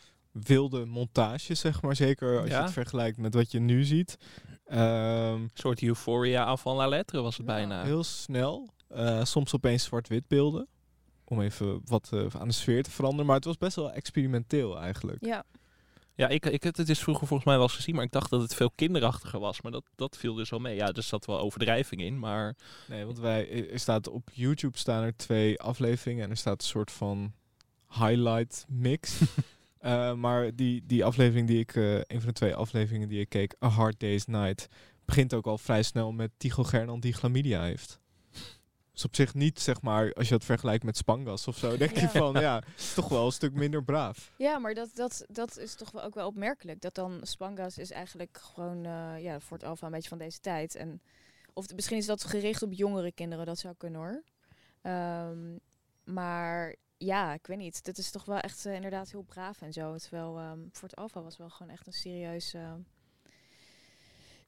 wilde 0.43 0.85
montages, 0.85 1.59
zeg 1.59 1.81
maar. 1.81 1.95
Zeker 1.95 2.39
als 2.39 2.49
Ja. 2.49 2.57
je 2.57 2.63
het 2.63 2.71
vergelijkt 2.71 3.17
met 3.17 3.33
wat 3.33 3.51
je 3.51 3.59
nu 3.59 3.83
ziet. 3.83 4.17
Ehm, 4.65 4.81
Een 5.33 5.49
soort 5.53 5.81
euphoria 5.83 6.45
aan 6.45 6.59
van 6.59 6.75
la 6.75 6.87
lettre 6.87 7.21
was 7.21 7.37
het 7.37 7.45
Ja. 7.47 7.53
bijna. 7.53 7.83
heel 7.83 8.03
snel. 8.03 8.69
Eh, 8.87 9.23
soms 9.23 9.55
opeens 9.55 9.83
zwart-wit 9.83 10.27
beelden. 10.27 10.67
Om 11.25 11.41
even 11.41 11.81
wat 11.85 12.09
eh, 12.13 12.25
aan 12.39 12.47
de 12.47 12.53
sfeer 12.53 12.83
te 12.83 12.91
veranderen. 12.91 13.25
Maar 13.25 13.35
het 13.35 13.45
was 13.45 13.57
best 13.57 13.75
wel 13.75 13.91
experimenteel 13.91 14.79
eigenlijk. 14.79 15.25
ja, 15.25 15.43
Ja, 16.15 16.27
ik, 16.27 16.45
ik 16.45 16.63
heb 16.63 16.75
het 16.75 16.89
is 16.89 16.99
vroeger 16.99 17.27
volgens 17.27 17.47
mij 17.49 17.57
wel 17.57 17.67
eens 17.67 17.75
gezien, 17.75 17.95
maar 17.95 18.03
ik 18.03 18.11
dacht 18.11 18.29
dat 18.29 18.41
het 18.41 18.55
veel 18.55 18.71
kinderachtiger 18.75 19.39
was. 19.39 19.61
Maar 19.61 19.71
dat, 19.71 19.83
dat 19.95 20.17
viel 20.17 20.33
dus 20.33 20.49
wel 20.49 20.59
mee. 20.59 20.75
Ja, 20.75 20.91
er 20.91 21.03
zat 21.03 21.25
wel 21.25 21.39
overdrijving 21.39 22.01
in, 22.01 22.19
maar 22.19 22.55
Nee, 22.87 23.05
want 23.05 23.19
wij, 23.19 23.69
er 23.71 23.79
staat 23.79 24.07
op 24.09 24.29
YouTube 24.33 24.77
staan 24.77 25.03
er 25.03 25.15
twee 25.15 25.59
afleveringen. 25.59 26.23
En 26.23 26.29
er 26.29 26.37
staat 26.37 26.61
een 26.61 26.67
soort 26.67 26.91
van 26.91 27.33
highlight 27.89 28.65
mix. 28.67 29.19
Eh, 29.79 30.13
maar 30.13 30.55
die, 30.55 30.85
die 30.85 31.05
aflevering 31.05 31.47
die 31.47 31.59
ik, 31.59 31.75
eh, 31.75 31.93
een 31.93 32.19
van 32.19 32.27
de 32.27 32.33
twee 32.33 32.55
afleveringen 32.55 33.09
die 33.09 33.19
ik 33.19 33.29
keek, 33.29 33.55
A 33.63 33.67
Hard 33.67 33.99
Day's 33.99 34.25
Night, 34.25 34.67
begint 35.05 35.33
ook 35.33 35.45
al 35.45 35.57
vrij 35.57 35.83
snel 35.83 36.11
met 36.11 36.31
Tycho 36.37 36.63
Gernand 36.63 37.01
die 37.01 37.13
chlamydia 37.13 37.61
heeft. 37.61 37.99
Dus 38.99 39.07
op 39.07 39.15
zich 39.15 39.33
niet, 39.33 39.59
zeg 39.59 39.81
maar, 39.81 40.13
als 40.13 40.27
je 40.27 40.33
dat 40.33 40.43
vergelijkt 40.43 40.83
met 40.83 40.97
Spangas 40.97 41.47
of 41.47 41.57
zo, 41.57 41.77
denk 41.77 41.97
je 41.97 42.09
van, 42.09 42.33
ja, 42.33 42.63
is 42.77 42.93
toch 42.93 43.09
wel 43.09 43.25
een 43.25 43.31
stuk 43.31 43.53
minder 43.53 43.83
braaf. 43.83 44.31
ja 44.37 44.57
maar 44.57 44.73
dat, 44.73 44.89
dat, 44.93 45.25
dat 45.27 45.57
is 45.57 45.75
toch 45.75 45.91
wel 45.91 46.03
ook 46.03 46.13
wel 46.13 46.27
opmerkelijk. 46.27 46.81
Dat 46.81 46.95
dan 46.95 47.19
Spangas 47.21 47.77
is 47.77 47.91
eigenlijk 47.91 48.37
gewoon 48.41 48.85
eh, 48.85 49.13
ja, 49.19 49.39
voor 49.39 49.57
het 49.57 49.65
alfa 49.65 49.85
een 49.85 49.91
beetje 49.91 50.09
van 50.09 50.17
deze 50.17 50.39
tijd. 50.39 50.75
En, 50.75 51.01
of 51.53 51.73
misschien 51.75 51.97
is 51.97 52.05
dat 52.05 52.23
gericht 52.23 52.61
op 52.61 52.73
jongere 52.73 53.11
kinderen, 53.11 53.45
dat 53.45 53.57
zou 53.57 53.73
kunnen 53.77 53.99
hoor. 53.99 54.23
Ehm, 54.81 55.57
maar 56.03 56.75
ja, 56.99 57.33
ik 57.33 57.47
weet 57.47 57.57
niet. 57.57 57.83
Dit 57.83 57.97
is 57.97 58.11
toch 58.11 58.25
wel 58.25 58.39
echt 58.39 58.65
eh, 58.65 58.73
inderdaad 58.73 59.11
heel 59.11 59.21
braaf 59.21 59.61
en 59.61 59.73
zo. 59.73 59.97
Terwijl 59.97 60.37
ehm, 60.37 60.59
voor 60.71 60.87
het 60.87 60.97
alfa 60.97 61.21
was 61.21 61.37
wel 61.37 61.49
gewoon 61.49 61.71
echt 61.71 61.87
een 61.87 61.93
serieus 61.93 62.53
eh, 62.53 62.73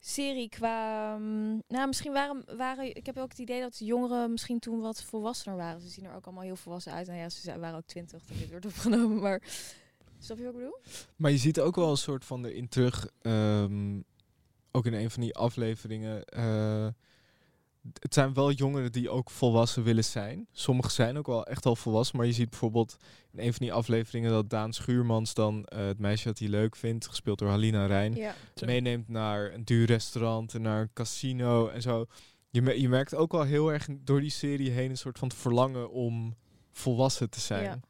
serie 0.00 0.48
qua... 0.48 1.14
ehm, 1.14 1.50
nou, 1.68 1.86
misschien 1.86 2.12
waren, 2.12 2.56
waren... 2.56 2.96
Ik 2.96 3.06
heb 3.06 3.18
ook 3.18 3.30
het 3.30 3.38
idee 3.38 3.60
dat 3.60 3.76
de 3.76 3.84
jongeren 3.84 4.30
misschien 4.30 4.58
toen 4.58 4.80
wat 4.80 5.02
volwassener 5.02 5.56
waren. 5.56 5.80
Ze 5.80 5.88
zien 5.88 6.04
er 6.04 6.14
ook 6.14 6.24
allemaal 6.24 6.44
heel 6.44 6.56
volwassen 6.56 6.92
uit. 6.92 7.06
Nou 7.06 7.18
ja, 7.18 7.28
ze 7.28 7.58
waren 7.58 7.76
ook 7.76 7.86
twintig 7.86 8.22
toen 8.24 8.38
dit 8.38 8.50
werd 8.50 8.66
opgenomen, 8.66 9.20
maar... 9.20 9.42
Snap 10.18 10.38
je 10.38 10.44
wat 10.44 10.52
ik 10.52 10.58
bedoel? 10.58 10.78
Maar 11.16 11.30
je 11.30 11.38
ziet 11.38 11.60
ook 11.60 11.76
wel 11.76 11.90
een 11.90 11.96
soort 11.96 12.24
van 12.24 12.44
erin 12.44 12.68
terug, 12.68 13.08
ehm, 13.22 14.00
ook 14.70 14.86
in 14.86 14.92
een 14.92 15.10
van 15.10 15.22
die 15.22 15.34
afleveringen. 15.34 16.24
eh, 16.24 16.88
het 18.00 18.14
zijn 18.14 18.34
wel 18.34 18.50
jongeren 18.52 18.92
die 18.92 19.10
ook 19.10 19.30
volwassen 19.30 19.82
willen 19.82 20.04
zijn. 20.04 20.46
Sommigen 20.52 20.90
zijn 20.92 21.18
ook 21.18 21.26
wel 21.26 21.46
echt 21.46 21.66
al 21.66 21.76
volwassen, 21.76 22.16
maar 22.16 22.26
je 22.26 22.32
ziet 22.32 22.50
bijvoorbeeld 22.50 22.96
in 23.32 23.38
een 23.38 23.52
van 23.54 23.66
die 23.66 23.72
afleveringen 23.72 24.30
dat 24.30 24.50
Daan 24.50 24.72
Schuurmans 24.72 25.34
dan 25.34 25.64
eh, 25.64 25.86
het 25.86 25.98
meisje 25.98 26.24
dat 26.28 26.38
hij 26.38 26.48
leuk 26.48 26.76
vindt, 26.76 27.06
gespeeld 27.06 27.38
door 27.38 27.48
Halina 27.48 27.86
Rijn, 27.86 28.14
Ja. 28.14 28.34
Meeneemt 28.64 29.08
naar 29.08 29.52
een 29.52 29.64
duur 29.64 29.86
restaurant 29.86 30.54
en 30.54 30.62
naar 30.62 30.80
een 30.80 30.90
casino 30.92 31.68
en 31.68 31.82
zo. 31.82 32.06
Je, 32.50 32.62
me- 32.62 32.80
je 32.80 32.88
merkt 32.88 33.14
ook 33.14 33.32
wel 33.32 33.42
heel 33.42 33.72
erg 33.72 33.88
door 34.00 34.20
die 34.20 34.30
serie 34.30 34.70
heen 34.70 34.90
een 34.90 34.96
soort 34.98 35.18
van 35.18 35.30
verlangen 35.32 35.90
om 35.90 36.36
volwassen 36.70 37.30
te 37.30 37.40
zijn. 37.40 37.62
Ja. 37.64 37.80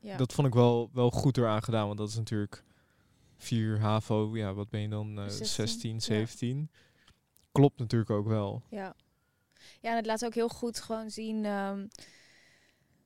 Ja. 0.00 0.16
Dat 0.16 0.32
vond 0.32 0.46
ik 0.46 0.54
wel, 0.54 0.90
wel 0.92 1.10
goed 1.10 1.36
eraan 1.36 1.62
gedaan, 1.62 1.86
want 1.86 1.98
dat 1.98 2.08
is 2.08 2.16
natuurlijk 2.16 2.64
4 3.36 3.78
HAVO, 3.80 4.36
ja, 4.36 4.54
wat 4.54 4.68
ben 4.70 4.80
je 4.80 4.88
dan? 4.88 5.18
eh 5.18 5.24
16, 5.28 5.46
16, 5.46 5.92
ja. 5.92 5.98
17. 6.00 6.70
Klopt 7.52 7.78
natuurlijk 7.78 8.10
ook 8.10 8.26
wel. 8.26 8.62
Ja. 8.70 8.94
Ja, 9.80 9.90
en 9.90 9.96
het 9.96 10.06
laat 10.06 10.24
ook 10.24 10.34
heel 10.34 10.48
goed 10.48 10.80
gewoon 10.80 11.10
zien 11.10 11.44
ehm, 11.44 11.86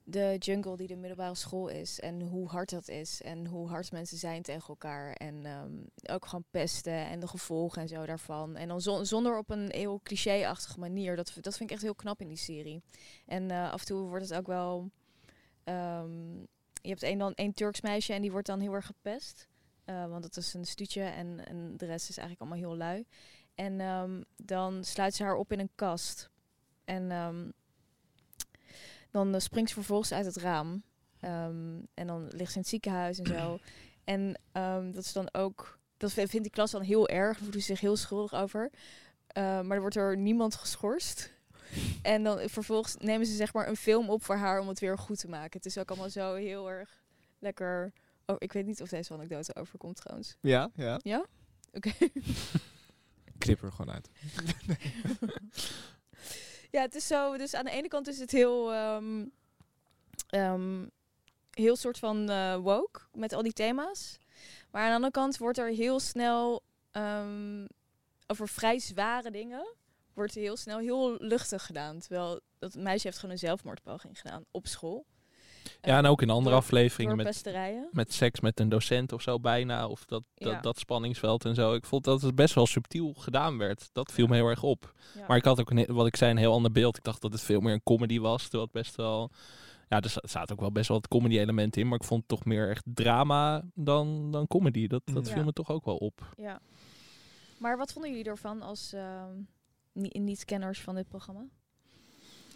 de 0.05 0.37
jungle 0.39 0.77
die 0.77 0.87
de 0.87 0.97
middelbare 0.97 1.35
school 1.35 1.69
is. 1.69 2.01
En 2.01 2.21
hoe 2.21 2.49
hard 2.49 2.71
dat 2.71 2.89
is. 2.89 3.23
En 3.23 3.47
hoe 3.47 3.69
hard 3.69 3.93
mensen 3.93 4.19
zijn 4.19 4.43
tegen 4.43 4.69
elkaar. 4.69 5.13
En 5.13 5.45
ehm, 5.47 5.73
ook 6.15 6.27
gewoon 6.27 6.45
pesten 6.51 7.07
en 7.07 7.21
de 7.21 7.27
gevolgen 7.29 7.83
en 7.83 7.89
zo 7.89 8.07
daarvan. 8.07 8.57
En 8.57 8.69
dan 8.69 8.81
zon- 8.81 9.07
zonder 9.07 9.39
op 9.39 9.51
een 9.51 9.71
heel 9.71 10.01
cliché-achtige 10.03 10.79
manier. 10.79 11.17
Dat, 11.17 11.33
dat 11.41 11.57
vind 11.57 11.71
ik 11.71 11.75
echt 11.77 11.85
heel 11.85 11.95
knap 11.95 12.21
in 12.21 12.29
die 12.29 12.37
serie. 12.37 12.83
En 13.27 13.51
eh, 13.51 13.73
af 13.73 13.81
en 13.81 13.87
toe 13.87 14.09
wordt 14.09 14.29
het 14.29 14.39
ook 14.39 14.47
wel... 14.47 14.91
ehm, 15.65 16.39
je 16.83 16.89
hebt 16.89 17.03
een, 17.03 17.19
dan, 17.19 17.35
één 17.35 17.53
Turks 17.53 17.81
meisje 17.81 18.13
en 18.13 18.23
die 18.23 18.31
wordt 18.31 18.47
dan 18.47 18.61
heel 18.61 18.73
erg 18.75 18.87
gepest. 18.87 19.49
Eh, 19.85 20.07
want 20.07 20.25
het 20.25 20.37
is 20.37 20.55
een 20.55 20.65
stuutje 20.65 21.03
en, 21.03 21.47
en 21.47 21.77
de 21.77 21.87
rest 21.87 22.09
is 22.09 22.17
eigenlijk 22.17 22.41
allemaal 22.51 22.69
heel 22.69 22.79
lui. 22.79 23.07
En 23.55 24.25
dan 24.37 24.85
sluit 24.85 25.15
ze 25.15 25.23
haar 25.23 25.35
op 25.35 25.53
in 25.53 25.59
een 25.59 25.71
kast. 25.75 26.31
En 26.91 27.11
ehm, 27.11 27.51
dan 29.11 29.35
eh, 29.35 29.41
springt 29.41 29.69
ze 29.69 29.75
vervolgens 29.75 30.13
uit 30.13 30.27
het 30.27 30.37
raam. 30.37 30.83
Ehm, 31.21 31.79
en 31.95 32.07
dan 32.07 32.29
ligt 32.29 32.51
ze 32.51 32.55
in 32.55 32.61
het 32.61 32.69
ziekenhuis 32.69 33.19
en 33.19 33.27
zo. 33.27 33.59
En 34.05 34.41
ehm, 34.53 34.91
dat 34.91 35.05
is 35.05 35.13
dan 35.13 35.35
ook... 35.35 35.79
Dat 35.97 36.13
vindt 36.13 36.31
die 36.33 36.51
klas 36.51 36.71
dan 36.71 36.83
heel 36.83 37.09
erg. 37.09 37.37
Daar 37.37 37.45
voelen 37.45 37.61
ze 37.61 37.67
zich 37.67 37.81
heel 37.81 37.97
schuldig 37.97 38.35
over. 38.35 38.71
Maar 39.35 39.71
er 39.71 39.81
wordt 39.81 39.97
er 39.97 40.17
niemand 40.17 40.55
geschorst. 40.55 41.33
En 42.03 42.23
dan 42.23 42.49
vervolgens 42.49 42.97
nemen 42.97 43.27
ze 43.27 43.35
zeg 43.35 43.53
maar 43.53 43.69
een 43.69 43.77
film 43.77 44.11
op 44.11 44.25
voor 44.25 44.37
haar 44.37 44.61
om 44.61 44.69
het 44.69 44.81
weer 44.81 44.99
goed 44.99 45.19
te 45.19 45.29
maken. 45.29 45.57
Het 45.57 45.67
is 45.67 45.79
ook 45.79 45.89
allemaal 45.89 46.11
zo 46.11 46.35
heel 46.35 46.71
erg 46.71 47.03
lekker... 47.39 47.93
Oh, 48.27 48.37
ik 48.39 48.53
weet 48.53 48.67
niet 48.67 48.83
of 48.83 48.89
deze 48.89 49.13
anekdote 49.13 49.55
overkomt 49.55 49.97
trouwens. 49.97 50.37
Ja, 50.41 50.71
ja. 50.75 50.99
Ja? 51.03 51.25
Oké. 51.73 51.93
Knip 53.39 53.63
er 53.63 53.73
gewoon 53.73 53.95
uit. 53.95 54.09
Ja, 56.71 56.81
het 56.81 56.95
is 56.95 57.07
zo. 57.07 57.37
Dus 57.37 57.55
aan 57.55 57.65
de 57.65 57.71
ene 57.71 57.89
kant 57.89 58.09
is 58.09 58.19
het 58.19 58.31
heel, 58.31 58.73
ehm, 58.73 59.27
ehm, 60.29 60.87
heel 61.51 61.77
soort 61.77 61.99
van 61.99 62.31
eh, 62.31 62.57
woke 62.57 63.01
met 63.13 63.33
al 63.33 63.43
die 63.43 63.53
thema's. 63.53 64.19
Maar 64.71 64.83
aan 64.83 64.89
de 64.89 64.95
andere 64.95 65.13
kant 65.13 65.39
wordt 65.39 65.59
er 65.59 65.69
heel 65.69 66.01
snel 66.01 66.63
ehm, 66.91 67.67
over 68.27 68.49
vrij 68.49 68.79
zware 68.79 69.31
dingen 69.31 69.75
wordt 70.21 70.35
heel 70.35 70.57
snel 70.57 70.79
heel 70.79 71.17
luchtig 71.19 71.67
gedaan. 71.67 71.99
Terwijl 71.99 72.41
dat 72.59 72.75
meisje 72.75 73.07
heeft 73.07 73.19
gewoon 73.19 73.35
een 73.35 73.41
zelfmoordpoging 73.41 74.21
gedaan 74.21 74.45
op 74.51 74.67
school. 74.67 75.07
Ja, 75.83 75.97
en 75.99 76.07
ook 76.07 76.23
in 76.23 76.31
andere 76.31 76.51
door- 76.55 76.65
afleveringen 76.65 77.17
door 77.17 77.25
met, 77.25 77.89
met 77.93 78.13
seks 78.13 78.41
met 78.41 78.61
een 78.61 78.69
docent 78.69 79.13
of 79.13 79.23
zo 79.23 79.41
bijna. 79.41 79.89
Of 79.89 80.05
dat, 80.05 80.23
dat, 80.35 80.53
Ja. 80.53 80.61
dat 80.61 80.79
spanningsveld 80.79 81.45
en 81.45 81.55
zo. 81.55 81.75
Ik 81.75 81.85
vond 81.85 82.05
dat 82.05 82.23
het 82.23 82.35
best 82.35 82.55
wel 82.55 82.67
subtiel 82.67 83.15
gedaan 83.19 83.59
werd. 83.59 83.89
Dat 83.93 84.13
viel 84.13 84.27
me 84.27 84.35
heel 84.35 84.47
erg 84.49 84.63
op. 84.63 84.93
Maar 85.29 85.37
ik 85.37 85.45
had 85.45 85.61
ook, 85.61 85.71
een, 85.71 85.87
wat 85.95 86.07
ik 86.07 86.17
zei, 86.17 86.31
een 86.31 86.37
heel 86.37 86.53
ander 86.53 86.73
beeld. 86.73 86.97
Ik 86.97 87.05
dacht 87.05 87.23
dat 87.23 87.33
het 87.33 87.43
veel 87.43 87.61
meer 87.61 87.73
een 87.73 87.83
comedy 87.83 88.19
was. 88.21 88.43
Terwijl 88.43 88.63
het 88.63 88.73
best 88.73 88.97
wel... 88.97 89.31
Ja, 89.89 90.01
er 90.01 90.09
za- 90.09 90.23
zaten 90.23 90.55
ook 90.55 90.61
wel 90.61 90.73
best 90.73 90.89
wel 90.89 90.97
wat 90.97 91.09
comedy 91.09 91.39
elementen 91.39 91.81
in. 91.83 91.89
Maar 91.89 91.99
ik 91.99 92.05
vond 92.07 92.21
het 92.21 92.29
toch 92.29 92.45
meer 92.45 92.71
echt 92.71 92.85
drama 92.85 93.63
dan, 93.75 94.31
dan 94.31 94.47
comedy. 94.47 94.87
Dat, 94.87 95.03
dat 95.05 95.31
viel 95.31 95.45
me 95.45 95.53
toch 95.53 95.71
ook 95.71 95.85
wel 95.85 95.97
op. 95.97 96.33
Ja. 96.37 96.61
Maar 97.59 97.77
wat 97.77 97.93
vonden 97.93 98.11
jullie 98.11 98.27
ervan 98.27 98.63
als 98.63 98.95
ni- 99.93 100.19
niet-kenners 100.21 100.81
van 100.81 100.95
dit 100.95 101.09
programma? 101.09 101.45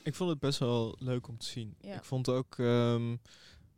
Ik 0.04 0.14
vond 0.14 0.30
het 0.30 0.38
best 0.38 0.58
wel 0.58 0.96
leuk 0.98 1.28
om 1.28 1.38
te 1.38 1.46
zien. 1.46 1.74
Ja. 1.80 1.94
Ik 1.94 2.04
vond 2.04 2.28
ook, 2.28 2.58
ehm, 2.58 3.16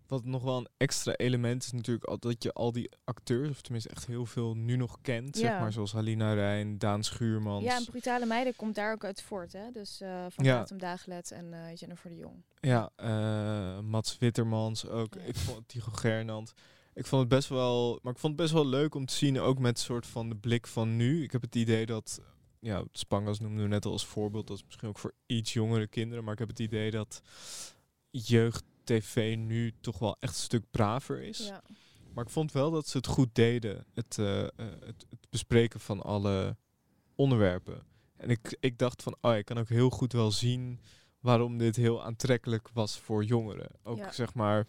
wat 0.07 0.25
nog 0.25 0.43
wel 0.43 0.57
een 0.57 0.69
extra 0.77 1.13
element 1.15 1.63
is 1.63 1.73
natuurlijk 1.73 2.05
al 2.07 2.19
dat 2.19 2.43
je 2.43 2.53
al 2.53 2.73
die 2.73 2.91
acteurs, 3.05 3.49
of 3.51 3.61
tenminste 3.61 3.91
echt 3.91 4.07
heel 4.07 4.27
veel 4.27 4.55
nu 4.55 4.77
nog 4.77 4.99
kent, 5.03 5.37
zeg 5.37 5.51
maar, 5.51 5.73
zoals 5.73 5.93
Halina 5.93 6.33
Rijn, 6.35 6.79
Daan 6.79 7.05
Schuurmans. 7.05 7.65
Ja, 7.65 7.77
en 7.77 7.85
Brutale 7.85 8.27
Meiden 8.27 8.57
komt 8.57 8.75
daar 8.75 8.93
ook 8.93 9.05
uit 9.05 9.23
voort, 9.23 9.53
hè? 9.53 9.71
Dus 9.73 10.01
eh 10.01 10.27
van 10.29 10.45
Ja. 10.45 10.59
Fatum 10.59 10.79
Dagelet 10.79 11.31
en 11.31 11.53
eh, 11.53 11.75
Jennifer 11.75 12.11
de 12.11 12.17
Jong. 12.17 12.43
Ja, 12.61 12.91
eh, 12.97 13.81
Mats 13.81 14.19
Wittermans 14.19 14.87
ook. 14.89 15.15
Ja. 15.15 15.21
Ik 15.21 15.37
vond 15.37 15.69
Tycho 15.69 15.91
Gernand. 15.93 16.53
Ik 16.95 17.07
vond 17.07 17.21
het 17.21 17.31
best 17.31 17.49
wel, 17.49 17.99
maar 18.03 18.13
ik 18.13 18.19
vond 18.19 18.33
het 18.33 18.43
best 18.43 18.53
wel 18.55 18.67
leuk 18.67 18.95
om 18.95 19.07
te 19.07 19.15
zien, 19.15 19.41
ook 19.41 19.59
met 19.59 19.79
soort 19.79 20.07
van 20.07 20.29
de 20.29 20.37
blik 20.37 20.67
van 20.67 20.97
nu. 20.97 21.23
Ik 21.23 21.33
heb 21.33 21.43
het 21.43 21.55
idee 21.55 21.87
dat, 21.87 22.21
ja, 22.67 22.85
Spangas 22.93 23.41
noemden 23.41 23.63
we 23.63 23.69
net 23.69 23.85
al 23.85 23.93
als 23.93 24.07
voorbeeld, 24.07 24.47
dat 24.47 24.57
is 24.57 24.65
misschien 24.65 24.89
ook 24.89 24.99
voor 24.99 25.15
iets 25.27 25.53
jongere 25.53 25.87
kinderen, 25.87 26.25
maar 26.25 26.33
ik 26.33 26.39
heb 26.39 26.49
het 26.49 26.59
idee 26.59 26.91
dat 26.91 27.23
jeugd-tv 28.11 29.37
nu 29.37 29.73
toch 29.81 29.99
wel 29.99 30.17
echt 30.21 30.35
een 30.35 30.41
stuk 30.41 30.65
braver 30.71 31.23
is. 31.23 31.39
Ja. 31.47 31.63
Maar 32.15 32.25
ik 32.25 32.31
vond 32.31 32.53
wel 32.53 32.71
dat 32.71 32.89
ze 32.89 32.97
het 32.97 33.07
goed 33.07 33.29
deden, 33.35 33.85
het, 33.95 34.19
eh, 34.19 34.43
eh, 34.43 34.49
het, 34.57 35.07
het 35.11 35.27
bespreken 35.31 35.81
van 35.81 36.03
alle 36.03 36.57
onderwerpen. 37.15 37.83
En 38.17 38.31
ik, 38.31 38.57
ik 38.61 38.79
dacht 38.79 39.03
van, 39.03 39.17
oh, 39.21 39.37
ik 39.37 39.45
kan 39.45 39.59
ook 39.59 39.69
heel 39.69 39.91
goed 39.91 40.13
wel 40.13 40.31
zien 40.31 40.81
waarom 41.21 41.59
dit 41.59 41.77
heel 41.77 42.05
aantrekkelijk 42.05 42.69
was 42.73 42.99
voor 42.99 43.25
jongeren. 43.25 43.69
Ook 43.83 43.99
Ja. 43.99 44.13
zeg 44.13 44.35
maar, 44.35 44.67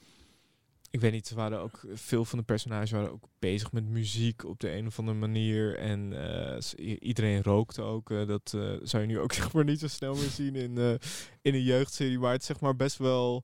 ik 0.90 1.02
weet 1.02 1.12
niet, 1.12 1.32
waren 1.32 1.60
ook, 1.60 1.80
veel 1.94 2.26
van 2.26 2.40
de 2.40 2.46
personages 2.46 2.92
waren 2.92 3.12
ook 3.12 3.28
bezig 3.40 3.72
met 3.72 3.86
muziek 3.86 4.46
op 4.46 4.60
de 4.60 4.72
een 4.72 4.88
of 4.88 5.00
andere 5.00 5.18
manier. 5.18 5.78
En 5.78 6.14
eh, 6.14 6.98
iedereen 7.00 7.44
rookte 7.44 7.82
ook. 7.82 8.12
eh, 8.12 8.28
dat 8.28 8.54
eh, 8.56 8.74
zou 8.82 9.04
je 9.04 9.10
nu 9.10 9.20
ook 9.20 9.34
zeg 9.42 9.54
maar 9.54 9.64
niet 9.64 9.80
zo 9.80 9.88
snel 9.88 10.16
meer 10.16 10.30
zien 10.30 10.56
in, 10.56 10.78
in 11.42 11.54
een 11.54 11.64
jeugdserie. 11.64 12.20
Maar 12.20 12.32
het 12.32 12.44
zeg 12.44 12.60
maar 12.60 12.76
best 12.76 12.98
wel... 12.98 13.44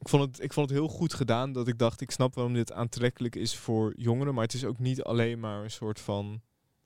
Ik 0.00 0.08
vond, 0.08 0.22
het, 0.22 0.42
ik 0.42 0.52
vond 0.52 0.68
het 0.68 0.78
heel 0.78 0.88
goed 0.88 1.14
gedaan 1.14 1.52
dat 1.52 1.68
ik 1.68 1.78
dacht, 1.78 2.00
ik 2.00 2.10
snap 2.10 2.34
waarom 2.34 2.54
dit 2.54 2.72
aantrekkelijk 2.72 3.36
is 3.36 3.56
voor 3.56 3.92
jongeren. 3.96 4.34
Maar 4.34 4.44
het 4.44 4.54
is 4.54 4.64
ook 4.64 4.78
niet 4.78 5.02
alleen 5.02 5.40
maar 5.40 5.62
een 5.62 5.70
soort 5.70 6.00
van 6.00 6.40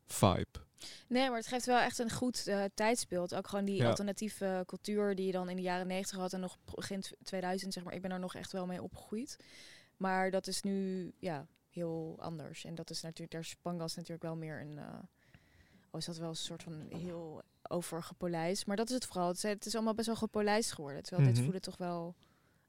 vibe. 0.06 0.60
Nee, 1.06 1.28
maar 1.28 1.38
het 1.38 1.46
geeft 1.46 1.66
wel 1.66 1.78
echt 1.78 1.98
een 1.98 2.10
goed 2.10 2.46
eh, 2.46 2.64
tijdsbeeld. 2.74 3.34
Ook 3.34 3.48
gewoon 3.48 3.64
die 3.64 3.76
Ja. 3.76 3.88
alternatieve 3.88 4.62
cultuur 4.66 5.14
die 5.14 5.26
je 5.26 5.32
dan 5.32 5.48
in 5.48 5.56
de 5.56 5.62
jaren 5.62 5.86
90 5.86 6.18
had 6.18 6.32
en 6.32 6.40
nog 6.40 6.58
begin 6.74 7.00
tw- 7.00 7.12
2000, 7.22 7.72
zeg 7.72 7.84
maar. 7.84 7.94
Ik 7.94 8.02
ben 8.02 8.10
er 8.10 8.18
nog 8.18 8.34
echt 8.34 8.52
wel 8.52 8.66
mee 8.66 8.82
opgegroeid. 8.82 9.36
Maar 9.96 10.30
dat 10.30 10.46
is 10.46 10.62
nu 10.62 11.12
ja, 11.18 11.46
heel 11.70 12.16
anders. 12.20 12.64
En 12.64 12.74
dat 12.74 12.90
is 12.90 13.00
natuurlijk, 13.02 13.30
daar 13.30 13.40
is 13.40 13.48
Spangas 13.48 13.94
natuurlijk 13.94 14.22
wel 14.22 14.36
meer 14.36 14.60
een. 14.60 14.78
eh 14.78 14.84
oh, 15.90 16.00
is 16.00 16.04
dat 16.06 16.16
wel 16.16 16.28
een 16.28 16.36
soort 16.36 16.62
van 16.62 16.86
heel 16.88 17.42
overgepolijst. 17.68 18.66
Maar 18.66 18.76
dat 18.76 18.88
is 18.88 18.94
het 18.94 19.06
vooral. 19.06 19.28
Het 19.28 19.36
is, 19.36 19.42
het 19.42 19.66
is 19.66 19.74
allemaal 19.74 19.94
best 19.94 20.06
wel 20.06 20.16
gepolijst 20.16 20.72
geworden. 20.72 21.02
Terwijl 21.02 21.22
Mhm. 21.26 21.34
dit 21.34 21.42
voelde 21.44 21.60
toch 21.60 21.76
wel 21.76 22.14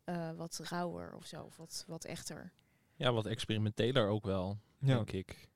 eh, 0.03 0.31
wat 0.31 0.59
rauwer 0.63 1.15
of 1.15 1.25
zo. 1.25 1.43
Of 1.43 1.57
wat, 1.57 1.83
wat 1.87 2.05
echter. 2.05 2.51
Ja, 2.95 3.11
wat 3.11 3.25
experimenteler 3.25 4.07
ook 4.07 4.25
wel, 4.25 4.57
Ja. 4.79 4.95
denk 4.95 5.11
ik. 5.11 5.47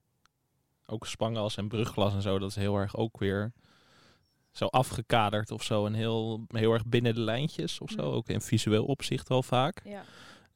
Ook 0.88 1.06
spangas 1.06 1.58
en 1.58 1.68
brugglas 1.68 2.14
en 2.14 2.22
zo, 2.22 2.40
dat 2.40 2.50
is 2.50 2.56
heel 2.56 2.76
erg 2.76 2.96
ook 2.96 3.20
weer 3.20 3.54
zo 4.52 4.66
afgekaderd 4.66 5.52
of 5.52 5.64
zo. 5.64 5.86
En 5.86 5.94
heel, 5.94 6.46
heel 6.48 6.74
erg 6.74 6.86
binnen 6.86 7.16
de 7.16 7.22
lijntjes 7.22 7.80
of 7.80 7.90
zo. 7.90 8.02
Mm. 8.02 8.14
Ook 8.14 8.28
in 8.28 8.42
visueel 8.42 8.86
opzicht 8.86 9.30
wel 9.30 9.44
vaak. 9.44 9.82
Ja. 9.84 10.02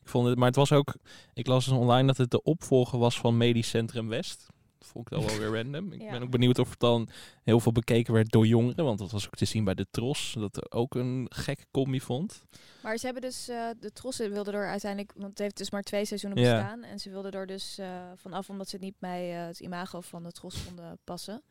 Ik 0.02 0.08
vond 0.08 0.28
het, 0.28 0.38
maar 0.38 0.48
het 0.48 0.56
was 0.56 0.72
ook, 0.72 0.96
ik 1.34 1.48
las 1.48 1.66
dus 1.66 1.74
online 1.74 2.08
dat 2.08 2.18
het 2.18 2.32
de 2.32 2.44
opvolger 2.44 3.00
was 3.00 3.20
van 3.20 3.38
Medisch 3.38 3.70
Centrum 3.70 4.08
West. 4.08 4.48
Vond 4.86 5.12
ik 5.12 5.18
dan 5.18 5.26
wel 5.28 5.38
weer 5.38 5.62
random. 5.64 5.92
Ik 5.94 6.02
Ja. 6.06 6.12
ben 6.12 6.22
ook 6.22 6.30
benieuwd 6.30 6.60
of 6.60 6.70
het 6.70 6.80
dan 6.80 7.10
heel 7.44 7.60
veel 7.60 7.72
bekeken 7.72 8.14
werd 8.14 8.32
door 8.32 8.48
jongeren. 8.48 8.86
Want 8.86 9.00
dat 9.00 9.12
was 9.12 9.26
ook 9.26 9.36
te 9.36 9.46
zien 9.46 9.64
bij 9.64 9.74
de 9.74 9.88
Tros. 9.92 10.34
Dat 10.40 10.72
ook 10.72 10.96
een 10.96 11.26
gekke 11.30 11.66
combi 11.72 12.02
vond. 12.02 12.44
Maar 12.84 12.98
ze 12.98 13.06
hebben 13.06 13.24
dus, 13.24 13.48
eh, 13.48 13.70
de 13.80 13.92
Trossen 13.94 14.32
wilden 14.32 14.54
er 14.54 14.68
uiteindelijk, 14.68 15.14
want 15.16 15.30
het 15.30 15.38
heeft 15.40 15.58
dus 15.58 15.72
maar 15.72 15.82
twee 15.84 16.06
seizoenen 16.06 16.44
Ja. 16.44 16.54
bestaan. 16.54 16.84
En 16.84 17.00
ze 17.00 17.10
wilden 17.10 17.32
er 17.32 17.48
dus 17.48 17.78
eh, 17.78 17.88
vanaf, 18.16 18.50
omdat 18.50 18.70
ze 18.70 18.76
het 18.76 18.86
niet 18.86 19.00
bij 19.00 19.40
eh, 19.40 19.46
het 19.46 19.60
imago 19.60 20.02
van 20.02 20.24
de 20.24 20.32
Tros 20.32 20.66
konden 20.66 21.00
passen. 21.04 21.42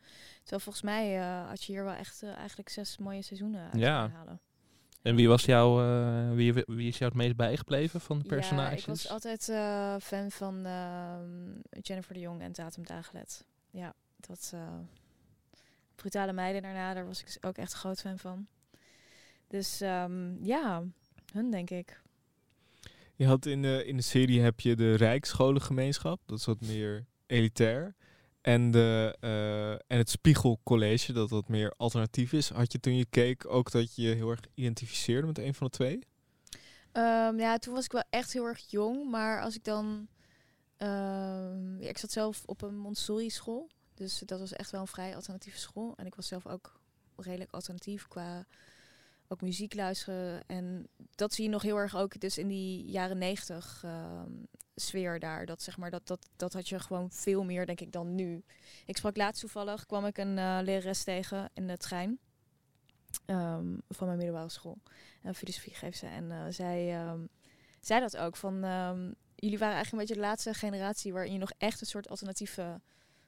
Terwijl 0.41 0.61
volgens 0.61 0.83
mij 0.83 1.15
had 1.47 1.63
je 1.63 1.71
hier 1.71 1.83
wel 1.83 1.93
echt 1.93 2.23
eigenlijk 2.23 2.69
zes 2.69 2.97
mooie 2.97 3.21
seizoenen 3.21 3.61
uit 3.71 3.81
Ja. 3.81 3.99
kunnen 4.01 4.17
halen. 4.17 4.39
En 5.01 5.15
wie 5.15 5.27
was 5.27 5.45
jouw, 5.45 5.81
eh, 5.81 6.35
wie, 6.35 6.53
wie 6.53 6.87
is 6.87 6.97
jou 6.97 7.09
het 7.11 7.21
meest 7.21 7.35
bijgebleven 7.35 8.01
van 8.01 8.17
de 8.17 8.23
Ja, 8.23 8.29
personages? 8.35 8.79
ik 8.79 8.85
was 8.85 9.09
altijd 9.09 9.49
eh, 9.49 9.95
fan 10.01 10.31
van 10.31 10.65
ehm, 10.65 11.79
Jennifer 11.81 12.13
de 12.13 12.19
Jong 12.19 12.41
en 12.41 12.51
Tatum 12.51 12.85
Dagelet. 12.85 13.45
Ja, 13.71 13.93
dat 14.17 14.51
eh, 14.53 14.79
brutale 15.95 16.33
meiden 16.33 16.61
daarna, 16.61 16.93
daar 16.93 17.05
was 17.05 17.19
ik 17.19 17.25
dus 17.25 17.43
ook 17.43 17.57
echt 17.57 17.73
een 17.73 17.79
groot 17.79 18.01
fan 18.01 18.17
van. 18.17 18.47
Dus 19.47 19.81
ehm, 19.81 20.43
ja, 20.45 20.83
hun 21.33 21.51
denk 21.51 21.69
ik. 21.69 22.01
Je 23.15 23.25
had 23.25 23.45
in 23.45 23.61
de, 23.61 23.85
in 23.85 23.95
de 23.95 24.03
serie 24.03 24.41
heb 24.41 24.59
je 24.59 24.75
de 24.75 24.95
Rijksscholengemeenschap, 24.95 26.19
dat 26.25 26.37
is 26.37 26.45
wat 26.45 26.61
meer 26.61 27.05
elitair. 27.25 27.95
En, 28.41 28.71
de, 28.71 29.17
eh, 29.19 29.71
en 29.71 29.97
het 29.97 30.09
Spiegelcollege, 30.09 31.13
dat 31.13 31.29
wat 31.29 31.47
meer 31.47 31.73
alternatief 31.77 32.33
is. 32.33 32.49
Had 32.49 32.71
je 32.71 32.79
toen 32.79 32.95
je 32.95 33.05
keek 33.05 33.45
ook 33.47 33.71
dat 33.71 33.95
je 33.95 34.01
je 34.01 34.15
heel 34.15 34.29
erg 34.29 34.39
identificeerde 34.53 35.27
met 35.27 35.37
een 35.37 35.53
van 35.53 35.67
de 35.67 35.73
twee? 35.73 35.99
Ehm, 36.91 37.39
ja, 37.39 37.57
toen 37.57 37.73
was 37.73 37.85
ik 37.85 37.91
wel 37.91 38.03
echt 38.09 38.33
heel 38.33 38.45
erg 38.45 38.63
jong. 38.69 39.09
Maar 39.09 39.41
als 39.41 39.55
ik 39.55 39.63
dan... 39.63 40.07
ehm, 40.77 41.79
ik 41.79 41.97
zat 41.97 42.11
zelf 42.11 42.43
op 42.45 42.61
een 42.61 42.77
Montessori 42.77 43.29
school. 43.29 43.69
Dus 43.93 44.19
dat 44.25 44.39
was 44.39 44.53
echt 44.53 44.71
wel 44.71 44.81
een 44.81 44.87
vrij 44.87 45.15
alternatieve 45.15 45.59
school. 45.59 45.93
En 45.95 46.05
ik 46.05 46.15
was 46.15 46.27
zelf 46.27 46.47
ook 46.47 46.79
redelijk 47.15 47.51
alternatief 47.51 48.07
qua 48.07 48.45
ook 49.31 49.41
muziek 49.41 49.73
luisteren. 49.73 50.43
En 50.47 50.87
dat 51.15 51.33
zie 51.33 51.43
je 51.43 51.49
nog 51.49 51.61
heel 51.61 51.77
erg 51.77 51.95
ook 51.95 52.19
dus 52.19 52.37
in 52.37 52.47
die 52.47 52.85
jaren 52.85 53.17
negentig 53.17 53.81
ehm, 53.83 54.31
sfeer 54.75 55.19
daar. 55.19 55.45
Dat, 55.45 55.61
zeg 55.61 55.77
maar, 55.77 55.89
dat, 55.89 56.07
dat, 56.07 56.29
dat 56.35 56.53
had 56.53 56.69
je 56.69 56.79
gewoon 56.79 57.11
veel 57.11 57.43
meer, 57.43 57.65
denk 57.65 57.79
ik, 57.81 57.91
dan 57.91 58.15
nu. 58.15 58.43
Ik 58.85 58.97
sprak 58.97 59.17
laatst 59.17 59.41
toevallig, 59.41 59.85
kwam 59.85 60.05
ik 60.05 60.17
een 60.17 60.37
eh, 60.37 60.59
lerares 60.61 61.03
tegen 61.03 61.49
in 61.53 61.67
de 61.67 61.77
trein. 61.77 62.19
ehm, 63.25 63.77
van 63.87 64.07
mijn 64.07 64.17
middelbare 64.17 64.49
school. 64.49 64.77
En 65.21 65.35
filosofie 65.35 65.73
geeft 65.73 65.97
ze. 65.97 66.05
En 66.05 66.31
eh, 66.31 66.45
zij 66.49 66.93
ehm, 66.93 67.25
zei 67.79 67.99
dat 67.99 68.17
ook. 68.17 68.35
Van, 68.35 68.55
jullie 69.35 69.57
waren 69.57 69.75
eigenlijk 69.75 69.91
een 69.91 69.97
beetje 69.97 70.13
de 70.13 70.27
laatste 70.27 70.53
generatie 70.53 71.13
waarin 71.13 71.33
je 71.33 71.39
nog 71.39 71.51
echt 71.57 71.81
een 71.81 71.87
soort 71.87 72.09
alternatieve 72.09 72.81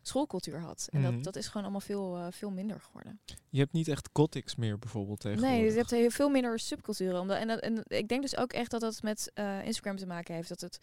schoolcultuur 0.07 0.59
had. 0.59 0.87
En 0.91 1.01
Mhm. 1.01 1.11
dat, 1.13 1.23
dat 1.23 1.35
is 1.35 1.47
gewoon 1.47 1.63
allemaal 1.63 1.81
veel, 1.81 2.17
eh, 2.17 2.27
veel 2.31 2.49
minder 2.49 2.79
geworden. 2.81 3.19
Je 3.49 3.59
hebt 3.59 3.73
niet 3.73 3.87
echt 3.87 4.09
gothics 4.13 4.55
meer 4.55 4.79
bijvoorbeeld 4.79 5.19
tegenwoordig. 5.19 5.55
Nee, 5.57 5.65
je 5.69 5.77
hebt 5.77 5.89
heel 5.91 6.09
veel 6.09 6.29
minder 6.29 6.59
subculturen. 6.59 7.19
Omdat, 7.19 7.37
en, 7.37 7.47
dat- 7.47 7.59
en 7.59 7.83
ik 7.87 8.07
denk 8.07 8.21
dus 8.21 8.37
ook 8.37 8.53
echt 8.53 8.71
dat 8.71 8.81
dat 8.81 9.01
met 9.01 9.31
eh, 9.33 9.65
Instagram 9.65 9.95
te 9.97 10.05
maken 10.05 10.35
heeft. 10.35 10.49
Dat 10.49 10.61
het 10.61 10.79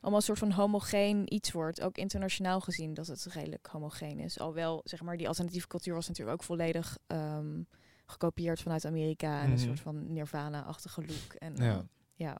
allemaal 0.00 0.20
een 0.20 0.26
soort 0.26 0.38
van 0.38 0.50
homogeen 0.50 1.34
iets 1.34 1.52
wordt. 1.52 1.80
Ook 1.80 1.96
internationaal 1.96 2.60
gezien 2.60 2.94
dat 2.94 3.06
het 3.06 3.24
redelijk 3.24 3.66
homogeen 3.66 4.18
is. 4.18 4.38
Alhoewel, 4.38 4.80
zeg 4.84 5.02
maar, 5.02 5.16
die 5.16 5.28
alternatieve 5.28 5.66
cultuur 5.66 5.94
was 5.94 6.08
natuurlijk 6.08 6.36
ook 6.40 6.46
volledig 6.46 6.98
ehm, 7.06 7.62
gekopieerd 8.06 8.60
vanuit 8.60 8.84
Amerika. 8.84 9.38
En 9.40 9.44
een 9.50 9.56
Mhm. 9.56 9.64
soort 9.66 9.80
van 9.80 10.12
Nirvana-achtige 10.12 11.00
look. 11.00 11.34
En, 11.38 11.56
Ja. 11.56 11.72
eh, 11.76 11.78
ja. 12.14 12.38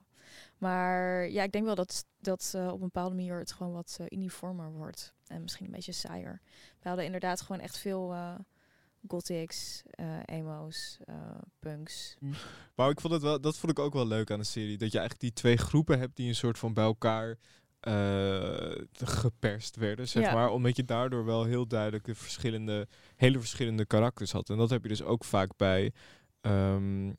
Maar 0.59 1.29
ja, 1.29 1.43
ik 1.43 1.53
denk 1.53 1.65
wel 1.65 1.75
dat, 1.75 2.05
dat 2.21 2.53
eh, 2.57 2.67
op 2.67 2.73
een 2.75 2.81
bepaalde 2.81 3.15
manier 3.15 3.39
het 3.39 3.53
gewoon 3.53 3.73
wat 3.73 3.97
eh, 4.01 4.07
uniformer 4.09 4.73
wordt. 4.73 5.15
En 5.27 5.43
misschien 5.43 5.67
een 5.67 5.73
beetje 5.73 5.93
saaier. 5.93 6.41
We 6.81 6.89
hadden 6.89 7.05
inderdaad 7.05 7.41
gewoon 7.41 7.61
echt 7.61 7.79
veel 7.79 8.13
eh 8.13 8.35
gothics, 9.09 9.83
emo's, 10.25 10.99
punks. 11.59 12.17
Maar 12.75 12.91
ik 12.91 13.01
vond 13.01 13.13
het 13.13 13.23
wel, 13.23 13.41
dat 13.41 13.59
vond 13.59 13.73
ik 13.73 13.79
ook 13.79 13.93
wel 13.93 14.07
leuk 14.07 14.31
aan 14.31 14.39
de 14.39 14.45
serie. 14.45 14.79
Dat 14.79 14.93
je 14.93 14.99
eigenlijk 14.99 15.21
die 15.21 15.43
twee 15.43 15.57
groepen 15.57 15.99
hebt 15.99 16.17
die 16.17 16.29
een 16.29 16.35
soort 16.35 16.59
van 16.59 16.73
bij 16.73 16.85
elkaar 16.85 17.39
geperst 18.93 19.77
werden, 19.77 20.09
zeg 20.09 20.25
Ja. 20.25 20.33
maar. 20.33 20.51
Omdat 20.51 20.77
je 20.77 20.85
daardoor 20.85 21.25
wel 21.25 21.45
heel 21.45 21.67
duidelijk 21.67 22.05
de 22.05 22.15
verschillende, 22.15 22.89
hele 23.17 23.39
verschillende 23.39 23.87
karakters 23.87 24.33
had. 24.33 24.51
En 24.51 24.57
dat 24.57 24.71
heb 24.71 24.83
je 24.83 24.89
dus 24.89 25.03
ook 25.03 25.25
vaak 25.25 25.57
bij, 25.57 25.93
ehm, 26.41 27.13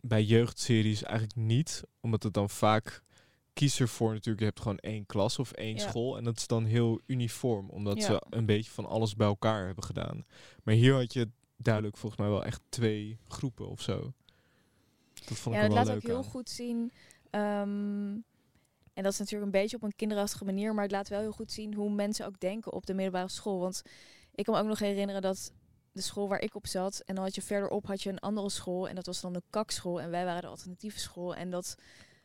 bij 0.00 0.22
jeugdseries 0.22 1.02
eigenlijk 1.02 1.36
niet. 1.36 1.82
Omdat 2.00 2.22
het 2.22 2.34
dan 2.34 2.50
vaak 2.50 3.02
kies 3.52 3.80
ervoor 3.80 4.10
natuurlijk, 4.12 4.38
je 4.38 4.44
hebt 4.44 4.60
gewoon 4.60 4.78
één 4.78 5.06
klas 5.06 5.38
of 5.38 5.52
één 5.52 5.74
Ja. 5.76 5.88
school. 5.88 6.16
En 6.16 6.24
dat 6.24 6.36
is 6.36 6.46
dan 6.46 6.64
heel 6.64 7.00
uniform, 7.06 7.70
omdat 7.70 7.96
Ja. 7.98 8.04
ze 8.04 8.22
een 8.30 8.46
beetje 8.46 8.70
van 8.70 8.86
alles 8.86 9.16
bij 9.16 9.26
elkaar 9.26 9.66
hebben 9.66 9.84
gedaan. 9.84 10.24
Maar 10.62 10.74
hier 10.74 10.94
had 10.94 11.12
je 11.12 11.28
duidelijk 11.56 11.96
volgens 11.96 12.20
mij 12.20 12.30
wel 12.30 12.44
echt 12.44 12.60
twee 12.68 13.18
groepen 13.28 13.68
of 13.68 13.80
zo. 13.82 14.12
Dat 15.28 15.38
vond 15.38 15.54
ja, 15.56 15.62
ik 15.62 15.68
het 15.68 15.76
er 15.78 15.84
wel 15.84 15.84
laat 15.84 15.86
leuk 15.86 15.96
ook 15.96 16.02
heel 16.02 16.16
aan. 16.24 16.30
goed 16.30 16.50
zien. 16.50 16.92
ehm, 17.30 18.16
en 18.94 19.02
dat 19.04 19.12
is 19.12 19.18
natuurlijk 19.18 19.44
een 19.52 19.60
beetje 19.60 19.76
op 19.76 19.82
een 19.82 19.96
kinderachtige 19.96 20.44
manier, 20.44 20.74
maar 20.74 20.82
het 20.82 20.92
laat 20.92 21.08
wel 21.08 21.20
heel 21.20 21.32
goed 21.32 21.52
zien 21.52 21.74
hoe 21.74 21.90
mensen 21.90 22.26
ook 22.26 22.40
denken 22.40 22.72
op 22.72 22.86
de 22.86 22.94
middelbare 22.94 23.28
school. 23.30 23.58
Want 23.58 23.82
ik 24.34 24.44
kan 24.44 24.54
me 24.54 24.60
ook 24.60 24.66
nog 24.66 24.78
herinneren 24.78 25.22
dat 25.22 25.52
de 25.98 26.04
school 26.04 26.28
waar 26.28 26.40
ik 26.40 26.54
op 26.54 26.66
zat, 26.66 27.02
en 27.06 27.14
dan 27.14 27.24
had 27.24 27.34
je 27.34 27.42
verderop 27.42 27.86
had 27.86 28.02
je 28.02 28.10
een 28.10 28.18
andere 28.18 28.50
school, 28.50 28.88
en 28.88 28.94
dat 28.94 29.06
was 29.06 29.20
dan 29.20 29.32
de 29.32 29.42
kakschool, 29.50 30.00
en 30.00 30.10
wij 30.10 30.24
waren 30.24 30.42
de 30.42 30.48
alternatieve 30.48 30.98
school. 30.98 31.34
En 31.34 31.50
dat 31.50 31.76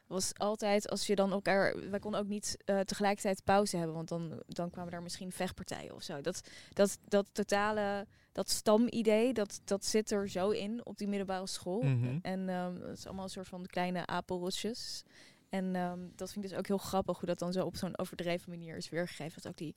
was 0.08 0.34
altijd, 0.38 0.90
als 0.90 1.08
je 1.08 1.16
dan 1.16 1.32
elkaar, 1.32 1.90
wij 1.90 2.00
konden 2.00 2.20
ook 2.20 2.28
niet 2.28 2.58
eh, 2.66 2.80
tegelijkertijd 2.80 3.44
pauze 3.44 3.78
hebben, 3.78 3.96
want 3.96 4.08
dan, 4.08 4.44
dan 4.48 4.70
kwamen 4.70 4.92
daar 4.92 5.02
misschien 5.02 5.32
vechtpartijen 5.32 5.96
of 5.96 6.04
zo. 6.04 6.22
Dat, 6.22 6.42
dat, 6.74 7.00
dat 7.08 7.30
totale, 7.32 8.08
dat 8.32 8.50
stamidee, 8.50 9.34
dat, 9.34 9.62
dat 9.64 9.86
zit 9.86 10.12
er 10.12 10.30
zo 10.30 10.50
in 10.50 10.86
op 10.86 10.98
die 10.98 11.08
middelbare 11.08 11.48
school. 11.48 11.82
Mhm. 11.82 12.20
En 12.22 12.50
ehm, 12.50 12.82
het 12.82 12.98
is 12.98 13.06
allemaal 13.06 13.24
een 13.24 13.30
soort 13.30 13.48
van 13.48 13.66
kleine 13.66 14.06
apelrotjes. 14.06 15.04
En 15.50 15.76
ehm, 15.76 16.00
dat 16.16 16.32
vind 16.32 16.46
ik 16.46 16.52
dus 16.52 16.60
ook 16.60 16.68
heel 16.68 16.78
grappig 16.78 17.18
hoe 17.18 17.28
dat 17.28 17.40
dan 17.40 17.54
zo 17.54 17.66
op 17.66 17.76
zo'n 17.76 17.98
overdreven 17.98 18.50
manier 18.50 18.78
is 18.78 18.90
weergegeven. 18.90 19.42
Dat 19.42 19.52
ook 19.52 19.58
die 19.58 19.76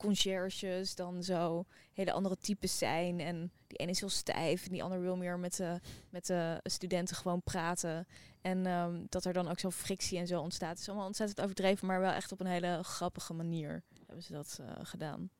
conciërges 0.00 0.94
dan 0.94 1.22
zo 1.22 1.64
hele 1.92 2.12
andere 2.12 2.36
types 2.36 2.78
zijn. 2.78 3.20
En 3.20 3.52
die 3.66 3.78
ene 3.78 3.90
is 3.90 4.00
heel 4.00 4.08
stijf 4.08 4.64
en 4.64 4.72
die 4.72 4.82
ander 4.82 5.00
wil 5.00 5.16
meer 5.16 5.38
met 5.38 5.56
de, 5.56 5.80
met 6.10 6.26
de 6.26 6.60
studenten 6.62 7.16
gewoon 7.16 7.42
praten. 7.42 8.06
En 8.40 8.66
ehm, 8.66 9.04
dat 9.08 9.24
er 9.24 9.32
dan 9.32 9.48
ook 9.48 9.58
zo 9.58 9.70
frictie 9.70 10.18
en 10.18 10.26
zo 10.26 10.40
ontstaat. 10.40 10.70
Het 10.70 10.78
is 10.78 10.88
allemaal 10.88 11.06
ontzettend 11.06 11.40
overdreven, 11.40 11.86
maar 11.86 12.00
wel 12.00 12.12
echt 12.12 12.32
op 12.32 12.40
een 12.40 12.46
hele 12.46 12.80
grappige 12.82 13.32
manier 13.32 13.82
hebben 14.06 14.24
ze 14.24 14.32
dat 14.32 14.58
eh, 14.60 14.66
gedaan. 14.82 15.30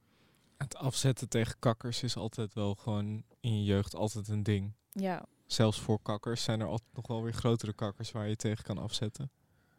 Het 0.56 0.76
afzetten 0.76 1.28
tegen 1.28 1.58
kakkers 1.58 2.02
is 2.02 2.16
altijd 2.16 2.54
wel 2.54 2.74
gewoon 2.74 3.24
in 3.40 3.58
je 3.58 3.64
jeugd 3.64 3.94
altijd 3.94 4.28
een 4.28 4.42
ding. 4.42 4.72
Ja, 4.92 5.24
Zelfs 5.52 5.80
voor 5.80 6.02
kakkers 6.02 6.42
zijn 6.42 6.60
er 6.60 6.66
altijd 6.66 6.92
nog 6.92 7.06
wel 7.06 7.22
weer 7.22 7.32
grotere 7.32 7.72
kakkers 7.72 8.12
waar 8.12 8.28
je 8.28 8.36
tegen 8.36 8.64
kan 8.64 8.78
afzetten. 8.78 9.30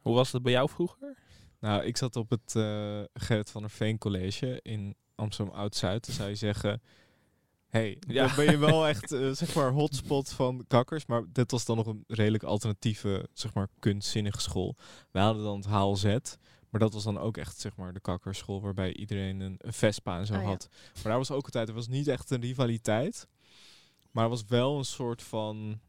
Hoe 0.02 0.16
was 0.16 0.32
dat 0.32 0.42
bij 0.42 0.52
jou 0.52 0.70
vroeger? 0.70 1.18
Nou, 1.62 1.84
ik 1.84 1.97
zat 1.97 2.16
op 2.16 2.30
het 2.30 2.55
eh 2.55 3.01
Gerrit 3.14 3.49
van 3.51 3.62
der 3.62 3.72
Veen 3.72 3.97
College 3.97 4.59
in 4.62 4.95
Amsterdam 5.16 5.55
Oud-Zuid. 5.55 6.05
Dan 6.05 6.16
zou 6.16 6.30
je 6.30 6.36
zeggen, 6.36 6.82
hey, 7.68 7.97
Ja. 8.07 8.26
dan 8.28 8.36
ben 8.36 8.51
je 8.51 8.57
wel 8.57 8.88
echt, 8.93 9.12
eh, 9.12 9.32
zeg 9.32 9.55
maar, 9.55 9.72
hotspot 9.72 10.30
van 10.30 10.66
kakkers. 10.68 11.05
Maar 11.05 11.24
dit 11.28 11.51
was 11.51 11.66
dan 11.66 11.78
nog 11.78 11.88
een 11.88 12.03
redelijk 12.07 12.43
alternatieve, 12.43 13.30
zeg 13.34 13.53
maar, 13.53 13.68
kunstzinnige 13.80 14.41
school. 14.41 14.76
Wij 15.12 15.24
hadden 15.24 15.43
dan 15.43 15.55
het 15.57 15.66
HLZ. 15.66 16.03
Maar 16.70 16.80
dat 16.82 16.93
was 16.93 17.03
dan 17.03 17.18
ook 17.20 17.38
echt, 17.38 17.59
zeg 17.59 17.76
maar, 17.76 17.93
de 17.93 17.99
kakkerschool 17.99 18.62
waarbij 18.62 18.93
iedereen 18.93 19.39
een, 19.39 19.55
een 19.57 19.74
Vespa 19.74 20.18
en 20.18 20.26
zo 20.26 20.34
Oh 20.34 20.41
ja. 20.41 20.45
had. 20.47 20.68
Maar 20.93 21.03
daar 21.03 21.18
was 21.18 21.32
ook 21.32 21.45
altijd, 21.45 21.68
er 21.70 21.74
was 21.76 21.88
niet 21.88 22.07
echt 22.07 22.30
een 22.30 22.41
rivaliteit. 22.41 23.28
Maar 24.12 24.24
er 24.24 24.30
was 24.30 24.45
wel 24.47 24.78
een 24.78 24.86
soort 24.86 25.24
van... 25.24 25.80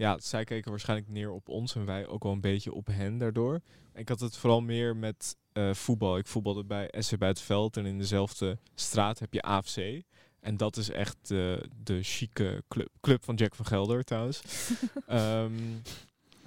Ja, 0.00 0.18
zij 0.20 0.44
keken 0.44 0.70
waarschijnlijk 0.70 1.08
neer 1.08 1.30
op 1.30 1.48
ons 1.48 1.74
en 1.74 1.84
wij 1.84 2.06
ook 2.06 2.22
wel 2.22 2.32
een 2.32 2.40
beetje 2.40 2.72
op 2.72 2.86
hen 2.86 3.18
daardoor. 3.18 3.60
Ik 3.94 4.08
had 4.08 4.20
het 4.20 4.36
vooral 4.36 4.60
meer 4.60 4.96
met 4.96 5.36
eh, 5.52 5.74
voetbal. 5.74 6.18
Ik 6.18 6.26
voetbalde 6.26 6.64
bij 6.64 6.92
SC 6.98 7.18
Buitenveld 7.18 7.76
en 7.76 7.86
in 7.86 7.98
dezelfde 7.98 8.58
straat 8.74 9.18
heb 9.18 9.32
je 9.32 9.42
AFC. 9.42 10.02
En 10.40 10.56
dat 10.56 10.76
is 10.76 10.90
echt 10.90 11.16
de, 11.22 11.68
de 11.82 12.02
chique 12.02 12.62
club, 12.68 12.88
club 13.00 13.24
van 13.24 13.34
Jack 13.34 13.54
van 13.54 13.66
Gelder 13.66 14.04
trouwens. 14.04 14.42
Ehm, 15.06 15.52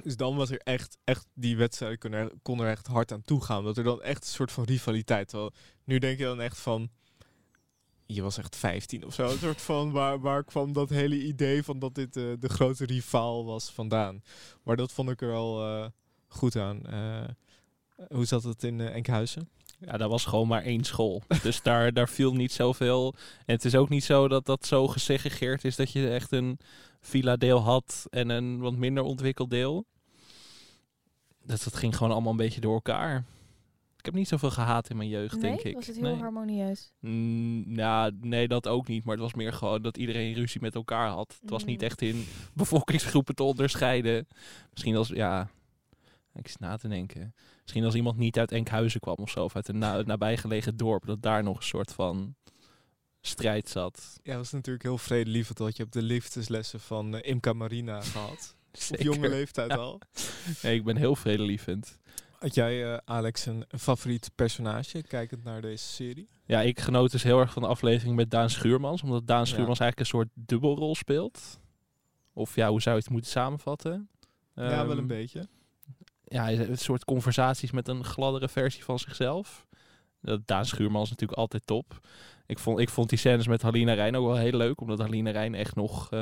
dus 0.03 0.15
dan 0.15 0.35
was 0.35 0.49
er 0.49 0.59
echt, 0.59 0.97
echt 1.03 1.27
die 1.33 1.57
wedstrijden 1.57 1.99
kon 1.99 2.13
er, 2.13 2.31
kon 2.41 2.59
er 2.59 2.69
echt 2.69 2.87
hard 2.87 3.11
aan 3.11 3.21
toe 3.21 3.43
gaan. 3.43 3.63
Dat 3.63 3.77
er 3.77 3.83
dan 3.83 4.01
echt 4.01 4.23
een 4.23 4.29
soort 4.29 4.51
van 4.51 4.63
rivaliteit. 4.63 5.27
Terwijl 5.27 5.51
nu 5.83 5.99
denk 5.99 6.17
je 6.17 6.23
dan 6.23 6.41
echt 6.41 6.59
van, 6.59 6.89
je 8.13 8.21
was 8.21 8.37
echt 8.37 8.55
15 8.55 9.05
of 9.05 9.13
zo. 9.13 9.29
Een 9.29 9.37
soort 9.37 9.61
van, 9.61 9.91
waar, 9.91 10.19
waar 10.19 10.43
kwam 10.43 10.73
dat 10.73 10.89
hele 10.89 11.23
idee 11.23 11.63
van 11.63 11.79
dat 11.79 11.95
dit 11.95 12.17
eh, 12.17 12.23
de 12.39 12.49
grote 12.49 12.85
rivaal 12.85 13.45
was 13.45 13.71
vandaan? 13.71 14.23
Maar 14.63 14.75
dat 14.75 14.91
vond 14.91 15.09
ik 15.09 15.21
er 15.21 15.27
wel 15.27 15.65
eh, 15.65 15.85
goed 16.27 16.55
aan. 16.55 16.85
Eh, 16.85 17.23
hoe 18.09 18.25
zat 18.25 18.43
het 18.43 18.63
in 18.63 18.81
Enkhuizen? 18.81 19.49
Ja, 19.79 19.97
dat 19.97 20.09
was 20.09 20.25
gewoon 20.25 20.47
maar 20.47 20.63
één 20.63 20.83
school. 20.83 21.21
Dus 21.43 21.61
daar, 21.61 21.93
daar 21.93 22.09
viel 22.09 22.33
niet 22.33 22.51
zoveel. 22.51 23.15
En 23.45 23.55
het 23.55 23.65
is 23.65 23.75
ook 23.75 23.89
niet 23.89 24.03
zo 24.03 24.27
dat 24.27 24.45
dat 24.45 24.65
zo 24.65 24.87
gesegregeerd 24.87 25.65
is 25.65 25.75
dat 25.75 25.91
je 25.91 26.09
echt 26.09 26.31
een 26.31 26.59
villa-deel 27.01 27.59
had 27.59 28.05
en 28.09 28.29
een 28.29 28.59
wat 28.59 28.75
minder 28.75 29.03
ontwikkeld 29.03 29.49
deel. 29.49 29.85
Dus 31.45 31.63
dat 31.63 31.75
ging 31.75 31.97
gewoon 31.97 32.11
allemaal 32.11 32.31
een 32.31 32.37
beetje 32.37 32.61
door 32.61 32.73
elkaar. 32.73 33.25
Ik 34.03 34.09
heb 34.09 34.17
niet 34.17 34.27
zoveel 34.27 34.51
gehaat 34.51 34.89
in 34.89 34.97
mijn 34.97 35.09
jeugd, 35.09 35.33
nee, 35.33 35.41
denk 35.41 35.61
ik. 35.61 35.73
was 35.75 35.87
het 35.87 35.95
heel 35.95 36.05
nee. 36.05 36.15
harmonieus? 36.21 36.91
Mm, 36.99 37.73
nou, 37.73 38.11
nee, 38.21 38.47
dat 38.47 38.67
ook 38.67 38.87
niet. 38.87 39.03
Maar 39.03 39.13
het 39.13 39.23
was 39.23 39.33
meer 39.33 39.53
gewoon 39.53 39.81
dat 39.81 39.97
iedereen 39.97 40.33
ruzie 40.33 40.61
met 40.61 40.75
elkaar 40.75 41.09
had. 41.09 41.37
Het 41.41 41.49
was 41.49 41.63
niet 41.65 41.79
Mm. 41.79 41.85
echt 41.87 42.01
in 42.01 42.25
bevolkingsgroepen 42.53 43.35
te 43.35 43.43
onderscheiden. 43.43 44.27
Misschien 44.71 44.95
als, 44.95 45.07
ja, 45.07 45.49
ik 46.33 46.47
zit 46.47 46.59
na 46.59 46.77
te 46.77 46.87
denken. 46.87 47.33
Misschien 47.61 47.83
als 47.83 47.95
iemand 47.95 48.17
niet 48.17 48.39
uit 48.39 48.51
Enkhuizen 48.51 48.99
kwam 48.99 49.15
of 49.15 49.29
zo. 49.29 49.43
Of 49.43 49.55
uit 49.55 49.67
een 49.67 49.77
na 49.77 50.01
nabijgelegen 50.05 50.77
dorp. 50.77 51.05
Dat 51.05 51.21
daar 51.21 51.43
nog 51.43 51.57
een 51.57 51.63
soort 51.63 51.91
van 51.93 52.35
strijd 53.21 53.69
zat. 53.69 54.19
Ja, 54.23 54.31
dat 54.31 54.41
was 54.41 54.51
natuurlijk 54.51 54.83
heel 54.85 54.97
vredelievend 54.97 55.57
dat 55.57 55.77
je 55.77 55.83
op 55.83 55.91
de 55.91 56.01
liefdeslessen 56.01 56.79
van 56.79 57.15
eh, 57.15 57.29
Imca 57.31 57.53
Marina 57.53 58.01
gehad. 58.01 58.55
Op 58.91 59.01
jonge 59.01 59.29
leeftijd 59.29 59.69
Ja. 59.71 59.77
al. 59.77 60.01
Nee, 60.61 60.75
ik 60.75 60.83
ben 60.83 60.97
heel 60.97 61.15
vredelievend. 61.15 61.97
Had 62.43 62.55
jij, 62.55 62.91
eh, 62.93 62.97
Alex, 63.05 63.45
een 63.45 63.65
favoriet 63.77 64.31
personage 64.35 65.01
kijkend 65.01 65.43
naar 65.43 65.61
deze 65.61 65.85
serie? 65.85 66.29
Ja, 66.45 66.61
ik 66.61 66.79
genoot 66.79 67.11
dus 67.11 67.23
heel 67.23 67.39
erg 67.39 67.53
van 67.53 67.61
de 67.61 67.67
aflevering 67.67 68.15
met 68.15 68.31
Daan 68.31 68.49
Schuurmans. 68.49 69.03
Omdat 69.03 69.27
Daan 69.27 69.47
Schuurmans 69.47 69.79
eigenlijk 69.79 69.99
een 69.99 70.17
soort 70.19 70.29
dubbelrol 70.33 70.95
speelt. 70.95 71.59
Of 72.33 72.55
ja, 72.55 72.69
hoe 72.69 72.81
zou 72.81 72.95
je 72.95 73.01
het 73.01 73.09
moeten 73.11 73.31
samenvatten? 73.31 74.09
ja, 74.55 74.61
wel 74.69 74.89
Ehm, 74.89 74.97
een 74.97 75.07
beetje. 75.07 75.47
ja, 76.23 76.51
een 76.51 76.77
soort 76.77 77.05
conversaties 77.05 77.71
met 77.71 77.87
een 77.87 78.03
gladdere 78.03 78.47
versie 78.49 78.83
van 78.83 78.99
zichzelf. 78.99 79.65
Dat 80.21 80.47
Daan 80.47 80.65
Schuurmans 80.65 81.03
is 81.03 81.09
natuurlijk 81.09 81.39
altijd 81.39 81.65
top. 81.67 81.99
Ik 82.45 82.59
vond, 82.59 82.79
ik 82.79 82.89
vond 82.89 83.09
die 83.09 83.17
scènes 83.17 83.47
met 83.47 83.61
Halina 83.61 83.93
Rijn 83.93 84.15
ook 84.15 84.25
wel 84.25 84.35
heel 84.37 84.57
leuk. 84.57 84.81
Omdat 84.81 84.99
Halina 84.99 85.31
Rijn 85.31 85.55
echt 85.55 85.75
nog... 85.75 86.11
eh, 86.11 86.19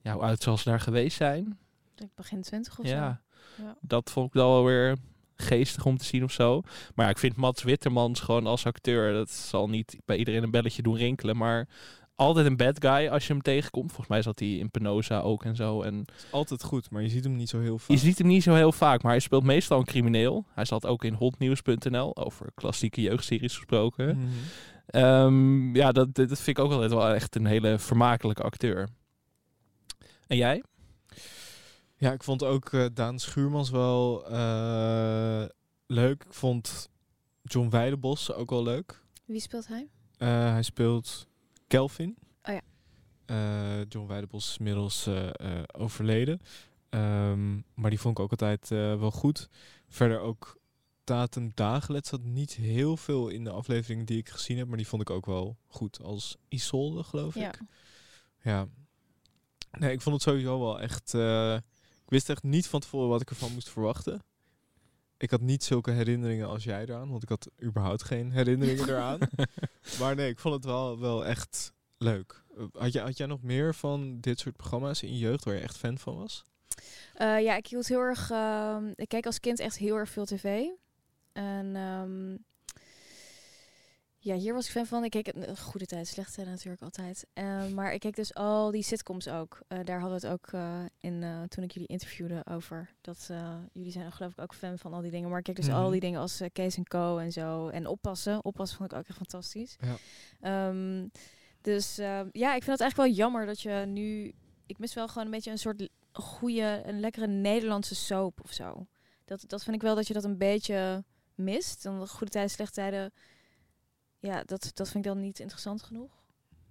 ja, 0.00 0.12
hoe 0.12 0.22
oud 0.22 0.42
zal 0.42 0.56
ze 0.56 0.68
daar 0.68 0.80
geweest 0.80 1.16
zijn? 1.16 1.58
Ik 1.96 2.14
begin 2.14 2.42
20 2.42 2.78
of 2.78 2.86
Ja. 2.86 3.20
zo. 3.22 3.33
Ja. 3.62 3.76
Dat 3.80 4.10
vond 4.10 4.26
ik 4.26 4.32
wel 4.32 4.64
weer 4.64 4.96
geestig 5.36 5.84
om 5.84 5.96
te 5.96 6.04
zien 6.04 6.24
of 6.24 6.32
zo. 6.32 6.60
Maar 6.94 7.04
ja, 7.04 7.10
ik 7.10 7.18
vind 7.18 7.36
Mats 7.36 7.62
Wittermans 7.62 8.20
gewoon 8.20 8.46
als 8.46 8.66
acteur... 8.66 9.12
Dat 9.12 9.30
zal 9.30 9.68
niet 9.68 9.96
bij 10.04 10.16
iedereen 10.16 10.42
een 10.42 10.50
belletje 10.50 10.82
doen 10.82 10.96
rinkelen. 10.96 11.36
Maar 11.36 11.68
altijd 12.14 12.46
een 12.46 12.56
bad 12.56 12.76
guy 12.84 13.08
als 13.08 13.26
je 13.26 13.32
hem 13.32 13.42
tegenkomt. 13.42 13.86
Volgens 13.86 14.08
mij 14.08 14.22
zat 14.22 14.38
hij 14.38 14.48
in 14.48 14.70
Penosa 14.70 15.20
ook 15.20 15.44
en 15.44 15.56
zo. 15.56 15.82
En 15.82 16.04
altijd 16.30 16.62
goed, 16.62 16.90
maar 16.90 17.02
je 17.02 17.08
ziet 17.08 17.24
hem 17.24 17.36
niet 17.36 17.48
zo 17.48 17.60
heel 17.60 17.78
vaak. 17.78 17.96
je 17.96 18.02
ziet 18.02 18.18
hem 18.18 18.26
niet 18.26 18.42
zo 18.42 18.54
heel 18.54 18.72
vaak, 18.72 19.02
maar 19.02 19.12
hij 19.12 19.20
speelt 19.20 19.44
meestal 19.44 19.78
een 19.78 19.84
crimineel. 19.84 20.46
Hij 20.54 20.64
zat 20.64 20.86
ook 20.86 21.04
in 21.04 21.14
hotnieuws.nl, 21.14 22.16
over 22.16 22.50
klassieke 22.54 23.00
jeugdseries 23.00 23.56
gesproken. 23.56 24.18
Mhm. 24.18 24.28
Ehm, 24.86 25.76
ja, 25.76 25.92
dat, 25.92 26.14
dat 26.14 26.40
vind 26.40 26.58
ik 26.58 26.58
ook 26.58 26.72
altijd 26.72 26.90
wel 26.90 27.14
echt 27.14 27.36
een 27.36 27.46
hele 27.46 27.78
vermakelijke 27.78 28.42
acteur. 28.42 28.88
En 30.26 30.36
jij? 30.36 30.62
Ja, 32.04 32.12
ik 32.12 32.22
vond 32.22 32.42
ook 32.42 32.72
eh, 32.72 32.86
Daan 32.94 33.18
Schuurmans 33.18 33.70
wel 33.70 34.26
eh, 34.28 35.44
leuk. 35.86 36.24
Ik 36.24 36.32
vond 36.32 36.90
John 37.42 37.68
Weidenbos 37.68 38.32
ook 38.32 38.50
wel 38.50 38.62
leuk. 38.62 39.02
Wie 39.24 39.40
speelt 39.40 39.68
hij? 39.68 39.88
Eh, 40.16 40.28
hij 40.28 40.62
speelt 40.62 41.26
Kelvin. 41.66 42.16
Oh 42.42 42.54
ja. 42.54 43.84
John 43.88 44.06
Weidenbos 44.06 44.48
is 44.48 44.56
inmiddels 44.56 45.08
overleden. 45.72 46.40
Ehm, 46.88 47.54
maar 47.74 47.90
die 47.90 48.00
vond 48.00 48.18
ik 48.18 48.24
ook 48.24 48.30
altijd 48.30 48.68
wel 48.98 49.10
goed. 49.10 49.48
Verder 49.88 50.20
ook 50.20 50.58
Tatum 51.04 51.52
Dagelet 51.54 52.06
zat 52.06 52.22
niet 52.22 52.54
heel 52.54 52.96
veel 52.96 53.28
in 53.28 53.44
de 53.44 53.50
afleveringen 53.50 54.06
die 54.06 54.18
ik 54.18 54.28
gezien 54.28 54.58
heb. 54.58 54.68
Maar 54.68 54.76
die 54.76 54.88
vond 54.88 55.02
ik 55.02 55.10
ook 55.10 55.26
wel 55.26 55.56
goed 55.66 56.02
als 56.02 56.36
Isolde, 56.48 57.02
geloof 57.02 57.34
Ja. 57.34 57.48
ik. 57.48 57.60
Ja. 58.42 58.66
Nee, 59.70 59.92
ik 59.92 60.00
vond 60.00 60.14
het 60.14 60.24
sowieso 60.24 60.60
wel 60.60 60.80
echt... 60.80 61.14
ik 62.04 62.10
wist 62.10 62.30
echt 62.30 62.42
niet 62.42 62.66
van 62.66 62.80
tevoren 62.80 63.08
wat 63.08 63.20
ik 63.20 63.30
ervan 63.30 63.52
moest 63.52 63.70
verwachten. 63.70 64.22
Ik 65.16 65.30
had 65.30 65.40
niet 65.40 65.64
zulke 65.64 65.90
herinneringen 65.90 66.48
als 66.48 66.64
jij 66.64 66.82
eraan, 66.82 67.10
want 67.10 67.22
ik 67.22 67.28
had 67.28 67.50
überhaupt 67.62 68.02
geen 68.02 68.32
herinneringen 68.32 68.88
eraan. 68.88 69.18
Maar 70.00 70.14
nee, 70.14 70.30
ik 70.30 70.38
vond 70.38 70.54
het 70.54 70.64
wel, 70.64 70.98
wel 70.98 71.24
echt 71.26 71.72
leuk. 71.98 72.42
Had, 72.72 72.92
jij 72.92 73.02
had 73.02 73.16
jij 73.16 73.26
nog 73.26 73.42
meer 73.42 73.74
van 73.74 74.20
dit 74.20 74.38
soort 74.38 74.56
programma's 74.56 75.02
in 75.02 75.12
je 75.12 75.18
jeugd 75.18 75.44
waar 75.44 75.54
je 75.54 75.60
echt 75.60 75.76
fan 75.76 75.98
van 75.98 76.16
was? 76.16 76.44
Eh, 77.14 77.40
ja, 77.40 77.56
ik 77.56 77.66
hield 77.66 77.86
heel 77.88 78.00
erg. 78.00 78.30
ehm, 78.30 78.92
ik 78.94 79.08
keek 79.08 79.26
als 79.26 79.40
kind 79.40 79.58
echt 79.58 79.78
heel 79.78 79.96
erg 79.96 80.10
veel 80.10 80.24
tv. 80.24 80.64
En 81.32 81.76
ehm, 81.76 82.36
ja, 84.24 84.34
hier 84.34 84.54
was 84.54 84.64
ik 84.66 84.70
fan 84.72 84.86
van. 84.86 85.04
Ik 85.04 85.10
keek 85.10 85.26
het 85.26 85.60
goede 85.60 85.86
tijd, 85.86 86.06
slechte 86.08 86.32
tijd 86.34 86.46
natuurlijk 86.48 86.82
altijd. 86.82 87.26
Eh, 87.32 87.66
maar 87.66 87.92
ik 87.92 88.00
keek 88.00 88.16
dus 88.16 88.34
al 88.34 88.70
die 88.70 88.82
sitcoms 88.82 89.28
ook. 89.28 89.58
Eh, 89.68 89.78
daar 89.84 90.00
hadden 90.00 90.20
we 90.20 90.26
het 90.26 90.34
ook 90.36 90.52
eh, 90.52 90.80
in 90.98 91.22
eh, 91.22 91.42
toen 91.42 91.64
ik 91.64 91.70
jullie 91.72 91.88
interviewde 91.88 92.42
over. 92.50 92.90
Dat 93.00 93.26
eh, 93.30 93.54
jullie 93.72 93.92
zijn 93.92 94.12
geloof 94.12 94.32
ik 94.32 94.40
ook 94.40 94.54
fan 94.54 94.78
van 94.78 94.92
al 94.94 95.00
die 95.00 95.10
dingen. 95.10 95.28
Maar 95.28 95.38
ik 95.38 95.44
keek 95.44 95.56
dus 95.56 95.66
Mhm. 95.66 95.76
al 95.76 95.90
die 95.90 96.00
dingen 96.00 96.20
als 96.20 96.40
eh, 96.40 96.48
Kees 96.52 96.76
en 96.76 96.84
Co 96.84 97.18
en 97.18 97.32
zo. 97.32 97.68
En 97.68 97.86
oppassen. 97.86 98.44
Oppassen 98.44 98.76
vond 98.78 98.92
ik 98.92 98.98
ook 98.98 99.06
echt 99.08 99.16
fantastisch. 99.16 99.76
Ja. 99.80 99.96
Ehm, 100.40 101.06
dus 101.60 101.96
ja, 102.32 102.54
ik 102.54 102.62
vind 102.62 102.78
het 102.78 102.80
eigenlijk 102.80 102.96
wel 102.96 103.06
jammer 103.10 103.46
dat 103.46 103.60
je 103.60 103.84
nu. 103.86 104.32
Ik 104.66 104.78
mis 104.78 104.94
wel 104.94 105.08
gewoon 105.08 105.24
een 105.24 105.30
beetje 105.30 105.50
een 105.50 105.58
soort 105.58 105.88
goede, 106.12 106.82
een 106.84 107.00
lekkere 107.00 107.26
Nederlandse 107.26 107.94
soap 107.94 108.40
of 108.42 108.52
zo. 108.52 108.86
Dat, 109.24 109.44
dat 109.46 109.62
vind 109.64 109.76
ik 109.76 109.82
wel 109.82 109.94
dat 109.94 110.06
je 110.06 110.14
dat 110.14 110.24
een 110.24 110.38
beetje 110.38 111.04
mist. 111.34 111.82
Dan 111.82 112.00
de 112.00 112.06
goede 112.06 112.32
tijden, 112.32 112.50
slechte 112.50 112.74
tijden. 112.74 113.12
Ja, 114.24 114.42
dat, 114.44 114.70
dat 114.74 114.88
vind 114.88 115.04
ik 115.04 115.12
dan 115.12 115.20
niet 115.20 115.38
interessant 115.38 115.82
genoeg. 115.82 116.22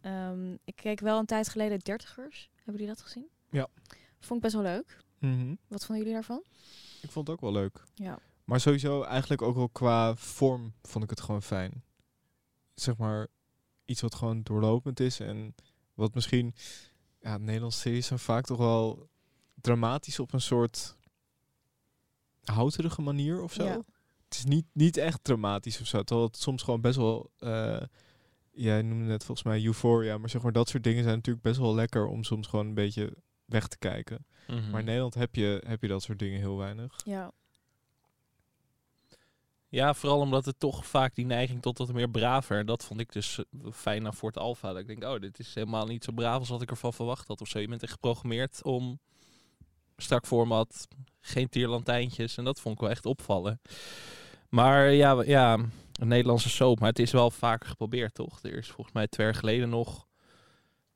Ehm, 0.02 0.54
ik 0.64 0.76
keek 0.76 1.00
wel 1.00 1.20
een 1.20 1.26
tijd 1.26 1.50
geleden 1.50 1.80
Dertigers. 1.80 2.50
Hebben 2.56 2.74
jullie 2.74 2.88
dat 2.88 3.02
gezien? 3.02 3.30
Ja. 3.50 3.68
Vond 4.20 4.36
ik 4.36 4.42
best 4.42 4.54
wel 4.54 4.64
leuk. 4.64 4.98
Mhm. 5.20 5.56
Wat 5.68 5.86
vonden 5.86 5.98
jullie 5.98 6.14
daarvan? 6.14 6.44
Ik 7.02 7.12
vond 7.12 7.28
het 7.28 7.36
ook 7.36 7.42
wel 7.42 7.52
leuk. 7.52 7.84
Ja. 7.96 8.20
Maar 8.44 8.60
sowieso 8.60 9.04
eigenlijk 9.04 9.42
ook 9.42 9.56
wel 9.56 9.70
qua 9.70 10.16
vorm 10.16 10.74
vond 10.82 11.04
ik 11.04 11.10
het 11.10 11.22
gewoon 11.22 11.42
fijn. 11.42 11.84
Zeg 12.74 12.98
maar 12.98 13.28
iets 13.86 14.02
wat 14.02 14.16
gewoon 14.16 14.44
doorlopend 14.44 15.00
is 15.00 15.20
en 15.20 15.56
wat 15.94 16.14
misschien... 16.14 16.56
Ja, 17.20 17.38
Nederlandse 17.38 17.80
series 17.80 18.08
zijn 18.08 18.20
vaak 18.20 18.46
toch 18.46 18.58
wel 18.58 19.10
dramatisch 19.62 20.20
op 20.20 20.34
een 20.34 20.42
soort 20.42 20.98
houterige 22.44 23.02
manier 23.02 23.42
of 23.42 23.54
zo. 23.54 23.64
Ja. 23.64 23.82
Het 24.34 24.44
is 24.44 24.50
niet, 24.50 24.66
niet 24.74 24.98
echt 24.98 25.24
dramatisch 25.24 25.82
of 25.82 25.88
zo. 25.88 26.04
Terwijl 26.04 26.28
het 26.28 26.38
soms 26.38 26.64
gewoon 26.64 26.82
best 26.82 26.98
wel... 26.98 27.32
eh, 27.38 27.82
jij 28.52 28.82
noemde 28.82 29.06
net 29.06 29.24
volgens 29.24 29.48
mij 29.48 29.66
Euphoria, 29.66 30.18
maar 30.18 30.30
zeg 30.30 30.42
maar 30.42 30.52
dat 30.52 30.70
soort 30.70 30.84
dingen 30.84 31.04
zijn 31.04 31.16
natuurlijk 31.16 31.46
best 31.46 31.60
wel 31.60 31.76
lekker 31.76 32.06
om 32.08 32.24
soms 32.24 32.48
gewoon 32.48 32.68
een 32.68 32.74
beetje 32.74 33.18
weg 33.46 33.68
te 33.68 33.78
kijken. 33.78 34.26
Mhm. 34.48 34.70
Maar 34.70 34.80
in 34.80 34.86
Nederland 34.86 35.14
heb 35.14 35.36
je, 35.36 35.64
heb 35.68 35.82
je 35.82 35.88
dat 35.88 36.04
soort 36.04 36.20
dingen 36.20 36.40
heel 36.40 36.58
weinig. 36.58 37.00
Ja. 37.06 37.32
Ja, 39.70 39.94
vooral 39.94 40.20
omdat 40.20 40.46
het 40.46 40.60
toch 40.60 40.86
vaak 40.86 41.16
die 41.16 41.26
neiging 41.26 41.62
tot 41.62 41.78
wat 41.78 41.94
meer 41.94 42.10
braver. 42.10 42.66
Dat 42.66 42.84
vond 42.84 43.00
ik 43.00 43.12
dus 43.12 43.38
eh, 43.38 43.72
fijn 43.72 44.06
aan 44.06 44.14
Fort 44.14 44.38
Alpha. 44.38 44.72
Dat 44.72 44.80
ik 44.80 44.88
denk, 44.88 45.04
oh, 45.04 45.20
dit 45.20 45.40
is 45.40 45.54
helemaal 45.54 45.86
niet 45.86 46.04
zo 46.04 46.12
braaf 46.12 46.40
als 46.40 46.50
wat 46.50 46.62
ik 46.62 46.70
ervan 46.70 46.94
verwacht 46.94 47.28
had. 47.28 47.42
Of 47.42 47.48
zo. 47.48 47.60
Je 47.60 47.68
bent 47.68 47.84
echt 47.84 47.92
geprogrammeerd 47.92 48.64
om 48.64 49.00
strak 49.98 50.26
format, 50.26 50.88
geen 51.22 51.50
tierlantijntjes. 51.50 52.38
En 52.38 52.44
dat 52.44 52.60
vond 52.60 52.76
ik 52.76 52.82
wel 52.82 52.90
echt 52.90 53.06
opvallen. 53.06 53.62
Maar 54.54 54.92
ja, 54.92 55.24
ja, 55.26 55.54
een 55.94 56.08
Nederlandse 56.08 56.50
soap. 56.50 56.80
Maar 56.80 56.90
het 56.90 57.00
is 57.00 57.12
wel 57.12 57.32
vaker 57.32 57.70
geprobeerd, 57.70 58.14
toch? 58.14 58.44
Er 58.44 58.58
is 58.58 58.68
volgens 58.68 58.96
mij 58.96 59.08
twee 59.08 59.26
jaar 59.26 59.36
geleden 59.36 59.70
nog 59.70 60.08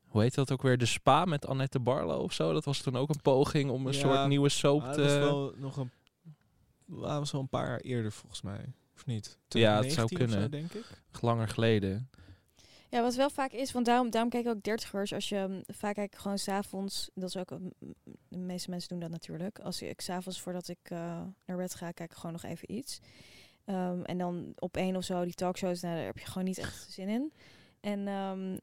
hoe 0.08 0.22
heet 0.22 0.34
dat 0.34 0.52
ook 0.52 0.62
weer? 0.62 0.78
De 0.78 0.86
Spa 0.86 1.24
met 1.24 1.46
Annette 1.46 1.80
Barlo 1.80 2.18
of 2.18 2.32
zo. 2.32 2.52
Dat 2.52 2.64
was 2.64 2.80
toen 2.80 2.96
ook 2.96 3.08
een 3.08 3.20
poging 3.22 3.70
om 3.70 3.86
een 3.86 3.92
Ja, 3.92 3.98
soort 3.98 4.28
nieuwe 4.28 4.48
soap 4.48 4.82
te... 4.82 4.86
dat 4.88 4.96
was 4.96 5.18
wel 5.18 5.52
nog 5.56 5.76
een, 5.76 5.90
dat 6.86 7.18
was 7.18 7.30
wel 7.32 7.40
een 7.40 7.48
paar 7.48 7.68
jaar 7.68 7.80
eerder 7.80 8.12
volgens 8.12 8.42
mij. 8.42 8.72
Of 8.94 9.06
niet? 9.06 9.38
Ja, 9.48 9.82
het 9.82 9.92
zou 9.92 10.06
2019 10.06 10.06
of 10.06 10.10
zo, 10.10 10.16
kunnen. 10.16 10.50
denk 10.50 10.72
ik. 10.72 11.20
Langer 11.22 11.48
geleden. 11.48 12.10
Ja, 12.90 13.02
wat 13.02 13.14
wel 13.14 13.30
vaak 13.30 13.52
is, 13.52 13.72
want 13.72 13.86
daarom, 13.86 14.10
daarom 14.10 14.30
kijk 14.30 14.44
ik 14.44 14.50
ook 14.50 14.62
dertigers. 14.62 15.12
Als 15.12 15.28
je 15.28 15.44
mm, 15.48 15.62
vaak 15.66 15.94
kijk 15.94 16.12
ik 16.12 16.18
gewoon 16.18 16.38
s'avonds, 16.38 17.10
dat 17.14 17.28
is 17.28 17.36
ook, 17.36 17.48
de 18.28 18.38
meeste 18.38 18.70
mensen 18.70 18.88
doen 18.88 19.00
dat 19.00 19.10
natuurlijk. 19.10 19.58
Als 19.58 19.82
ik 19.82 20.00
s'avonds 20.00 20.40
voordat 20.40 20.68
ik 20.68 20.78
eh, 20.82 21.20
naar 21.44 21.56
bed 21.56 21.74
ga, 21.74 21.90
kijk 21.90 22.10
ik 22.10 22.16
gewoon 22.16 22.32
nog 22.32 22.44
even 22.44 22.72
iets. 22.72 23.00
Ehm, 23.68 24.02
en 24.02 24.18
dan 24.18 24.52
op 24.58 24.76
één 24.76 24.96
of 24.96 25.04
zo, 25.04 25.24
die 25.24 25.34
talkshows, 25.34 25.80
nou, 25.80 25.94
daar 25.96 26.04
heb 26.04 26.18
je 26.18 26.26
gewoon 26.26 26.44
niet 26.44 26.58
echt 26.58 26.90
zin 26.90 27.08
in. 27.08 27.32
En 27.80 28.08
ehm, 28.08 28.56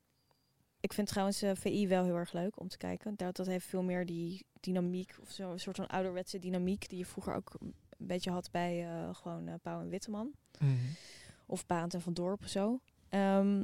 ik 0.80 0.94
vind 0.94 1.08
trouwens 1.08 1.42
eh, 1.42 1.52
VI 1.56 1.88
wel 1.88 2.04
heel 2.04 2.16
erg 2.16 2.34
leuk 2.34 2.60
om 2.60 2.68
te 2.68 2.78
kijken. 2.78 3.14
Dat, 3.16 3.36
dat 3.36 3.46
heeft 3.46 3.66
veel 3.66 3.84
meer 3.84 4.06
die 4.06 4.46
dynamiek, 4.60 5.16
of 5.22 5.30
zo, 5.32 5.52
een 5.52 5.60
soort 5.60 5.76
van 5.76 5.88
ouderwetse 5.88 6.40
dynamiek, 6.40 6.90
die 6.90 6.98
je 6.98 7.06
vroeger 7.06 7.36
ook 7.36 7.54
een 7.60 7.74
beetje 7.98 8.32
had 8.32 8.52
bij 8.52 8.86
eh, 8.88 9.10
gewoon 9.16 9.48
eh, 9.48 9.54
Pauw 9.62 9.80
en 9.82 9.90
Witteman 9.90 10.32
of 11.46 11.66
Baant 11.66 11.94
en 11.94 12.02
Van 12.02 12.14
Dorp 12.14 12.42
of 12.44 12.50
zo. 12.50 12.80
Ehm, 13.10 13.64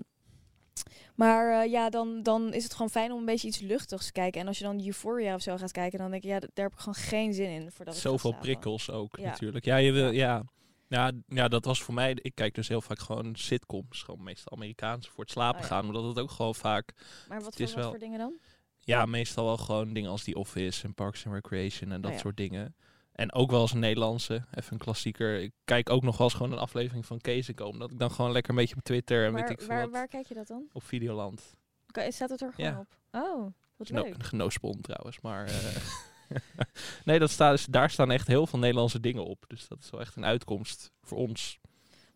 maar 1.16 1.62
eh, 1.64 1.72
ja, 1.72 1.90
dan, 1.90 2.24
dan 2.24 2.54
is 2.54 2.64
het 2.64 2.74
gewoon 2.74 2.90
fijn 2.90 3.12
om 3.12 3.20
een 3.20 3.26
beetje 3.26 3.48
iets 3.48 3.60
luchtigs 3.60 4.06
te 4.06 4.12
kijken. 4.12 4.42
En 4.42 4.48
als 4.48 4.58
je 4.58 4.64
dan 4.64 4.86
Euphoria 4.86 5.36
of 5.36 5.42
zo 5.42 5.58
gaat 5.58 5.72
kijken, 5.72 6.00
dan 6.00 6.12
denk 6.12 6.24
ik, 6.24 6.30
ja, 6.30 6.40
d- 6.40 6.50
daar 6.54 6.66
heb 6.66 6.74
ik 6.74 6.80
gewoon 6.80 6.96
geen 6.96 7.34
zin 7.34 7.50
in. 7.50 7.72
Voordat 7.72 7.96
Zoveel 7.96 8.34
prikkels 8.34 8.90
ook 8.92 9.18
Ja. 9.18 9.30
natuurlijk. 9.30 9.66
Ja, 9.66 9.76
je 9.76 9.92
wil, 9.92 10.12
ja. 10.12 10.44
Ja, 10.92 11.12
ja, 11.28 11.48
dat 11.48 11.66
was 11.66 11.82
voor 11.82 11.94
mij... 11.94 12.18
Ik 12.22 12.36
kijk 12.36 12.56
dus 12.56 12.68
heel 12.68 12.82
vaak 12.82 13.00
gewoon 13.00 13.36
sitcoms. 13.36 14.04
Gewoon 14.04 14.24
meestal 14.24 14.54
Amerikaans 14.58 15.08
voor 15.10 15.24
het 15.24 15.32
slapen 15.34 15.62
Oh 15.62 15.68
ja. 15.68 15.76
gaan. 15.76 15.86
Omdat 15.86 16.04
het 16.04 16.20
ook 16.20 16.32
gewoon 16.32 16.56
vaak... 16.56 16.94
Maar 17.28 17.38
wat, 17.42 17.46
Het 17.46 17.56
voor, 17.56 17.66
is 17.66 17.74
wat 17.74 17.82
wel- 17.82 17.90
voor 17.90 18.00
dingen 18.00 18.20
dan? 18.20 18.34
Ja, 18.80 19.06
meestal 19.06 19.46
wel 19.46 19.58
gewoon 19.58 19.94
dingen 19.94 20.10
als 20.12 20.24
The 20.24 20.36
Office 20.36 20.84
en 20.86 20.94
Parks 20.94 21.26
and 21.26 21.36
Recreation 21.36 21.92
en 21.92 22.02
dat 22.02 22.10
Oh 22.12 22.16
ja. 22.18 22.22
soort 22.24 22.38
dingen. 22.38 22.76
En 23.12 23.34
ook 23.34 23.52
wel 23.52 23.62
eens 23.62 23.72
een 23.74 23.80
Nederlandse, 23.80 24.46
even 24.54 24.74
een 24.74 24.78
klassieker. 24.80 25.40
Ik 25.42 25.52
kijk 25.66 25.90
ook 25.90 26.04
nog 26.04 26.18
wel 26.18 26.28
eens 26.28 26.36
gewoon 26.36 26.52
een 26.52 26.58
aflevering 26.58 27.06
van 27.06 27.18
Kezenkoom. 27.20 27.80
Dat 27.80 27.92
ik 27.92 28.00
dan 28.00 28.12
gewoon 28.12 28.32
lekker 28.32 28.52
een 28.52 28.58
beetje 28.58 28.76
op 28.76 28.84
Twitter 28.84 29.26
en 29.26 29.34
weet 29.34 29.42
Waar, 29.42 29.52
ik 29.52 29.60
veel 29.60 29.68
waar, 29.68 29.82
wat, 29.82 29.92
waar 29.92 30.08
kijk 30.08 30.26
je 30.28 30.34
dat 30.34 30.48
dan? 30.48 30.70
op 30.74 30.84
Videoland. 30.84 31.54
Oké, 31.88 32.12
staat 32.12 32.30
het 32.30 32.42
er 32.42 32.54
gewoon 32.54 32.72
Ja. 32.72 32.80
op? 32.80 32.98
Oh, 33.12 33.48
wat 33.76 33.88
Geno 33.88 34.04
leuk. 34.04 34.24
genospon 34.24 34.82
trouwens, 34.82 35.20
maar... 35.22 35.46
eh, 35.46 35.76
nee, 37.06 37.20
dat 37.20 37.30
staat, 37.30 37.52
dus, 37.52 37.66
daar 37.66 37.90
staan 37.90 38.12
echt 38.12 38.28
heel 38.28 38.48
veel 38.48 38.60
Nederlandse 38.60 39.00
dingen 39.00 39.26
op. 39.26 39.46
Dus 39.48 39.68
dat 39.68 39.80
is 39.80 39.90
wel 39.90 40.02
echt 40.02 40.16
een 40.16 40.26
uitkomst 40.26 40.92
voor 41.02 41.18
ons. 41.18 41.60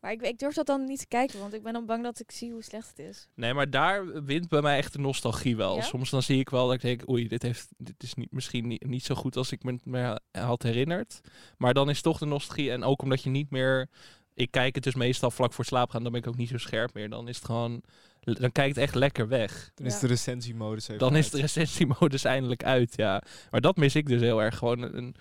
Maar 0.06 0.14
ik, 0.14 0.22
ik 0.22 0.40
durf 0.40 0.54
dat 0.54 0.66
dan 0.66 0.86
niet 0.86 1.00
te 1.00 1.08
kijken, 1.08 1.40
want 1.40 1.54
ik 1.54 1.64
ben 1.64 1.74
dan 1.74 1.86
bang 1.86 2.04
dat 2.04 2.20
ik 2.20 2.32
zie 2.32 2.52
hoe 2.52 2.64
slecht 2.64 2.88
het 2.90 3.00
is. 3.00 3.28
Nee, 3.36 3.54
maar 3.54 3.70
daar 3.70 4.24
wint 4.24 4.48
bij 4.48 4.62
mij 4.62 4.78
echt 4.78 4.94
de 4.94 5.00
nostalgie 5.00 5.56
wel. 5.56 5.76
Ja? 5.76 5.82
Soms 5.82 6.10
dan 6.10 6.24
zie 6.24 6.40
ik 6.40 6.50
wel 6.50 6.66
dat 6.66 6.76
ik 6.76 6.82
denk, 6.82 7.10
oei, 7.10 7.28
dit, 7.28 7.42
heeft, 7.42 7.68
dit 7.78 8.04
is 8.04 8.14
niet, 8.14 8.32
misschien 8.32 8.68
niet, 8.68 8.86
niet 8.86 9.04
zo 9.04 9.16
goed 9.16 9.36
als 9.36 9.52
ik 9.52 9.64
me, 9.64 9.80
me 9.84 10.20
had 10.32 10.64
herinnerd. 10.64 11.22
Maar 11.58 11.74
dan 11.74 11.90
is 11.90 12.02
toch 12.02 12.18
de 12.18 12.26
nostalgie. 12.26 12.72
En 12.72 12.84
ook 12.84 13.02
omdat 13.02 13.24
je 13.24 13.30
niet 13.30 13.50
meer... 13.50 13.90
Ik 14.34 14.52
kijk 14.52 14.76
het 14.76 14.84
dus 14.84 14.96
meestal 14.96 15.32
vlak 15.32 15.54
voor 15.54 15.66
slaap 15.66 15.90
gaan, 15.90 16.04
dan 16.04 16.12
ben 16.12 16.22
ik 16.22 16.28
ook 16.28 16.38
niet 16.38 16.50
zo 16.50 16.58
scherp 16.58 16.94
meer. 16.94 17.10
Dan 17.10 17.28
is 17.28 17.36
het 17.36 17.46
gewoon... 17.46 17.82
Dan 18.26 18.52
kijkt 18.52 18.76
het 18.76 18.84
echt 18.84 18.96
lekker 18.96 19.28
weg. 19.28 19.72
Dan 19.76 19.86
is 19.86 20.00
de 20.00 20.08
recensiemodus 20.08 20.88
even 20.88 21.00
Dan 21.00 21.16
is 21.16 21.30
de 21.30 21.42
recensiemodus 21.42 22.24
eindelijk 22.24 22.64
uit, 22.64 22.94
ja. 22.96 23.22
Maar 23.52 23.62
dat 23.62 23.76
mis 23.78 23.96
ik 23.96 24.08
dus 24.08 24.22
heel 24.22 24.42
erg. 24.42 24.58
Gewoon 24.58 24.82
een, 24.82 25.16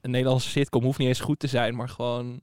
een 0.00 0.10
Nederlandse 0.10 0.48
sitcom 0.48 0.82
hoeft 0.84 0.98
niet 0.98 1.08
eens 1.08 1.20
goed 1.20 1.38
te 1.38 1.46
zijn, 1.46 1.76
maar 1.76 1.88
gewoon 1.88 2.40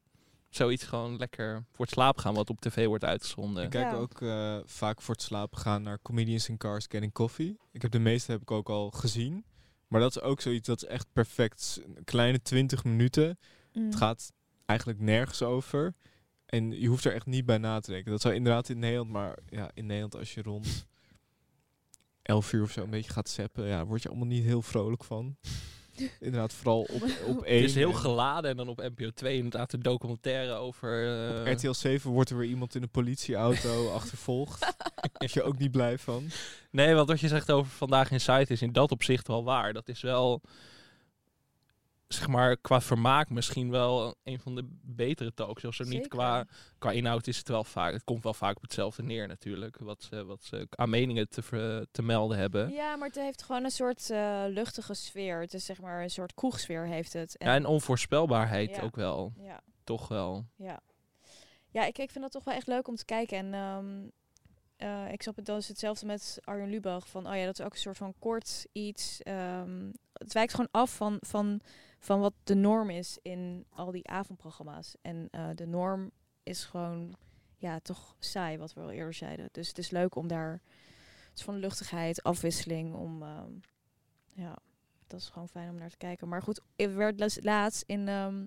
zoiets 0.49 0.83
gewoon 0.83 1.17
lekker 1.17 1.65
voor 1.71 1.85
het 1.85 1.93
slaap 1.93 2.17
gaan 2.17 2.33
wat 2.33 2.49
op 2.49 2.61
tv 2.61 2.85
wordt 2.85 3.03
uitgezonden. 3.05 3.63
Ik 3.63 3.69
kijk 3.69 3.91
Ja. 3.91 3.97
ook 3.97 4.21
eh, 4.21 4.57
vaak 4.65 5.01
voor 5.01 5.13
het 5.13 5.23
slapen 5.23 5.57
gaan 5.57 5.81
naar 5.81 6.01
Comedians 6.01 6.49
in 6.49 6.57
Cars 6.57 6.85
Getting 6.89 7.13
Coffee. 7.13 7.57
Ik 7.71 7.81
heb 7.81 7.91
de 7.91 7.99
meeste 7.99 8.31
heb 8.31 8.41
ik 8.41 8.51
ook 8.51 8.69
al 8.69 8.91
gezien. 8.91 9.45
Maar 9.87 10.01
dat 10.01 10.15
is 10.15 10.21
ook 10.21 10.41
zoiets 10.41 10.67
dat 10.67 10.83
is 10.83 10.89
echt 10.89 11.05
perfect. 11.13 11.81
Een 11.95 12.03
kleine 12.03 12.41
20 12.41 12.83
minuten. 12.83 13.39
Mm. 13.73 13.85
Het 13.85 13.95
gaat 13.95 14.31
eigenlijk 14.65 14.99
nergens 14.99 15.41
over. 15.41 15.93
En 16.49 16.81
je 16.81 16.87
hoeft 16.87 17.05
er 17.05 17.13
echt 17.13 17.25
niet 17.25 17.45
bij 17.45 17.57
na 17.57 17.79
te 17.79 17.91
denken. 17.91 18.11
Dat 18.11 18.21
zou 18.21 18.33
inderdaad 18.33 18.69
in 18.69 18.79
Nederland, 18.79 19.09
maar 19.09 19.37
ja, 19.49 19.71
in 19.73 19.85
Nederland 19.85 20.15
als 20.15 20.33
je 20.33 20.41
rond 20.41 20.85
11 22.21 22.53
uur 22.53 22.63
of 22.63 22.71
zo 22.71 22.83
een 22.83 22.89
beetje 22.89 23.11
gaat 23.11 23.29
zappen, 23.29 23.65
ja, 23.67 23.85
word 23.85 24.03
je 24.03 24.09
allemaal 24.09 24.27
niet 24.27 24.43
heel 24.43 24.61
vrolijk 24.61 25.03
van. 25.03 25.35
inderdaad, 26.19 26.53
vooral 26.53 26.81
op, 26.81 27.03
op 27.25 27.43
één. 27.43 27.61
Het 27.61 27.69
is 27.69 27.75
heel 27.75 27.89
en 27.89 27.95
geladen 27.95 28.51
en 28.51 28.57
dan 28.57 28.67
op 28.67 28.77
NPO 28.77 29.09
2 29.09 29.35
inderdaad 29.35 29.73
een 29.73 29.81
documentaire 29.81 30.53
over... 30.53 31.23
eh, 31.29 31.39
op 31.39 31.47
RTL 31.47 31.71
7 31.71 32.11
wordt 32.11 32.29
er 32.29 32.37
weer 32.37 32.49
iemand 32.49 32.75
in 32.75 32.81
een 32.81 32.89
politieauto 32.89 33.89
achtervolgd. 33.93 34.59
Daar 35.17 35.29
je 35.33 35.43
ook 35.43 35.57
niet 35.57 35.71
blij 35.71 35.97
van. 35.97 36.27
Nee, 36.71 36.93
want 36.93 37.07
wat 37.07 37.19
je 37.19 37.27
zegt 37.27 37.51
over 37.51 37.71
Vandaag 37.71 38.11
in 38.11 38.21
Site 38.21 38.53
is 38.53 38.61
in 38.61 38.71
dat 38.71 38.91
opzicht 38.91 39.27
wel 39.27 39.43
waar. 39.43 39.73
Dat 39.73 39.87
is 39.87 40.01
wel, 40.01 40.41
zeg 42.13 42.27
maar, 42.27 42.57
qua 42.57 42.81
vermaak 42.81 43.29
misschien 43.29 43.69
wel 43.69 44.15
een 44.23 44.39
van 44.39 44.55
de 44.55 44.67
betere 44.81 45.33
talkshows. 45.33 45.75
Zo 45.75 45.83
niet 45.83 46.07
qua, 46.07 46.47
qua 46.77 46.91
inhoud 46.91 47.27
is 47.27 47.37
het 47.37 47.47
wel 47.47 47.63
vaak. 47.63 47.93
Het 47.93 48.03
komt 48.03 48.23
wel 48.23 48.33
vaak 48.33 48.55
op 48.55 48.61
hetzelfde 48.61 49.03
neer 49.03 49.27
natuurlijk. 49.27 49.77
Wat 49.79 50.01
ze, 50.03 50.25
wat 50.25 50.43
ze 50.43 50.67
aan 50.69 50.89
meningen 50.89 51.29
te, 51.29 51.41
ver- 51.41 51.85
te 51.91 52.01
melden 52.01 52.37
hebben. 52.37 52.69
Ja, 52.71 52.95
maar 52.95 53.07
het 53.07 53.17
heeft 53.17 53.43
gewoon 53.43 53.63
een 53.63 53.71
soort 53.71 54.09
eh, 54.09 54.43
luchtige 54.47 54.93
sfeer. 54.93 55.39
Het 55.41 55.53
is 55.53 55.65
zeg 55.65 55.81
maar 55.81 56.01
een 56.03 56.09
soort 56.09 56.33
kroegsfeer 56.33 56.85
heeft 56.87 57.13
het. 57.13 57.35
Ja, 57.37 57.53
en 57.55 57.65
onvoorspelbaarheid 57.65 58.75
Ja. 58.75 58.81
ook 58.81 58.95
wel. 58.95 59.33
ja. 59.37 59.61
Toch 59.83 60.07
wel. 60.07 60.45
Ja, 60.55 60.79
ja 61.69 61.85
ik, 61.85 61.97
ik 61.97 62.11
vind 62.11 62.23
dat 62.23 62.31
toch 62.31 62.43
wel 62.43 62.53
echt 62.53 62.67
leuk 62.67 62.87
om 62.87 62.95
te 62.95 63.05
kijken. 63.05 63.37
En 63.37 63.53
ehm, 63.53 64.07
eh, 64.77 65.11
ik 65.13 65.21
snap 65.21 65.35
het, 65.35 65.45
dat 65.45 65.57
is 65.57 65.67
hetzelfde 65.67 66.05
met 66.05 66.37
Arjen 66.43 66.69
Lubach. 66.69 67.07
Van, 67.07 67.27
oh 67.27 67.35
ja, 67.35 67.45
dat 67.45 67.59
is 67.59 67.65
ook 67.65 67.71
een 67.73 67.77
soort 67.79 67.97
van 67.97 68.13
kort 68.19 68.65
iets. 68.71 69.21
ehm, 69.21 69.91
het 70.13 70.33
wijkt 70.33 70.51
gewoon 70.51 70.67
af 70.71 70.95
van, 70.95 71.17
van, 71.19 71.61
van 71.99 72.19
wat 72.19 72.33
de 72.43 72.55
norm 72.55 72.89
is 72.89 73.17
in 73.21 73.65
al 73.69 73.91
die 73.91 74.07
avondprogramma's. 74.07 74.95
En 75.01 75.27
eh, 75.31 75.49
de 75.55 75.67
norm 75.67 76.11
is 76.43 76.63
gewoon, 76.63 77.15
ja, 77.57 77.79
toch 77.79 78.15
saai, 78.19 78.57
wat 78.57 78.73
we 78.73 78.81
al 78.81 78.91
eerder 78.91 79.13
zeiden. 79.13 79.49
Dus 79.51 79.67
het 79.67 79.77
is 79.77 79.89
leuk 79.89 80.15
om 80.15 80.27
daar, 80.27 80.61
het 81.29 81.37
is 81.37 81.43
van 81.43 81.55
luchtigheid, 81.55 82.23
afwisseling, 82.23 82.93
om, 82.93 83.23
ehm, 83.23 83.51
ja, 84.33 84.57
dat 85.07 85.19
is 85.19 85.29
gewoon 85.29 85.49
fijn 85.49 85.69
om 85.69 85.77
naar 85.77 85.89
te 85.89 85.97
kijken. 85.97 86.27
Maar 86.27 86.41
goed, 86.41 86.61
er 86.75 86.95
werd 86.95 87.43
laatst 87.43 87.83
in, 87.85 88.07
ehm, 88.07 88.45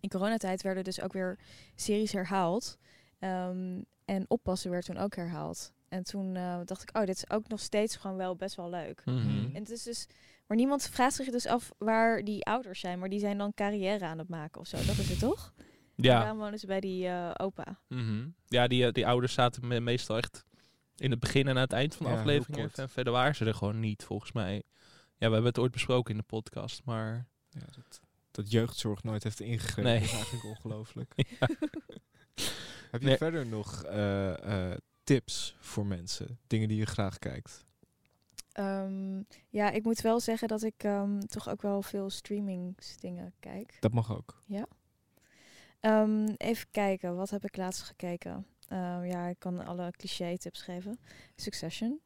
in 0.00 0.08
coronatijd 0.08 0.62
werden 0.62 0.84
dus 0.84 1.00
ook 1.00 1.12
weer 1.12 1.38
series 1.74 2.12
herhaald. 2.12 2.78
Ehm, 3.18 3.80
en 4.04 4.24
oppassen 4.28 4.70
werd 4.70 4.84
toen 4.84 4.96
ook 4.96 5.16
herhaald. 5.16 5.72
En 5.88 6.02
toen 6.02 6.36
eh, 6.36 6.60
dacht 6.64 6.82
ik, 6.82 6.96
oh, 6.96 7.04
dit 7.04 7.16
is 7.16 7.30
ook 7.30 7.48
nog 7.48 7.60
steeds 7.60 7.96
gewoon 7.96 8.16
wel 8.16 8.36
best 8.36 8.56
wel 8.56 8.70
leuk. 8.70 9.02
Mhm. 9.04 9.54
En 9.54 9.60
het 9.60 9.70
is 9.70 9.82
dus, 9.82 10.06
maar 10.50 10.58
niemand 10.58 10.88
vraagt 10.88 11.14
zich 11.14 11.30
dus 11.30 11.46
af 11.46 11.70
waar 11.78 12.24
die 12.24 12.44
ouders 12.44 12.80
zijn, 12.80 12.98
maar 12.98 13.08
die 13.08 13.18
zijn 13.18 13.38
dan 13.38 13.54
carrière 13.54 14.04
aan 14.04 14.18
het 14.18 14.28
maken 14.28 14.60
of 14.60 14.66
zo. 14.66 14.76
Dat 14.76 14.98
is 14.98 15.08
het 15.08 15.18
toch? 15.18 15.52
En 15.56 15.64
Ja, 16.04 16.20
daarom 16.20 16.38
wonen 16.38 16.58
ze 16.58 16.66
bij 16.66 16.80
die 16.80 17.06
eh, 17.06 17.30
opa. 17.36 17.78
mhm. 17.88 18.28
ja 18.46 18.66
die, 18.66 18.86
eh, 18.86 18.92
die 18.92 19.06
ouders 19.06 19.32
zaten 19.32 19.66
me- 19.68 19.80
meestal 19.80 20.16
echt 20.16 20.44
in 20.96 21.10
het 21.10 21.20
begin 21.20 21.48
en 21.48 21.54
aan 21.56 21.62
het 21.62 21.72
eind 21.72 21.94
van 21.94 22.06
de 22.06 22.12
Ja, 22.12 22.18
aflevering. 22.18 22.72
En 22.72 22.88
verder 22.88 23.12
waren 23.12 23.34
ze 23.34 23.44
er 23.44 23.54
gewoon 23.54 23.80
niet, 23.80 24.04
volgens 24.04 24.32
mij. 24.32 24.54
Ja, 25.16 25.26
we 25.26 25.32
hebben 25.34 25.44
het 25.44 25.58
ooit 25.58 25.72
besproken 25.72 26.10
in 26.12 26.16
de 26.18 26.26
podcast, 26.26 26.84
maar... 26.84 27.26
Ja, 27.48 27.60
dat, 27.76 28.00
dat 28.30 28.50
jeugdzorg 28.50 29.02
nooit 29.02 29.22
heeft 29.22 29.40
ingegrepen 29.40 29.92
Nee. 29.92 30.00
is 30.02 30.12
eigenlijk 30.12 30.44
ongelooflijk. 30.56 31.12
Ja. 31.16 31.48
Heb 32.90 33.00
je 33.00 33.06
Nee. 33.06 33.16
verder 33.16 33.46
nog 33.46 33.82
eh, 33.84 34.70
eh, 34.72 34.78
tips 35.04 35.56
voor 35.58 35.86
mensen? 35.86 36.38
Dingen 36.46 36.68
die 36.68 36.76
je 36.78 36.86
graag 36.86 37.18
kijkt? 37.18 37.64
Ehm, 38.52 39.22
ja, 39.48 39.70
ik 39.70 39.84
moet 39.84 40.00
wel 40.00 40.20
zeggen 40.20 40.48
dat 40.48 40.62
ik 40.62 40.74
ehm, 40.84 41.18
toch 41.20 41.48
ook 41.48 41.62
wel 41.62 41.82
veel 41.82 42.10
streamingsdingen 42.10 43.32
kijk. 43.40 43.76
Dat 43.80 43.92
mag 43.92 44.12
ook. 44.16 44.38
Ehm, 45.80 46.26
even 46.36 46.66
kijken, 46.70 47.16
wat 47.16 47.30
heb 47.30 47.44
ik 47.44 47.56
laatst 47.56 47.82
gekeken? 47.82 48.46
Ehm, 48.68 49.04
ja, 49.04 49.26
ik 49.26 49.38
kan 49.38 49.64
alle 49.66 49.90
cliché 49.90 50.38
tips 50.38 50.62
geven. 50.62 50.98
Succession. 51.36 52.00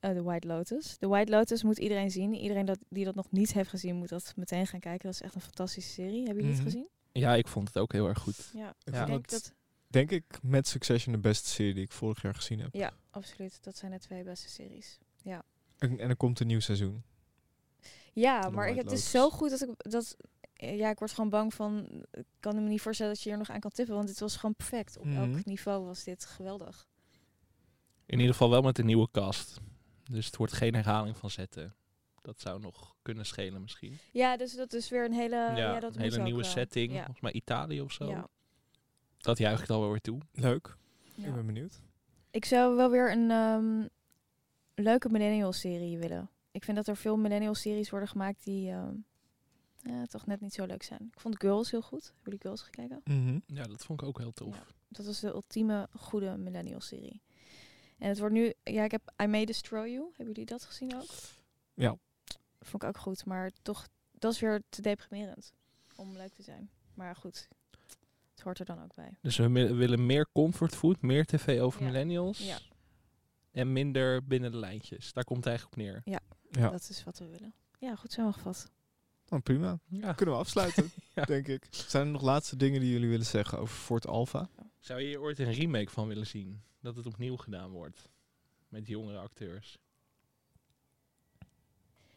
eh, 0.00 0.10
The 0.10 0.22
White 0.22 0.46
Lotus. 0.46 0.96
The 0.96 1.08
White 1.08 1.30
Lotus 1.30 1.62
moet 1.62 1.78
iedereen 1.78 2.10
zien. 2.10 2.34
Iedereen 2.34 2.64
dat, 2.66 2.78
die 2.88 3.04
dat 3.04 3.14
nog 3.14 3.30
niet 3.30 3.52
heeft 3.52 3.70
gezien, 3.70 3.96
moet 3.96 4.08
dat 4.08 4.32
meteen 4.36 4.66
gaan 4.66 4.80
kijken. 4.80 5.04
Dat 5.06 5.14
is 5.14 5.20
echt 5.20 5.34
een 5.34 5.40
fantastische 5.40 5.90
serie. 5.90 6.24
Hebben 6.24 6.34
jullie 6.44 6.50
Mhm. 6.58 6.64
het 6.64 6.72
gezien? 6.72 6.88
Ja, 7.12 7.34
ik 7.34 7.48
vond 7.48 7.68
het 7.68 7.78
ook 7.78 7.92
heel 7.92 8.06
erg 8.08 8.18
goed. 8.18 8.50
Ja, 8.54 8.74
Ik 8.84 8.94
Ja. 8.94 9.04
denk 9.04 9.20
het, 9.22 9.30
dat... 9.30 9.52
denk 9.86 10.10
ik, 10.10 10.24
met 10.42 10.68
Succession 10.68 11.14
de 11.14 11.20
beste 11.20 11.48
serie 11.48 11.74
die 11.74 11.82
ik 11.84 11.92
vorig 11.92 12.22
jaar 12.22 12.34
gezien 12.34 12.60
heb. 12.60 12.74
Ja, 12.74 12.92
absoluut. 13.10 13.58
Dat 13.64 13.76
zijn 13.76 13.90
de 13.92 13.98
twee 13.98 14.22
beste 14.24 14.48
series. 14.48 14.98
En, 15.82 15.98
en 15.98 16.08
er 16.08 16.16
komt 16.16 16.40
een 16.40 16.46
nieuw 16.46 16.60
seizoen. 16.60 17.02
Ja, 18.12 18.50
maar 18.50 18.68
ik, 18.68 18.76
het 18.76 18.84
is 18.84 18.90
Lotus. 18.90 19.10
zo 19.10 19.30
goed 19.30 19.50
dat 19.50 19.60
ik... 19.62 19.68
Dat, 19.76 20.16
ja, 20.54 20.90
ik 20.90 20.98
word 20.98 21.12
gewoon 21.12 21.30
bang 21.30 21.54
van... 21.54 22.04
Ik 22.12 22.24
kan 22.40 22.54
me 22.54 22.60
niet 22.68 22.80
voorstellen 22.80 23.12
dat 23.12 23.22
je 23.22 23.30
er 23.30 23.38
nog 23.38 23.50
aan 23.50 23.60
kan 23.60 23.70
tippen. 23.70 23.94
Want 23.94 24.06
dit 24.06 24.20
was 24.20 24.36
gewoon 24.36 24.54
perfect. 24.54 24.98
Op 24.98 25.04
Mhm. 25.04 25.16
elk 25.34 25.44
niveau 25.44 25.84
was 25.84 26.04
dit 26.04 26.24
geweldig. 26.24 26.86
In 28.06 28.16
ieder 28.18 28.32
geval 28.32 28.50
wel 28.50 28.62
met 28.62 28.78
een 28.78 28.86
nieuwe 28.86 29.08
cast. 29.10 29.60
Dus 30.10 30.26
het 30.26 30.36
wordt 30.36 30.52
geen 30.52 30.74
herhaling 30.74 31.16
van 31.16 31.30
zetten. 31.30 31.74
Dat 32.22 32.40
zou 32.40 32.60
nog 32.60 32.94
kunnen 33.02 33.26
schelen 33.26 33.60
misschien. 33.62 33.98
Ja, 34.12 34.36
dus 34.36 34.54
dat 34.54 34.72
is 34.72 34.88
weer 34.88 35.04
een 35.04 35.12
hele... 35.12 35.36
ja, 35.36 35.56
ja, 35.56 35.80
dat 35.80 35.94
een 35.94 36.00
hele 36.02 36.22
nieuwe 36.22 36.42
wel. 36.42 36.50
setting. 36.50 36.90
Ja. 36.92 36.96
Volgens 36.98 37.20
mij 37.20 37.32
Italië 37.32 37.80
of 37.80 37.92
zo. 37.92 38.08
Ja. 38.08 38.28
Dat 39.18 39.38
juich 39.38 39.60
ik 39.60 39.66
dan 39.66 39.80
wel 39.80 39.90
weer 39.90 40.00
toe. 40.00 40.18
Leuk. 40.32 40.76
Ja. 41.14 41.26
Ik 41.26 41.34
ben 41.34 41.46
benieuwd. 41.46 41.80
Ik 42.30 42.44
zou 42.44 42.76
wel 42.76 42.90
weer 42.90 43.12
een 43.12 43.30
ehm, 43.30 43.64
een 43.64 43.90
leuke 44.82 45.08
millennial-serie 45.08 45.98
willen. 45.98 46.30
Ik 46.50 46.64
vind 46.64 46.76
dat 46.76 46.86
er 46.86 46.96
veel 46.96 47.16
millennial-series 47.16 47.90
worden 47.90 48.08
gemaakt 48.08 48.44
die 48.44 48.70
ehm, 48.70 48.94
ja, 49.82 50.04
toch 50.06 50.26
net 50.26 50.40
niet 50.40 50.54
zo 50.54 50.64
leuk 50.66 50.82
zijn. 50.82 51.08
Ik 51.12 51.20
vond 51.20 51.40
Girls 51.40 51.70
heel 51.70 51.82
goed. 51.82 52.04
Hebben 52.04 52.22
jullie 52.24 52.40
Girls 52.40 52.62
gekeken? 52.62 53.00
Mhm. 53.04 53.38
Ja, 53.46 53.62
dat 53.62 53.84
vond 53.84 54.00
ik 54.00 54.06
ook 54.08 54.18
heel 54.18 54.32
tof. 54.32 54.54
Ja. 54.56 54.64
Dat 54.88 55.06
was 55.06 55.20
de 55.20 55.28
ultieme 55.28 55.88
goede 55.98 56.36
millennial-serie. 56.36 57.22
En 57.98 58.08
het 58.08 58.18
wordt 58.18 58.34
nu... 58.34 58.52
Ja, 58.62 58.84
ik 58.84 58.90
heb 58.90 59.12
I 59.22 59.26
May 59.26 59.44
Destroy 59.44 59.88
You. 59.88 60.04
Hebben 60.06 60.26
jullie 60.26 60.44
dat 60.44 60.64
gezien 60.64 60.94
ook? 60.94 61.10
Ja. 61.74 61.96
Vond 62.60 62.82
ik 62.82 62.88
ook 62.88 62.98
goed, 62.98 63.24
maar 63.24 63.50
toch... 63.62 63.88
Dat 64.10 64.32
is 64.32 64.40
weer 64.40 64.62
te 64.68 64.82
deprimerend 64.82 65.52
om 65.96 66.16
leuk 66.16 66.32
te 66.34 66.42
zijn. 66.42 66.70
Maar 66.94 67.16
goed, 67.16 67.48
het 68.34 68.40
hoort 68.42 68.58
er 68.58 68.64
dan 68.64 68.82
ook 68.82 68.94
bij. 68.94 69.16
Dus 69.20 69.36
we 69.36 69.50
willen 69.74 70.06
meer 70.06 70.26
comfortfood, 70.32 71.00
meer 71.02 71.24
tv 71.24 71.60
over 71.60 71.80
Ja. 71.80 71.86
millennials. 71.86 72.38
Ja. 72.38 72.58
En 73.52 73.72
minder 73.72 74.26
binnen 74.26 74.50
de 74.50 74.56
lijntjes. 74.56 75.12
Daar 75.12 75.24
komt 75.24 75.38
het 75.44 75.48
eigenlijk 75.48 75.76
op 75.76 75.82
neer. 75.82 76.20
Ja. 76.50 76.70
Dat 76.70 76.88
is 76.88 77.04
wat 77.04 77.18
we 77.18 77.26
willen. 77.28 77.54
Ja, 77.78 77.94
goed 77.94 78.12
samengevat. 78.12 78.70
Nou, 79.28 79.42
prima. 79.42 79.78
Ja. 79.88 80.12
Kunnen 80.12 80.34
we 80.34 80.40
afsluiten, 80.40 80.90
Ja. 81.14 81.24
denk 81.24 81.48
ik. 81.48 81.66
Zijn 81.70 82.06
er 82.06 82.12
nog 82.12 82.22
laatste 82.22 82.56
dingen 82.56 82.80
die 82.80 82.90
jullie 82.90 83.08
willen 83.08 83.26
zeggen 83.26 83.58
over 83.58 83.74
Fort 83.76 84.06
Alpha? 84.06 84.48
Zou 84.80 85.00
je 85.00 85.06
hier 85.06 85.20
ooit 85.20 85.38
een 85.38 85.52
remake 85.52 85.90
van 85.90 86.08
willen 86.08 86.26
zien? 86.26 86.62
Dat 86.80 86.96
het 86.96 87.06
opnieuw 87.06 87.36
gedaan 87.36 87.70
wordt. 87.70 88.08
Met 88.68 88.86
jongere 88.86 89.18
acteurs. 89.18 89.78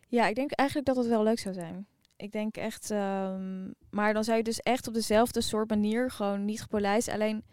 Ja, 0.07 0.28
ik 0.28 0.36
denk 0.36 0.52
eigenlijk 0.52 0.88
dat 0.88 0.98
het 0.98 1.07
wel 1.07 1.24
leuk 1.24 1.40
zou 1.40 1.53
zijn. 1.56 1.88
Ik 2.16 2.32
denk 2.32 2.57
echt, 2.57 2.91
ehm, 2.91 3.72
maar 3.90 4.14
dan 4.14 4.24
zou 4.24 4.38
je 4.38 4.44
dus 4.44 4.60
echt 4.60 4.88
op 4.88 4.94
dezelfde 4.94 5.41
soort 5.41 5.70
manier, 5.70 6.12
gewoon 6.12 6.45
niet 6.45 6.62
gepolijst. 6.62 7.07
Alleen, 7.07 7.44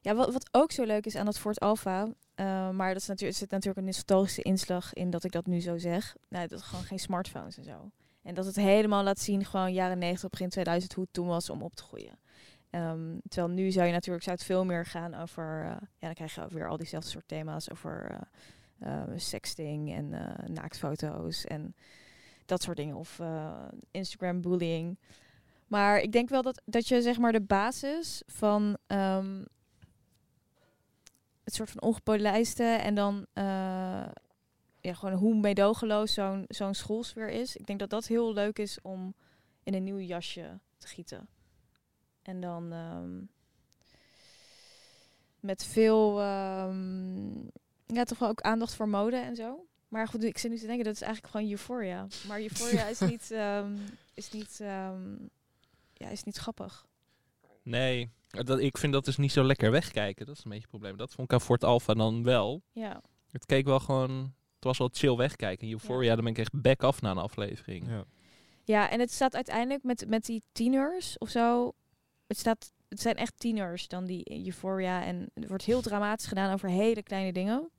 ja, 0.00 0.14
wat, 0.14 0.32
wat 0.32 0.48
ook 0.50 0.72
zo 0.72 0.84
leuk 0.84 1.06
is 1.06 1.16
aan 1.16 1.24
dat 1.24 1.38
Fort 1.38 1.60
Alpha, 1.60 2.08
eh, 2.36 2.70
maar 2.70 2.92
dat 2.92 3.02
is 3.02 3.08
natuurlijk, 3.08 3.38
zit 3.38 3.50
natuurlijk 3.50 3.78
een 3.78 3.84
nostalgische 3.84 4.42
inslag 4.42 4.92
in 4.92 5.10
dat 5.10 5.24
ik 5.24 5.32
dat 5.32 5.46
nu 5.46 5.60
zo 5.60 5.78
zeg. 5.78 6.16
Nou, 6.28 6.48
dat 6.48 6.62
gewoon 6.62 6.84
geen 6.84 6.98
smartphones 6.98 7.56
en 7.56 7.64
zo. 7.64 7.90
En 8.22 8.34
dat 8.34 8.46
het 8.46 8.56
helemaal 8.56 9.02
laat 9.02 9.18
zien, 9.18 9.44
gewoon 9.44 9.72
jaren 9.72 9.98
90, 9.98 10.30
begin 10.30 10.48
2000, 10.48 10.92
hoe 10.92 11.04
het 11.04 11.12
toen 11.12 11.26
was 11.26 11.50
om 11.50 11.62
op 11.62 11.74
te 11.74 11.82
groeien. 11.82 12.18
Ehm, 12.70 13.18
terwijl 13.28 13.54
nu 13.54 13.70
zou 13.70 13.86
je 13.86 13.92
natuurlijk 13.92 14.24
zou 14.24 14.36
het 14.36 14.44
veel 14.44 14.64
meer 14.64 14.86
gaan 14.86 15.14
over, 15.14 15.62
eh, 15.64 15.70
ja, 15.70 16.06
dan 16.06 16.14
krijg 16.14 16.34
je 16.34 16.46
weer 16.48 16.68
al 16.68 16.76
diezelfde 16.76 17.10
soort 17.10 17.28
thema's 17.28 17.70
over 17.70 18.18
eh, 18.78 19.02
sexting 19.16 19.94
en 19.94 20.08
naaktfoto's 20.46 21.44
en 21.44 21.74
dat 22.44 22.62
soort 22.62 22.76
dingen. 22.76 22.96
Of 22.96 23.20
Instagram 23.90 24.40
bullying. 24.40 24.98
Maar 25.66 25.98
ik 25.98 26.12
denk 26.12 26.28
wel 26.28 26.42
dat, 26.42 26.62
dat 26.64 26.88
je 26.88 27.02
zeg 27.02 27.18
maar 27.18 27.32
de 27.32 27.40
basis 27.40 28.22
van 28.26 28.76
ehm, 28.86 29.42
het 31.46 31.54
soort 31.54 31.70
van 31.70 31.82
ongepolijste 31.82 32.64
en 32.64 32.94
dan 32.94 33.26
eh, 33.32 33.44
ja, 34.80 34.94
gewoon 34.94 35.14
hoe 35.14 35.34
meedogenloos 35.34 36.14
zo'n 36.14 36.44
zo'n 36.48 36.74
schoolsfeer 36.74 37.28
is. 37.28 37.56
Ik 37.56 37.66
denk 37.66 37.78
dat 37.78 37.90
dat 37.90 38.06
heel 38.06 38.32
leuk 38.32 38.58
is 38.58 38.78
om 38.82 39.14
in 39.62 39.74
een 39.74 39.84
nieuw 39.84 39.98
jasje 39.98 40.58
te 40.78 40.86
gieten. 40.86 41.28
En 42.22 42.40
dan 42.40 42.72
ehm, 42.72 43.24
met 45.40 45.64
veel, 45.64 46.20
ehm, 46.20 47.36
ja, 47.86 48.04
toch 48.04 48.18
wel 48.18 48.28
ook 48.28 48.40
aandacht 48.40 48.74
voor 48.74 48.88
mode 48.88 49.16
en 49.16 49.36
zo. 49.36 49.66
Maar 49.88 50.08
goed, 50.08 50.24
ik 50.24 50.38
zit 50.38 50.50
nu 50.50 50.58
te 50.58 50.66
denken, 50.66 50.84
dat 50.84 50.94
is 50.94 51.02
eigenlijk 51.02 51.32
gewoon 51.32 51.50
Euphoria. 51.50 52.06
Maar 52.26 52.40
Euphoria 52.40 52.86
is 52.86 53.00
niet, 53.10 53.30
ehm, 53.30 53.76
is 54.14 54.30
niet, 54.30 54.60
ehm, 54.60 55.16
ja, 55.92 56.08
is 56.08 56.24
niet 56.24 56.36
grappig. 56.36 56.86
Nee, 57.66 58.10
dat, 58.28 58.58
ik 58.58 58.78
vind 58.78 58.92
dat 58.92 59.04
dus 59.04 59.16
niet 59.16 59.32
zo 59.32 59.44
lekker 59.44 59.70
wegkijken. 59.70 60.26
Dat 60.26 60.36
is 60.36 60.44
een 60.44 60.50
beetje 60.50 60.66
het 60.66 60.70
probleem. 60.70 60.96
Dat 60.96 61.12
vond 61.12 61.28
ik 61.28 61.34
aan 61.34 61.40
Fort 61.40 61.64
Alpha 61.64 61.94
dan 61.94 62.22
wel. 62.22 62.62
Ja, 62.72 63.02
Het 63.30 63.46
keek 63.46 63.64
wel 63.64 63.80
gewoon... 63.80 64.34
Het 64.54 64.64
was 64.64 64.78
wel 64.78 64.88
chill 64.92 65.16
wegkijken. 65.16 65.70
Euphoria, 65.70 66.14
dan 66.14 66.24
ben 66.24 66.32
ik 66.32 66.38
echt 66.38 66.60
back 66.62 66.82
af 66.82 67.00
na 67.00 67.10
een 67.10 67.18
aflevering. 67.18 67.88
Ja. 67.88 68.04
ja 68.64 68.90
en 68.90 69.00
het 69.00 69.12
staat 69.12 69.34
uiteindelijk 69.34 69.82
met, 69.82 70.08
met 70.08 70.24
die 70.24 70.42
tieners 70.52 71.18
of 71.18 71.28
zo. 71.28 71.72
Het, 72.26 72.38
staat, 72.38 72.72
het 72.88 73.00
zijn 73.00 73.16
echt 73.16 73.32
tieners 73.36 73.88
dan 73.88 74.04
die 74.04 74.44
Euphoria. 74.44 75.04
En 75.04 75.30
er 75.34 75.48
wordt 75.48 75.64
heel 75.64 75.80
dramatisch 75.80 76.26
gedaan 76.26 76.52
over 76.52 76.68
hele 76.68 77.02
kleine 77.02 77.32
dingen. 77.32 77.70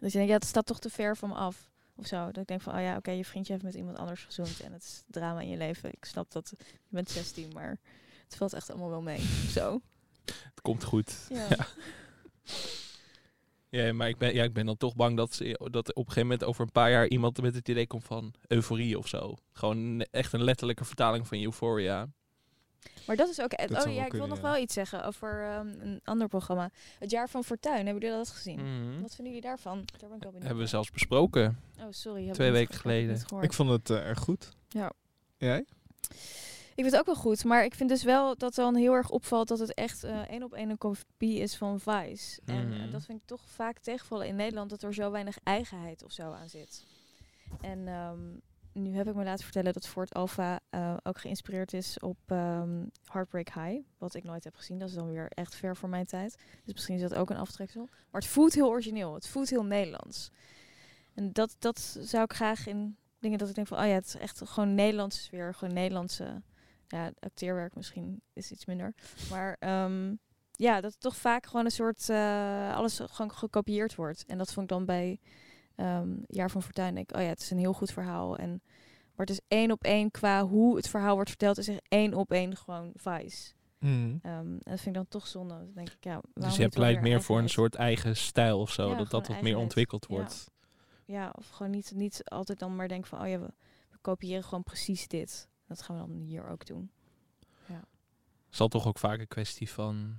Dus 0.00 0.12
je 0.12 0.18
denkt, 0.18 0.32
ja, 0.32 0.38
het 0.38 0.48
staat 0.48 0.66
toch 0.66 0.78
te 0.78 0.90
ver 0.90 1.16
van 1.16 1.28
me 1.28 1.34
af. 1.34 1.70
Of 1.96 2.06
zo. 2.06 2.24
Dat 2.24 2.36
ik 2.36 2.46
denk 2.46 2.60
van, 2.60 2.74
oh 2.74 2.80
ja, 2.80 2.96
oké, 2.96 3.10
je 3.10 3.24
vriendje 3.24 3.52
heeft 3.52 3.64
met 3.64 3.74
iemand 3.74 3.98
anders 3.98 4.24
gezoend. 4.24 4.60
En 4.60 4.72
het 4.72 4.82
is 4.82 5.02
drama 5.06 5.40
in 5.40 5.48
je 5.48 5.56
leven. 5.56 5.90
Ik 5.92 6.04
snap 6.04 6.30
dat 6.30 6.52
je 6.58 6.64
bent 6.88 7.10
16, 7.10 7.50
maar 7.54 7.78
het 8.30 8.38
valt 8.38 8.52
echt 8.52 8.70
allemaal 8.70 8.90
wel 8.90 9.02
mee. 9.02 9.20
Zo. 9.58 9.80
Het 10.24 10.60
komt 10.62 10.84
goed. 10.84 11.26
Ja. 11.28 11.46
Ja. 11.48 11.66
Ja, 13.68 13.92
maar 13.92 14.08
ik 14.08 14.18
ben, 14.18 14.34
ja, 14.34 14.44
ik 14.44 14.52
ben 14.52 14.66
dan 14.66 14.76
toch 14.76 14.94
bang 14.94 15.16
dat, 15.16 15.34
ze, 15.34 15.68
dat 15.70 15.88
op 15.88 15.96
een 15.96 16.12
gegeven 16.12 16.22
moment 16.22 16.44
over 16.44 16.62
een 16.62 16.72
paar 16.72 16.90
jaar 16.90 17.08
iemand 17.08 17.40
met 17.40 17.54
het 17.54 17.68
idee 17.68 17.86
komt 17.86 18.04
van 18.04 18.34
euforie 18.46 18.98
of 18.98 19.08
zo. 19.08 19.36
Gewoon 19.52 20.00
echt 20.00 20.32
een 20.32 20.42
letterlijke 20.42 20.84
vertaling 20.84 21.26
van 21.26 21.42
Euphoria. 21.42 22.08
Maar 23.06 23.16
dat 23.16 23.28
is 23.28 23.40
ook... 23.40 23.68
Dat 23.68 23.86
oh 23.86 23.94
ja, 23.94 24.04
ik 24.04 24.12
wil 24.12 24.26
nog 24.26 24.40
wel 24.40 24.56
iets 24.56 24.74
zeggen 24.74 25.04
over 25.04 25.44
ehm, 25.44 25.68
een 25.80 26.00
ander 26.04 26.28
programma. 26.28 26.70
Het 26.98 27.10
Jaar 27.10 27.28
van 27.28 27.44
Fortuin. 27.44 27.86
Hebben 27.86 28.02
jullie 28.02 28.16
dat 28.16 28.28
gezien? 28.28 28.60
Mhm. 28.60 29.00
Wat 29.00 29.14
vinden 29.14 29.34
jullie 29.34 29.48
daarvan? 29.48 29.84
Daar 29.98 30.08
ben 30.08 30.18
ik 30.18 30.42
Hebben 30.42 30.62
we 30.62 30.66
zelfs 30.66 30.90
besproken. 30.90 31.60
Oh, 31.78 31.86
sorry. 31.90 32.30
twee 32.30 32.50
weken 32.50 32.74
geleden. 32.74 33.22
Ik 33.40 33.52
vond 33.52 33.70
het 33.70 33.90
eh, 33.90 34.06
erg 34.06 34.18
goed. 34.18 34.48
Ja. 34.68 34.92
Jij? 35.36 35.64
Ik 36.74 36.86
vind 36.86 36.90
het 36.90 36.98
ook 37.00 37.06
wel 37.14 37.22
goed, 37.24 37.44
maar 37.44 37.64
ik 37.64 37.74
vind 37.74 37.88
dus 37.88 38.02
wel 38.02 38.36
dat 38.36 38.54
dan 38.54 38.74
heel 38.74 38.92
erg 38.92 39.10
opvalt 39.10 39.48
dat 39.48 39.58
het 39.58 39.74
echt 39.74 40.04
eh, 40.04 40.18
één 40.20 40.42
op 40.42 40.52
één 40.52 40.70
een 40.70 40.78
kopie 40.78 41.38
is 41.38 41.56
van 41.56 41.80
Vice. 41.80 42.40
En 42.44 42.72
eh, 42.72 42.78
Mhm. 42.80 42.90
dat 42.90 43.04
vind 43.04 43.18
ik 43.20 43.26
toch 43.26 43.42
vaak 43.48 43.78
tegenvallen 43.78 44.26
in 44.26 44.36
Nederland, 44.36 44.70
dat 44.70 44.82
er 44.82 44.94
zo 44.94 45.10
weinig 45.10 45.38
eigenheid 45.42 46.04
of 46.04 46.12
zo 46.12 46.32
aan 46.32 46.48
zit. 46.48 46.86
En 47.60 47.88
ehm, 47.88 48.20
nu 48.72 48.96
heb 48.96 49.08
ik 49.08 49.14
me 49.14 49.24
laten 49.24 49.44
vertellen 49.44 49.72
dat 49.72 49.86
Fort 49.88 50.14
Alpha 50.14 50.60
eh, 50.70 50.96
ook 51.02 51.18
geïnspireerd 51.20 51.72
is 51.72 51.98
op 51.98 52.16
ehm, 52.26 52.84
Heartbreak 53.04 53.48
High, 53.54 53.80
wat 53.98 54.14
ik 54.14 54.24
nooit 54.24 54.44
heb 54.44 54.54
gezien. 54.54 54.78
Dat 54.78 54.88
is 54.88 54.94
dan 54.94 55.08
weer 55.10 55.28
echt 55.28 55.54
ver 55.54 55.76
voor 55.76 55.88
mijn 55.88 56.06
tijd. 56.06 56.36
Dus 56.64 56.74
misschien 56.74 56.94
is 56.94 57.00
dat 57.00 57.14
ook 57.14 57.30
een 57.30 57.36
aftreksel. 57.36 57.88
Maar 58.10 58.20
het 58.20 58.30
voelt 58.30 58.54
heel 58.54 58.68
origineel, 58.68 59.14
het 59.14 59.28
voelt 59.28 59.50
heel 59.50 59.64
Nederlands. 59.64 60.30
En 61.14 61.32
dat, 61.32 61.56
dat 61.58 61.78
zou 62.00 62.24
ik 62.24 62.32
graag 62.32 62.66
in 62.66 62.96
dingen 63.18 63.38
dat 63.38 63.48
ik 63.48 63.54
denk 63.54 63.66
van, 63.66 63.78
oh 63.78 63.86
ja, 63.86 63.92
het 63.92 64.06
is 64.06 64.16
echt 64.16 64.40
gewoon 64.44 64.74
Nederlandse 64.74 65.20
sfeer, 65.22 65.54
gewoon 65.54 65.74
Nederlandse 65.74 66.42
ja, 66.90 67.12
acteerwerk 67.18 67.74
misschien 67.74 68.22
is 68.32 68.50
iets 68.50 68.66
minder. 68.66 68.94
Maar 69.30 69.56
ehm, 69.58 70.14
ja, 70.50 70.80
dat 70.80 70.92
het 70.92 71.00
toch 71.00 71.16
vaak 71.16 71.46
gewoon 71.46 71.64
een 71.64 71.70
soort 71.70 72.08
eh, 72.08 72.76
alles 72.76 73.00
gewoon 73.04 73.32
gekopieerd 73.32 73.94
wordt. 73.94 74.24
En 74.26 74.38
dat 74.38 74.52
vond 74.52 74.70
ik 74.70 74.76
dan 74.76 74.84
bij 74.84 75.20
ehm, 75.74 76.10
Jaar 76.26 76.50
van 76.50 76.62
Fortuin. 76.62 76.94
Denk 76.94 77.10
ik, 77.10 77.16
oh 77.16 77.22
ja, 77.22 77.28
het 77.28 77.40
is 77.40 77.50
een 77.50 77.58
heel 77.58 77.72
goed 77.72 77.90
verhaal. 77.92 78.36
En 78.36 78.62
maar 79.14 79.26
het 79.26 79.38
is 79.38 79.44
één 79.48 79.70
op 79.70 79.84
één 79.84 80.10
qua 80.10 80.46
hoe 80.46 80.76
het 80.76 80.88
verhaal 80.88 81.14
wordt 81.14 81.28
verteld, 81.28 81.58
is 81.58 81.68
echt 81.68 81.80
één 81.88 82.14
op 82.14 82.32
één 82.32 82.56
gewoon 82.56 82.92
Vice. 82.94 83.52
Mhm. 83.78 84.16
Ehm, 84.22 84.32
en 84.32 84.60
dat 84.62 84.80
vind 84.80 84.86
ik 84.86 84.94
dan 84.94 85.08
toch 85.08 85.26
zonde. 85.26 85.54
Dan 85.54 85.70
denk 85.74 85.88
ik, 85.90 86.04
ja, 86.04 86.20
Dus 86.34 86.56
je 86.56 86.68
pleit 86.68 87.00
meer 87.00 87.22
voor 87.22 87.38
een 87.38 87.48
soort 87.48 87.74
eigen 87.74 88.16
stijl 88.16 88.60
of 88.60 88.70
zo. 88.70 88.90
Ja, 88.90 88.96
dat 88.96 89.10
dat 89.10 89.28
wat 89.28 89.42
meer 89.42 89.56
ontwikkeld 89.56 90.06
Ja. 90.08 90.14
wordt. 90.14 90.50
Ja, 91.04 91.32
of 91.34 91.48
gewoon 91.48 91.72
niet, 91.72 91.92
niet 91.94 92.20
altijd 92.24 92.58
dan 92.58 92.76
maar 92.76 92.88
denken 92.88 93.08
van, 93.08 93.20
oh 93.20 93.28
ja, 93.28 93.38
we, 93.38 93.52
we 93.90 93.98
kopiëren 94.00 94.44
gewoon 94.44 94.62
precies 94.62 95.08
dit. 95.08 95.48
Dat 95.70 95.82
gaan 95.82 95.96
we 96.00 96.06
dan 96.06 96.20
hier 96.20 96.48
ook 96.48 96.66
doen. 96.66 96.90
Zal 98.48 98.68
toch 98.68 98.86
ook 98.86 98.98
vaak 98.98 99.18
een 99.20 99.28
kwestie 99.28 99.70
van 99.70 100.16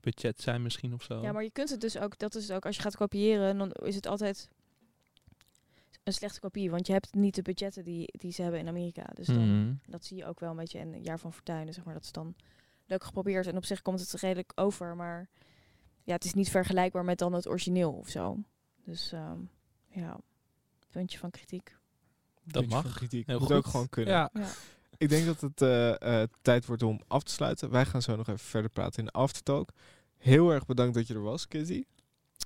budget 0.00 0.40
zijn 0.40 0.62
misschien 0.62 0.94
of 0.94 1.02
zo. 1.02 1.20
Ja, 1.22 1.32
maar 1.32 1.42
je 1.42 1.50
kunt 1.50 1.70
het 1.70 1.80
dus 1.80 1.98
ook, 1.98 2.18
dat 2.18 2.34
is 2.34 2.42
het 2.48 2.52
ook, 2.56 2.66
als 2.66 2.76
je 2.76 2.82
gaat 2.82 2.96
kopiëren, 2.96 3.58
dan 3.58 3.70
is 3.72 3.94
het 3.94 4.06
altijd 4.06 4.48
een 6.02 6.12
slechte 6.12 6.40
kopie. 6.40 6.70
Want 6.70 6.86
je 6.86 6.92
hebt 6.92 7.14
niet 7.14 7.34
de 7.34 7.42
budgetten 7.42 7.84
die, 7.84 8.08
die 8.18 8.32
ze 8.32 8.42
hebben 8.42 8.60
in 8.60 8.68
Amerika. 8.68 9.02
Dus 9.14 9.26
dan, 9.26 9.62
Mhm. 9.64 9.74
dat 9.86 10.04
zie 10.04 10.16
je 10.16 10.24
ook 10.26 10.40
wel 10.40 10.50
een 10.50 10.56
beetje 10.56 10.78
in 10.78 11.02
jaar 11.02 11.18
van 11.18 11.32
Fortuyn. 11.32 11.72
Zeg 11.72 11.84
maar, 11.84 11.94
dat 11.94 12.02
is 12.04 12.12
dan 12.12 12.34
leuk 12.86 13.04
geprobeerd. 13.04 13.46
En 13.46 13.56
op 13.56 13.64
zich 13.64 13.82
komt 13.82 14.00
het 14.00 14.12
redelijk 14.12 14.52
over. 14.54 14.96
Maar 14.96 15.28
ja, 16.02 16.12
het 16.12 16.24
is 16.24 16.34
niet 16.34 16.50
vergelijkbaar 16.50 17.04
met 17.04 17.18
dan 17.18 17.32
het 17.32 17.48
origineel 17.48 17.92
of 17.92 18.08
zo. 18.08 18.38
Dus 18.84 19.12
ehm, 19.12 19.38
ja, 19.88 20.18
puntje 20.90 21.18
van 21.18 21.30
kritiek. 21.30 21.76
Dat 22.44 22.52
Puntje 22.52 22.70
van 22.70 22.82
mag. 22.84 22.94
Kritiek. 22.96 23.26
Heel 23.26 23.38
Moet 23.38 23.48
goed. 23.48 23.56
ook 23.56 23.66
gewoon 23.66 23.88
kunnen. 23.88 24.14
Ja. 24.14 24.30
Ja. 24.32 24.48
Ik 24.98 25.08
denk 25.08 25.26
dat 25.26 25.40
het 25.40 25.62
eh, 25.62 26.22
eh, 26.22 26.28
tijd 26.42 26.66
wordt 26.66 26.82
om 26.82 27.00
af 27.06 27.22
te 27.22 27.32
sluiten. 27.32 27.70
Wij 27.70 27.84
gaan 27.84 28.02
zo 28.02 28.16
nog 28.16 28.26
even 28.28 28.38
verder 28.46 28.70
praten 28.70 28.98
in 28.98 29.04
de 29.04 29.10
aftertalk. 29.12 29.70
Heel 30.16 30.50
erg 30.50 30.66
bedankt 30.66 30.94
dat 30.94 31.06
je 31.06 31.14
er 31.14 31.22
was, 31.22 31.48
Kizzy. 31.48 31.84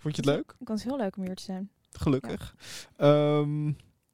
Vond 0.01 0.17
je 0.17 0.23
het 0.23 0.31
leuk? 0.31 0.51
Ik 0.59 0.67
vond 0.67 0.83
het 0.83 0.89
heel 0.89 0.99
leuk 0.99 1.17
om 1.17 1.23
hier 1.25 1.35
te 1.35 1.43
zijn. 1.43 1.71
Gelukkig. 1.93 2.55
Ehm, 2.97 3.73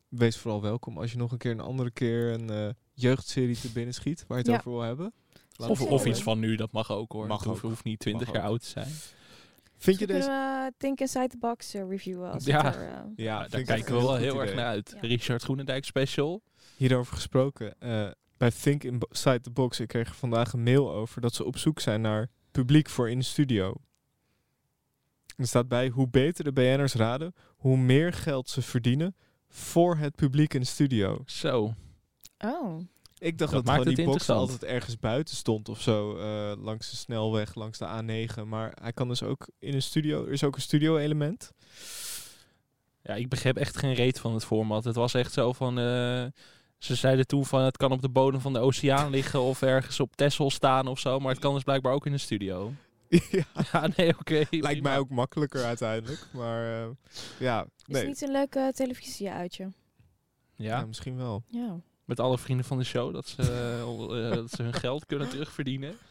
wees 0.08 0.36
vooral 0.38 0.62
welkom 0.62 0.98
als 0.98 1.12
je 1.12 1.18
nog 1.18 1.32
een 1.32 1.38
keer 1.38 1.50
een 1.50 1.60
andere 1.60 1.90
keer 1.90 2.32
een 2.32 2.50
eh, 2.50 2.68
jeugdserie 2.92 3.60
te 3.60 3.72
binnen 3.72 3.94
schiet 3.94 4.24
waar 4.26 4.38
je 4.38 4.42
het 4.44 4.52
Ja. 4.52 4.58
over 4.58 4.70
wil 4.70 4.80
hebben. 4.80 5.12
Of, 5.56 5.80
of 5.82 6.04
iets 6.06 6.22
van 6.22 6.38
nu, 6.38 6.56
dat 6.56 6.72
mag 6.72 6.90
ook 6.90 7.12
hoor. 7.12 7.26
Mag 7.26 7.38
het 7.38 7.48
hoeft, 7.48 7.62
ook. 7.62 7.70
hoeft 7.70 7.84
niet 7.84 7.98
20 7.98 8.26
Mag 8.26 8.36
jaar 8.36 8.44
oud 8.44 8.60
te 8.60 8.68
zijn. 8.68 8.86
Vind 8.86 9.98
je 9.98 10.06
Misschien 10.06 10.06
deze... 10.08 10.28
we 10.28 10.72
Think 10.78 11.00
Inside 11.00 11.28
the 11.28 11.38
Box 11.38 11.72
reviewen. 11.72 12.32
Als 12.32 12.44
Ja. 12.44 12.74
er, 12.74 13.04
Ja, 13.16 13.48
Daar 13.48 13.62
kijken 13.62 13.94
we 13.94 14.00
wel 14.00 14.14
heel 14.16 14.34
erg 14.34 14.42
idee. 14.44 14.54
naar 14.54 14.66
uit. 14.66 14.96
Ja. 15.00 15.08
Richard 15.08 15.42
Groenendijk 15.42 15.84
special. 15.84 16.42
Hierover 16.76 17.14
gesproken, 17.14 17.80
eh, 17.80 18.08
bij 18.38 18.50
Think 18.50 18.84
Inside 18.84 19.40
the 19.40 19.50
Box, 19.50 19.80
ik 19.80 19.88
kreeg 19.88 20.08
er 20.08 20.14
vandaag 20.14 20.52
een 20.52 20.62
mail 20.62 20.92
over 20.92 21.20
dat 21.20 21.34
ze 21.34 21.44
op 21.44 21.58
zoek 21.58 21.80
zijn 21.80 22.00
naar 22.00 22.28
publiek 22.50 22.88
voor 22.88 23.10
in 23.10 23.18
de 23.18 23.24
studio. 23.24 23.74
Er 25.36 25.46
staat 25.46 25.68
bij, 25.68 25.88
hoe 25.88 26.08
beter 26.08 26.44
de 26.44 26.52
BN'ers 26.52 26.94
raden, 26.94 27.34
hoe 27.56 27.76
meer 27.76 28.12
geld 28.12 28.48
ze 28.48 28.62
verdienen 28.62 29.16
voor 29.48 29.96
het 29.96 30.14
publiek 30.14 30.54
in 30.54 30.60
de 30.60 30.66
studio. 30.66 31.22
Zo. 31.26 31.74
Oh. 32.38 32.80
Ik 33.18 33.38
dacht 33.38 33.52
Dat 33.52 33.66
dat, 33.66 33.74
gewoon 33.74 33.94
die 33.94 34.04
box 34.04 34.30
altijd 34.30 34.64
ergens 34.64 34.98
buiten 34.98 35.36
stond 35.36 35.68
of 35.68 35.80
zo. 35.80 36.16
eh, 36.18 36.52
langs 36.62 36.90
de 36.90 36.96
snelweg, 36.96 37.54
langs 37.54 37.78
de 37.78 37.86
A9. 38.02 38.42
Maar 38.46 38.72
hij 38.82 38.92
kan 38.92 39.08
dus 39.08 39.22
ook 39.22 39.48
in 39.58 39.74
een 39.74 39.82
studio. 39.82 40.24
Er 40.26 40.32
is 40.32 40.44
ook 40.44 40.54
een 40.54 40.60
studio-element. 40.62 41.52
Ja, 43.02 43.14
ik 43.14 43.28
begreep 43.28 43.56
echt 43.56 43.76
geen 43.76 43.94
reet 43.94 44.20
van 44.20 44.34
het 44.34 44.44
format. 44.44 44.84
Het 44.84 44.94
was 44.94 45.14
echt 45.14 45.32
zo 45.32 45.52
van... 45.52 45.78
eh, 45.78 46.26
ze 46.78 46.94
zeiden 46.94 47.26
toen 47.26 47.46
van 47.46 47.60
het 47.60 47.76
kan 47.76 47.92
op 47.92 48.02
de 48.02 48.08
bodem 48.08 48.40
van 48.40 48.52
de 48.52 48.58
oceaan 48.58 49.10
liggen 49.10 49.40
of 49.40 49.62
ergens 49.62 50.00
op 50.00 50.16
Texel 50.16 50.50
staan 50.50 50.86
of 50.86 50.98
zo. 50.98 51.18
Maar 51.20 51.30
het 51.32 51.40
kan 51.40 51.54
dus 51.54 51.62
blijkbaar 51.62 51.92
ook 51.92 52.06
in 52.06 52.12
een 52.12 52.20
studio. 52.20 52.72
ja, 53.08 53.44
Ja, 53.72 53.88
nee, 53.96 54.18
oké. 54.18 54.34
lijkt 54.34 54.48
prima. 54.60 54.88
mij 54.88 54.98
ook 54.98 55.10
makkelijker 55.10 55.64
uiteindelijk. 55.64 56.26
Maar 56.32 56.82
eh, 56.82 56.88
ja, 57.38 57.62
Is 57.64 57.84
nee. 57.86 57.96
het 58.00 58.06
niet 58.08 58.22
een 58.22 58.30
leuk 58.32 58.54
eh, 58.54 58.68
televisieuitje? 58.68 59.72
Ja, 60.54 60.78
Ja, 60.78 60.86
misschien 60.86 61.16
wel. 61.16 61.42
Ja. 61.46 61.80
met 62.04 62.20
alle 62.20 62.38
vrienden 62.38 62.66
van 62.66 62.78
de 62.78 62.84
show. 62.84 63.12
Dat 63.14 63.28
ze, 63.28 63.42
eh, 63.42 64.34
dat 64.38 64.50
ze 64.50 64.62
hun 64.62 64.74
geld 64.74 65.06
kunnen 65.06 65.28
terugverdienen. 65.28 65.94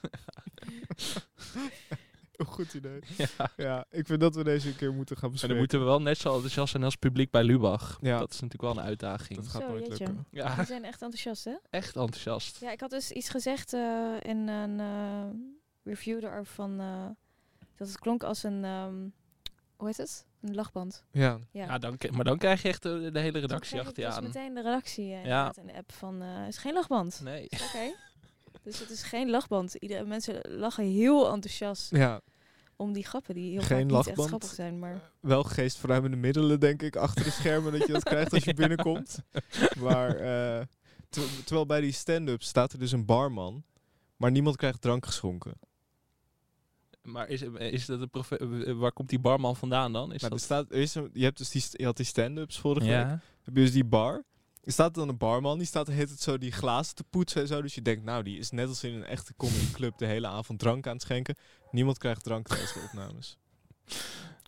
Een 2.42 2.46
goed 2.46 2.74
idee. 2.74 3.00
Ja. 3.18 3.50
Ja, 3.58 3.86
ik 3.90 4.06
vind 4.08 4.20
dat 4.20 4.36
we 4.36 4.44
deze 4.44 4.68
een 4.70 4.76
keer 4.76 4.94
moeten 4.94 5.16
gaan 5.18 5.26
En 5.26 5.32
bespreken. 5.32 5.48
dan 5.50 5.58
moeten 5.58 5.80
we 5.80 5.86
wel 5.86 6.02
net 6.02 6.18
zo 6.18 6.34
enthousiast 6.34 6.72
zijn 6.72 6.84
als 6.84 6.92
het 6.92 7.02
publiek 7.02 7.32
bij 7.32 7.44
Lubach. 7.44 7.98
Ja. 8.02 8.18
Dat 8.20 8.34
is 8.34 8.40
natuurlijk 8.42 8.74
wel 8.74 8.84
een 8.84 8.90
uitdaging. 8.90 9.40
Dat 9.40 9.48
gaat 9.48 9.62
Zo, 9.62 9.68
nooit 9.68 9.88
jeetje. 9.88 10.06
lukken. 10.06 10.26
Ja, 10.32 10.56
Die 10.56 10.66
zijn 10.66 10.84
echt 10.84 11.02
enthousiast, 11.02 11.44
hè? 11.46 11.56
echt 11.70 11.96
enthousiast. 11.96 12.60
Ja, 12.60 12.72
ik 12.72 12.80
had 12.80 12.90
dus 12.90 13.12
iets 13.12 13.30
gezegd 13.30 13.74
eh, 13.74 14.14
in 14.22 14.48
een 14.48 14.80
eh, 14.80 15.24
review 15.84 16.24
erover 16.24 16.46
van... 16.54 16.80
eh, 16.80 17.06
dat 17.76 17.88
het 17.88 18.00
klonk 18.00 18.24
als 18.24 18.44
een... 18.44 18.64
ehm, 18.66 18.96
hoe 19.76 19.88
heet 19.88 19.98
het? 19.98 20.26
Een 20.42 20.56
lachband. 20.56 21.04
Ja, 21.12 21.40
Ja. 21.52 21.66
Ja, 21.66 21.78
dan, 21.78 21.98
maar 22.12 22.24
dan 22.24 22.38
krijg 22.38 22.62
je 22.62 22.68
echt 22.68 22.84
de, 22.84 23.10
de 23.12 23.20
hele 23.20 23.40
redactie 23.40 23.80
achter 23.80 24.00
je 24.04 24.08
dus 24.08 24.18
aan. 24.18 24.24
meteen 24.24 24.54
de 24.54 24.62
redactie 24.62 25.12
inderdaad 25.12 25.58
in 25.58 25.68
de 25.68 25.74
app 25.76 25.92
van... 25.92 26.22
eh, 26.22 26.48
is 26.48 26.58
geen 26.58 26.74
lachband. 26.74 27.22
Nee. 27.24 27.44
Oké. 27.68 27.92
Dus 28.68 28.80
het 28.80 28.90
is 28.90 29.04
geen 29.04 29.30
lachband. 29.30 29.74
Iedere, 29.76 30.06
mensen 30.06 30.40
lachen 30.50 30.84
heel 30.86 31.32
enthousiast 31.34 31.92
ja, 31.92 32.22
om 32.76 32.94
die 32.94 33.06
grappen 33.06 33.36
die 33.36 33.52
heel 33.52 33.62
Geen 33.62 33.68
vaak 33.78 33.88
niet 33.88 33.96
echt 33.98 34.06
lachband. 34.08 34.28
grappig 34.28 34.50
zijn. 34.50 34.80
Maar 34.80 35.12
wel 35.20 35.44
geestverruimende 35.44 36.18
middelen, 36.18 36.60
denk 36.60 36.82
ik, 36.82 36.96
achter 36.96 37.24
de 37.24 37.32
schermen 37.32 37.72
dat 37.72 37.88
je 37.88 37.94
dat 37.94 38.04
krijgt 38.04 38.34
als 38.34 38.44
je 38.44 38.54
binnenkomt. 38.64 39.20
Maar 39.80 40.10
eh, 40.16 40.66
ter- 41.10 41.44
terwijl 41.46 41.66
bij 41.66 41.82
die 41.82 41.92
stand-up 41.92 42.44
staat 42.44 42.74
er 42.74 42.80
dus 42.80 42.92
een 42.92 43.06
barman, 43.06 43.64
maar 44.18 44.32
niemand 44.32 44.56
krijgt 44.56 44.82
drank 44.82 45.06
geschonken. 45.06 45.54
Maar 47.02 47.28
is, 47.30 47.42
is 47.58 47.86
dat 47.86 48.02
een 48.02 48.10
profe- 48.10 48.38
eh, 48.66 48.74
waar 48.74 48.92
komt 48.92 49.10
die 49.10 49.20
barman 49.20 49.56
vandaan 49.56 49.94
dan? 49.94 50.14
Is 50.14 50.22
Nou, 50.22 50.24
er 50.24 50.30
dat... 50.30 50.42
staat, 50.42 50.72
er 50.72 50.78
is 50.78 50.96
een, 50.96 51.10
je, 51.14 51.24
hebt 51.24 51.38
dus 51.38 51.50
die, 51.50 51.64
je 51.72 51.86
had 51.86 51.98
die 51.98 52.06
stand-ups 52.06 52.60
vorige 52.60 52.86
week. 52.88 52.96
ja. 52.96 53.22
heb 53.44 53.56
je 53.56 53.62
dus 53.62 53.72
die 53.72 53.86
bar. 53.86 54.24
Er 54.68 54.74
staat 54.74 54.94
dan 54.94 55.10
een 55.10 55.18
barman, 55.18 55.58
die 55.58 55.68
staat 55.68 55.88
hele 55.88 56.08
tijd 56.08 56.20
zo 56.20 56.38
die 56.38 56.52
glazen 56.52 56.96
te 56.96 57.04
poetsen 57.04 57.42
en 57.42 57.48
zo. 57.48 57.62
Dus 57.62 57.76
je 57.76 57.82
denkt, 57.82 58.04
nou, 58.04 58.24
die 58.24 58.38
is 58.38 58.52
net 58.52 58.68
als 58.68 58.84
in 58.84 58.94
een 58.94 59.06
echte 59.06 59.34
comedyclub 59.38 59.98
de 59.98 60.06
hele 60.06 60.28
avond 60.28 60.60
drank 60.60 60.88
aan 60.88 60.94
het 60.94 61.02
schenken. 61.02 61.36
Niemand 61.72 61.98
krijgt 61.98 62.24
drank 62.24 62.48
tijdens 62.48 62.74
de 62.74 62.80
opnames. 62.86 63.38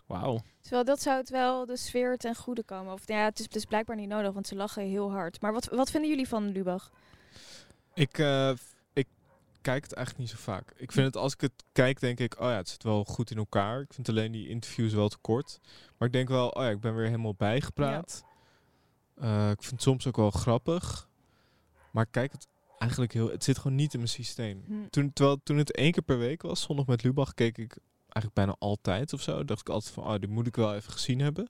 Wauw. 0.07 0.41
terwijl 0.61 0.83
dat 0.83 1.01
zou 1.01 1.17
het 1.17 1.29
wel 1.29 1.65
de 1.65 1.77
sfeer 1.77 2.17
ten 2.17 2.35
goede 2.35 2.63
komen. 2.63 2.93
Of 2.93 3.07
ja, 3.07 3.23
het 3.23 3.39
is, 3.39 3.45
het 3.45 3.55
is 3.55 3.65
blijkbaar 3.65 3.95
niet 3.95 4.07
nodig, 4.07 4.33
want 4.33 4.47
ze 4.47 4.55
lachen 4.55 4.83
heel 4.83 5.11
hard. 5.11 5.41
Maar 5.41 5.53
wat, 5.53 5.65
wat 5.65 5.91
vinden 5.91 6.09
jullie 6.09 6.27
van 6.27 6.51
Lubach? 6.51 6.91
Ik, 7.93 8.17
eh, 8.17 8.51
ik 8.93 9.07
kijk 9.61 9.83
het 9.83 9.93
eigenlijk 9.93 10.17
niet 10.27 10.37
zo 10.37 10.43
vaak. 10.51 10.73
Ik 10.77 10.91
vind 10.91 11.05
het, 11.05 11.15
als 11.15 11.33
ik 11.33 11.41
het 11.41 11.63
kijk, 11.71 11.99
denk 11.99 12.19
ik, 12.19 12.39
oh 12.39 12.47
ja, 12.47 12.55
het 12.55 12.69
zit 12.69 12.83
wel 12.83 13.03
goed 13.03 13.31
in 13.31 13.37
elkaar. 13.37 13.81
Ik 13.81 13.93
vind 13.93 14.09
alleen 14.09 14.31
die 14.31 14.49
interviews 14.49 14.93
wel 14.93 15.09
te 15.09 15.17
kort. 15.21 15.59
Maar 15.97 16.07
ik 16.07 16.13
denk 16.13 16.29
wel, 16.29 16.49
oh 16.49 16.63
ja, 16.63 16.69
ik 16.69 16.79
ben 16.79 16.95
weer 16.95 17.05
helemaal 17.05 17.35
bijgepraat. 17.35 18.23
Eh, 19.19 19.49
ik 19.49 19.59
vind 19.59 19.71
het 19.71 19.81
soms 19.81 20.07
ook 20.07 20.15
wel 20.15 20.31
grappig. 20.31 21.07
Maar 21.91 22.03
ik 22.03 22.11
kijk 22.11 22.31
het 22.31 22.47
eigenlijk 22.79 23.13
heel... 23.13 23.29
Het 23.29 23.43
zit 23.43 23.57
gewoon 23.57 23.75
niet 23.77 23.93
in 23.93 23.99
mijn 23.99 24.11
systeem. 24.11 24.63
Hm. 24.67 24.73
Toen, 24.89 25.13
terwijl, 25.13 25.39
toen 25.43 25.57
het 25.57 25.71
één 25.75 25.91
keer 25.91 26.03
per 26.03 26.17
week 26.17 26.41
was, 26.41 26.61
zondag 26.61 26.85
met 26.85 27.03
Lubach, 27.03 27.33
keek 27.33 27.57
ik 27.57 27.77
eigenlijk 28.01 28.33
bijna 28.33 28.55
altijd 28.59 29.13
of 29.13 29.21
zo. 29.21 29.45
Dacht 29.45 29.59
ik 29.61 29.69
altijd 29.69 29.93
van, 29.93 30.03
oh, 30.03 30.11
dit 30.19 30.29
moet 30.29 30.47
ik 30.47 30.55
wel 30.55 30.75
even 30.75 30.91
gezien 30.91 31.19
hebben. 31.19 31.49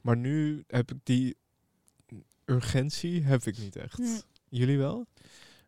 Maar 0.00 0.16
nu 0.16 0.64
heb 0.66 0.90
ik 0.90 0.96
die 1.02 1.36
urgentie 2.44 3.22
heb 3.22 3.42
ik 3.44 3.58
niet 3.58 3.76
echt. 3.76 3.96
Hm. 3.96 4.04
Jullie 4.48 4.78
wel? 4.78 5.06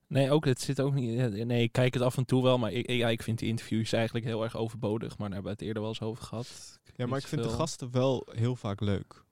Nee, 0.06 0.30
ook, 0.30 0.44
het 0.44 0.60
zit 0.60 0.80
ook 0.80 0.94
niet... 0.94 1.44
Nee, 1.44 1.62
ik 1.62 1.72
kijk 1.72 1.94
het 1.94 2.02
af 2.02 2.16
en 2.16 2.24
toe 2.24 2.42
wel, 2.42 2.58
maar 2.58 2.72
ik, 2.72 2.86
ik- 2.86 2.96
ja, 2.98 3.08
ik 3.08 3.22
vind 3.22 3.38
die 3.38 3.48
interviews 3.48 3.92
eigenlijk 3.92 4.24
heel 4.24 4.42
erg 4.42 4.56
overbodig. 4.56 5.08
Maar 5.18 5.26
daar 5.30 5.34
hebben 5.36 5.44
we 5.44 5.58
het 5.58 5.60
eerder 5.66 5.82
wel 5.82 5.90
eens 5.90 6.00
over 6.00 6.24
gehad. 6.24 6.78
Ja, 6.96 7.06
maar 7.06 7.18
ik 7.18 7.26
vind 7.26 7.42
de 7.42 7.48
gasten 7.48 7.90
wel 7.90 8.26
heel 8.30 8.56
vaak 8.56 8.80
leuk. 8.80 9.24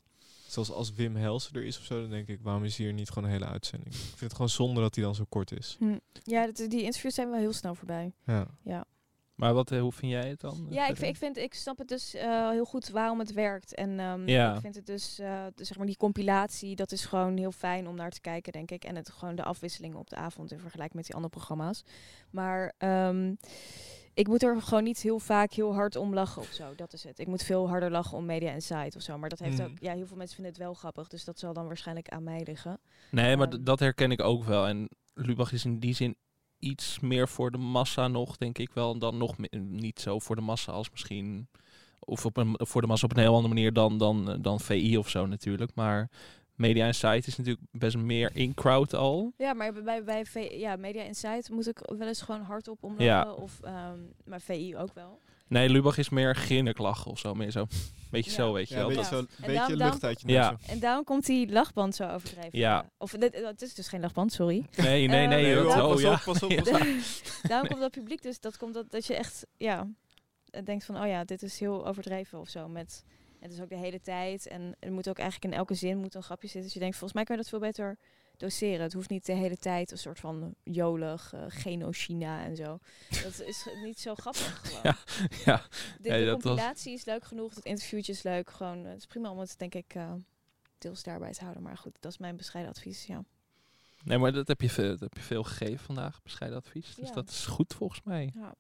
Zoals 0.49 0.71
als 0.71 0.93
Wim 0.93 1.17
Helsen 1.17 1.55
er 1.55 1.65
is 1.65 1.79
of 1.79 1.85
zo, 1.85 2.01
dan 2.01 2.11
denk 2.11 2.29
ik, 2.29 2.39
waarom 2.43 2.65
is 2.65 2.77
hier 2.77 2.93
niet 2.93 3.09
gewoon 3.09 3.25
een 3.25 3.31
hele 3.35 3.47
uitzending? 3.47 3.95
Ik 3.95 4.01
vind 4.01 4.21
het 4.21 4.33
gewoon 4.33 4.49
zonde 4.49 4.81
dat 4.81 4.95
hij 4.95 5.05
dan 5.05 5.15
zo 5.15 5.25
kort 5.29 5.53
is. 5.59 5.77
Hm. 5.79 5.99
Ja, 6.23 6.47
dat, 6.47 6.57
die 6.57 6.83
interviews 6.83 7.15
zijn 7.15 7.31
wel 7.31 7.39
heel 7.39 7.53
snel 7.53 7.75
voorbij. 7.75 8.13
Ja. 8.65 8.85
Maar 9.35 9.55
wat, 9.55 9.71
eh, 9.71 9.81
hoe 9.81 9.93
vind 9.93 10.13
jij 10.13 10.29
het 10.29 10.41
dan? 10.41 10.67
eh, 10.69 10.75
Ja, 10.75 10.87
ik, 10.89 10.97
vind- 10.97 11.09
ik, 11.11 11.17
vind, 11.17 11.37
ik 11.37 11.55
snap 11.55 11.79
het 11.79 11.89
dus 11.89 12.15
eh, 12.15 12.51
heel 12.51 12.65
goed 12.65 12.89
waarom 12.89 13.19
het 13.19 13.33
werkt. 13.33 13.75
En 13.75 14.01
ehm, 14.01 14.29
Ja. 14.29 14.55
ik 14.55 14.61
vind 14.61 14.75
het 14.75 14.87
dus, 14.87 15.19
eh, 15.19 15.45
de- 15.55 15.65
zeg 15.65 15.77
maar, 15.77 15.87
die 15.87 15.97
compilatie, 15.97 16.77
dat 16.77 16.93
is 16.93 17.05
gewoon 17.05 17.37
heel 17.37 17.53
fijn 17.53 17.89
om 17.89 17.95
naar 17.95 18.11
te 18.11 18.21
kijken, 18.21 18.53
denk 18.53 18.71
ik. 18.71 18.85
En 18.85 18.97
het 18.97 19.11
gewoon 19.11 19.35
de 19.35 19.45
afwisselingen 19.45 19.99
op 19.99 20.11
de 20.11 20.17
avond 20.17 20.53
in 20.53 20.59
vergelijking 20.59 20.95
met 20.97 21.05
die 21.07 21.15
andere 21.15 21.33
programma's. 21.35 21.83
Maar 22.31 22.73
ehm, 22.79 23.35
ik 24.19 24.27
moet 24.29 24.43
er 24.43 24.63
gewoon 24.63 24.85
niet 24.85 25.01
heel 25.03 25.19
vaak 25.19 25.53
heel 25.53 25.75
hard 25.75 25.97
om 25.97 26.15
lachen 26.15 26.43
of 26.43 26.49
zo. 26.53 26.75
Dat 26.77 26.93
is 26.93 27.05
het. 27.05 27.19
Ik 27.19 27.27
moet 27.27 27.43
veel 27.43 27.69
harder 27.69 27.91
lachen 27.91 28.17
om 28.17 28.25
Media 28.27 28.53
Insight 28.53 28.97
of 28.97 29.03
zo. 29.03 29.19
Maar 29.19 29.29
dat 29.29 29.39
heeft 29.39 29.59
Mhm. 29.59 29.67
ook, 29.71 29.77
ja, 29.81 29.95
heel 29.95 30.07
veel 30.07 30.17
mensen 30.17 30.35
vinden 30.35 30.53
het 30.55 30.63
wel 30.63 30.75
grappig. 30.75 31.09
Dus 31.09 31.25
dat 31.25 31.39
zal 31.39 31.53
dan 31.53 31.67
waarschijnlijk 31.67 32.09
aan 32.09 32.23
mij 32.23 32.41
liggen. 32.45 32.79
Nee, 33.11 33.37
maar 33.37 33.49
Ehm. 33.49 33.65
dat 33.65 33.79
herken 33.79 34.11
ik 34.11 34.21
ook 34.23 34.45
wel. 34.45 34.67
En 34.67 34.89
Lubach 35.15 35.53
is 35.53 35.65
in 35.65 35.79
die 35.79 35.95
zin 35.95 36.17
iets 36.59 37.01
meer 37.01 37.29
voor 37.29 37.51
de 37.51 37.59
massa 37.59 38.09
nog, 38.09 38.37
denk 38.37 38.59
ik 38.59 38.73
wel. 38.73 38.99
Dan 38.99 39.17
nog 39.17 39.35
niet 39.59 40.01
zo 40.01 40.19
voor 40.19 40.37
de 40.37 40.43
massa 40.43 40.73
als 40.73 40.91
misschien... 40.91 41.49
Of 42.01 42.25
op 42.27 42.37
een, 42.37 42.55
voor 42.59 42.81
de 42.81 42.87
massa 42.87 43.05
op 43.07 43.17
een 43.17 43.23
heel 43.23 43.35
andere 43.35 43.55
manier 43.55 43.73
dan, 43.73 43.99
dan, 43.99 44.31
eh, 44.31 44.37
dan 44.41 44.61
VI 44.61 44.97
of 44.99 45.09
zo 45.09 45.27
natuurlijk. 45.27 45.71
Maar 45.75 46.11
Media 46.59 46.87
Insight 46.87 47.27
is 47.27 47.37
natuurlijk 47.37 47.67
best 47.73 47.97
meer 47.97 48.31
in-crowd 48.35 48.95
al. 48.95 49.33
Ja, 49.37 49.53
maar 49.55 49.73
bij, 49.73 49.83
bij, 49.83 50.05
bij 50.05 50.25
V- 50.25 50.51
ja, 50.53 50.77
Media 50.77 51.03
Insight 51.03 51.51
moet 51.51 51.69
ik 51.69 51.79
wel 51.99 52.09
eens 52.09 52.23
gewoon 52.23 52.41
hardop 52.41 52.83
om 52.83 52.95
Ja. 53.01 53.33
Of, 53.33 53.61
ehm, 53.63 53.99
maar 54.25 54.41
VI 54.41 54.77
ook 54.77 54.95
wel. 54.95 55.19
Nee, 55.49 55.69
Lubach 55.69 55.99
is 55.99 56.09
meer 56.09 56.37
grinnik 56.37 56.79
lachen 56.79 57.11
of 57.11 57.19
zo. 57.19 57.35
Meer 57.35 57.51
zo. 57.51 57.67
Beetje 58.11 58.31
Ja. 58.31 58.37
zo, 58.37 58.53
weet 58.53 58.69
je 58.69 58.75
Ja, 58.75 58.81
wel. 58.81 58.91
een 58.91 58.97
Dat- 58.97 59.11
beetje, 59.11 59.27
zo, 59.27 59.47
beetje 59.47 59.57
daarom- 59.77 59.77
lucht 59.77 60.05
uit 60.05 60.21
je 60.21 60.27
neus. 60.27 60.37
Ja. 60.37 60.57
En 60.67 60.79
daarom 60.79 61.05
komt 61.05 61.27
die 61.27 61.53
lachband 61.53 61.95
zo 61.95 62.09
overdreven. 62.09 62.59
Ja. 62.59 62.91
Of 62.99 63.11
dit, 63.11 63.35
het 63.35 63.63
is 63.63 63.75
dus 63.75 63.89
geen 63.89 64.01
lachband, 64.01 64.33
sorry. 64.33 64.65
Nee, 64.77 65.07
nee, 65.07 65.23
Eh, 65.23 65.29
nee. 65.29 65.43
Nee, 65.43 65.55
dat- 65.55 65.65
joh, 65.65 65.85
oh, 65.85 65.91
pas 65.91 66.01
ja. 66.01 66.13
op, 66.13 66.21
pas 66.25 66.43
op, 66.43 66.49
pas 66.65 66.69
op. 66.69 66.87
daarom 67.51 67.69
komt 67.69 67.81
dat 67.81 67.91
publiek 67.91 68.23
dus, 68.23 68.41
dat 68.41 68.57
komt 68.57 68.75
dat, 68.75 68.91
dat 68.91 69.07
je 69.07 69.15
echt, 69.15 69.47
ja, 69.57 69.87
denkt 70.65 70.85
van, 70.85 71.01
oh 71.01 71.07
ja, 71.07 71.25
dit 71.25 71.43
is 71.43 71.59
heel 71.61 71.87
overdreven 71.87 72.39
of 72.41 72.49
zo. 72.49 72.69
Met, 72.69 73.05
het 73.41 73.53
is 73.53 73.61
ook 73.61 73.69
de 73.69 73.77
hele 73.77 74.01
tijd 74.01 74.47
en 74.47 74.77
er 74.79 74.93
moet 74.93 75.09
ook 75.09 75.19
eigenlijk 75.19 75.53
in 75.53 75.59
elke 75.59 75.75
zin 75.75 75.99
moet 75.99 76.15
een 76.15 76.23
grapje 76.23 76.47
zitten. 76.47 76.63
Dus 76.65 76.73
je 76.73 76.79
denkt, 76.81 76.97
volgens 76.97 77.15
mij 77.15 77.25
kan 77.25 77.37
je 77.37 77.43
dat 77.43 77.51
veel 77.51 77.61
beter 77.61 77.99
doseren. 78.37 78.81
Het 78.83 78.93
hoeft 78.93 79.11
niet 79.11 79.27
de 79.27 79.33
hele 79.33 79.57
tijd 79.57 79.91
een 79.91 79.99
soort 79.99 80.21
van 80.21 80.55
jolig, 80.63 81.33
eh 81.33 81.91
China 81.91 82.45
en 82.45 82.57
zo. 82.57 82.79
Dat 83.23 83.41
is 83.47 83.67
niet 83.85 84.01
zo 84.01 84.15
grappig 84.15 84.61
gewoon. 84.63 84.81
Ja, 84.83 84.97
ja. 85.45 85.63
De, 86.01 86.25
was- 86.25 86.43
compilatie 86.43 86.93
is 86.93 87.05
leuk 87.05 87.25
genoeg, 87.25 87.55
het 87.55 87.65
interviewtje 87.65 88.13
is 88.13 88.23
leuk. 88.23 88.51
Gewoon, 88.51 88.85
het 88.85 88.99
is 88.99 89.07
prima 89.07 89.31
om 89.31 89.39
het 89.39 89.59
denk 89.59 89.75
ik 89.75 89.95
eh, 89.95 90.13
deels 90.79 91.03
daarbij 91.03 91.33
te 91.33 91.41
houden. 91.41 91.63
Maar 91.63 91.77
goed, 91.79 91.97
dat 92.01 92.13
is 92.13 92.19
mijn 92.19 92.37
bescheiden 92.37 92.73
advies, 92.75 93.07
ja. 93.07 93.25
Nee, 94.05 94.19
maar 94.19 94.33
dat 94.33 94.49
heb 94.49 94.61
je, 94.61 94.71
veel, 94.71 94.89
dat 94.91 95.01
heb 95.01 95.15
je 95.15 95.21
veel 95.21 95.45
gegeven 95.45 95.79
vandaag, 95.79 96.23
bescheiden 96.23 96.59
advies. 96.59 96.95
Dus 96.95 97.09
Ja. 97.09 97.15
dat 97.15 97.29
is 97.29 97.47
goed 97.47 97.75
volgens 97.75 98.03
mij. 98.03 98.33
ja. 98.35 98.55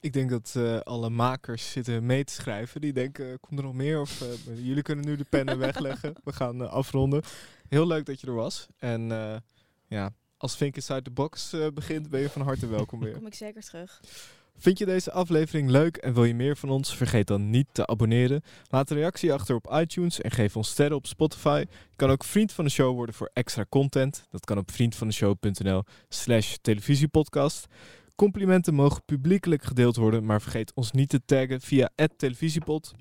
Ik 0.00 0.12
denk 0.12 0.30
dat 0.30 0.52
eh, 0.56 0.80
alle 0.80 1.10
makers 1.10 1.70
zitten 1.70 2.06
mee 2.06 2.24
te 2.24 2.32
schrijven. 2.32 2.80
Die 2.80 2.92
denken, 2.92 3.30
eh, 3.30 3.34
komt 3.40 3.58
er 3.58 3.64
nog 3.66 3.74
meer? 3.74 4.00
Of 4.00 4.20
eh, 4.20 4.66
jullie 4.66 4.82
kunnen 4.82 5.04
nu 5.04 5.16
de 5.16 5.24
pennen 5.28 5.58
wegleggen. 5.58 6.14
We 6.24 6.32
gaan 6.32 6.70
afronden. 6.70 7.22
Heel 7.68 7.86
leuk 7.86 8.06
dat 8.06 8.20
je 8.20 8.26
er 8.26 8.34
was. 8.34 8.66
En 8.78 9.08
ja, 9.86 10.12
als 10.36 10.56
Think 10.56 10.76
Inside 10.76 11.02
the 11.02 11.10
Box 11.10 11.54
begint, 11.74 12.10
ben 12.10 12.20
je 12.20 12.30
van 12.30 12.42
harte 12.42 12.66
welkom 12.66 13.00
weer. 13.04 13.12
Kom 13.12 13.26
ik 13.26 13.34
zeker 13.34 13.62
terug. 13.62 14.00
Vind 14.56 14.78
je 14.78 14.84
deze 14.84 15.12
aflevering 15.12 15.70
leuk 15.70 15.96
en 15.96 16.14
wil 16.14 16.24
je 16.24 16.34
meer 16.34 16.56
van 16.56 16.70
ons? 16.70 16.96
Vergeet 16.96 17.26
dan 17.26 17.50
niet 17.50 17.66
te 17.72 17.86
abonneren. 17.86 18.42
Laat 18.68 18.90
een 18.90 18.96
reactie 18.96 19.32
achter 19.32 19.54
op 19.54 19.72
iTunes 19.72 20.20
en 20.20 20.30
geef 20.30 20.56
ons 20.56 20.68
sterren 20.68 20.96
op 20.96 21.06
Spotify. 21.06 21.64
Je 21.68 21.96
kan 21.96 22.10
ook 22.10 22.24
vriend 22.24 22.52
van 22.52 22.64
de 22.64 22.70
show 22.70 22.94
worden 22.94 23.14
voor 23.14 23.30
extra 23.32 23.64
content. 23.68 24.26
Dat 24.30 24.44
kan 24.44 24.58
op 24.58 24.70
vriendvandeshow.nl 24.70 25.82
slash 26.08 26.56
televisiepodcast. 26.60 27.66
Complimenten 28.20 28.74
mogen 28.74 29.02
publiekelijk 29.04 29.62
gedeeld 29.62 29.96
worden, 29.96 30.24
maar 30.24 30.40
vergeet 30.40 30.72
ons 30.74 30.90
niet 30.90 31.08
te 31.08 31.24
taggen 31.24 31.60
via 31.60 31.90
televisiepod. 32.16 32.94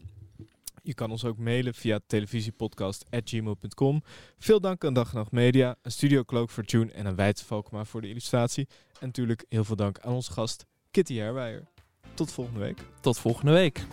Je 0.84 0.94
kan 0.94 1.12
ons 1.12 1.26
ook 1.26 1.38
mailen 1.38 1.74
via 1.74 2.00
televisiepodcast.gmail.com. 2.08 4.04
Veel 4.38 4.60
dank 4.60 4.86
aan 4.86 4.94
Dag 4.94 5.14
Nacht 5.14 5.32
Media, 5.32 5.76
een 5.82 5.92
Studio 5.92 6.24
Cloak 6.24 6.50
voor 6.50 6.64
June 6.64 6.92
en 6.92 7.06
een 7.06 7.16
Wijts 7.16 7.42
Valkma 7.42 7.86
voor 7.86 8.02
de 8.02 8.10
illustratie. 8.10 8.68
En 9.00 9.06
natuurlijk 9.06 9.46
heel 9.50 9.64
veel 9.64 9.76
dank 9.76 10.00
aan 10.00 10.14
onze 10.14 10.32
gast 10.32 10.66
Kitty 10.92 11.16
Herwijer. 11.16 11.68
Tot 12.14 12.32
volgende 12.32 12.60
week. 12.60 12.86
Tot 13.00 13.20
volgende 13.20 13.52
week. 13.52 13.86